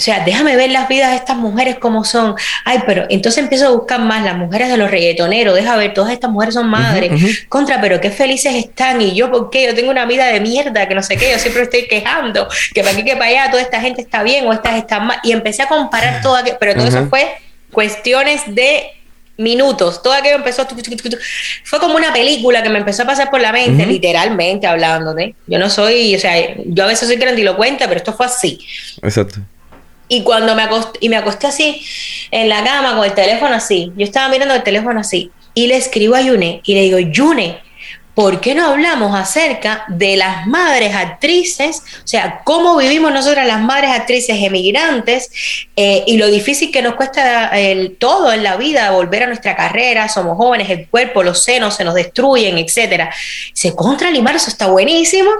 o 0.00 0.02
sea, 0.02 0.24
déjame 0.24 0.56
ver 0.56 0.70
las 0.70 0.88
vidas 0.88 1.10
de 1.10 1.16
estas 1.16 1.36
mujeres 1.36 1.76
como 1.78 2.04
son. 2.04 2.34
Ay, 2.64 2.78
pero 2.86 3.04
entonces 3.10 3.42
empiezo 3.42 3.66
a 3.66 3.70
buscar 3.70 4.00
más 4.00 4.24
las 4.24 4.34
mujeres 4.34 4.70
de 4.70 4.78
los 4.78 4.90
reggaetoneros, 4.90 5.54
deja 5.54 5.76
ver, 5.76 5.92
todas 5.92 6.10
estas 6.10 6.30
mujeres 6.30 6.54
son 6.54 6.68
madres. 6.68 7.44
Contra, 7.50 7.82
pero 7.82 8.00
qué 8.00 8.10
felices 8.10 8.54
están. 8.54 9.02
Y 9.02 9.14
yo, 9.14 9.30
¿por 9.30 9.50
qué? 9.50 9.66
Yo 9.66 9.74
tengo 9.74 9.90
una 9.90 10.06
vida 10.06 10.24
de 10.28 10.40
mierda, 10.40 10.88
que 10.88 10.94
no 10.94 11.02
sé 11.02 11.18
qué, 11.18 11.32
yo 11.32 11.38
siempre 11.38 11.64
estoy 11.64 11.86
quejando, 11.86 12.48
que 12.72 12.80
para 12.80 12.94
aquí, 12.94 13.04
que 13.04 13.12
para 13.12 13.26
allá, 13.26 13.50
toda 13.50 13.60
esta 13.60 13.78
gente 13.78 14.00
está 14.00 14.22
bien 14.22 14.46
o 14.46 14.54
estas 14.54 14.78
están 14.78 15.06
mal. 15.06 15.18
Y 15.22 15.32
empecé 15.32 15.64
a 15.64 15.68
comparar 15.68 16.22
todo 16.22 16.34
aquello, 16.34 16.56
pero 16.58 16.74
todo 16.74 16.86
eso 16.86 17.06
fue 17.10 17.34
cuestiones 17.70 18.40
de 18.46 18.86
minutos, 19.36 20.02
todo 20.02 20.14
aquello 20.14 20.36
empezó, 20.36 20.66
fue 21.64 21.78
como 21.78 21.96
una 21.96 22.10
película 22.10 22.62
que 22.62 22.70
me 22.70 22.78
empezó 22.78 23.02
a 23.02 23.06
pasar 23.06 23.30
por 23.30 23.42
la 23.42 23.52
mente, 23.52 23.84
literalmente 23.84 24.66
hablando, 24.66 25.14
Yo 25.46 25.58
no 25.58 25.68
soy, 25.68 26.16
o 26.16 26.18
sea, 26.18 26.34
yo 26.64 26.84
a 26.84 26.86
veces 26.86 27.06
soy 27.06 27.16
grandilocuente, 27.16 27.86
pero 27.86 27.98
esto 27.98 28.14
fue 28.14 28.24
así. 28.24 28.58
Exacto. 29.02 29.40
Y 30.10 30.24
cuando 30.24 30.56
me 30.56 30.62
acosté, 30.62 30.98
y 31.00 31.08
me 31.08 31.16
acosté 31.16 31.46
así, 31.46 31.86
en 32.32 32.48
la 32.48 32.64
cama, 32.64 32.96
con 32.96 33.04
el 33.04 33.14
teléfono 33.14 33.54
así, 33.54 33.92
yo 33.96 34.04
estaba 34.04 34.28
mirando 34.28 34.54
el 34.54 34.64
teléfono 34.64 34.98
así, 34.98 35.30
y 35.54 35.68
le 35.68 35.76
escribo 35.76 36.16
a 36.16 36.20
Yune, 36.20 36.60
y 36.64 36.74
le 36.74 36.82
digo, 36.82 36.98
Yune, 36.98 37.60
¿por 38.20 38.38
qué 38.38 38.54
no 38.54 38.66
hablamos 38.66 39.18
acerca 39.18 39.86
de 39.88 40.14
las 40.14 40.46
madres 40.46 40.94
actrices? 40.94 41.82
O 42.04 42.06
sea, 42.06 42.42
cómo 42.44 42.76
vivimos 42.76 43.10
nosotras 43.10 43.46
las 43.46 43.62
madres 43.62 43.92
actrices 43.92 44.36
emigrantes 44.42 45.30
eh, 45.74 46.04
y 46.06 46.18
lo 46.18 46.26
difícil 46.26 46.70
que 46.70 46.82
nos 46.82 46.96
cuesta 46.96 47.48
el, 47.58 47.96
todo 47.96 48.30
en 48.30 48.42
la 48.42 48.58
vida, 48.58 48.90
volver 48.90 49.22
a 49.22 49.26
nuestra 49.26 49.56
carrera, 49.56 50.06
somos 50.10 50.36
jóvenes, 50.36 50.68
el 50.68 50.86
cuerpo, 50.86 51.22
los 51.22 51.42
senos 51.42 51.76
se 51.76 51.82
nos 51.82 51.94
destruyen, 51.94 52.58
etcétera. 52.58 53.10
Se 53.54 53.74
contra 53.74 54.10
limar, 54.10 54.36
eso 54.36 54.50
está 54.50 54.66
buenísimo. 54.66 55.30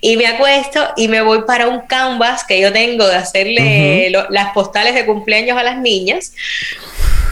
Y 0.00 0.16
me 0.16 0.28
acuesto 0.28 0.86
y 0.96 1.08
me 1.08 1.22
voy 1.22 1.42
para 1.48 1.66
un 1.66 1.80
canvas 1.80 2.44
que 2.44 2.60
yo 2.60 2.72
tengo 2.72 3.08
de 3.08 3.16
hacerle 3.16 4.12
las 4.28 4.52
postales 4.52 4.94
de 4.94 5.04
cumpleaños 5.04 5.58
a 5.58 5.64
las 5.64 5.78
niñas 5.78 6.32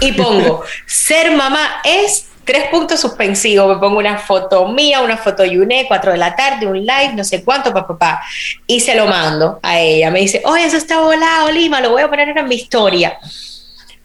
y 0.00 0.10
pongo, 0.10 0.64
ser 0.86 1.30
mamá 1.30 1.82
es 1.84 2.24
tres 2.48 2.64
puntos 2.70 2.98
suspensivos, 2.98 3.68
me 3.68 3.78
pongo 3.78 3.98
una 3.98 4.16
foto 4.16 4.66
mía, 4.68 5.02
una 5.02 5.18
foto 5.18 5.44
Yune, 5.44 5.84
cuatro 5.86 6.12
de 6.12 6.16
la 6.16 6.34
tarde, 6.34 6.66
un 6.66 6.78
live, 6.78 7.12
no 7.14 7.22
sé 7.22 7.44
cuánto, 7.44 7.74
papá, 7.74 7.88
papá, 7.88 8.22
y 8.66 8.80
se 8.80 8.94
lo 8.94 9.06
mando 9.06 9.60
a 9.62 9.78
ella. 9.78 10.10
Me 10.10 10.20
dice, 10.20 10.40
oye, 10.46 10.64
eso 10.64 10.78
está 10.78 10.98
volado, 10.98 11.50
Lima, 11.50 11.82
lo 11.82 11.90
voy 11.90 12.00
a 12.00 12.08
poner 12.08 12.36
en 12.36 12.48
mi 12.48 12.54
historia. 12.54 13.18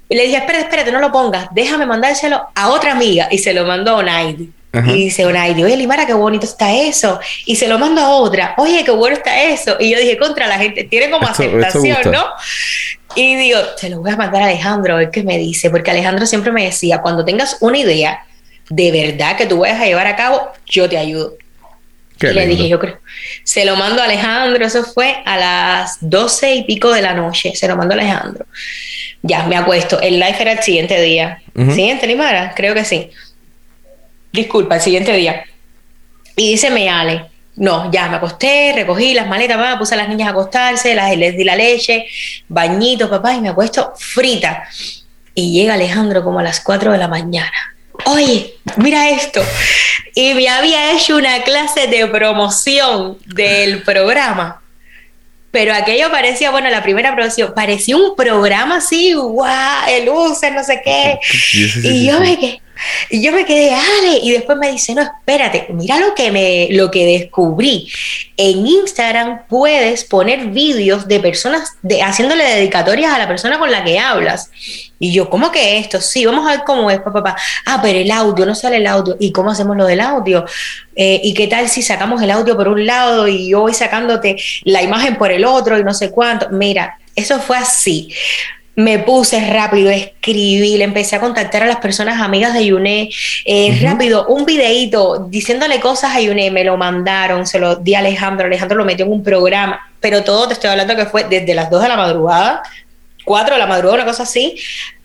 Y 0.10 0.16
le 0.16 0.24
dije, 0.24 0.36
espérate, 0.36 0.66
espérate, 0.66 0.92
no 0.92 1.00
lo 1.00 1.10
pongas, 1.10 1.48
déjame 1.52 1.86
mandárselo 1.86 2.46
a 2.54 2.68
otra 2.68 2.92
amiga. 2.92 3.30
Y 3.32 3.38
se 3.38 3.54
lo 3.54 3.64
mandó 3.64 3.92
a 3.92 3.96
Onaidi. 4.00 4.52
Y 4.74 4.92
dice 4.92 5.24
ay, 5.24 5.64
oye, 5.64 5.78
Limara, 5.78 6.06
qué 6.06 6.14
bonito 6.14 6.46
está 6.46 6.74
eso. 6.74 7.22
Y 7.46 7.56
se 7.56 7.70
lo 7.70 7.80
mando 7.80 8.02
a 8.02 8.10
otra, 8.10 8.56
oye, 8.58 8.84
qué 8.84 8.92
bueno 8.92 9.16
está 9.16 9.42
eso. 9.42 9.78
Y 9.80 9.90
yo 9.90 10.00
dije, 10.00 10.18
contra 10.18 10.48
la 10.48 10.58
gente, 10.58 10.84
tiene 10.84 11.10
como 11.10 11.26
aceptación, 11.28 12.12
¿no? 12.12 12.26
Y 13.16 13.38
digo, 13.38 13.60
se 13.78 13.90
lo 13.90 14.02
voy 14.02 14.12
a 14.12 14.18
mandar 14.18 14.42
a 14.42 14.46
Alejandro 14.48 14.96
a 14.96 14.98
ver 14.98 15.12
qué 15.12 15.24
me 15.24 15.38
dice, 15.38 15.70
porque 15.70 15.92
Alejandro 15.92 16.26
siempre 16.26 16.52
me 16.52 16.66
decía, 16.66 17.02
cuando 17.02 17.24
tengas 17.24 17.56
una 17.62 17.78
idea 17.78 18.26
de 18.76 18.92
verdad 18.92 19.38
que 19.38 19.46
tú 19.46 19.60
vayas 19.60 19.82
a 19.82 19.86
llevar 19.86 20.08
a 20.08 20.16
cabo, 20.16 20.52
yo 20.66 20.88
te 20.90 20.98
ayudo. 20.98 21.38
y 22.22 22.28
le 22.28 22.48
dije, 22.48 22.70
yo 22.70 22.80
creo, 22.80 23.00
se 23.44 23.66
lo 23.66 23.76
mando 23.76 24.02
a 24.02 24.06
Alejandro, 24.06 24.66
eso 24.66 24.84
fue 24.84 25.18
a 25.26 25.38
las 25.38 25.98
doce 26.00 26.56
y 26.56 26.64
pico 26.64 26.92
de 26.92 27.02
la 27.02 27.14
noche, 27.14 27.56
se 27.56 27.68
lo 27.68 27.76
mando 27.76 27.94
a 27.94 27.98
Alejandro. 27.98 28.46
Ya, 29.22 29.46
me 29.46 29.56
acuesto, 29.56 30.02
el 30.02 30.20
live 30.20 30.36
era 30.40 30.52
el 30.54 30.64
siguiente 30.64 31.02
día. 31.02 31.42
¿Siguiente, 31.56 32.08
Limara? 32.08 32.54
Creo 32.56 32.74
que 32.74 32.84
sí 32.84 33.10
disculpa, 34.34 34.76
el 34.76 34.82
siguiente 34.82 35.14
día. 35.14 35.46
Y 36.36 36.52
dice 36.52 36.72
me 36.72 36.90
Ale, 36.90 37.30
no, 37.56 37.92
ya 37.92 38.10
me 38.10 38.18
acosté, 38.18 38.74
recogí 38.76 39.14
las 39.14 39.28
maletas, 39.28 39.58
papá, 39.58 39.80
puse 39.80 39.94
a 39.94 39.98
las 39.98 40.10
niñas 40.10 40.28
a 40.28 40.32
acostarse, 40.32 40.96
las, 40.96 41.16
les 41.16 41.38
di 41.38 41.44
la 41.44 41.56
leche, 41.56 42.08
bañitos, 42.50 43.10
papá, 43.10 43.36
y 43.36 43.42
me 43.42 43.50
acuesto 43.50 43.94
frita. 43.96 44.68
Y 45.36 45.54
llega 45.54 45.76
Alejandro 45.76 46.24
como 46.24 46.40
a 46.40 46.44
las 46.44 46.60
4 46.60 46.92
de 46.92 46.98
la 46.98 47.08
mañana. 47.08 47.73
Oye, 48.06 48.56
mira 48.78 49.10
esto. 49.10 49.42
Y 50.16 50.34
me 50.34 50.48
había 50.48 50.94
hecho 50.94 51.18
una 51.18 51.44
clase 51.44 51.88
de 51.88 52.08
promoción 52.08 53.18
del 53.26 53.82
programa. 53.84 54.62
Pero 55.52 55.74
aquello 55.74 56.10
parecía, 56.10 56.50
bueno, 56.50 56.70
la 56.70 56.82
primera 56.82 57.14
promoción, 57.14 57.54
parecía 57.56 57.96
un 57.96 58.16
programa 58.16 58.78
así, 58.78 59.14
guau, 59.14 59.88
el 59.88 60.06
luces, 60.06 60.52
no 60.52 60.64
sé 60.64 60.82
qué. 60.84 61.20
y 61.84 62.08
yo 62.08 62.20
me 62.20 62.40
quedé, 62.40 62.63
y 63.10 63.24
yo 63.24 63.32
me 63.32 63.46
quedé, 63.46 63.74
Ale, 63.74 64.20
y 64.22 64.32
después 64.32 64.58
me 64.58 64.72
dice, 64.72 64.96
no, 64.96 65.02
espérate, 65.02 65.68
mira 65.70 66.00
lo 66.00 66.16
que, 66.16 66.32
me, 66.32 66.68
lo 66.72 66.90
que 66.90 67.06
descubrí. 67.06 67.90
En 68.36 68.66
Instagram 68.66 69.44
puedes 69.48 70.04
poner 70.04 70.48
vídeos 70.48 71.08
de 71.08 71.20
personas 71.20 71.74
de, 71.82 72.02
haciéndole 72.02 72.44
dedicatorias 72.44 73.14
a 73.14 73.20
la 73.20 73.28
persona 73.28 73.60
con 73.60 73.72
la 73.72 73.84
que 73.84 74.00
hablas. 74.00 74.50
Y 75.00 75.14
yo, 75.14 75.30
¿cómo 75.30 75.52
que 75.52 75.78
esto? 75.78 76.02
Sí, 76.02 76.26
vamos 76.26 76.48
a 76.48 76.52
ver 76.52 76.64
cómo 76.66 76.90
es, 76.90 77.00
papá. 77.00 77.36
Ah, 77.66 77.80
pero 77.82 78.00
el 78.00 78.12
audio, 78.12 78.46
no 78.46 78.56
sale 78.56 78.78
el 78.78 78.88
audio. 78.88 79.16
¿Y 79.20 79.32
cómo 79.32 79.52
hacemos 79.52 79.78
lo 79.78 79.86
del 79.86 80.00
audio? 80.00 80.46
Eh, 80.96 81.22
¿Y 81.24 81.34
qué 81.34 81.48
tal 81.48 81.70
si 81.70 81.82
sacamos 81.82 82.22
el 82.22 82.32
audio 82.32 82.56
por 82.56 82.68
un 82.68 82.86
lado 82.86 83.28
y 83.28 83.50
yo 83.50 83.62
voy 83.62 83.74
sacándote 83.74 84.38
la 84.64 84.82
imagen 84.82 85.18
por 85.18 85.32
el 85.32 85.46
otro 85.46 85.78
y 85.78 85.84
no 85.84 85.94
sé 85.94 86.10
cuánto? 86.10 86.50
Mira, 86.50 86.98
eso 87.16 87.40
fue 87.40 87.58
así 87.58 88.10
me 88.76 89.00
puse 89.00 89.40
rápido, 89.52 89.92
escribí, 89.92 90.78
le 90.78 90.84
empecé 90.84 91.16
a 91.16 91.20
contactar 91.20 91.64
a 91.64 91.68
las 91.68 91.78
personas 91.78 92.22
amigas 92.22 92.54
de 92.54 92.66
Yuné, 92.66 93.10
eh, 93.46 93.78
rápido, 93.82 94.26
un 94.28 94.46
videíto 94.46 95.28
diciéndole 95.30 95.80
cosas 95.80 96.16
a 96.16 96.22
Yuné, 96.22 96.50
me 96.50 96.64
lo 96.64 96.76
mandaron, 96.78 97.46
se 97.46 97.60
lo 97.60 97.76
di 97.76 97.94
a 97.94 98.00
Alejandro, 98.00 98.48
Alejandro 98.48 98.78
lo 98.78 98.86
metió 98.86 99.06
en 99.06 99.12
un 99.12 99.24
programa, 99.24 99.92
pero 100.00 100.24
todo 100.24 100.48
te 100.48 100.54
estoy 100.54 100.72
hablando 100.72 100.96
que 100.96 101.06
fue 101.06 101.26
desde 101.26 101.54
las 101.54 101.70
2 101.70 101.84
de 101.84 101.88
la 101.88 101.98
madrugada, 101.98 102.64
4 103.26 103.56
de 103.56 103.60
la 103.60 103.68
madrugada, 103.68 104.04
una 104.04 104.12
cosa 104.12 104.24
así, 104.24 104.56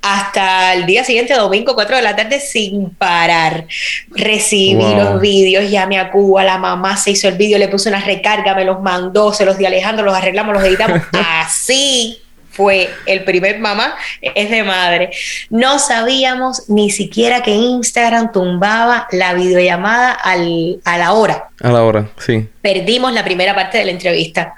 hasta 0.01 0.73
el 0.73 0.87
día 0.87 1.05
siguiente, 1.05 1.35
domingo, 1.35 1.75
4 1.75 1.97
de 1.97 2.03
la 2.03 2.17
tarde, 2.17 2.41
sin 2.41 2.91
parar. 2.91 3.67
Recibí 4.11 4.95
los 4.95 5.21
vídeos, 5.21 5.71
llamé 5.71 5.99
a 5.99 6.11
Cuba, 6.11 6.43
la 6.43 6.59
mamá 6.59 6.97
se 6.97 7.11
hizo 7.11 7.29
el 7.29 7.37
vídeo, 7.37 7.59
le 7.59 7.69
puse 7.69 7.91
una 7.91 8.01
recarga, 8.01 8.55
me 8.55 8.65
los 8.65 8.81
mandó, 8.81 9.33
se 9.33 9.45
los 9.45 9.59
di 9.59 9.67
a 9.67 9.69
Alejandro, 9.69 10.05
los 10.05 10.15
arreglamos, 10.15 10.55
los 10.55 10.65
editamos, 10.65 11.01
así 11.13 12.23
fue 12.59 12.91
el 13.07 13.23
primer 13.23 13.61
mamá, 13.61 13.95
es 14.21 14.51
de 14.51 14.65
madre. 14.65 15.11
No 15.49 15.79
sabíamos 15.79 16.69
ni 16.69 16.91
siquiera 16.91 17.41
que 17.45 17.53
Instagram 17.53 18.33
tumbaba 18.33 19.07
la 19.13 19.33
videollamada 19.35 20.11
al, 20.11 20.81
a 20.85 20.99
la 20.99 21.13
hora. 21.13 21.51
A 21.63 21.71
la 21.71 21.85
hora, 21.85 22.11
sí. 22.19 22.49
Perdimos 22.61 23.13
la 23.13 23.23
primera 23.23 23.55
parte 23.55 23.79
de 23.79 23.85
la 23.85 23.93
entrevista. 23.93 24.55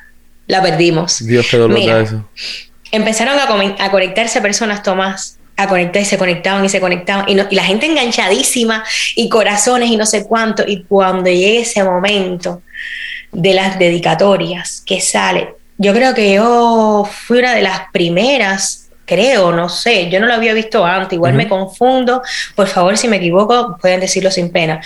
La 0.46 0.62
perdimos. 0.62 1.18
Dios 1.26 1.46
qué 1.50 1.58
dolor 1.58 1.78
da 1.84 2.00
eso. 2.00 2.26
Empezaron 2.90 3.38
a, 3.38 3.84
a 3.84 3.90
conectarse 3.90 4.40
personas, 4.40 4.82
Tomás, 4.82 5.38
a 5.58 5.68
conectar 5.68 6.00
y 6.00 6.06
se 6.06 6.16
conectaban 6.16 6.64
y 6.64 6.70
se 6.70 6.80
conectaban 6.80 7.28
y, 7.28 7.32
y, 7.32 7.54
la 7.54 7.64
gente 7.64 7.84
enganchadísima 7.84 8.82
y 9.14 9.28
corazones 9.28 9.90
y 9.90 9.98
no 9.98 10.06
sé 10.06 10.24
cuánto 10.24 10.64
y 10.66 10.84
cuando 10.84 11.28
llegue 11.28 11.60
ese 11.60 11.84
momento 11.84 12.62
de 13.30 13.52
las 13.52 13.78
dedicatorias 13.78 14.82
que 14.86 15.02
sale 15.02 15.59
yo 15.80 15.94
creo 15.94 16.12
que 16.12 16.34
yo 16.34 17.08
fui 17.10 17.38
una 17.38 17.54
de 17.54 17.62
las 17.62 17.90
primeras, 17.90 18.90
creo, 19.06 19.50
no 19.50 19.70
sé, 19.70 20.10
yo 20.10 20.20
no 20.20 20.26
lo 20.26 20.34
había 20.34 20.52
visto 20.52 20.84
antes, 20.84 21.14
igual 21.14 21.32
me 21.32 21.48
confundo, 21.48 22.22
por 22.54 22.68
favor 22.68 22.98
si 22.98 23.08
me 23.08 23.16
equivoco 23.16 23.78
pueden 23.80 23.98
decirlo 23.98 24.30
sin 24.30 24.52
pena, 24.52 24.82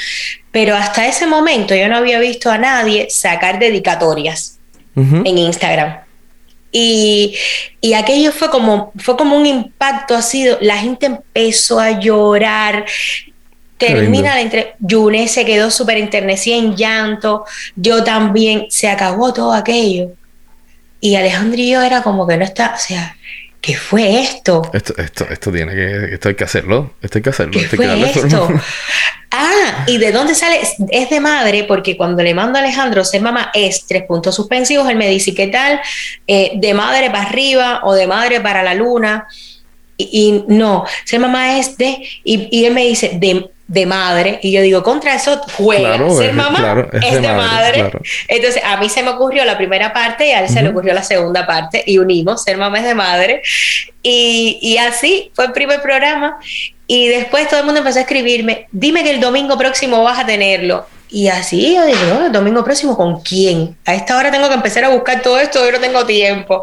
pero 0.52 0.76
hasta 0.76 1.08
ese 1.08 1.26
momento 1.26 1.74
yo 1.74 1.88
no 1.88 1.96
había 1.96 2.20
visto 2.20 2.48
a 2.48 2.58
nadie 2.58 3.08
sacar 3.10 3.58
dedicatorias 3.58 4.60
en 4.94 5.36
Instagram. 5.36 5.98
Y, 6.70 7.36
y, 7.80 7.94
aquello 7.94 8.30
fue 8.30 8.50
como, 8.50 8.92
fue 8.96 9.16
como 9.16 9.36
un 9.36 9.46
impacto 9.46 10.14
así, 10.14 10.46
la 10.60 10.78
gente 10.78 11.06
empezó 11.06 11.80
a 11.80 11.98
llorar, 12.00 12.84
termina 13.78 14.34
la 14.34 14.40
entre 14.40 14.74
Yune 14.78 15.26
se 15.26 15.44
quedó 15.44 15.70
súper 15.70 15.98
enternecida 15.98 16.56
en 16.56 16.76
llanto, 16.76 17.44
yo 17.74 18.04
también, 18.04 18.66
se 18.70 18.88
acabó 18.88 19.32
todo 19.32 19.52
aquello. 19.52 20.12
Y 21.04 21.16
Alejandro 21.16 21.60
y 21.60 21.68
yo 21.68 21.82
era 21.82 22.02
como 22.02 22.26
que 22.26 22.38
no 22.38 22.46
está, 22.46 22.72
o 22.74 22.78
sea, 22.78 23.14
¿qué 23.60 23.76
fue 23.76 24.22
esto? 24.22 24.62
Esto, 24.72 24.94
esto, 24.96 25.26
esto 25.28 25.52
tiene 25.52 25.74
que, 25.74 26.14
esto 26.14 26.30
hay 26.30 26.34
que 26.34 26.44
hacerlo, 26.44 26.94
esto 27.02 27.18
hay 27.18 27.22
que 27.22 27.28
hacerlo. 27.28 27.60
¿Qué 27.60 27.76
fue 27.76 28.10
esto? 28.10 28.48
ah, 29.30 29.84
¿y 29.86 29.98
de 29.98 30.12
dónde 30.12 30.34
sale? 30.34 30.60
Es 30.88 31.10
de 31.10 31.20
madre, 31.20 31.64
porque 31.64 31.98
cuando 31.98 32.22
le 32.22 32.32
mando 32.32 32.58
a 32.58 32.62
Alejandro 32.62 33.04
ser 33.04 33.20
mamá 33.20 33.50
es 33.52 33.84
tres 33.84 34.04
puntos 34.04 34.34
suspensivos, 34.34 34.88
él 34.88 34.96
me 34.96 35.10
dice, 35.10 35.34
¿qué 35.34 35.48
tal? 35.48 35.78
Eh, 36.26 36.52
de 36.54 36.72
madre 36.72 37.10
para 37.10 37.24
arriba 37.24 37.80
o 37.82 37.92
de 37.92 38.06
madre 38.06 38.40
para 38.40 38.62
la 38.62 38.72
luna. 38.72 39.28
Y, 39.98 40.42
no, 40.48 40.86
ser 41.04 41.20
mamá 41.20 41.58
es 41.58 41.76
de, 41.76 41.98
y, 42.24 42.48
y 42.50 42.64
él 42.64 42.72
me 42.72 42.86
dice, 42.86 43.10
de, 43.20 43.50
de 43.66 43.86
madre 43.86 44.40
y 44.42 44.52
yo 44.52 44.60
digo 44.60 44.82
contra 44.82 45.14
eso 45.14 45.40
juega 45.56 45.96
ser 46.10 46.34
mamá 46.34 46.86
es, 46.92 47.22
de, 47.22 47.28
madre, 47.28 47.90
entonces 48.28 48.62
a 48.62 48.76
mí 48.76 48.90
se 48.90 49.02
me 49.02 49.08
ocurrió 49.10 49.44
la 49.46 49.56
primera 49.56 49.92
parte 49.92 50.28
y 50.28 50.30
a 50.32 50.40
él 50.40 50.50
se 50.50 50.62
le 50.62 50.68
ocurrió 50.68 50.92
la 50.92 51.02
segunda 51.02 51.46
parte 51.46 51.82
y 51.86 51.98
unimos 51.98 52.42
ser 52.42 52.58
mamá 52.58 52.78
es 52.78 52.84
de 52.84 52.94
madre. 52.94 53.42
Y, 54.02 54.58
y, 54.60 54.76
así 54.76 55.30
fue 55.34 55.46
el 55.46 55.52
primer 55.52 55.80
programa 55.80 56.38
y 56.86 57.08
después 57.08 57.48
todo 57.48 57.60
el 57.60 57.64
mundo 57.64 57.78
empezó 57.78 57.98
a 57.98 58.02
escribirme 58.02 58.68
dime 58.70 59.02
que 59.02 59.12
el 59.12 59.20
domingo 59.20 59.56
próximo 59.56 60.02
vas 60.02 60.18
a 60.18 60.26
tenerlo 60.26 60.86
y 61.08 61.28
así 61.28 61.74
yo 61.74 61.86
digo 61.86 62.26
el 62.26 62.32
domingo 62.32 62.62
próximo 62.62 62.94
con 62.94 63.22
quién 63.22 63.78
a 63.86 63.94
esta 63.94 64.18
hora 64.18 64.30
tengo 64.30 64.48
que 64.48 64.54
empezar 64.54 64.84
a 64.84 64.90
buscar 64.90 65.22
todo 65.22 65.40
esto 65.40 65.64
yo 65.64 65.72
no 65.72 65.80
tengo 65.80 66.04
tiempo 66.04 66.62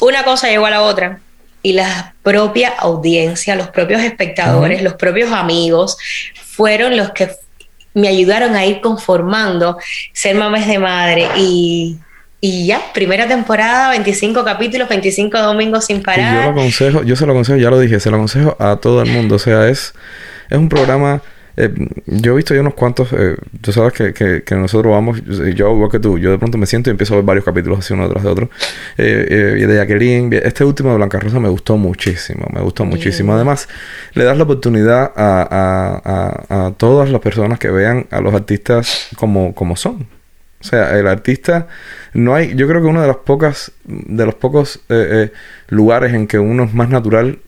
una 0.00 0.22
cosa 0.24 0.48
llegó 0.48 0.66
a 0.66 0.70
la 0.70 0.82
otra 0.82 1.20
y 1.62 1.72
la 1.72 2.14
propia 2.22 2.70
audiencia, 2.78 3.54
los 3.54 3.68
propios 3.68 4.02
espectadores, 4.02 4.82
los 4.82 4.94
propios 4.94 5.32
amigos, 5.32 5.96
fueron 6.42 6.96
los 6.96 7.10
que 7.10 7.30
me 7.94 8.08
ayudaron 8.08 8.54
a 8.54 8.64
ir 8.64 8.80
conformando 8.80 9.78
Ser 10.12 10.36
Mamás 10.36 10.66
de 10.66 10.78
Madre. 10.78 11.28
Y, 11.36 11.98
y 12.40 12.66
ya, 12.66 12.80
primera 12.94 13.28
temporada, 13.28 13.90
25 13.90 14.44
capítulos, 14.44 14.88
25 14.88 15.38
domingos 15.38 15.86
sin 15.86 16.02
parar. 16.02 16.44
yo 16.44 16.52
lo 16.52 16.60
aconsejo, 16.60 17.02
yo 17.02 17.16
se 17.16 17.26
lo 17.26 17.32
aconsejo, 17.32 17.58
ya 17.58 17.70
lo 17.70 17.78
dije, 17.78 18.00
se 18.00 18.10
lo 18.10 18.16
aconsejo 18.16 18.56
a 18.58 18.76
todo 18.76 19.02
el 19.02 19.10
mundo, 19.10 19.36
o 19.36 19.38
sea, 19.38 19.68
es, 19.68 19.92
es 20.48 20.58
un 20.58 20.68
programa 20.68 21.22
eh, 21.60 21.74
yo 22.06 22.32
he 22.32 22.36
visto 22.36 22.54
ya 22.54 22.62
unos 22.62 22.72
cuantos, 22.72 23.12
eh, 23.12 23.36
tú 23.60 23.70
sabes 23.70 23.92
que, 23.92 24.14
que, 24.14 24.54
nosotros 24.54 24.90
vamos, 24.90 25.22
yo 25.54 25.74
igual 25.74 25.90
que 25.90 25.98
tú, 25.98 26.18
yo 26.18 26.30
de 26.30 26.38
pronto 26.38 26.56
me 26.56 26.64
siento 26.64 26.88
y 26.88 26.92
empiezo 26.92 27.12
a 27.12 27.16
ver 27.18 27.26
varios 27.26 27.44
capítulos 27.44 27.80
así 27.80 27.92
uno 27.92 28.04
detrás 28.04 28.24
de 28.24 28.30
otro. 28.30 28.50
Eh, 28.96 29.58
y 29.58 29.66
de 29.66 29.76
Jacqueline, 29.76 30.32
este 30.32 30.64
último 30.64 30.90
de 30.90 30.96
Blanca 30.96 31.20
Rosa 31.20 31.38
me 31.38 31.50
gustó 31.50 31.76
muchísimo, 31.76 32.46
me 32.50 32.62
gustó 32.62 32.86
muchísimo. 32.86 33.34
Además, 33.34 33.68
le 34.14 34.24
das 34.24 34.38
la 34.38 34.44
oportunidad 34.44 35.12
a, 35.14 36.00
a, 36.48 36.66
a, 36.66 36.70
todas 36.72 37.10
las 37.10 37.20
personas 37.20 37.58
que 37.58 37.70
vean 37.70 38.06
a 38.10 38.22
los 38.22 38.32
artistas 38.32 39.08
como, 39.16 39.54
como 39.54 39.76
son. 39.76 40.06
O 40.62 40.64
sea, 40.64 40.98
el 40.98 41.06
artista 41.08 41.68
no 42.14 42.34
hay, 42.34 42.54
yo 42.54 42.68
creo 42.68 42.80
que 42.80 42.88
uno 42.88 43.02
de 43.02 43.08
las 43.08 43.16
pocas, 43.18 43.72
de 43.84 44.24
los 44.24 44.34
pocos 44.34 44.80
lugares 45.68 46.14
en 46.14 46.26
que 46.26 46.38
uno 46.38 46.64
es 46.64 46.72
más 46.72 46.88
natural 46.88 47.38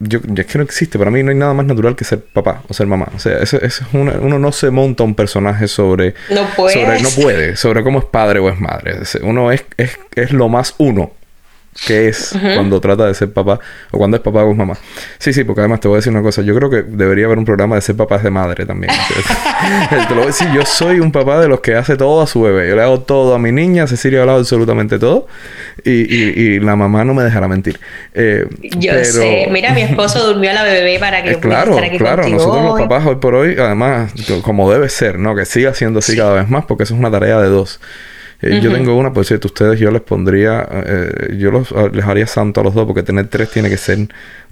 yo, 0.00 0.20
es 0.36 0.46
que 0.46 0.58
no 0.58 0.64
existe, 0.64 0.98
para 0.98 1.10
mí 1.10 1.22
no 1.22 1.30
hay 1.30 1.36
nada 1.36 1.54
más 1.54 1.66
natural 1.66 1.96
que 1.96 2.04
ser 2.04 2.20
papá 2.20 2.62
o 2.68 2.74
ser 2.74 2.86
mamá. 2.86 3.08
O 3.16 3.18
sea, 3.18 3.38
eso, 3.38 3.60
es 3.60 3.82
uno 3.92 4.38
no 4.38 4.52
se 4.52 4.70
monta 4.70 5.02
un 5.02 5.14
personaje 5.14 5.66
sobre, 5.66 6.14
no 6.30 6.46
sobre. 6.72 7.02
No 7.02 7.10
puede, 7.10 7.56
sobre 7.56 7.82
cómo 7.82 7.98
es 7.98 8.04
padre 8.04 8.38
o 8.38 8.48
es 8.48 8.60
madre. 8.60 9.00
Uno 9.22 9.50
es, 9.50 9.64
es, 9.76 9.98
es 10.14 10.32
lo 10.32 10.48
más 10.48 10.74
uno. 10.78 11.12
Qué 11.86 12.08
es 12.08 12.34
cuando 12.54 12.80
trata 12.80 13.06
de 13.06 13.14
ser 13.14 13.32
papá 13.32 13.60
o 13.90 13.98
cuando 13.98 14.16
es 14.16 14.22
papá 14.22 14.44
o 14.44 14.50
es 14.50 14.56
mamá. 14.56 14.76
Sí, 15.18 15.32
sí, 15.32 15.44
porque 15.44 15.60
además 15.60 15.80
te 15.80 15.88
voy 15.88 15.96
a 15.96 15.98
decir 15.98 16.12
una 16.12 16.22
cosa. 16.22 16.42
Yo 16.42 16.54
creo 16.54 16.70
que 16.70 16.82
debería 16.82 17.26
haber 17.26 17.38
un 17.38 17.44
programa 17.44 17.76
de 17.76 17.82
ser 17.82 17.96
papás 17.96 18.22
de 18.22 18.30
madre 18.30 18.66
también. 18.66 18.92
te 19.90 20.14
lo 20.14 20.16
voy 20.16 20.24
a 20.24 20.26
decir, 20.26 20.48
yo 20.54 20.64
soy 20.64 21.00
un 21.00 21.12
papá 21.12 21.40
de 21.40 21.48
los 21.48 21.60
que 21.60 21.74
hace 21.74 21.96
todo 21.96 22.22
a 22.22 22.26
su 22.26 22.42
bebé. 22.42 22.68
Yo 22.68 22.76
le 22.76 22.82
hago 22.82 23.00
todo 23.00 23.34
a 23.34 23.38
mi 23.38 23.52
niña, 23.52 23.86
Cecilia 23.86 24.18
ha 24.18 24.22
hablado 24.22 24.38
absolutamente 24.40 24.98
todo 24.98 25.26
y, 25.84 25.90
y, 25.90 26.60
la 26.60 26.76
mamá 26.76 27.04
no 27.04 27.14
me 27.14 27.22
dejará 27.22 27.48
mentir. 27.48 27.78
Eh, 28.14 28.46
yo 28.78 28.92
sé. 29.04 29.48
Mira, 29.50 29.72
mi 29.72 29.82
esposo 29.82 30.26
durmió 30.26 30.50
a 30.50 30.54
la 30.54 30.64
bebé 30.64 30.98
para 30.98 31.22
que 31.22 31.32
eh, 31.32 31.40
claro, 31.40 31.70
estar 31.72 31.84
aquí 31.84 31.98
Claro, 31.98 32.28
nosotros 32.28 32.64
los 32.64 32.80
papás 32.80 33.06
hoy 33.06 33.16
por 33.16 33.34
hoy, 33.34 33.56
además, 33.58 34.12
como 34.42 34.70
debe 34.70 34.88
ser, 34.88 35.18
¿no? 35.18 35.34
Que 35.34 35.44
siga 35.44 35.74
siendo 35.74 36.00
así 36.00 36.16
cada 36.16 36.34
vez 36.34 36.48
más 36.48 36.64
porque 36.64 36.84
eso 36.84 36.94
es 36.94 37.00
una 37.00 37.10
tarea 37.10 37.40
de 37.40 37.48
dos. 37.48 37.80
Eh, 38.40 38.60
yo 38.62 38.72
tengo 38.72 38.96
una, 38.96 39.12
por 39.12 39.24
cierto, 39.24 39.48
ustedes 39.48 39.80
yo 39.80 39.90
les 39.90 40.00
pondría, 40.00 40.66
eh, 40.70 41.36
yo 41.36 41.50
los, 41.50 41.72
ah, 41.72 41.88
les 41.92 42.04
haría 42.04 42.26
santo 42.28 42.60
a 42.60 42.64
los 42.64 42.72
dos 42.72 42.86
porque 42.86 43.02
tener 43.02 43.26
tres 43.26 43.50
tiene 43.50 43.68
que 43.68 43.76
ser 43.76 43.98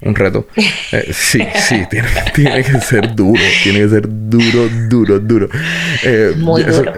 un 0.01 0.15
reto. 0.15 0.47
Eh, 0.93 1.11
sí, 1.11 1.41
sí, 1.67 1.83
tiene, 1.89 2.07
tiene, 2.33 2.63
que 2.63 2.79
ser 2.79 3.13
duro, 3.13 3.41
tiene 3.63 3.79
que 3.79 3.89
ser 3.89 4.07
duro, 4.07 4.69
duro, 4.87 5.19
duro. 5.19 5.49
Muy 6.37 6.63
duro. 6.63 6.93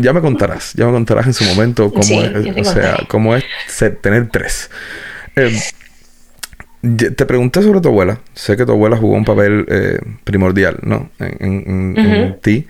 ya 0.00 0.12
me 0.14 0.20
contarás, 0.22 0.72
ya 0.74 0.86
me 0.86 0.92
contarás 0.92 1.26
en 1.26 1.34
su 1.34 1.44
momento 1.44 1.92
cómo 1.92 2.22
es, 2.22 2.56
o 2.56 2.72
sea, 2.72 2.98
cómo 3.08 3.36
es 3.36 3.44
tener 4.00 4.30
tres. 4.30 4.70
te 6.80 7.26
pregunté 7.26 7.62
sobre 7.62 7.80
tu 7.82 7.88
abuela. 7.88 8.20
Sé 8.32 8.56
que 8.56 8.64
tu 8.64 8.72
abuela 8.72 8.96
jugó 8.96 9.14
un 9.14 9.26
papel 9.26 9.66
primordial, 10.24 10.78
¿no? 10.82 11.10
En, 11.18 11.94
en 11.98 12.38
ti. 12.40 12.66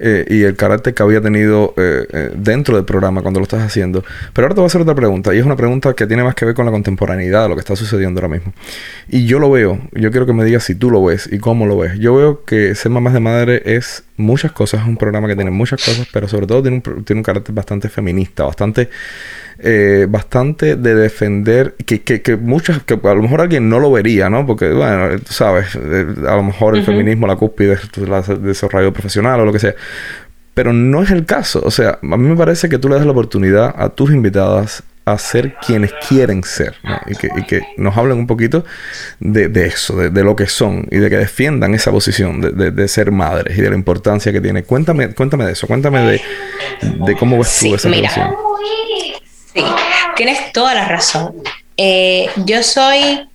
Eh, 0.00 0.24
y 0.28 0.42
el 0.44 0.54
carácter 0.54 0.94
que 0.94 1.02
había 1.02 1.20
tenido 1.20 1.74
eh, 1.76 2.06
eh, 2.12 2.30
dentro 2.36 2.76
del 2.76 2.84
programa 2.84 3.22
cuando 3.22 3.40
lo 3.40 3.44
estás 3.44 3.62
haciendo. 3.62 4.04
Pero 4.32 4.46
ahora 4.46 4.54
te 4.54 4.60
voy 4.60 4.66
a 4.66 4.68
hacer 4.68 4.80
otra 4.80 4.94
pregunta, 4.94 5.34
y 5.34 5.38
es 5.38 5.44
una 5.44 5.56
pregunta 5.56 5.94
que 5.94 6.06
tiene 6.06 6.22
más 6.22 6.34
que 6.34 6.44
ver 6.44 6.54
con 6.54 6.66
la 6.66 6.72
contemporaneidad 6.72 7.42
de 7.42 7.48
lo 7.48 7.54
que 7.56 7.60
está 7.60 7.74
sucediendo 7.74 8.20
ahora 8.20 8.34
mismo. 8.34 8.52
Y 9.08 9.26
yo 9.26 9.38
lo 9.38 9.50
veo, 9.50 9.80
yo 9.92 10.10
quiero 10.10 10.26
que 10.26 10.32
me 10.32 10.44
digas 10.44 10.64
si 10.64 10.74
tú 10.74 10.90
lo 10.90 11.04
ves 11.04 11.28
y 11.30 11.38
cómo 11.38 11.66
lo 11.66 11.76
ves. 11.78 11.98
Yo 11.98 12.14
veo 12.14 12.44
que 12.44 12.74
Ser 12.74 12.92
Mamás 12.92 13.12
de 13.12 13.20
Madre 13.20 13.62
es 13.64 14.04
muchas 14.16 14.52
cosas, 14.52 14.82
es 14.82 14.86
un 14.86 14.96
programa 14.96 15.26
que 15.26 15.34
tiene 15.34 15.50
muchas 15.50 15.84
cosas, 15.84 16.06
pero 16.12 16.28
sobre 16.28 16.46
todo 16.46 16.62
tiene 16.62 16.80
un, 16.84 17.04
tiene 17.04 17.20
un 17.20 17.24
carácter 17.24 17.54
bastante 17.54 17.88
feminista, 17.88 18.44
bastante 18.44 18.88
eh, 19.60 20.06
bastante 20.08 20.76
de 20.76 20.94
defender, 20.94 21.74
que, 21.84 22.02
que, 22.02 22.22
que, 22.22 22.36
muchas, 22.36 22.82
que 22.84 22.94
a 22.94 23.14
lo 23.14 23.22
mejor 23.22 23.40
alguien 23.40 23.68
no 23.68 23.80
lo 23.80 23.90
vería, 23.90 24.30
¿no? 24.30 24.46
Porque, 24.46 24.70
bueno, 24.72 25.18
tú 25.18 25.32
sabes, 25.32 25.74
eh, 25.74 26.06
a 26.28 26.36
lo 26.36 26.44
mejor 26.44 26.76
el 26.76 26.84
feminismo, 26.84 27.26
la 27.26 27.36
cúspide 27.36 27.76
de 27.76 28.36
desarrollo 28.36 28.92
profesional 28.92 29.40
o 29.40 29.44
lo 29.44 29.52
que 29.52 29.58
sea. 29.58 29.74
Pero 30.54 30.72
no 30.72 31.02
es 31.02 31.10
el 31.10 31.24
caso. 31.24 31.60
O 31.64 31.70
sea, 31.70 31.98
a 32.00 32.16
mí 32.16 32.28
me 32.28 32.36
parece 32.36 32.68
que 32.68 32.78
tú 32.78 32.88
le 32.88 32.96
das 32.96 33.04
la 33.04 33.12
oportunidad 33.12 33.74
a 33.76 33.88
tus 33.88 34.10
invitadas 34.10 34.82
a 35.04 35.18
ser 35.18 35.54
quienes 35.66 35.92
quieren 36.06 36.44
ser 36.44 36.74
¿no? 36.84 37.00
y, 37.06 37.14
que, 37.14 37.30
y, 37.34 37.42
que, 37.44 37.62
nos 37.78 37.96
hablen 37.96 38.18
un 38.18 38.26
poquito 38.26 38.64
de, 39.20 39.48
de 39.48 39.66
eso, 39.66 39.96
de, 39.96 40.10
de, 40.10 40.22
lo 40.22 40.36
que 40.36 40.46
son 40.46 40.86
y 40.90 40.98
de 40.98 41.08
que 41.08 41.16
defiendan 41.16 41.74
esa 41.74 41.90
posición 41.90 42.40
de, 42.42 42.70
de, 42.70 42.88
ser 42.88 43.10
madres 43.10 43.56
y 43.56 43.62
de 43.62 43.70
la 43.70 43.76
importancia 43.76 44.32
que 44.32 44.40
tiene. 44.40 44.64
Cuéntame, 44.64 45.14
cuéntame 45.14 45.46
de 45.46 45.52
eso, 45.52 45.66
cuéntame 45.66 46.00
de, 46.00 46.20
de 47.06 47.16
cómo 47.16 47.38
ves 47.38 47.58
tú 47.60 47.74
esa 47.74 47.88
mira, 47.88 48.10
Sí, 49.58 49.64
tienes 50.16 50.52
toda 50.52 50.74
la 50.74 50.86
razón. 50.86 51.42
Eh, 51.76 52.28
yo 52.44 52.62
soy, 52.62 53.28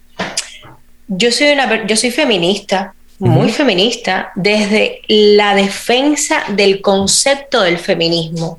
yo 1.08 1.32
soy 1.32 1.52
una, 1.52 1.86
yo 1.86 1.96
soy 1.96 2.12
feminista, 2.12 2.94
muy 3.20 3.52
feminista, 3.52 4.32
desde 4.36 5.02
la 5.08 5.56
defensa 5.56 6.44
del 6.50 6.82
concepto 6.82 7.62
del 7.62 7.78
feminismo, 7.78 8.58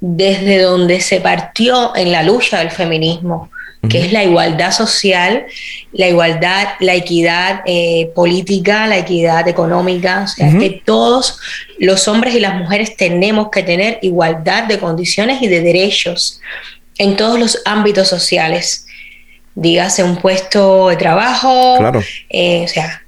desde 0.00 0.62
donde 0.62 1.00
se 1.00 1.20
partió 1.20 1.94
en 1.94 2.12
la 2.12 2.22
lucha 2.22 2.60
del 2.60 2.70
feminismo, 2.70 3.50
que 3.88 4.04
es 4.04 4.12
la 4.12 4.24
igualdad 4.24 4.72
social, 4.72 5.46
la 5.92 6.08
igualdad, 6.08 6.68
la 6.80 6.94
equidad 6.94 7.62
eh, 7.64 8.10
política, 8.14 8.86
la 8.86 8.98
equidad 8.98 9.46
económica, 9.46 10.22
o 10.24 10.28
sea, 10.28 10.58
que 10.58 10.82
todos 10.84 11.38
los 11.78 12.08
hombres 12.08 12.34
y 12.34 12.40
las 12.40 12.54
mujeres 12.54 12.96
tenemos 12.96 13.50
que 13.50 13.62
tener 13.62 13.98
igualdad 14.02 14.64
de 14.64 14.78
condiciones 14.78 15.42
y 15.42 15.46
de 15.46 15.60
derechos 15.60 16.40
en 16.98 17.16
todos 17.16 17.38
los 17.38 17.62
ámbitos 17.64 18.08
sociales. 18.08 18.86
Dígase 19.54 20.02
un 20.02 20.16
puesto 20.16 20.88
de 20.88 20.96
trabajo, 20.96 21.76
claro. 21.78 22.02
Eh, 22.30 22.62
o 22.64 22.68
sea, 22.68 23.02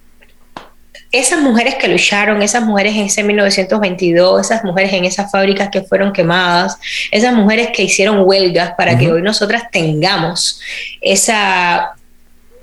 esas 1.12 1.40
mujeres 1.40 1.74
que 1.74 1.88
lucharon, 1.88 2.40
esas 2.42 2.62
mujeres 2.62 2.94
en 2.94 3.06
ese 3.06 3.22
1922, 3.24 4.46
esas 4.46 4.64
mujeres 4.64 4.92
en 4.92 5.04
esas 5.04 5.30
fábricas 5.30 5.68
que 5.70 5.82
fueron 5.82 6.12
quemadas, 6.12 6.76
esas 7.10 7.34
mujeres 7.34 7.70
que 7.74 7.82
hicieron 7.82 8.22
huelgas 8.24 8.74
para 8.76 8.96
que 8.96 9.10
hoy 9.10 9.22
nosotras 9.22 9.64
tengamos 9.72 10.60
esa 11.00 11.94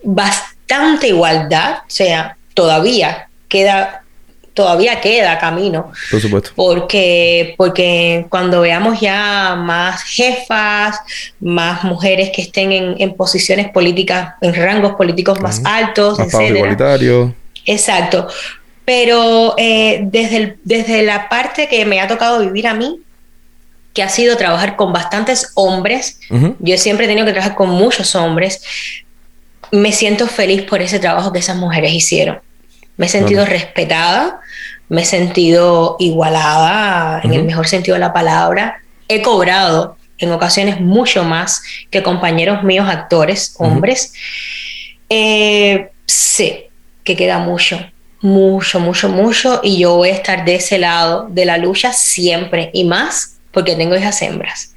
bastante 0.03 1.09
igualdad, 1.09 1.79
o 1.79 1.89
sea, 1.89 2.37
todavía 2.53 3.27
queda 3.49 4.03
todavía 4.53 4.99
queda 4.99 5.37
camino. 5.37 5.91
Por 6.09 6.19
supuesto. 6.19 6.49
Porque, 6.55 7.53
porque 7.57 8.25
cuando 8.27 8.61
veamos 8.61 8.99
ya 8.99 9.55
más 9.55 10.01
jefas, 10.01 10.99
más 11.39 11.83
mujeres 11.83 12.31
que 12.35 12.41
estén 12.41 12.71
en, 12.71 13.13
posiciones 13.13 13.69
políticas, 13.69 14.33
en 14.41 14.55
rangos 14.55 14.95
políticos 14.95 15.39
más 15.41 15.61
altos, 15.63 16.17
más 16.17 16.33
igualitario 16.33 17.35
Exacto. 17.67 18.27
Pero 18.85 19.53
eh, 19.57 19.99
desde, 20.03 20.57
desde 20.63 21.03
la 21.03 21.29
parte 21.29 21.67
que 21.67 21.85
me 21.85 21.99
ha 21.99 22.07
tocado 22.07 22.39
vivir 22.39 22.67
a 22.67 22.73
mí, 22.73 23.01
que 23.93 24.01
ha 24.01 24.09
sido 24.09 24.37
trabajar 24.37 24.75
con 24.75 24.93
bastantes 24.93 25.51
hombres, 25.55 26.19
yo 26.59 26.77
siempre 26.77 27.05
he 27.05 27.09
tenido 27.09 27.25
que 27.25 27.33
trabajar 27.33 27.55
con 27.55 27.69
muchos 27.69 28.15
hombres, 28.15 28.61
me 29.71 29.91
siento 29.91 30.27
feliz 30.27 30.61
por 30.61 30.81
ese 30.81 30.99
trabajo 30.99 31.33
que 31.33 31.39
esas 31.39 31.57
mujeres 31.57 31.91
hicieron. 31.93 32.39
Me 32.95 33.07
he 33.07 33.09
sentido 33.09 33.45
respetada, 33.45 34.39
me 34.87 35.01
he 35.01 35.05
sentido 35.05 35.97
igualada 35.99 37.21
en 37.23 37.33
el 37.33 37.43
mejor 37.43 37.67
sentido 37.67 37.95
de 37.95 38.01
la 38.01 38.13
palabra. 38.13 38.81
He 39.07 39.21
cobrado 39.21 39.97
en 40.17 40.31
ocasiones 40.31 40.79
mucho 40.79 41.23
más 41.23 41.61
que 41.89 42.03
compañeros 42.03 42.63
míos 42.63 42.87
actores, 42.89 43.55
hombres. 43.57 44.13
Eh, 45.09 45.89
sí, 46.05 46.66
que 47.07 47.15
queda 47.15 47.39
mucho, 47.39 47.79
mucho, 48.19 48.81
mucho, 48.81 49.07
mucho, 49.07 49.61
y 49.63 49.79
yo 49.79 49.95
voy 49.95 50.09
a 50.09 50.15
estar 50.15 50.43
de 50.43 50.55
ese 50.55 50.77
lado 50.77 51.27
de 51.29 51.45
la 51.45 51.57
lucha 51.57 51.93
siempre, 51.93 52.69
y 52.73 52.83
más 52.83 53.37
porque 53.51 53.77
tengo 53.77 53.95
hijas 53.95 54.21
hembras. 54.21 54.73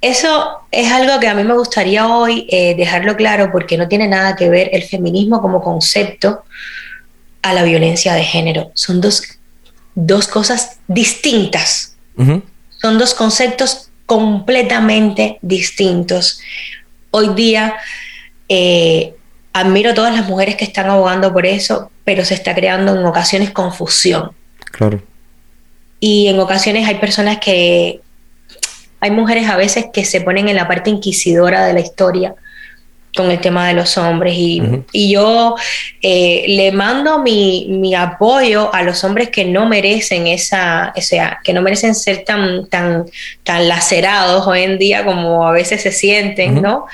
Eso 0.00 0.58
es 0.72 0.90
algo 0.90 1.20
que 1.20 1.28
a 1.28 1.34
mí 1.34 1.44
me 1.44 1.54
gustaría 1.54 2.08
hoy 2.08 2.48
eh, 2.50 2.74
dejarlo 2.74 3.16
claro 3.16 3.50
porque 3.52 3.76
no 3.76 3.86
tiene 3.86 4.08
nada 4.08 4.34
que 4.34 4.48
ver 4.48 4.70
el 4.72 4.82
feminismo 4.82 5.40
como 5.40 5.62
concepto 5.62 6.42
a 7.42 7.54
la 7.54 7.62
violencia 7.62 8.14
de 8.14 8.24
género. 8.24 8.72
Son 8.74 9.00
dos, 9.00 9.22
dos 9.94 10.26
cosas 10.26 10.78
distintas. 10.88 11.96
Son 12.82 12.98
dos 12.98 13.14
conceptos 13.14 13.90
completamente 14.04 15.38
distintos. 15.42 16.40
Hoy 17.12 17.34
día 17.34 17.76
eh, 18.48 19.14
admiro 19.52 19.90
a 19.90 19.94
todas 19.94 20.14
las 20.14 20.28
mujeres 20.28 20.56
que 20.56 20.64
están 20.64 20.88
abogando 20.88 21.32
por 21.32 21.46
eso, 21.46 21.90
pero 22.04 22.24
se 22.24 22.34
está 22.34 22.54
creando 22.54 22.94
en 22.94 23.04
ocasiones 23.04 23.50
confusión. 23.50 24.32
Claro. 24.70 25.02
Y 25.98 26.28
en 26.28 26.38
ocasiones 26.38 26.88
hay 26.88 26.96
personas 26.96 27.38
que, 27.38 28.00
hay 29.00 29.10
mujeres 29.10 29.48
a 29.48 29.56
veces 29.56 29.86
que 29.92 30.04
se 30.04 30.20
ponen 30.20 30.48
en 30.48 30.56
la 30.56 30.68
parte 30.68 30.90
inquisidora 30.90 31.64
de 31.64 31.72
la 31.72 31.80
historia 31.80 32.34
con 33.14 33.30
el 33.30 33.40
tema 33.40 33.68
de 33.68 33.74
los 33.74 33.98
hombres 33.98 34.34
y, 34.36 34.62
y 34.92 35.12
yo 35.12 35.56
eh, 36.00 36.44
le 36.46 36.70
mando 36.70 37.18
mi, 37.18 37.66
mi, 37.68 37.94
apoyo 37.94 38.72
a 38.72 38.82
los 38.82 39.02
hombres 39.02 39.30
que 39.30 39.44
no 39.44 39.66
merecen 39.66 40.26
esa, 40.26 40.92
o 40.96 41.00
sea, 41.00 41.40
que 41.42 41.52
no 41.52 41.60
merecen 41.60 41.94
ser 41.94 42.24
tan, 42.24 42.68
tan, 42.68 43.06
tan 43.42 43.68
lacerados 43.68 44.46
hoy 44.46 44.62
en 44.62 44.78
día 44.78 45.04
como 45.04 45.46
a 45.46 45.52
veces 45.52 45.82
se 45.82 45.90
sienten, 45.90 46.62
¿no? 46.62 46.86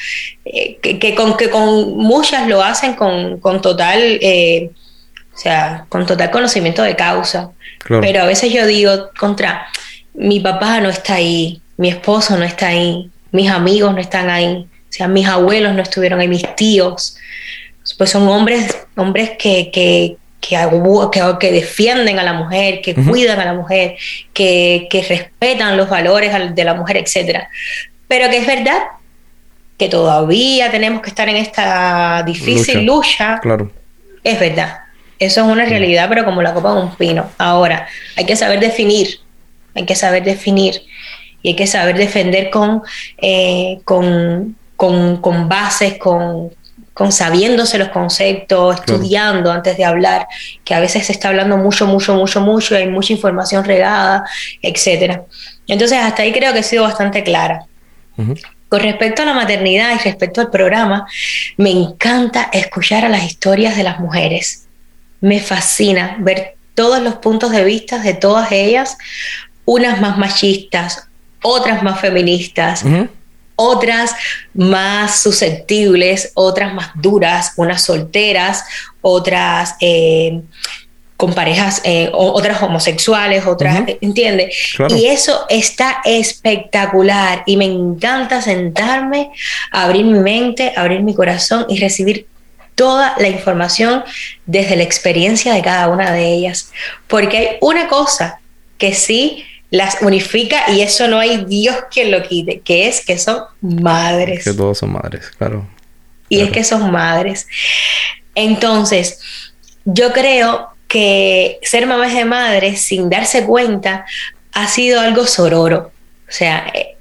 Eh, 0.44 0.78
que, 0.80 0.98
que, 0.98 1.14
con, 1.14 1.36
que 1.36 1.51
con 1.51 1.97
muchas 1.97 2.48
lo 2.48 2.62
hacen 2.62 2.94
con, 2.94 3.38
con 3.38 3.60
total, 3.60 4.01
eh, 4.01 4.70
o 5.34 5.38
sea, 5.38 5.84
con 5.88 6.06
total 6.06 6.30
conocimiento 6.30 6.82
de 6.82 6.97
causa. 6.97 7.51
Pero 7.88 8.22
a 8.22 8.26
veces 8.26 8.52
yo 8.52 8.66
digo, 8.66 9.10
contra, 9.18 9.68
mi 10.14 10.40
papá 10.40 10.80
no 10.80 10.88
está 10.88 11.16
ahí, 11.16 11.60
mi 11.76 11.88
esposo 11.88 12.36
no 12.36 12.44
está 12.44 12.68
ahí, 12.68 13.10
mis 13.30 13.51
amigos 13.51 13.94
no 13.94 14.01
están 14.01 14.30
ahí 14.30 14.66
sea, 14.97 15.09
mis 15.09 15.27
abuelos 15.27 15.74
no 15.74 15.82
estuvieron 15.82 16.20
ahí, 16.20 16.28
mis 16.28 16.55
tíos, 16.56 17.16
pues 17.98 18.10
son 18.10 18.28
hombres, 18.28 18.86
hombres 18.97 19.32
que, 19.39 19.70
que, 19.70 20.16
que, 20.40 21.39
que, 21.40 21.52
defienden 21.52 22.18
a 22.18 22.23
la 22.23 22.32
mujer, 22.32 22.81
que 22.81 22.94
cuidan 22.94 23.40
a 23.40 23.44
la 23.44 23.55
mujer, 23.55 23.97
que, 24.32 24.86
que 24.90 25.02
respetan 25.02 25.77
los 25.77 25.89
valores 25.89 26.32
de 26.55 26.64
la 26.64 26.74
mujer, 26.74 26.97
etc. 26.97 27.44
Pero 28.09 28.28
que 28.31 28.39
es 28.39 28.47
verdad 28.47 28.82
que 29.78 29.89
todavía 29.89 30.70
tenemos 30.70 31.02
que 31.02 31.10
estar 31.10 31.28
en 31.28 31.36
esta 31.36 32.23
difícil 32.24 32.85
lucha. 32.85 33.39
Claro. 33.40 33.70
Es 34.24 34.40
verdad. 34.40 34.78
Eso 35.18 35.40
es 35.43 35.47
una 35.47 35.64
realidad, 35.64 36.09
pero 36.09 36.24
como 36.24 36.43
la 36.43 36.52
copa 36.52 36.74
de 36.74 36.81
un 36.82 36.94
pino. 36.97 37.31
Ahora, 37.39 37.86
hay 38.16 38.27
que 38.27 38.36
saber 38.36 38.60
definir, 38.60 39.20
hay 39.74 39.86
que 39.86 39.94
saber 39.94 40.24
definir 40.24 40.82
y 41.43 41.51
hay 41.51 41.56
que 41.56 41.66
saber 41.66 41.97
defender 41.97 42.51
con, 42.51 42.82
eh, 43.18 43.78
con, 43.85 44.56
con, 44.77 45.20
con 45.20 45.48
bases, 45.48 45.98
con, 45.98 46.53
con 46.97 47.12
sabiéndose 47.12 47.78
los 47.78 47.89
conceptos, 47.89 48.77
estudiando 48.77 49.53
antes 49.53 49.77
de 49.77 49.85
hablar, 49.85 50.27
que 50.65 50.74
a 50.74 50.81
veces 50.81 51.07
se 51.07 51.12
está 51.12 51.28
hablando 51.28 51.57
mucho, 51.57 51.86
mucho, 51.86 52.15
mucho, 52.15 52.40
mucho, 52.40 52.74
hay 52.74 52.89
mucha 52.89 53.12
información 53.12 53.65
regada, 53.65 54.24
etc. 54.62 55.20
Entonces, 55.66 55.98
hasta 55.98 56.23
ahí 56.23 56.32
creo 56.32 56.53
que 56.55 56.61
he 56.61 56.62
sido 56.62 56.85
bastante 56.85 57.23
clara. 57.23 57.66
Con 58.69 58.81
respecto 58.81 59.23
a 59.23 59.27
la 59.27 59.35
maternidad 59.35 59.94
y 59.94 60.03
respecto 60.03 60.40
al 60.40 60.51
programa, 60.51 61.07
me 61.59 61.70
encanta 61.70 62.48
escuchar 62.53 63.05
a 63.05 63.09
las 63.09 63.24
historias 63.24 63.77
de 63.77 63.82
las 63.82 64.01
mujeres. 64.01 64.66
Me 65.20 65.40
fascina 65.40 66.16
ver 66.20 66.57
todos 66.74 67.03
los 67.03 67.16
puntos 67.16 67.53
de 67.53 67.65
vista 67.65 67.98
de 67.98 68.15
todas 68.15 68.51
ellas, 68.53 68.97
unas 69.66 70.01
más 70.01 70.16
machistas, 70.16 71.09
otras 71.43 71.82
más 71.82 72.01
feministas, 72.01 72.85
otras 73.56 74.14
más 74.54 75.20
susceptibles, 75.20 76.32
otras 76.34 76.74
más 76.74 76.90
duras, 76.94 77.52
unas 77.56 77.82
solteras, 77.82 78.64
otras 79.00 79.74
eh, 79.80 80.42
con 81.16 81.32
parejas, 81.32 81.80
eh, 81.84 82.10
otras 82.12 82.62
homosexuales, 82.62 83.46
otras, 83.46 83.84
¿entiendes? 84.02 84.54
Y 84.90 85.06
eso 85.06 85.46
está 85.48 86.02
espectacular 86.04 87.42
y 87.46 87.56
me 87.56 87.64
encanta 87.64 88.42
sentarme, 88.42 89.30
abrir 89.70 90.04
mi 90.04 90.18
mente, 90.18 90.74
abrir 90.76 91.00
mi 91.00 91.14
corazón 91.14 91.64
y 91.70 91.78
recibir 91.78 92.26
toda 92.74 93.14
la 93.18 93.28
información 93.28 94.04
desde 94.44 94.76
la 94.76 94.82
experiencia 94.82 95.54
de 95.54 95.62
cada 95.62 95.88
una 95.88 96.12
de 96.12 96.34
ellas. 96.34 96.70
Porque 97.08 97.38
hay 97.38 97.48
una 97.62 97.88
cosa 97.88 98.40
que 98.76 98.92
sí 98.92 99.46
las 99.77 99.98
unifica 100.01 100.70
y 100.70 100.81
eso 100.81 101.07
no 101.09 101.19
hay 101.19 101.44
Dios 101.44 101.77
que 101.90 102.07
lo 102.07 102.23
quite, 102.23 102.61
que 102.61 102.89
es 102.89 103.05
que 103.05 103.19
son 103.19 103.44
madres. 103.61 104.44
Que 104.44 104.55
todos 104.55 104.78
son 104.78 104.93
madres, 104.93 105.31
claro. 105.36 105.69
Y 106.28 106.40
es 106.40 106.51
que 106.51 106.65
son 106.65 106.90
madres. 106.90 107.47
Entonces, 108.35 109.20
yo 109.85 110.12
creo 110.12 110.70
que 110.89 111.59
ser 111.62 111.86
mamá 111.86 112.09
de 112.09 112.24
madres 112.24 112.81
sin 112.81 113.09
darse 113.11 113.44
cuenta 113.44 114.07
ha 114.53 114.66
sido 114.69 115.01
algo 115.01 115.27
sororo. 115.27 115.93
O 116.28 116.32
sea, 116.32 116.66
eh, 116.74 116.95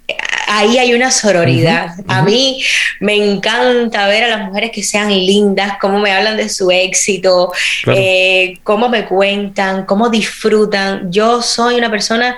ahí 0.48 0.78
hay 0.78 0.94
una 0.94 1.12
sororidad. 1.12 1.96
A 2.08 2.22
mí 2.24 2.64
me 3.00 3.16
encanta 3.16 4.08
ver 4.08 4.24
a 4.24 4.28
las 4.28 4.48
mujeres 4.48 4.72
que 4.72 4.84
sean 4.84 5.10
lindas, 5.10 5.78
cómo 5.80 6.00
me 6.00 6.12
hablan 6.12 6.38
de 6.38 6.50
su 6.50 6.72
éxito, 6.72 7.52
eh, 7.88 8.58
cómo 8.64 8.90
me 8.90 9.06
cuentan, 9.06 9.86
cómo 9.86 10.10
disfrutan. 10.10 11.12
Yo 11.12 11.42
soy 11.42 11.76
una 11.76 11.90
persona, 11.90 12.38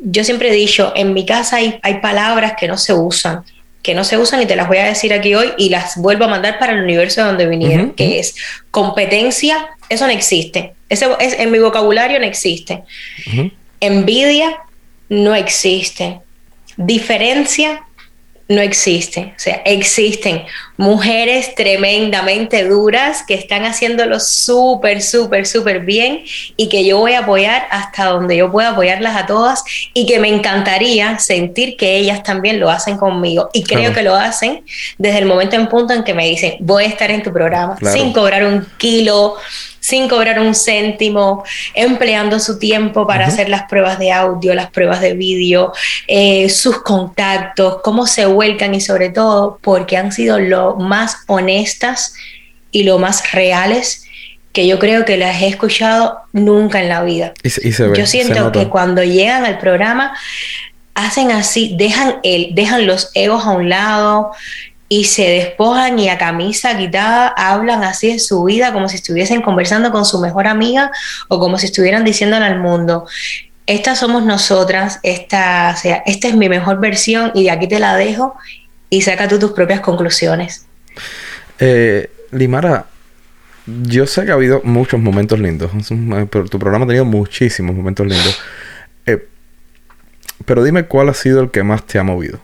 yo 0.00 0.24
siempre 0.24 0.50
he 0.50 0.54
dicho, 0.54 0.92
en 0.96 1.12
mi 1.12 1.26
casa 1.26 1.56
hay, 1.56 1.78
hay 1.82 2.00
palabras 2.00 2.54
que 2.58 2.68
no 2.68 2.76
se 2.76 2.92
usan 2.92 3.44
que 3.82 3.94
no 3.94 4.04
se 4.04 4.18
usan 4.18 4.42
y 4.42 4.46
te 4.46 4.56
las 4.56 4.68
voy 4.68 4.78
a 4.78 4.84
decir 4.84 5.12
aquí 5.12 5.34
hoy 5.34 5.52
y 5.56 5.70
las 5.70 5.96
vuelvo 5.96 6.24
a 6.24 6.28
mandar 6.28 6.58
para 6.58 6.74
el 6.74 6.82
universo 6.82 7.22
de 7.22 7.26
donde 7.28 7.46
vinieron, 7.46 7.92
que 7.92 8.18
es 8.18 8.34
competencia, 8.70 9.70
eso 9.88 10.06
no 10.06 10.12
existe. 10.12 10.74
Eso 10.88 11.18
es, 11.18 11.34
en 11.38 11.50
mi 11.50 11.58
vocabulario 11.58 12.18
no 12.18 12.26
existe. 12.26 12.82
Envidia 13.80 14.58
no 15.08 15.34
existe. 15.34 16.20
Diferencia 16.82 17.84
no 18.48 18.62
existe. 18.62 19.32
O 19.36 19.38
sea, 19.38 19.62
existen 19.64 20.42
mujeres 20.76 21.54
tremendamente 21.54 22.64
duras 22.64 23.22
que 23.22 23.34
están 23.34 23.64
haciéndolo 23.64 24.18
súper, 24.18 25.02
súper, 25.02 25.46
súper 25.46 25.80
bien 25.80 26.24
y 26.56 26.68
que 26.68 26.84
yo 26.84 26.98
voy 26.98 27.12
a 27.12 27.20
apoyar 27.20 27.68
hasta 27.70 28.06
donde 28.06 28.38
yo 28.38 28.50
pueda 28.50 28.70
apoyarlas 28.70 29.14
a 29.14 29.26
todas 29.26 29.62
y 29.94 30.04
que 30.06 30.18
me 30.18 30.28
encantaría 30.28 31.18
sentir 31.20 31.76
que 31.76 31.96
ellas 31.96 32.24
también 32.24 32.58
lo 32.58 32.70
hacen 32.70 32.96
conmigo. 32.96 33.50
Y 33.52 33.62
creo 33.62 33.92
que 33.92 34.02
lo 34.02 34.16
hacen 34.16 34.64
desde 34.98 35.18
el 35.18 35.26
momento 35.26 35.54
en 35.54 35.68
punto 35.68 35.92
en 35.92 36.02
que 36.02 36.14
me 36.14 36.26
dicen, 36.26 36.56
voy 36.60 36.84
a 36.84 36.88
estar 36.88 37.10
en 37.10 37.22
tu 37.22 37.32
programa 37.32 37.76
sin 37.92 38.12
cobrar 38.12 38.44
un 38.44 38.66
kilo 38.78 39.36
sin 39.80 40.08
cobrar 40.08 40.38
un 40.40 40.54
céntimo, 40.54 41.42
empleando 41.74 42.38
su 42.38 42.58
tiempo 42.58 43.06
para 43.06 43.26
hacer 43.26 43.48
las 43.48 43.62
pruebas 43.62 43.98
de 43.98 44.12
audio, 44.12 44.54
las 44.54 44.70
pruebas 44.70 45.00
de 45.00 45.14
vídeo, 45.14 45.72
eh, 46.06 46.48
sus 46.50 46.82
contactos, 46.82 47.78
cómo 47.82 48.06
se 48.06 48.26
vuelcan 48.26 48.74
y 48.74 48.80
sobre 48.80 49.08
todo 49.08 49.58
porque 49.62 49.96
han 49.96 50.12
sido 50.12 50.38
lo 50.38 50.76
más 50.76 51.16
honestas 51.26 52.14
y 52.70 52.84
lo 52.84 52.98
más 52.98 53.32
reales 53.32 54.04
que 54.52 54.66
yo 54.66 54.78
creo 54.78 55.04
que 55.04 55.16
las 55.16 55.40
he 55.42 55.48
escuchado 55.48 56.18
nunca 56.32 56.80
en 56.80 56.88
la 56.88 57.02
vida. 57.02 57.32
yo 57.96 58.06
siento 58.06 58.52
que 58.52 58.68
cuando 58.68 59.02
llegan 59.02 59.44
al 59.44 59.58
programa 59.58 60.12
hacen 60.94 61.30
así, 61.30 61.74
dejan 61.76 62.16
el, 62.22 62.54
dejan 62.54 62.86
los 62.86 63.10
egos 63.14 63.44
a 63.44 63.50
un 63.50 63.68
lado, 63.68 64.32
y 64.92 65.04
se 65.04 65.22
despojan 65.22 66.00
y 66.00 66.08
a 66.08 66.18
camisa 66.18 66.76
quitada 66.76 67.28
hablan 67.28 67.84
así 67.84 68.12
de 68.12 68.18
su 68.18 68.42
vida 68.42 68.72
como 68.72 68.88
si 68.88 68.96
estuviesen 68.96 69.40
conversando 69.40 69.92
con 69.92 70.04
su 70.04 70.18
mejor 70.18 70.48
amiga 70.48 70.90
o 71.28 71.38
como 71.38 71.58
si 71.58 71.66
estuvieran 71.66 72.04
diciéndole 72.04 72.44
al 72.44 72.58
mundo, 72.58 73.06
estas 73.68 74.00
somos 74.00 74.24
nosotras, 74.24 74.98
esta, 75.04 75.76
sea, 75.76 76.02
esta 76.06 76.26
es 76.26 76.34
mi 76.34 76.48
mejor 76.48 76.80
versión 76.80 77.30
y 77.34 77.44
de 77.44 77.52
aquí 77.52 77.68
te 77.68 77.78
la 77.78 77.94
dejo 77.94 78.34
y 78.90 79.02
saca 79.02 79.28
tú 79.28 79.38
tus 79.38 79.52
propias 79.52 79.78
conclusiones. 79.78 80.66
Eh, 81.60 82.10
Limara, 82.32 82.86
yo 83.66 84.08
sé 84.08 84.24
que 84.24 84.32
ha 84.32 84.34
habido 84.34 84.60
muchos 84.64 84.98
momentos 84.98 85.38
lindos, 85.38 85.70
pero 86.30 86.46
tu 86.46 86.58
programa 86.58 86.84
ha 86.84 86.88
tenido 86.88 87.04
muchísimos 87.04 87.76
momentos 87.76 88.08
lindos. 88.08 88.40
Eh, 89.06 89.24
pero 90.44 90.64
dime 90.64 90.86
cuál 90.86 91.10
ha 91.10 91.14
sido 91.14 91.40
el 91.42 91.52
que 91.52 91.62
más 91.62 91.86
te 91.86 92.00
ha 92.00 92.02
movido. 92.02 92.40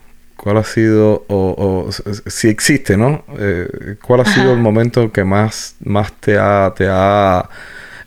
¿Cuál 0.47 0.59
ha 0.59 0.63
sido, 0.63 1.25
o, 1.27 1.89
si 2.25 2.47
existe, 2.47 2.95
¿no? 2.95 3.25
Eh, 3.37 3.97
¿Cuál 4.01 4.21
ha 4.21 4.25
sido 4.25 4.53
el 4.53 4.59
momento 4.59 5.11
que 5.11 5.25
más, 5.25 5.75
más 5.81 6.13
te 6.13 6.37
ha, 6.37 6.73
te 6.73 6.87
ha 6.89 7.49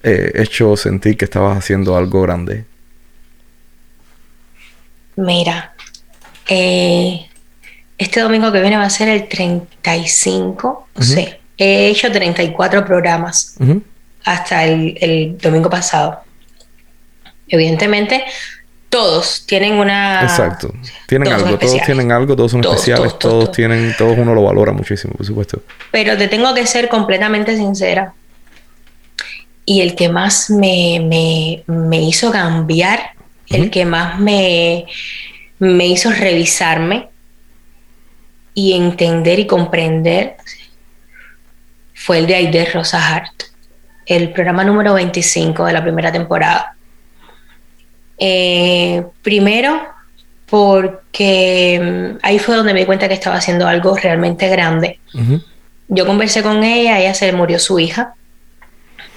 eh, 0.03 0.33
hecho 0.37 0.75
sentir 0.75 1.19
que 1.19 1.27
estabas 1.27 1.59
haciendo 1.59 1.99
algo 1.99 2.23
grande? 2.23 2.65
Mira, 5.17 5.75
eh, 6.49 7.29
este 7.99 8.21
domingo 8.21 8.51
que 8.51 8.63
viene 8.63 8.79
va 8.79 8.85
a 8.85 8.91
ser 8.91 9.11
el 9.11 9.29
35, 9.29 10.89
o 10.95 11.03
sea, 11.03 11.37
he 11.59 11.89
hecho 11.89 12.11
34 12.11 12.87
programas 12.87 13.55
hasta 14.25 14.65
el, 14.65 14.97
el 14.99 15.37
domingo 15.37 15.69
pasado. 15.69 16.23
Evidentemente, 17.49 18.25
todos 18.91 19.47
tienen 19.47 19.75
una. 19.75 20.23
Exacto. 20.23 20.75
Tienen 21.07 21.33
algo, 21.33 21.57
todos 21.59 21.81
tienen 21.87 22.13
algo, 22.13 22.37
todos 22.37 22.51
son 22.51 22.61
especiales, 22.65 23.19
todos, 23.19 23.53
tienen, 23.53 23.95
todos 23.97 24.19
uno 24.19 24.35
lo 24.35 24.43
valora 24.43 24.73
muchísimo, 24.73 25.15
por 25.15 25.25
supuesto. 25.25 25.63
Pero 25.93 26.19
te 26.19 26.29
tengo 26.29 26.53
que 26.53 26.67
ser 26.67 26.89
completamente 26.89 27.57
sincera. 27.57 28.13
Y 29.65 29.81
el 29.81 29.95
que 29.95 30.09
más 30.09 30.51
me, 30.51 31.63
me, 31.67 32.03
hizo 32.03 32.33
cambiar, 32.33 33.13
el 33.47 33.71
que 33.71 33.85
más 33.87 34.19
me, 34.19 34.87
me 35.61 35.87
hizo 35.87 36.11
revisarme 36.11 37.09
y 38.55 38.73
entender 38.73 39.39
y 39.39 39.47
comprender 39.47 40.37
fue 41.95 42.19
el 42.19 42.27
de 42.27 42.35
Aider 42.35 42.75
Rosa 42.75 43.07
Hart, 43.07 43.45
el 44.07 44.33
programa 44.33 44.65
número 44.65 44.95
25 44.95 45.65
de 45.67 45.73
la 45.73 45.83
primera 45.83 46.11
temporada 46.11 46.75
eh, 48.21 49.03
primero, 49.23 49.81
porque 50.47 51.81
mm, 51.83 52.19
ahí 52.23 52.39
fue 52.39 52.55
donde 52.55 52.75
me 52.75 52.81
di 52.81 52.87
cuenta 52.87 53.09
que 53.09 53.15
estaba 53.15 53.37
haciendo 53.37 53.67
algo 53.67 53.97
realmente 53.97 54.49
grande. 54.49 55.01
Yo 55.89 56.07
conversé 56.07 56.43
con 56.43 56.63
ella, 56.63 57.01
ella 57.01 57.15
se 57.15 57.33
murió 57.33 57.59
su 57.59 57.79
hija 57.81 58.15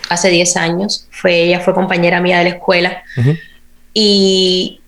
hace 0.09 0.30
10 0.30 0.57
años, 0.57 1.07
fue, 1.11 1.43
ella 1.43 1.59
fue 1.59 1.73
compañera 1.73 2.21
mía 2.21 2.38
de 2.39 2.45
la 2.45 2.49
escuela. 2.51 3.03
Y 3.93 4.80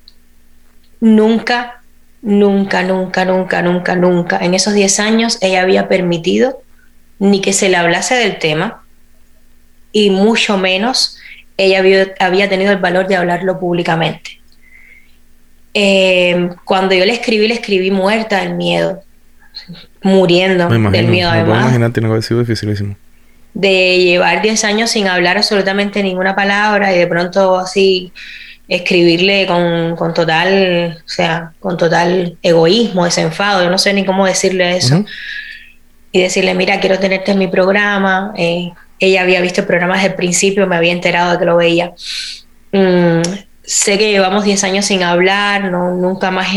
nunca, 1.02 1.82
nunca, 2.22 2.84
nunca, 2.84 3.26
nunca, 3.26 3.62
nunca, 3.62 3.96
nunca, 3.96 4.38
en 4.38 4.54
esos 4.54 4.74
10 4.74 5.00
años 5.00 5.38
ella 5.42 5.62
había 5.62 5.88
permitido 5.88 6.62
ni 7.20 7.42
que 7.42 7.54
se 7.54 7.70
le 7.70 7.78
hablase 7.78 8.16
del 8.16 8.40
tema 8.40 8.84
y 9.92 10.10
mucho 10.10 10.58
menos 10.58 11.15
ella 11.58 11.80
había, 12.20 12.50
tenido 12.50 12.72
el 12.72 12.80
valor 12.80 13.08
de 13.08 13.16
hablarlo 13.16 13.60
públicamente. 13.60 14.42
Eh, 15.74 16.50
cuando 16.64 16.96
yo 16.96 17.06
le 17.06 17.14
escribí, 17.14 17.48
le 17.48 17.56
escribí 17.56 17.92
muerta 17.92 18.42
del 18.42 18.56
miedo, 18.56 19.02
muriendo 20.02 20.68
del 20.70 21.08
miedo 21.08 21.32
me 21.32 21.38
además. 21.40 21.64
Imaginar, 21.64 21.92
tiene 21.92 22.08
que 22.08 22.12
haber 22.12 22.24
sido 22.24 22.40
dificilísimo. 22.42 22.96
De 23.54 23.98
llevar 24.00 24.42
10 24.42 24.64
años 24.66 24.92
sin 24.92 25.08
hablar 25.08 25.38
absolutamente 25.38 26.04
ninguna 26.04 26.36
palabra 26.36 26.94
y 26.94 27.00
de 27.00 27.08
pronto 27.08 27.58
así 27.58 28.12
escribirle 28.68 29.46
con, 29.48 30.14
total, 30.14 30.98
o 31.06 31.10
sea, 31.10 31.54
con 31.60 31.78
total 31.78 32.38
egoísmo, 32.42 33.06
desenfado, 33.06 33.64
yo 33.64 33.70
no 33.70 33.78
sé 33.78 33.94
ni 33.94 34.06
cómo 34.06 34.26
decirle 34.26 34.78
eso. 34.78 35.06
Y 36.12 36.22
decirle, 36.22 36.54
mira, 36.56 36.80
quiero 36.80 36.98
tenerte 36.98 37.32
en 37.32 37.38
mi 37.38 37.48
programa, 37.48 38.34
eh, 38.38 38.72
ella 39.00 39.22
había 39.22 39.42
visto 39.42 39.62
el 39.62 39.68
programa 39.68 39.96
desde 39.96 40.10
el 40.10 40.16
principio, 40.16 40.68
me 40.68 40.76
había 40.76 40.92
enterado 40.92 41.34
de 41.34 41.40
que 41.40 41.46
lo 41.46 41.58
veía. 41.58 41.94
Mm, 42.72 43.22
sé 43.64 43.98
que 43.98 44.12
llevamos 44.12 44.46
10 44.46 44.64
años 44.64 44.86
sin 44.86 45.04
hablar, 45.04 45.72
no, 45.72 45.96
nunca, 45.96 46.32
más 46.32 46.48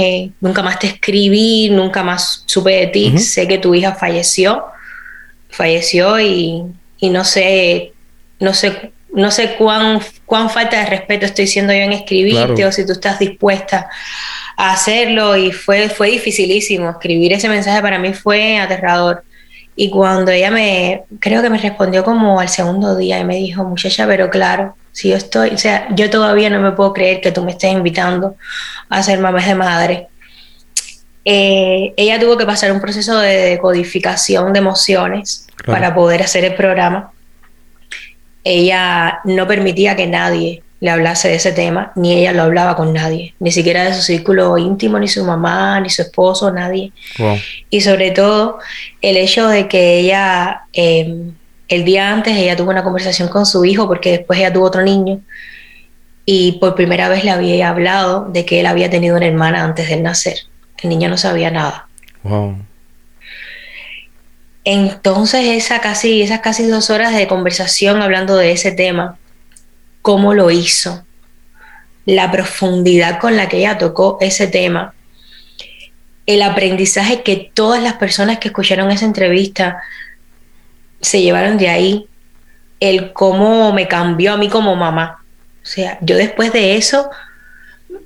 nunca 0.40 0.62
más 0.62 0.78
te 0.78 0.89
escribí, 0.89 1.70
nunca 1.70 2.02
más 2.02 2.44
supe 2.47 2.73
de 2.73 2.86
ti, 2.89 3.19
sé 3.19 3.48
que 3.48 3.59
tu 3.59 3.74
hija 3.74 3.94
falleció, 3.94 4.65
falleció 5.48 6.20
y, 6.20 6.62
y, 6.98 7.10
no 7.10 7.24
sé, 7.24 7.93
no 8.40 8.52
sé, 8.52 8.93
no 9.12 9.31
sé 9.31 9.55
cuán, 9.56 10.01
cuán 10.27 10.51
falta 10.51 10.78
de 10.78 10.86
respeto 10.86 11.27
estoy 11.27 11.47
siendo 11.47 11.73
yo 11.73 11.81
en 11.81 11.93
escribirte 11.93 12.65
o 12.66 12.73
si 12.73 12.85
tú 12.85 12.93
estás 12.93 13.19
dispuesta 13.19 13.89
a 14.56 14.73
hacerlo. 14.73 15.36
Y 15.36 15.51
fue, 15.51 15.89
fue 15.89 16.10
dificilísimo, 16.10 16.90
escribir. 16.90 17.32
Ese 17.32 17.48
mensaje 17.48 17.81
para 17.81 17.98
mí 17.98 18.12
fue 18.12 18.59
aterrador. 18.59 19.24
Y 19.80 19.90
cuando 19.90 20.32
ella 20.32 20.50
me, 20.50 21.05
creo 21.20 21.40
que 21.40 21.50
me 21.50 21.56
respondió 21.56 22.02
como 22.02 22.40
al 22.40 22.48
segundo 22.48 22.96
día 22.96 23.20
y 23.20 23.24
me 23.24 23.36
dijo, 23.36 23.62
muchacha, 23.62 24.09
pero 24.09 24.28
claro, 24.28 24.74
si 24.90 25.10
yo 25.10 25.14
estoy, 25.14 25.50
o 25.50 25.56
sea, 25.56 25.86
yo 25.94 26.10
todavía 26.10 26.50
no 26.50 26.59
me 26.59 26.72
puedo 26.72 26.92
creer 26.92 27.20
que 27.20 27.30
tú 27.30 27.44
me 27.44 27.52
estés 27.52 27.74
invitando 27.74 28.34
a 28.88 29.05
ser 29.05 29.20
mamá 29.20 29.40
de 29.40 29.55
madre. 29.55 30.09
Eh, 31.24 31.94
ella 31.96 32.18
tuvo 32.18 32.36
que 32.36 32.44
pasar 32.44 32.72
un 32.72 32.80
proceso 32.80 33.20
de 33.20 33.50
decodificación 33.50 34.52
de 34.52 34.59
emociones 34.59 35.46
para 35.64 35.94
poder 35.94 36.22
hacer 36.22 36.44
el 36.44 36.56
programa. 36.56 37.12
Ella 38.42 39.20
no 39.22 39.46
permitía 39.46 39.94
que 39.94 40.09
nadie 40.09 40.64
le 40.80 40.90
hablase 40.90 41.28
de 41.28 41.34
ese 41.34 41.52
tema, 41.52 41.92
ni 41.96 42.12
ella 42.12 42.32
lo 42.32 42.42
hablaba 42.42 42.76
con 42.76 42.92
nadie, 42.92 43.34
ni 43.40 43.50
siquiera 43.50 43.84
de 43.84 43.94
su 43.94 44.02
círculo 44.02 44.56
íntimo, 44.59 44.98
ni 44.98 45.09
su 45.09 45.24
mamá, 45.24 45.80
ni 45.80 45.90
su 45.90 46.02
esposo, 46.02 46.52
nadie. 46.52 46.92
Y 47.68 47.80
sobre 47.80 48.12
todo 48.12 48.59
el 49.02 49.16
hecho 49.16 49.48
de 49.48 49.66
que 49.66 49.98
ella 49.98 50.62
eh, 50.72 51.32
el 51.68 51.84
día 51.84 52.10
antes 52.10 52.36
ella 52.36 52.56
tuvo 52.56 52.70
una 52.70 52.82
conversación 52.82 53.28
con 53.28 53.46
su 53.46 53.64
hijo 53.64 53.86
porque 53.86 54.12
después 54.12 54.38
ella 54.38 54.52
tuvo 54.52 54.66
otro 54.66 54.82
niño 54.82 55.20
y 56.24 56.52
por 56.52 56.74
primera 56.74 57.09
vez 57.09 57.24
le 57.24 57.30
había 57.30 57.68
hablado 57.68 58.26
de 58.30 58.44
que 58.44 58.60
él 58.60 58.66
había 58.66 58.90
tenido 58.90 59.16
una 59.16 59.26
hermana 59.26 59.64
antes 59.64 59.88
de 59.88 59.96
nacer. 59.96 60.38
El 60.82 60.90
niño 60.90 61.09
no 61.09 61.18
sabía 61.18 61.50
nada. 61.50 61.88
Entonces 64.64 65.44
esa 65.46 65.80
casi, 65.80 66.22
esas 66.22 66.40
casi 66.40 66.66
dos 66.66 66.90
horas 66.90 67.14
de 67.14 67.26
conversación 67.28 68.02
hablando 68.02 68.36
de 68.36 68.52
ese 68.52 68.72
tema, 68.72 69.18
cómo 70.02 70.34
lo 70.34 70.50
hizo, 70.50 71.04
la 72.06 72.30
profundidad 72.30 73.20
con 73.20 73.36
la 73.36 73.48
que 73.48 73.58
ella 73.58 73.78
tocó 73.78 74.18
ese 74.20 74.46
tema, 74.46 74.94
el 76.26 76.42
aprendizaje 76.42 77.22
que 77.22 77.50
todas 77.54 77.82
las 77.82 77.94
personas 77.94 78.38
que 78.38 78.48
escucharon 78.48 78.90
esa 78.90 79.04
entrevista 79.06 79.82
se 81.00 81.22
llevaron 81.22 81.58
de 81.58 81.68
ahí 81.68 82.06
el 82.80 83.12
cómo 83.12 83.72
me 83.72 83.88
cambió 83.88 84.34
a 84.34 84.36
mí 84.36 84.48
como 84.48 84.76
mamá. 84.76 85.22
O 85.62 85.66
sea, 85.66 85.98
yo 86.00 86.16
después 86.16 86.52
de 86.52 86.76
eso 86.76 87.10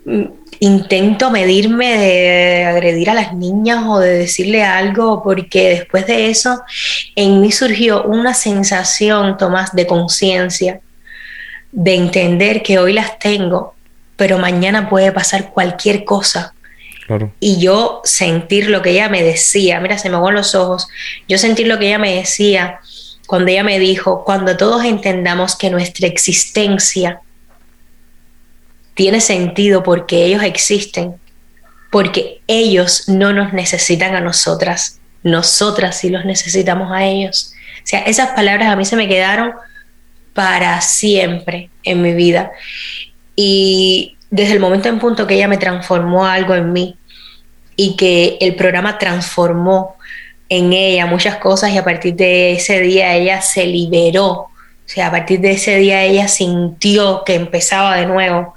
mm, 0.05 0.25
intento 0.61 1.31
medirme 1.31 1.99
de 1.99 2.65
agredir 2.65 3.11
a 3.11 3.15
las 3.15 3.35
niñas 3.35 3.85
o 3.87 3.99
de 3.99 4.19
decirle 4.19 4.63
algo, 4.65 5.23
porque 5.23 5.71
después 5.71 6.07
de 6.07 6.31
eso 6.31 6.63
en 7.17 7.41
mí 7.41 7.53
surgió 7.53 8.05
una 8.05 8.35
sensación, 8.35 9.37
Tomás, 9.37 9.73
de 9.75 9.87
conciencia, 9.87 10.81
de 11.73 11.95
entender 11.95 12.63
que 12.63 12.79
hoy 12.79 12.93
las 12.93 13.19
tengo, 13.19 13.75
pero 14.17 14.39
mañana 14.39 14.89
puede 14.89 15.11
pasar 15.11 15.51
cualquier 15.51 16.05
cosa. 16.05 16.55
Y 17.41 17.61
yo 17.61 18.01
sentir 18.05 18.71
lo 18.71 18.81
que 18.81 18.91
ella 18.91 19.09
me 19.11 19.23
decía, 19.23 19.81
mira, 19.81 19.99
se 19.99 20.09
me 20.09 20.17
van 20.17 20.35
los 20.35 20.55
ojos, 20.55 20.89
yo 21.29 21.37
sentir 21.37 21.67
lo 21.67 21.79
que 21.79 21.89
ella 21.89 21.99
me 21.99 22.15
decía 22.15 22.79
cuando 23.27 23.51
ella 23.51 23.65
me 23.65 23.79
dijo, 23.79 24.25
cuando 24.25 24.57
todos 24.57 24.85
entendamos 24.85 25.57
que 25.57 25.71
nuestra 25.71 26.07
existencia 26.07 27.21
tiene 28.95 29.21
sentido 29.21 29.83
porque 29.83 30.25
ellos 30.25 30.43
existen, 30.43 31.17
porque 31.91 32.43
ellos 32.47 33.09
no 33.09 33.33
nos 33.33 33.53
necesitan 33.53 34.15
a 34.15 34.21
nosotras, 34.21 35.01
nosotras 35.23 35.99
sí 35.99 36.11
los 36.11 36.25
necesitamos 36.25 36.93
a 36.93 37.05
ellos. 37.05 37.55
O 37.79 37.87
sea, 37.87 38.01
esas 38.01 38.31
palabras 38.31 38.69
a 38.69 38.77
mí 38.77 38.85
se 38.85 38.97
me 38.97 39.09
quedaron 39.09 39.53
para 40.35 40.81
siempre 40.81 41.71
en 41.85 42.03
mi 42.03 42.13
vida. 42.13 42.53
Y 43.37 44.17
desde 44.31 44.55
el 44.55 44.61
momento 44.61 44.89
en 44.89 44.99
punto 44.99 45.27
que 45.27 45.35
ella 45.35 45.49
me 45.49 45.59
transformó 45.59 46.25
algo 46.27 46.55
en 46.55 46.73
mí 46.73 46.97
y 47.77 47.97
que 47.97 48.39
el 48.41 48.55
programa 48.55 48.99
transformó 48.99 49.97
en 50.49 50.73
ella 50.73 51.07
muchas 51.07 51.37
cosas 51.37 51.71
y 51.71 51.79
a 51.79 51.85
partir 51.85 52.15
de 52.15 52.53
ese 52.53 52.81
día 52.81 53.15
ella 53.15 53.41
se 53.41 53.67
liberó. 53.67 54.31
O 54.33 54.51
sea, 54.85 55.09
a 55.09 55.11
partir 55.11 55.41
de 55.41 55.53
ese 55.53 55.77
día 55.79 56.03
ella 56.03 56.29
sintió 56.29 57.23
que 57.25 57.35
empezaba 57.35 57.97
de 57.97 58.07
nuevo. 58.07 58.55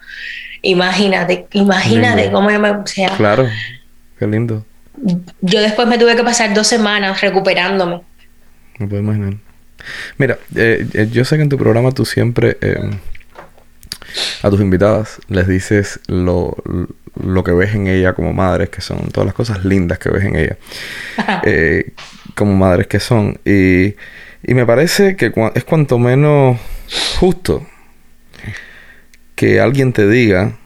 Imagínate, 0.61 1.47
imagínate 1.53 2.31
cómo 2.31 2.51
yo 2.51 2.59
me... 2.59 2.71
O 2.71 2.87
sea, 2.87 3.15
claro, 3.15 3.47
qué 4.19 4.27
lindo. 4.27 4.65
Yo 5.41 5.61
después 5.61 5.87
me 5.87 5.97
tuve 5.97 6.15
que 6.15 6.23
pasar 6.23 6.53
dos 6.53 6.67
semanas 6.67 7.21
recuperándome. 7.21 8.01
Me 8.79 8.87
puedo 8.87 9.01
imaginar. 9.01 9.44
Mira, 10.17 10.37
eh, 10.55 10.87
eh, 10.93 11.09
yo 11.11 11.25
sé 11.25 11.37
que 11.37 11.43
en 11.43 11.49
tu 11.49 11.57
programa 11.57 11.91
tú 11.91 12.05
siempre 12.05 12.57
eh, 12.61 12.89
a 14.41 14.49
tus 14.49 14.61
invitadas 14.61 15.19
les 15.27 15.47
dices 15.47 15.99
lo, 16.07 16.55
lo 17.21 17.43
que 17.43 17.51
ves 17.51 17.75
en 17.75 17.87
ella 17.87 18.13
como 18.13 18.33
madres, 18.33 18.69
que 18.69 18.81
son 18.81 19.09
todas 19.09 19.25
las 19.25 19.35
cosas 19.35 19.63
lindas 19.65 19.99
que 19.99 20.09
ves 20.09 20.23
en 20.23 20.35
ella, 20.35 20.57
eh, 21.43 21.93
como 22.35 22.55
madres 22.55 22.87
que 22.87 22.99
son. 22.99 23.39
Y, 23.45 23.95
y 24.43 24.53
me 24.53 24.65
parece 24.65 25.15
que 25.15 25.33
es 25.55 25.63
cuanto 25.63 25.97
menos 25.99 26.59
justo 27.19 27.65
que 29.35 29.59
alguien 29.59 29.91
te 29.93 30.07
diga 30.07 30.57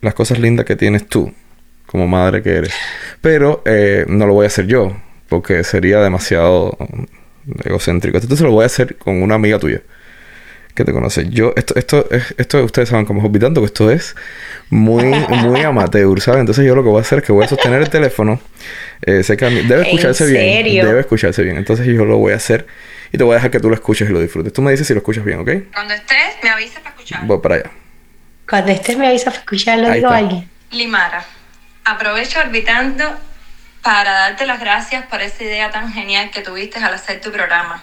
las 0.00 0.14
cosas 0.14 0.38
lindas 0.38 0.66
que 0.66 0.76
tienes 0.76 1.08
tú, 1.08 1.32
como 1.86 2.06
madre 2.06 2.42
que 2.42 2.56
eres. 2.56 2.74
Pero 3.20 3.62
eh, 3.64 4.04
no 4.08 4.26
lo 4.26 4.34
voy 4.34 4.44
a 4.44 4.48
hacer 4.48 4.66
yo, 4.66 4.96
porque 5.28 5.64
sería 5.64 6.00
demasiado 6.00 6.76
egocéntrico. 7.64 8.18
Entonces 8.18 8.44
lo 8.44 8.52
voy 8.52 8.64
a 8.64 8.66
hacer 8.66 8.96
con 8.96 9.22
una 9.22 9.34
amiga 9.34 9.58
tuya 9.58 9.82
que 10.78 10.84
te 10.84 10.92
conoce. 10.92 11.28
Yo, 11.28 11.52
esto, 11.56 11.74
esto, 11.76 12.08
esto 12.36 12.64
ustedes 12.64 12.88
saben 12.88 13.04
como 13.04 13.20
Hobbitando, 13.20 13.60
que 13.60 13.66
esto 13.66 13.90
es 13.90 14.14
muy, 14.70 15.04
muy 15.04 15.60
amateur, 15.62 16.20
¿sabes? 16.20 16.40
Entonces 16.40 16.64
yo 16.64 16.76
lo 16.76 16.84
que 16.84 16.88
voy 16.88 16.98
a 16.98 17.02
hacer 17.02 17.18
es 17.18 17.24
que 17.24 17.32
voy 17.32 17.44
a 17.44 17.48
sostener 17.48 17.82
el 17.82 17.90
teléfono. 17.90 18.40
Eh, 19.02 19.24
sé 19.24 19.36
que 19.36 19.46
debe 19.46 19.82
escucharse 19.82 20.26
bien. 20.26 20.64
Debe 20.86 21.00
escucharse 21.00 21.42
bien. 21.42 21.56
Entonces 21.56 21.84
yo 21.84 22.04
lo 22.04 22.18
voy 22.18 22.32
a 22.32 22.36
hacer 22.36 22.66
y 23.12 23.18
te 23.18 23.24
voy 23.24 23.32
a 23.32 23.34
dejar 23.36 23.50
que 23.50 23.58
tú 23.58 23.68
lo 23.68 23.74
escuches 23.74 24.08
y 24.08 24.12
lo 24.12 24.20
disfrutes. 24.20 24.52
Tú 24.52 24.62
me 24.62 24.70
dices 24.70 24.86
si 24.86 24.94
lo 24.94 24.98
escuchas 24.98 25.24
bien, 25.24 25.40
¿ok? 25.40 25.50
Cuando 25.74 25.94
estés, 25.94 26.36
me 26.44 26.50
avisas 26.50 26.78
para 26.78 26.90
escuchar. 26.90 27.26
Voy 27.26 27.38
para 27.40 27.54
allá. 27.56 27.70
Cuando 28.48 28.70
estés, 28.70 28.96
me 28.96 29.08
avisas 29.08 29.34
para 29.34 29.38
escuchar, 29.38 29.78
lo 29.80 29.90
digo 29.90 30.08
a 30.08 30.16
alguien. 30.16 30.48
Limara, 30.70 31.24
aprovecho 31.84 32.38
orbitando 32.38 33.04
para 33.82 34.12
darte 34.12 34.46
las 34.46 34.60
gracias 34.60 35.06
por 35.06 35.22
esa 35.22 35.44
idea 35.44 35.70
tan 35.70 35.92
genial 35.92 36.30
que 36.30 36.42
tuviste 36.42 36.78
al 36.78 36.94
hacer 36.94 37.20
tu 37.20 37.32
programa. 37.32 37.82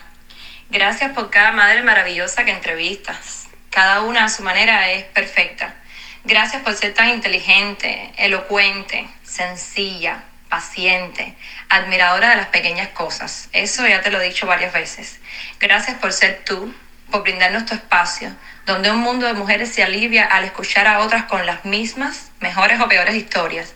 Gracias 0.70 1.12
por 1.12 1.30
cada 1.30 1.52
madre 1.52 1.84
maravillosa 1.84 2.44
que 2.44 2.52
entrevistas. 2.52 3.48
Cada 3.70 4.02
una 4.02 4.26
a 4.26 4.30
su 4.30 4.44
manera 4.44 4.92
es 4.92 5.04
perfecta. 5.06 5.76
Gracias 6.24 6.64
por 6.64 6.74
ser 6.74 6.94
tan 6.94 7.10
inteligente, 7.10 8.12
elocuente, 8.18 9.08
sencilla, 9.24 10.24
paciente, 10.50 11.36
admiradora 11.70 12.30
de 12.30 12.38
las 12.38 12.48
pequeñas 12.48 12.90
cosas. 12.90 13.50
Eso 13.54 13.88
ya 13.88 14.02
te 14.02 14.10
lo 14.10 14.20
he 14.20 14.26
dicho 14.26 14.48
varias 14.48 14.74
veces. 14.74 15.20
Gracias 15.60 15.98
por 15.98 16.14
ser 16.14 16.44
tú, 16.46 16.74
por 17.12 17.24
brindarnos 17.24 17.66
tu 17.66 17.76
espacio, 17.76 18.36
donde 18.66 18.90
un 18.92 19.00
mundo 19.00 19.28
de 19.28 19.34
mujeres 19.34 19.74
se 19.74 19.84
alivia 19.84 20.26
al 20.26 20.46
escuchar 20.46 20.88
a 20.88 21.00
otras 21.00 21.26
con 21.26 21.46
las 21.46 21.66
mismas, 21.66 22.32
mejores 22.40 22.80
o 22.80 22.88
peores 22.88 23.16
historias. 23.16 23.74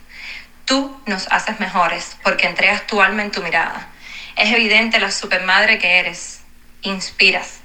Tú 0.69 1.01
nos 1.07 1.27
haces 1.31 1.59
mejores 1.59 2.15
porque 2.21 2.45
entregas 2.45 2.85
tu 2.85 3.01
alma 3.01 3.23
en 3.23 3.31
tu 3.31 3.41
mirada. 3.41 3.87
Es 4.35 4.53
evidente 4.53 4.99
la 4.99 5.09
supermadre 5.09 5.79
que 5.79 5.97
eres 5.97 6.43
inspiras. 6.83 7.61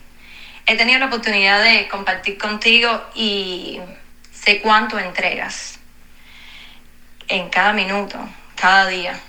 He 0.64 0.74
tenido 0.78 1.00
la 1.00 1.06
oportunidad 1.08 1.62
de 1.62 1.86
compartir 1.88 2.38
contigo 2.38 3.04
y 3.14 3.78
sé 4.32 4.62
cuánto 4.62 4.98
entregas 4.98 5.78
en 7.28 7.50
cada 7.50 7.74
minuto, 7.74 8.18
cada 8.56 8.86
día. 8.86 9.20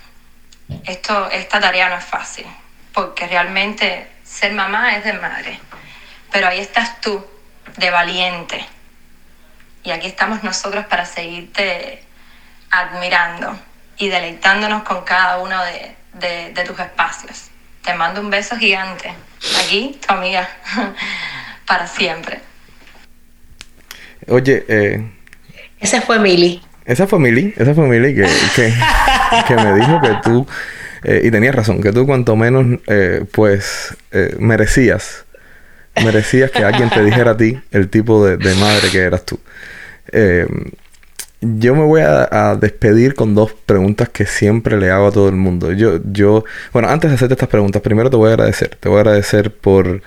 Esto, 0.86 1.30
esta 1.30 1.60
tarea 1.60 1.90
no 1.90 1.98
es 1.98 2.04
fácil, 2.06 2.46
porque 2.94 3.26
realmente 3.26 4.10
ser 4.24 4.54
mamá 4.54 4.96
es 4.96 5.04
de 5.04 5.12
madre. 5.12 5.60
Pero 6.32 6.48
ahí 6.48 6.60
estás 6.60 6.98
tú, 7.02 7.26
de 7.76 7.90
valiente. 7.90 8.64
Y 9.84 9.90
aquí 9.90 10.06
estamos 10.06 10.42
nosotros 10.42 10.86
para 10.86 11.04
seguirte 11.04 12.02
admirando 12.70 13.65
y 13.98 14.08
deleitándonos 14.08 14.82
con 14.82 15.04
cada 15.04 15.38
uno 15.38 15.56
de 15.62 16.64
tus 16.64 16.78
espacios. 16.78 17.50
Te 17.86 17.94
mando 17.94 18.20
un 18.20 18.30
beso 18.30 18.56
gigante. 18.56 19.14
Aquí, 19.64 19.98
tu 20.04 20.12
amiga. 20.12 20.48
Para 21.66 21.86
siempre. 21.86 22.40
Oye, 24.28 24.64
eh, 24.68 25.08
Esa 25.78 26.00
fue 26.00 26.18
Mili. 26.18 26.60
Esa 26.84 27.06
fue 27.06 27.20
Mili. 27.20 27.54
Esa 27.56 27.74
fue 27.74 27.86
Mili 27.86 28.14
que, 28.14 28.26
que, 29.46 29.54
me 29.54 29.74
dijo 29.74 30.00
que 30.00 30.16
tú... 30.22 30.46
Eh, 31.04 31.22
y 31.24 31.30
tenías 31.30 31.54
razón, 31.54 31.80
que 31.80 31.92
tú 31.92 32.06
cuanto 32.06 32.34
menos, 32.34 32.80
eh, 32.88 33.24
pues, 33.30 33.96
eh, 34.10 34.34
merecías, 34.40 35.24
merecías 36.02 36.50
que 36.50 36.64
alguien 36.64 36.90
te 36.90 37.04
dijera 37.04 37.32
a 37.32 37.36
ti 37.36 37.60
el 37.70 37.88
tipo 37.88 38.26
de, 38.26 38.36
de 38.36 38.54
madre 38.56 38.90
que 38.90 38.98
eras 38.98 39.24
tú. 39.24 39.38
Yo 41.58 41.74
me 41.74 41.84
voy 41.84 42.00
a, 42.02 42.28
a, 42.30 42.56
despedir 42.56 43.14
con 43.14 43.34
dos 43.34 43.52
preguntas 43.52 44.08
que 44.08 44.26
siempre 44.26 44.76
le 44.78 44.90
hago 44.90 45.08
a 45.08 45.12
todo 45.12 45.28
el 45.28 45.36
mundo. 45.36 45.72
Yo, 45.72 46.00
yo, 46.12 46.44
bueno, 46.72 46.88
antes 46.88 47.10
de 47.10 47.14
hacerte 47.16 47.34
estas 47.34 47.48
preguntas, 47.48 47.82
primero 47.82 48.10
te 48.10 48.16
voy 48.16 48.30
a 48.30 48.32
agradecer. 48.32 48.76
Te 48.80 48.88
voy 48.88 48.98
a 48.98 49.00
agradecer 49.00 49.52
por 49.54 50.02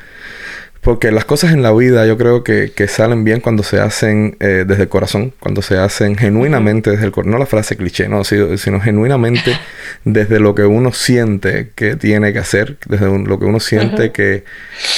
porque 0.81 1.11
las 1.11 1.25
cosas 1.25 1.51
en 1.51 1.61
la 1.61 1.73
vida 1.73 2.05
yo 2.05 2.17
creo 2.17 2.43
que, 2.43 2.71
que 2.73 2.87
salen 2.87 3.23
bien 3.23 3.41
cuando 3.41 3.63
se 3.63 3.79
hacen 3.79 4.37
eh, 4.39 4.63
desde 4.65 4.83
el 4.83 4.89
corazón, 4.89 5.33
cuando 5.39 5.61
se 5.61 5.77
hacen 5.77 6.15
genuinamente 6.15 6.89
desde 6.89 7.05
el 7.05 7.11
corazón, 7.11 7.31
no 7.33 7.37
la 7.37 7.45
frase 7.45 7.75
cliché, 7.75 8.07
no, 8.07 8.23
sino, 8.23 8.57
sino, 8.57 8.79
genuinamente 8.79 9.51
desde 10.05 10.39
lo 10.39 10.55
que 10.55 10.63
uno 10.63 10.93
siente 10.93 11.71
que 11.75 11.95
tiene 11.95 12.31
que 12.31 12.39
hacer, 12.39 12.77
desde 12.87 13.05
lo 13.07 13.39
que 13.39 13.45
uno 13.45 13.59
siente 13.59 14.11
que, 14.11 14.45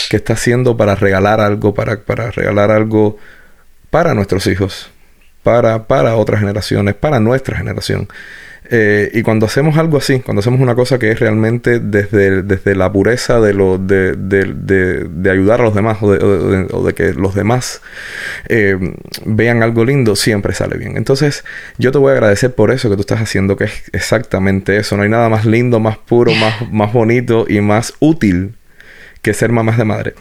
que, 0.09 0.17
está 0.17 0.33
haciendo 0.33 0.77
para 0.77 0.93
regalar 0.95 1.41
algo, 1.41 1.73
para, 1.73 1.99
para 1.99 2.29
regalar 2.29 2.69
algo 2.69 3.17
para 3.89 4.13
nuestros 4.13 4.45
hijos, 4.47 4.91
para, 5.43 5.87
para 5.87 6.15
otras 6.15 6.39
generaciones, 6.39 6.95
para 6.95 7.19
nuestra 7.19 7.57
generación. 7.57 8.07
Eh, 8.73 9.11
y 9.13 9.21
cuando 9.21 9.47
hacemos 9.47 9.77
algo 9.77 9.97
así, 9.97 10.21
cuando 10.21 10.39
hacemos 10.39 10.61
una 10.61 10.75
cosa 10.75 10.97
que 10.97 11.11
es 11.11 11.19
realmente 11.19 11.79
desde, 11.79 12.41
desde 12.41 12.73
la 12.73 12.89
pureza 12.89 13.41
de, 13.41 13.53
lo, 13.53 13.77
de, 13.77 14.13
de, 14.13 15.03
de, 15.09 15.29
ayudar 15.29 15.59
a 15.59 15.65
los 15.65 15.75
demás 15.75 15.97
o 16.01 16.13
de, 16.13 16.93
que 16.93 17.13
los 17.13 17.35
demás 17.35 17.81
eh, 18.47 18.77
vean 19.25 19.61
algo 19.61 19.83
lindo, 19.83 20.15
siempre 20.15 20.53
sale 20.53 20.77
bien. 20.77 20.95
Entonces, 20.95 21.43
yo 21.79 21.91
te 21.91 21.97
voy 21.97 22.11
a 22.11 22.13
agradecer 22.13 22.55
por 22.55 22.71
eso 22.71 22.89
que 22.89 22.95
tú 22.95 23.01
estás 23.01 23.19
haciendo, 23.19 23.57
que 23.57 23.65
es 23.65 23.83
exactamente 23.91 24.77
eso. 24.77 24.95
No 24.95 25.03
hay 25.03 25.09
nada 25.09 25.27
más 25.27 25.45
lindo, 25.45 25.81
más 25.81 25.97
puro, 25.97 26.33
más, 26.35 26.71
más 26.71 26.93
bonito 26.93 27.45
y 27.49 27.59
más 27.59 27.93
útil 27.99 28.53
que 29.21 29.33
ser 29.33 29.51
mamás 29.51 29.77
de 29.77 29.85
madre. 29.85 30.13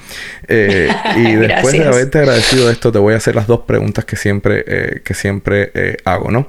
Eh, 0.46 0.88
y 1.16 1.32
después 1.32 1.72
de 1.72 1.84
haberte 1.84 2.18
agradecido 2.18 2.70
esto, 2.70 2.92
te 2.92 2.98
voy 2.98 3.14
a 3.14 3.16
hacer 3.16 3.34
las 3.34 3.46
dos 3.46 3.60
preguntas 3.60 4.04
que 4.04 4.16
siempre, 4.16 4.64
eh, 4.66 5.00
que 5.04 5.14
siempre 5.14 5.70
eh, 5.74 5.96
hago, 6.04 6.30
¿no? 6.30 6.48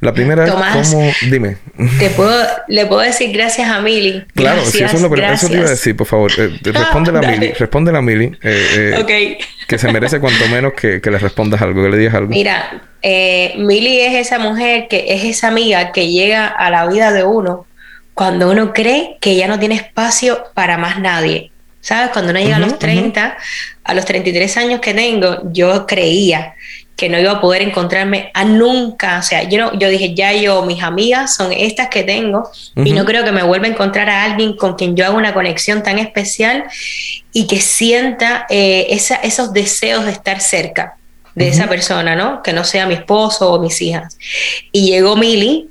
La 0.00 0.12
primera 0.12 0.44
es 0.44 0.50
cómo... 0.52 1.12
Dime. 1.30 1.56
Te 1.98 2.10
puedo, 2.16 2.44
le 2.68 2.86
puedo 2.86 3.00
decir 3.00 3.32
gracias 3.32 3.68
a 3.68 3.80
Mili. 3.80 4.24
Claro, 4.34 4.64
sí, 4.64 4.82
eso 4.82 4.96
es 4.96 5.02
lo 5.02 5.10
primero. 5.10 5.34
Eso 5.34 5.48
te 5.48 5.54
iba 5.54 5.66
a 5.66 5.70
decir, 5.70 5.96
por 5.96 6.06
favor. 6.06 6.32
respóndele 6.62 7.18
a 7.18 7.30
Mili. 7.30 7.52
Respóndele 7.52 7.98
a 7.98 8.02
Mili. 8.02 8.38
Que 9.68 9.78
se 9.78 9.90
merece 9.92 10.20
cuanto 10.20 10.46
menos 10.48 10.74
que, 10.74 11.00
que, 11.00 11.10
le 11.10 11.18
respondas 11.18 11.62
algo, 11.62 11.82
que 11.82 11.88
le 11.90 11.96
digas 11.96 12.14
algo. 12.14 12.28
Mira, 12.28 12.82
Mili 13.56 14.00
es 14.00 14.14
esa 14.14 14.38
mujer 14.38 14.88
que 14.88 15.14
es 15.14 15.24
esa 15.24 15.48
amiga 15.48 15.92
que 15.92 16.08
llega 16.08 16.48
a 16.48 16.70
la 16.70 16.86
vida 16.86 17.12
de 17.12 17.22
uno 17.22 17.66
cuando 18.14 18.50
uno 18.50 18.72
cree 18.72 19.16
que 19.20 19.36
ya 19.36 19.48
no 19.48 19.58
tiene 19.58 19.74
espacio 19.74 20.44
para 20.54 20.76
más 20.76 21.00
nadie 21.00 21.50
¿Sabes? 21.84 22.12
Cuando 22.12 22.30
uno 22.30 22.40
llega 22.40 22.56
a 22.56 22.60
los 22.60 22.78
30, 22.78 23.36
a 23.84 23.94
los 23.94 24.06
33 24.06 24.56
años 24.56 24.80
que 24.80 24.94
tengo, 24.94 25.42
yo 25.52 25.86
creía 25.86 26.54
que 26.96 27.10
no 27.10 27.18
iba 27.18 27.32
a 27.32 27.40
poder 27.42 27.60
encontrarme 27.60 28.30
a 28.32 28.46
nunca. 28.46 29.18
O 29.18 29.22
sea, 29.22 29.42
yo, 29.42 29.58
no, 29.58 29.78
yo 29.78 29.90
dije, 29.90 30.14
ya 30.14 30.32
yo, 30.32 30.62
mis 30.62 30.82
amigas 30.82 31.34
son 31.34 31.52
estas 31.52 31.88
que 31.88 32.02
tengo 32.02 32.48
y 32.74 32.92
no 32.92 33.04
creo 33.04 33.22
que 33.22 33.32
me 33.32 33.42
vuelva 33.42 33.66
a 33.66 33.68
encontrar 33.68 34.08
a 34.08 34.24
alguien 34.24 34.56
con 34.56 34.76
quien 34.76 34.96
yo 34.96 35.04
haga 35.04 35.14
una 35.14 35.34
conexión 35.34 35.82
tan 35.82 35.98
especial 35.98 36.64
y 37.34 37.46
que 37.46 37.60
sienta 37.60 38.46
eh, 38.48 38.86
esa, 38.88 39.16
esos 39.16 39.52
deseos 39.52 40.06
de 40.06 40.12
estar 40.12 40.40
cerca 40.40 40.96
de 41.34 41.48
esa 41.48 41.66
persona, 41.66 42.16
¿no? 42.16 42.42
Que 42.42 42.54
no 42.54 42.64
sea 42.64 42.86
mi 42.86 42.94
esposo 42.94 43.52
o 43.52 43.60
mis 43.60 43.82
hijas. 43.82 44.16
Y 44.72 44.86
llegó 44.86 45.16
Mili 45.16 45.68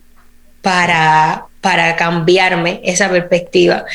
para, 0.62 1.48
para 1.64 1.96
cambiarme 1.96 2.82
esa 2.84 3.10
perspectiva. 3.10 3.86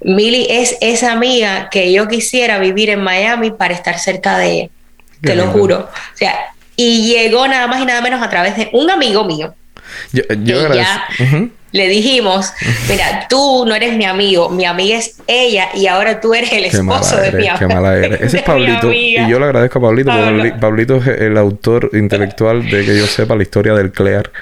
Mili 0.00 0.48
es 0.50 0.76
esa 0.80 1.12
amiga 1.12 1.68
que 1.70 1.92
yo 1.92 2.08
quisiera 2.08 2.58
vivir 2.58 2.90
en 2.90 3.00
Miami 3.00 3.52
para 3.52 3.72
estar 3.72 4.00
cerca 4.00 4.36
de 4.36 4.50
ella. 4.50 4.68
Te 5.20 5.36
lo 5.36 5.46
juro. 5.46 5.88
O 5.88 6.16
sea, 6.16 6.34
y 6.74 7.06
llegó 7.06 7.46
nada 7.46 7.68
más 7.68 7.80
y 7.80 7.86
nada 7.86 8.00
menos 8.00 8.20
a 8.20 8.28
través 8.28 8.56
de 8.56 8.68
un 8.72 8.90
amigo 8.90 9.24
mío. 9.24 9.54
Yo, 10.12 10.24
yo 10.42 10.68
le 11.70 11.88
dijimos, 11.88 12.52
mira, 12.88 13.26
tú 13.30 13.64
no 13.64 13.76
eres 13.76 13.96
mi 13.96 14.06
amigo, 14.06 14.50
mi 14.50 14.64
amiga 14.64 14.98
es 14.98 15.20
ella 15.28 15.68
y 15.72 15.86
ahora 15.86 16.20
tú 16.20 16.34
eres 16.34 16.52
el 16.52 16.64
esposo 16.64 17.16
de 17.16 17.30
mi 17.30 17.46
amiga. 17.46 17.58
Qué 17.60 17.72
mala 17.72 17.96
eres. 17.96 18.20
Ese 18.22 18.38
es 18.38 18.42
Pablito. 18.42 18.92
Y 18.92 19.14
yo 19.28 19.38
le 19.38 19.44
agradezco 19.44 19.78
a 19.78 19.82
Pablito, 19.82 20.10
porque 20.10 20.52
Pablito 20.60 20.96
es 20.96 21.06
el 21.06 21.38
autor 21.38 21.90
intelectual 21.92 22.68
de 22.68 22.84
que 22.84 22.98
yo 22.98 23.06
sepa 23.06 23.36
la 23.36 23.44
historia 23.44 23.74
del 23.74 23.92
Clear 23.92 24.32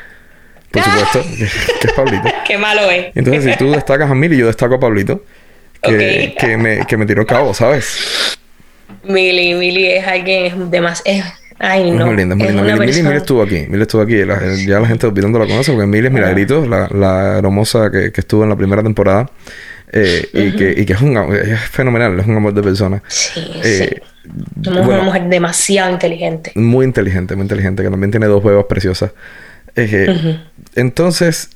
por 0.72 0.82
supuesto, 0.82 1.22
que, 1.80 1.86
es 1.86 1.92
Pablito. 1.92 2.28
Qué 2.46 2.58
malo 2.58 2.90
es. 2.90 3.06
Entonces, 3.14 3.44
si 3.44 3.58
tú 3.58 3.70
destacas 3.70 4.10
a 4.10 4.14
Mili, 4.14 4.36
yo 4.36 4.46
destaco 4.46 4.74
a 4.76 4.80
Pablito, 4.80 5.24
que, 5.82 6.34
que, 6.38 6.56
me, 6.56 6.86
que 6.86 6.96
me 6.96 7.06
tiró 7.06 7.26
cabo, 7.26 7.54
¿sabes? 7.54 8.38
Mili, 9.04 9.54
Mili 9.54 9.86
es 9.86 10.06
alguien 10.06 10.70
de 10.70 10.80
más... 10.80 11.02
Es, 11.04 11.24
ay, 11.58 11.90
no. 11.90 12.00
Es 12.00 12.06
muy 12.06 12.16
linda, 12.16 12.34
muy 12.34 12.46
linda. 12.48 12.62
Mili, 12.62 12.78
Mili, 12.86 13.02
Mili, 13.02 13.16
estuvo 13.16 13.42
aquí. 13.42 13.66
Mili 13.68 13.82
estuvo 13.82 14.02
aquí. 14.02 14.18
ya 14.66 14.80
la 14.80 14.86
gente 14.86 15.06
olvidando 15.06 15.38
la 15.38 15.46
conoce 15.46 15.72
porque 15.72 15.86
Mili 15.86 16.06
es 16.06 16.12
Milagritos, 16.12 16.68
la, 16.68 16.88
la 16.92 17.38
hermosa 17.38 17.90
que, 17.90 18.12
que 18.12 18.20
estuvo 18.20 18.44
en 18.44 18.48
la 18.48 18.56
primera 18.56 18.82
temporada. 18.82 19.30
Eh, 19.94 20.26
y, 20.32 20.56
que, 20.56 20.74
y 20.74 20.86
que 20.86 20.94
es, 20.94 21.02
un, 21.02 21.16
es 21.34 21.60
fenomenal, 21.60 22.18
es 22.18 22.26
un 22.26 22.36
amor 22.36 22.54
de 22.54 22.62
persona. 22.62 23.02
Sí, 23.08 23.40
eh, 23.62 23.90
sí. 23.90 24.02
Somos 24.62 24.86
una 24.86 25.02
mujer 25.02 25.28
demasiado 25.28 25.90
inteligente. 25.90 26.52
Muy 26.54 26.86
inteligente, 26.86 27.36
muy 27.36 27.42
inteligente, 27.42 27.82
que 27.82 27.90
también 27.90 28.10
tiene 28.10 28.26
dos 28.26 28.42
huevas 28.42 28.64
preciosas. 28.68 29.10
Eh, 29.74 30.40
entonces, 30.74 31.50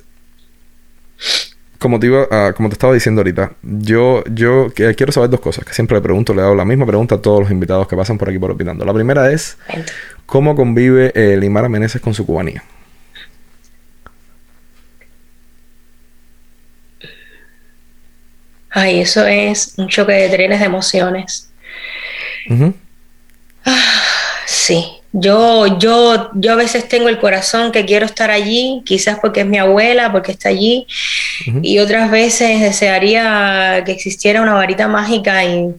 como 1.79 2.01
te, 2.01 2.07
iba, 2.07 2.53
como 2.55 2.69
te 2.69 2.75
estaba 2.75 2.95
diciendo 2.95 3.21
ahorita, 3.21 3.53
yo, 3.63 4.25
yo 4.27 4.73
quiero 4.75 5.13
saber 5.13 5.31
dos 5.31 5.41
cosas 5.41 5.65
que 5.65 5.75
siempre 5.75 5.97
le 5.97 6.01
pregunto, 6.01 6.35
le 6.35 6.43
hago 6.43 6.55
la 6.55 6.65
misma 6.65 6.87
pregunta 6.87 7.17
a 7.17 7.23
todos 7.23 7.41
los 7.41 7.51
invitados 7.51 7.87
que 7.87 7.97
pasan 7.97 8.19
por 8.19 8.29
aquí 8.29 8.39
por 8.39 8.51
Opinando. 8.51 8.85
La 8.85 8.95
primera 8.95 9.31
es, 9.31 9.59
¿cómo 10.25 10.57
convive 10.57 11.13
eh, 11.15 11.37
Limara 11.37 11.69
Meneses 11.69 12.01
con 12.01 12.15
su 12.15 12.25
cubanía? 12.25 12.65
Ay, 18.71 19.01
eso 19.01 19.27
es 19.27 19.75
un 19.79 19.89
choque 19.89 20.13
de 20.13 20.29
trenes 20.29 20.61
de 20.61 20.67
emociones. 20.67 21.51
Ah, 23.65 23.83
sí, 24.47 24.85
yo, 25.19 25.79
yo, 25.79 26.31
yo 26.35 26.53
a 26.53 26.57
veces 26.57 26.89
tengo 26.89 27.09
el 27.09 27.19
corazón 27.19 27.73
que 27.73 27.87
quiero 27.87 28.05
estar 28.05 28.31
allí, 28.31 28.83
quizás 28.85 29.19
porque 29.19 29.41
es 29.41 29.47
mi 29.47 29.57
abuela, 29.57 30.13
porque 30.13 30.33
está 30.33 30.51
allí, 30.51 30.87
y 31.63 31.79
otras 31.79 32.11
veces 32.11 32.61
desearía 32.61 33.83
que 33.87 33.93
existiera 33.93 34.43
una 34.43 34.53
varita 34.53 34.89
mágica 34.89 35.43
y, 35.43 35.75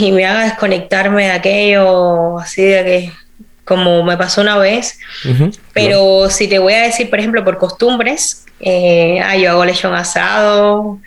y 0.00 0.12
me 0.12 0.26
haga 0.26 0.44
desconectarme 0.44 1.24
de 1.26 1.30
aquello, 1.30 2.38
así 2.40 2.62
de 2.62 2.84
que, 2.84 3.12
como 3.64 4.02
me 4.02 4.16
pasó 4.16 4.40
una 4.40 4.58
vez. 4.58 4.98
Pero 5.72 6.28
si 6.30 6.48
te 6.48 6.58
voy 6.58 6.74
a 6.74 6.82
decir, 6.82 7.10
por 7.10 7.18
ejemplo, 7.18 7.44
por 7.44 7.58
costumbres, 7.58 8.44
eh, 8.60 9.20
yo 9.40 9.50
hago 9.50 9.64
lechón 9.64 9.94
asado, 9.94 11.00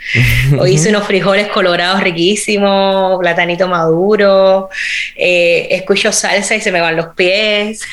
o 0.60 0.68
hice 0.68 0.90
unos 0.90 1.06
frijoles 1.06 1.48
colorados 1.48 2.04
riquísimos, 2.04 3.20
platanito 3.20 3.68
maduro, 3.68 4.70
eh, 5.16 5.68
escucho 5.72 6.12
salsa 6.12 6.56
y 6.56 6.62
se 6.62 6.72
me 6.72 6.82
van 6.82 6.96
los 6.96 7.08
pies. 7.16 7.82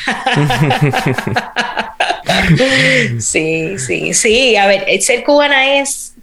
sí, 3.20 3.78
sí, 3.78 4.12
sí. 4.12 4.56
A 4.56 4.66
ver, 4.66 5.00
ser 5.00 5.24
cubana 5.24 5.78
es, 5.78 6.14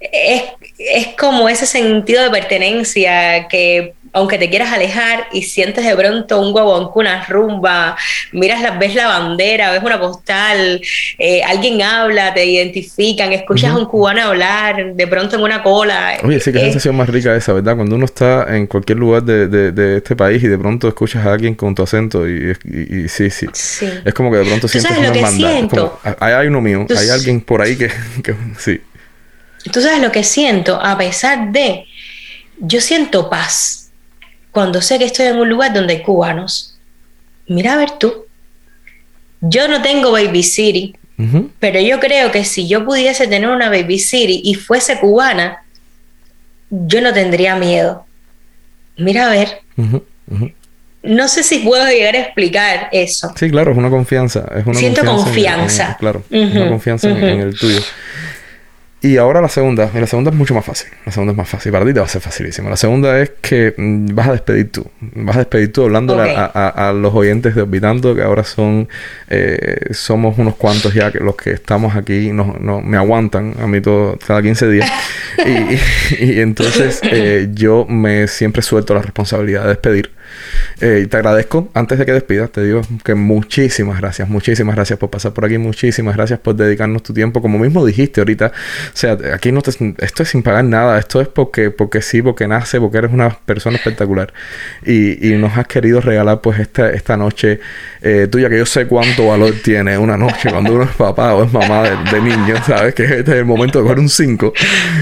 es, 0.00 0.42
es 0.78 1.08
como 1.18 1.48
ese 1.48 1.66
sentido 1.66 2.22
de 2.22 2.30
pertenencia 2.30 3.48
que 3.48 3.94
aunque 4.14 4.38
te 4.38 4.48
quieras 4.48 4.72
alejar 4.72 5.26
y 5.32 5.42
sientes 5.42 5.84
de 5.84 5.94
pronto 5.96 6.40
un 6.40 6.54
con 6.54 6.90
una 6.94 7.24
rumba, 7.26 7.96
miras 8.30 8.62
la, 8.62 8.78
ves 8.78 8.94
la 8.94 9.08
bandera, 9.08 9.72
ves 9.72 9.82
una 9.82 9.98
postal, 9.98 10.80
eh, 11.18 11.42
alguien 11.42 11.82
habla, 11.82 12.32
te 12.32 12.46
identifican, 12.46 13.32
escuchas 13.32 13.72
a 13.72 13.76
un 13.76 13.86
cubano 13.86 14.22
hablar, 14.22 14.94
de 14.94 15.06
pronto 15.08 15.34
en 15.34 15.42
una 15.42 15.64
cola. 15.64 16.16
Oye, 16.22 16.38
sí, 16.38 16.52
qué 16.52 16.60
sensación 16.60 16.96
más 16.96 17.08
rica 17.08 17.34
esa, 17.34 17.52
¿verdad? 17.52 17.74
Cuando 17.74 17.96
uno 17.96 18.04
está 18.04 18.56
en 18.56 18.68
cualquier 18.68 18.98
lugar 18.98 19.24
de, 19.24 19.48
de, 19.48 19.96
este 19.96 20.14
país 20.14 20.42
y 20.44 20.46
de 20.46 20.58
pronto 20.58 20.86
escuchas 20.86 21.26
a 21.26 21.32
alguien 21.32 21.56
con 21.56 21.74
tu 21.74 21.82
acento 21.82 22.28
y, 22.28 22.56
y, 22.64 23.08
sí, 23.08 23.30
sí, 23.30 23.48
Es 24.04 24.14
como 24.14 24.30
que 24.30 24.38
de 24.38 24.44
pronto 24.44 24.68
sientes 24.68 24.96
una 24.96 25.08
hermandad. 25.08 25.90
hay, 26.20 26.46
uno 26.46 26.60
mío, 26.60 26.86
hay 26.96 27.08
alguien 27.08 27.40
por 27.40 27.62
ahí 27.62 27.76
que, 27.76 27.88
que 28.22 28.34
sí. 28.58 28.80
Tú 29.72 29.80
sabes 29.80 30.00
lo 30.00 30.12
que 30.12 30.22
siento, 30.22 30.78
a 30.80 30.96
pesar 30.96 31.50
de, 31.50 31.86
yo 32.60 32.80
siento 32.80 33.28
paz 33.28 33.83
cuando 34.54 34.80
sé 34.80 34.98
que 35.00 35.04
estoy 35.04 35.26
en 35.26 35.36
un 35.36 35.48
lugar 35.48 35.74
donde 35.74 35.94
hay 35.94 36.02
cubanos. 36.02 36.78
Mira 37.48 37.74
a 37.74 37.76
ver 37.76 37.90
tú. 37.98 38.24
Yo 39.40 39.66
no 39.66 39.82
tengo 39.82 40.12
Baby 40.12 40.44
City, 40.44 40.96
pero 41.58 41.80
yo 41.80 41.98
creo 41.98 42.30
que 42.30 42.44
si 42.44 42.66
yo 42.68 42.84
pudiese 42.84 43.26
tener 43.26 43.50
una 43.50 43.68
Baby 43.68 43.98
City 43.98 44.40
y 44.44 44.54
fuese 44.54 45.00
cubana, 45.00 45.64
yo 46.70 47.00
no 47.00 47.12
tendría 47.12 47.56
miedo. 47.56 48.06
Mira 48.96 49.26
a 49.26 49.30
ver. 49.30 49.60
No 51.02 51.28
sé 51.28 51.42
si 51.42 51.58
puedo 51.58 51.84
llegar 51.88 52.14
a 52.14 52.20
explicar 52.20 52.88
eso. 52.92 53.32
Sí, 53.36 53.50
claro, 53.50 53.72
es 53.72 53.76
una 53.76 53.90
confianza. 53.90 54.46
Es 54.56 54.64
una 54.64 54.78
Siento 54.78 55.04
confianza. 55.04 55.96
claro, 55.98 56.22
una 56.30 56.68
confianza 56.68 57.10
en, 57.10 57.40
el 57.40 57.58
tuyo. 57.58 57.80
Y 59.04 59.18
ahora 59.18 59.42
la 59.42 59.50
segunda, 59.50 59.90
y 59.94 59.98
la 59.98 60.06
segunda 60.06 60.30
es 60.30 60.36
mucho 60.36 60.54
más 60.54 60.64
fácil. 60.64 60.88
La 61.04 61.12
segunda 61.12 61.32
es 61.32 61.36
más 61.36 61.46
fácil. 61.46 61.70
Para 61.70 61.84
ti 61.84 61.92
te 61.92 62.00
va 62.00 62.06
a 62.06 62.08
ser 62.08 62.22
facilísimo. 62.22 62.70
La 62.70 62.76
segunda 62.78 63.20
es 63.20 63.32
que 63.42 63.74
mm, 63.76 64.14
vas 64.14 64.28
a 64.28 64.32
despedir 64.32 64.72
tú. 64.72 64.90
Vas 64.98 65.36
a 65.36 65.40
despedir 65.40 65.70
tú 65.74 65.82
hablando 65.82 66.16
a, 66.18 66.90
los 66.96 67.12
oyentes 67.12 67.54
de 67.54 67.60
Orbitando, 67.60 68.14
que 68.14 68.22
ahora 68.22 68.44
son, 68.44 68.88
eh, 69.28 69.88
somos 69.90 70.38
unos 70.38 70.54
cuantos 70.54 70.94
ya 70.94 71.12
que 71.12 71.18
los 71.18 71.36
que 71.36 71.50
estamos 71.50 71.94
aquí 71.94 72.32
no, 72.32 72.56
no 72.58 72.80
me 72.80 72.96
aguantan 72.96 73.54
a 73.60 73.66
mí 73.66 73.82
todo, 73.82 74.18
cada 74.26 74.40
15 74.40 74.70
días. 74.70 74.90
y, 76.18 76.40
entonces 76.40 77.00
eh, 77.02 77.50
yo 77.52 77.84
me 77.86 78.26
siempre 78.26 78.62
suelto 78.62 78.94
la 78.94 79.02
responsabilidad 79.02 79.64
de 79.64 79.68
despedir. 79.68 80.12
Eh, 80.80 81.06
te 81.08 81.16
agradezco, 81.16 81.70
antes 81.74 81.98
de 81.98 82.06
que 82.06 82.12
despidas, 82.12 82.50
te 82.50 82.62
digo 82.62 82.82
que 83.04 83.14
muchísimas 83.14 84.00
gracias, 84.00 84.28
muchísimas 84.28 84.74
gracias 84.74 84.98
por 84.98 85.10
pasar 85.10 85.32
por 85.32 85.44
aquí, 85.44 85.58
muchísimas 85.58 86.16
gracias 86.16 86.40
por 86.40 86.56
dedicarnos 86.56 87.02
tu 87.02 87.12
tiempo, 87.12 87.40
como 87.40 87.58
mismo 87.58 87.84
dijiste 87.84 88.20
ahorita, 88.20 88.52
sea, 88.96 89.18
aquí 89.32 89.52
no 89.52 89.60
te, 89.62 89.70
esto 89.98 90.22
es 90.22 90.28
sin 90.28 90.42
pagar 90.42 90.64
nada, 90.64 90.98
esto 90.98 91.20
es 91.20 91.28
porque, 91.28 91.70
porque 91.70 92.02
sí, 92.02 92.22
porque 92.22 92.46
nace, 92.46 92.80
porque 92.80 92.98
eres 92.98 93.12
una 93.12 93.30
persona 93.30 93.76
espectacular 93.76 94.32
y, 94.84 95.28
y 95.28 95.36
nos 95.36 95.56
has 95.56 95.66
querido 95.66 96.00
regalar 96.00 96.40
pues 96.40 96.60
esta, 96.60 96.90
esta 96.90 97.16
noche 97.16 97.60
eh, 98.02 98.28
tuya, 98.30 98.48
que 98.48 98.58
yo 98.58 98.66
sé 98.66 98.86
cuánto 98.86 99.26
valor 99.28 99.54
tiene 99.62 99.98
una 99.98 100.16
noche 100.16 100.50
cuando 100.50 100.74
uno 100.74 100.84
es 100.84 100.90
papá 100.90 101.34
o 101.34 101.44
es 101.44 101.52
mamá 101.52 101.82
de, 101.82 102.20
niño, 102.20 102.56
¿sabes? 102.66 102.94
Que 102.94 103.04
este 103.04 103.20
es 103.20 103.28
el 103.28 103.44
momento 103.44 103.78
de 103.78 103.84
coger 103.84 103.98
un 103.98 104.08
5, 104.08 104.52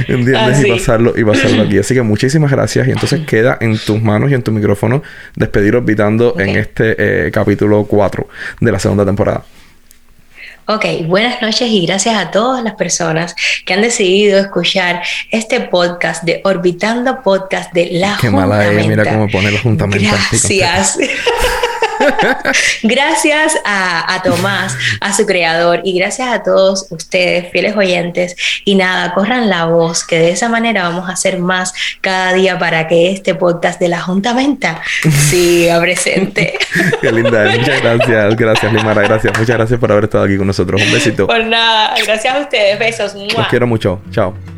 ¿entiendes? 0.09 0.37
Ah, 0.37 0.67
y 0.67 0.71
pasarlo 0.71 1.13
y 1.17 1.25
pasarlo 1.25 1.63
aquí. 1.63 1.79
Así 1.79 1.95
que 1.95 2.03
muchísimas 2.03 2.51
gracias 2.51 2.87
y 2.89 2.91
entonces 2.91 3.21
queda 3.27 3.59
en 3.61 3.79
tus 3.79 4.03
manos 4.03 4.31
y 4.31 4.35
en 4.35 4.43
tu 4.43 4.53
micrófono 4.53 5.03
despedir 5.37 5.77
orbitando 5.77 6.39
en 6.39 6.51
este 6.51 7.27
eh, 7.27 7.31
capítulo 7.31 7.85
4 7.85 8.29
de 8.61 8.73
la 8.73 8.79
segunda 8.79 9.05
temporada. 9.05 9.45
Ok, 10.67 10.85
buenas 11.07 11.43
noches 11.43 11.69
y 11.69 11.85
gracias 11.87 12.15
a 12.15 12.31
todas 12.31 12.63
las 12.63 12.75
personas 12.75 13.35
que 13.67 13.75
han 13.75 13.83
decidido 13.83 14.39
escuchar 14.39 15.03
este 15.31 15.61
podcast 15.61 16.23
de 16.23 16.41
Orbitando 16.45 17.21
Podcast 17.21 17.73
de 17.73 17.89
la 17.93 18.17
Qué 18.21 18.31
mala 18.31 18.71
es, 18.71 18.87
mira 18.87 19.05
cómo 19.05 19.29
pone 19.29 19.51
la 19.51 19.59
Juntamenta. 19.59 20.11
Gracias. 20.31 20.99
gracias 22.83 23.59
a, 23.65 24.21
Tomás, 24.23 24.77
a 25.01 25.13
su 25.13 25.27
creador, 25.27 25.81
y 25.85 25.99
gracias 25.99 26.29
a 26.29 26.43
todos 26.43 26.87
ustedes, 26.91 27.51
fieles 27.51 27.77
oyentes. 27.77 28.37
Y 28.65 28.75
nada, 28.75 29.15
corran 29.15 29.49
la 29.49 29.67
voz, 29.67 30.05
que 30.05 30.19
de 30.19 30.31
esa 30.31 30.49
manera 30.49 30.85
vamos 30.85 31.09
a 31.09 31.13
hacer 31.13 31.39
más 31.39 31.73
cada 32.01 32.33
día 32.33 32.59
para 32.59 32.89
que 32.89 33.11
este 33.11 33.35
podcast 33.35 33.81
de 33.81 33.89
la 33.89 34.01
Junta 34.01 34.33
Venta 34.33 34.83
siga 35.31 35.81
presente. 35.81 36.59
Qué 37.01 37.13
linda, 37.13 37.45
muchas 37.51 37.83
gracias, 37.83 38.37
gracias 38.37 38.73
Limara, 38.73 39.03
gracias, 39.03 39.39
muchas 39.39 39.57
gracias 39.57 39.81
por 39.81 39.93
haber 39.93 40.05
estado 40.05 40.25
aquí 40.25 40.37
con 40.37 40.47
nosotros. 40.47 40.81
Un 40.81 40.93
besito. 40.93 41.27
Por 41.27 41.45
nada, 41.45 41.95
gracias 42.05 42.35
a 42.35 42.39
ustedes, 42.41 42.79
besos. 42.79 43.15
Los 43.15 43.49
quiero 43.49 43.67
mucho, 43.67 44.01
chao. 44.11 44.52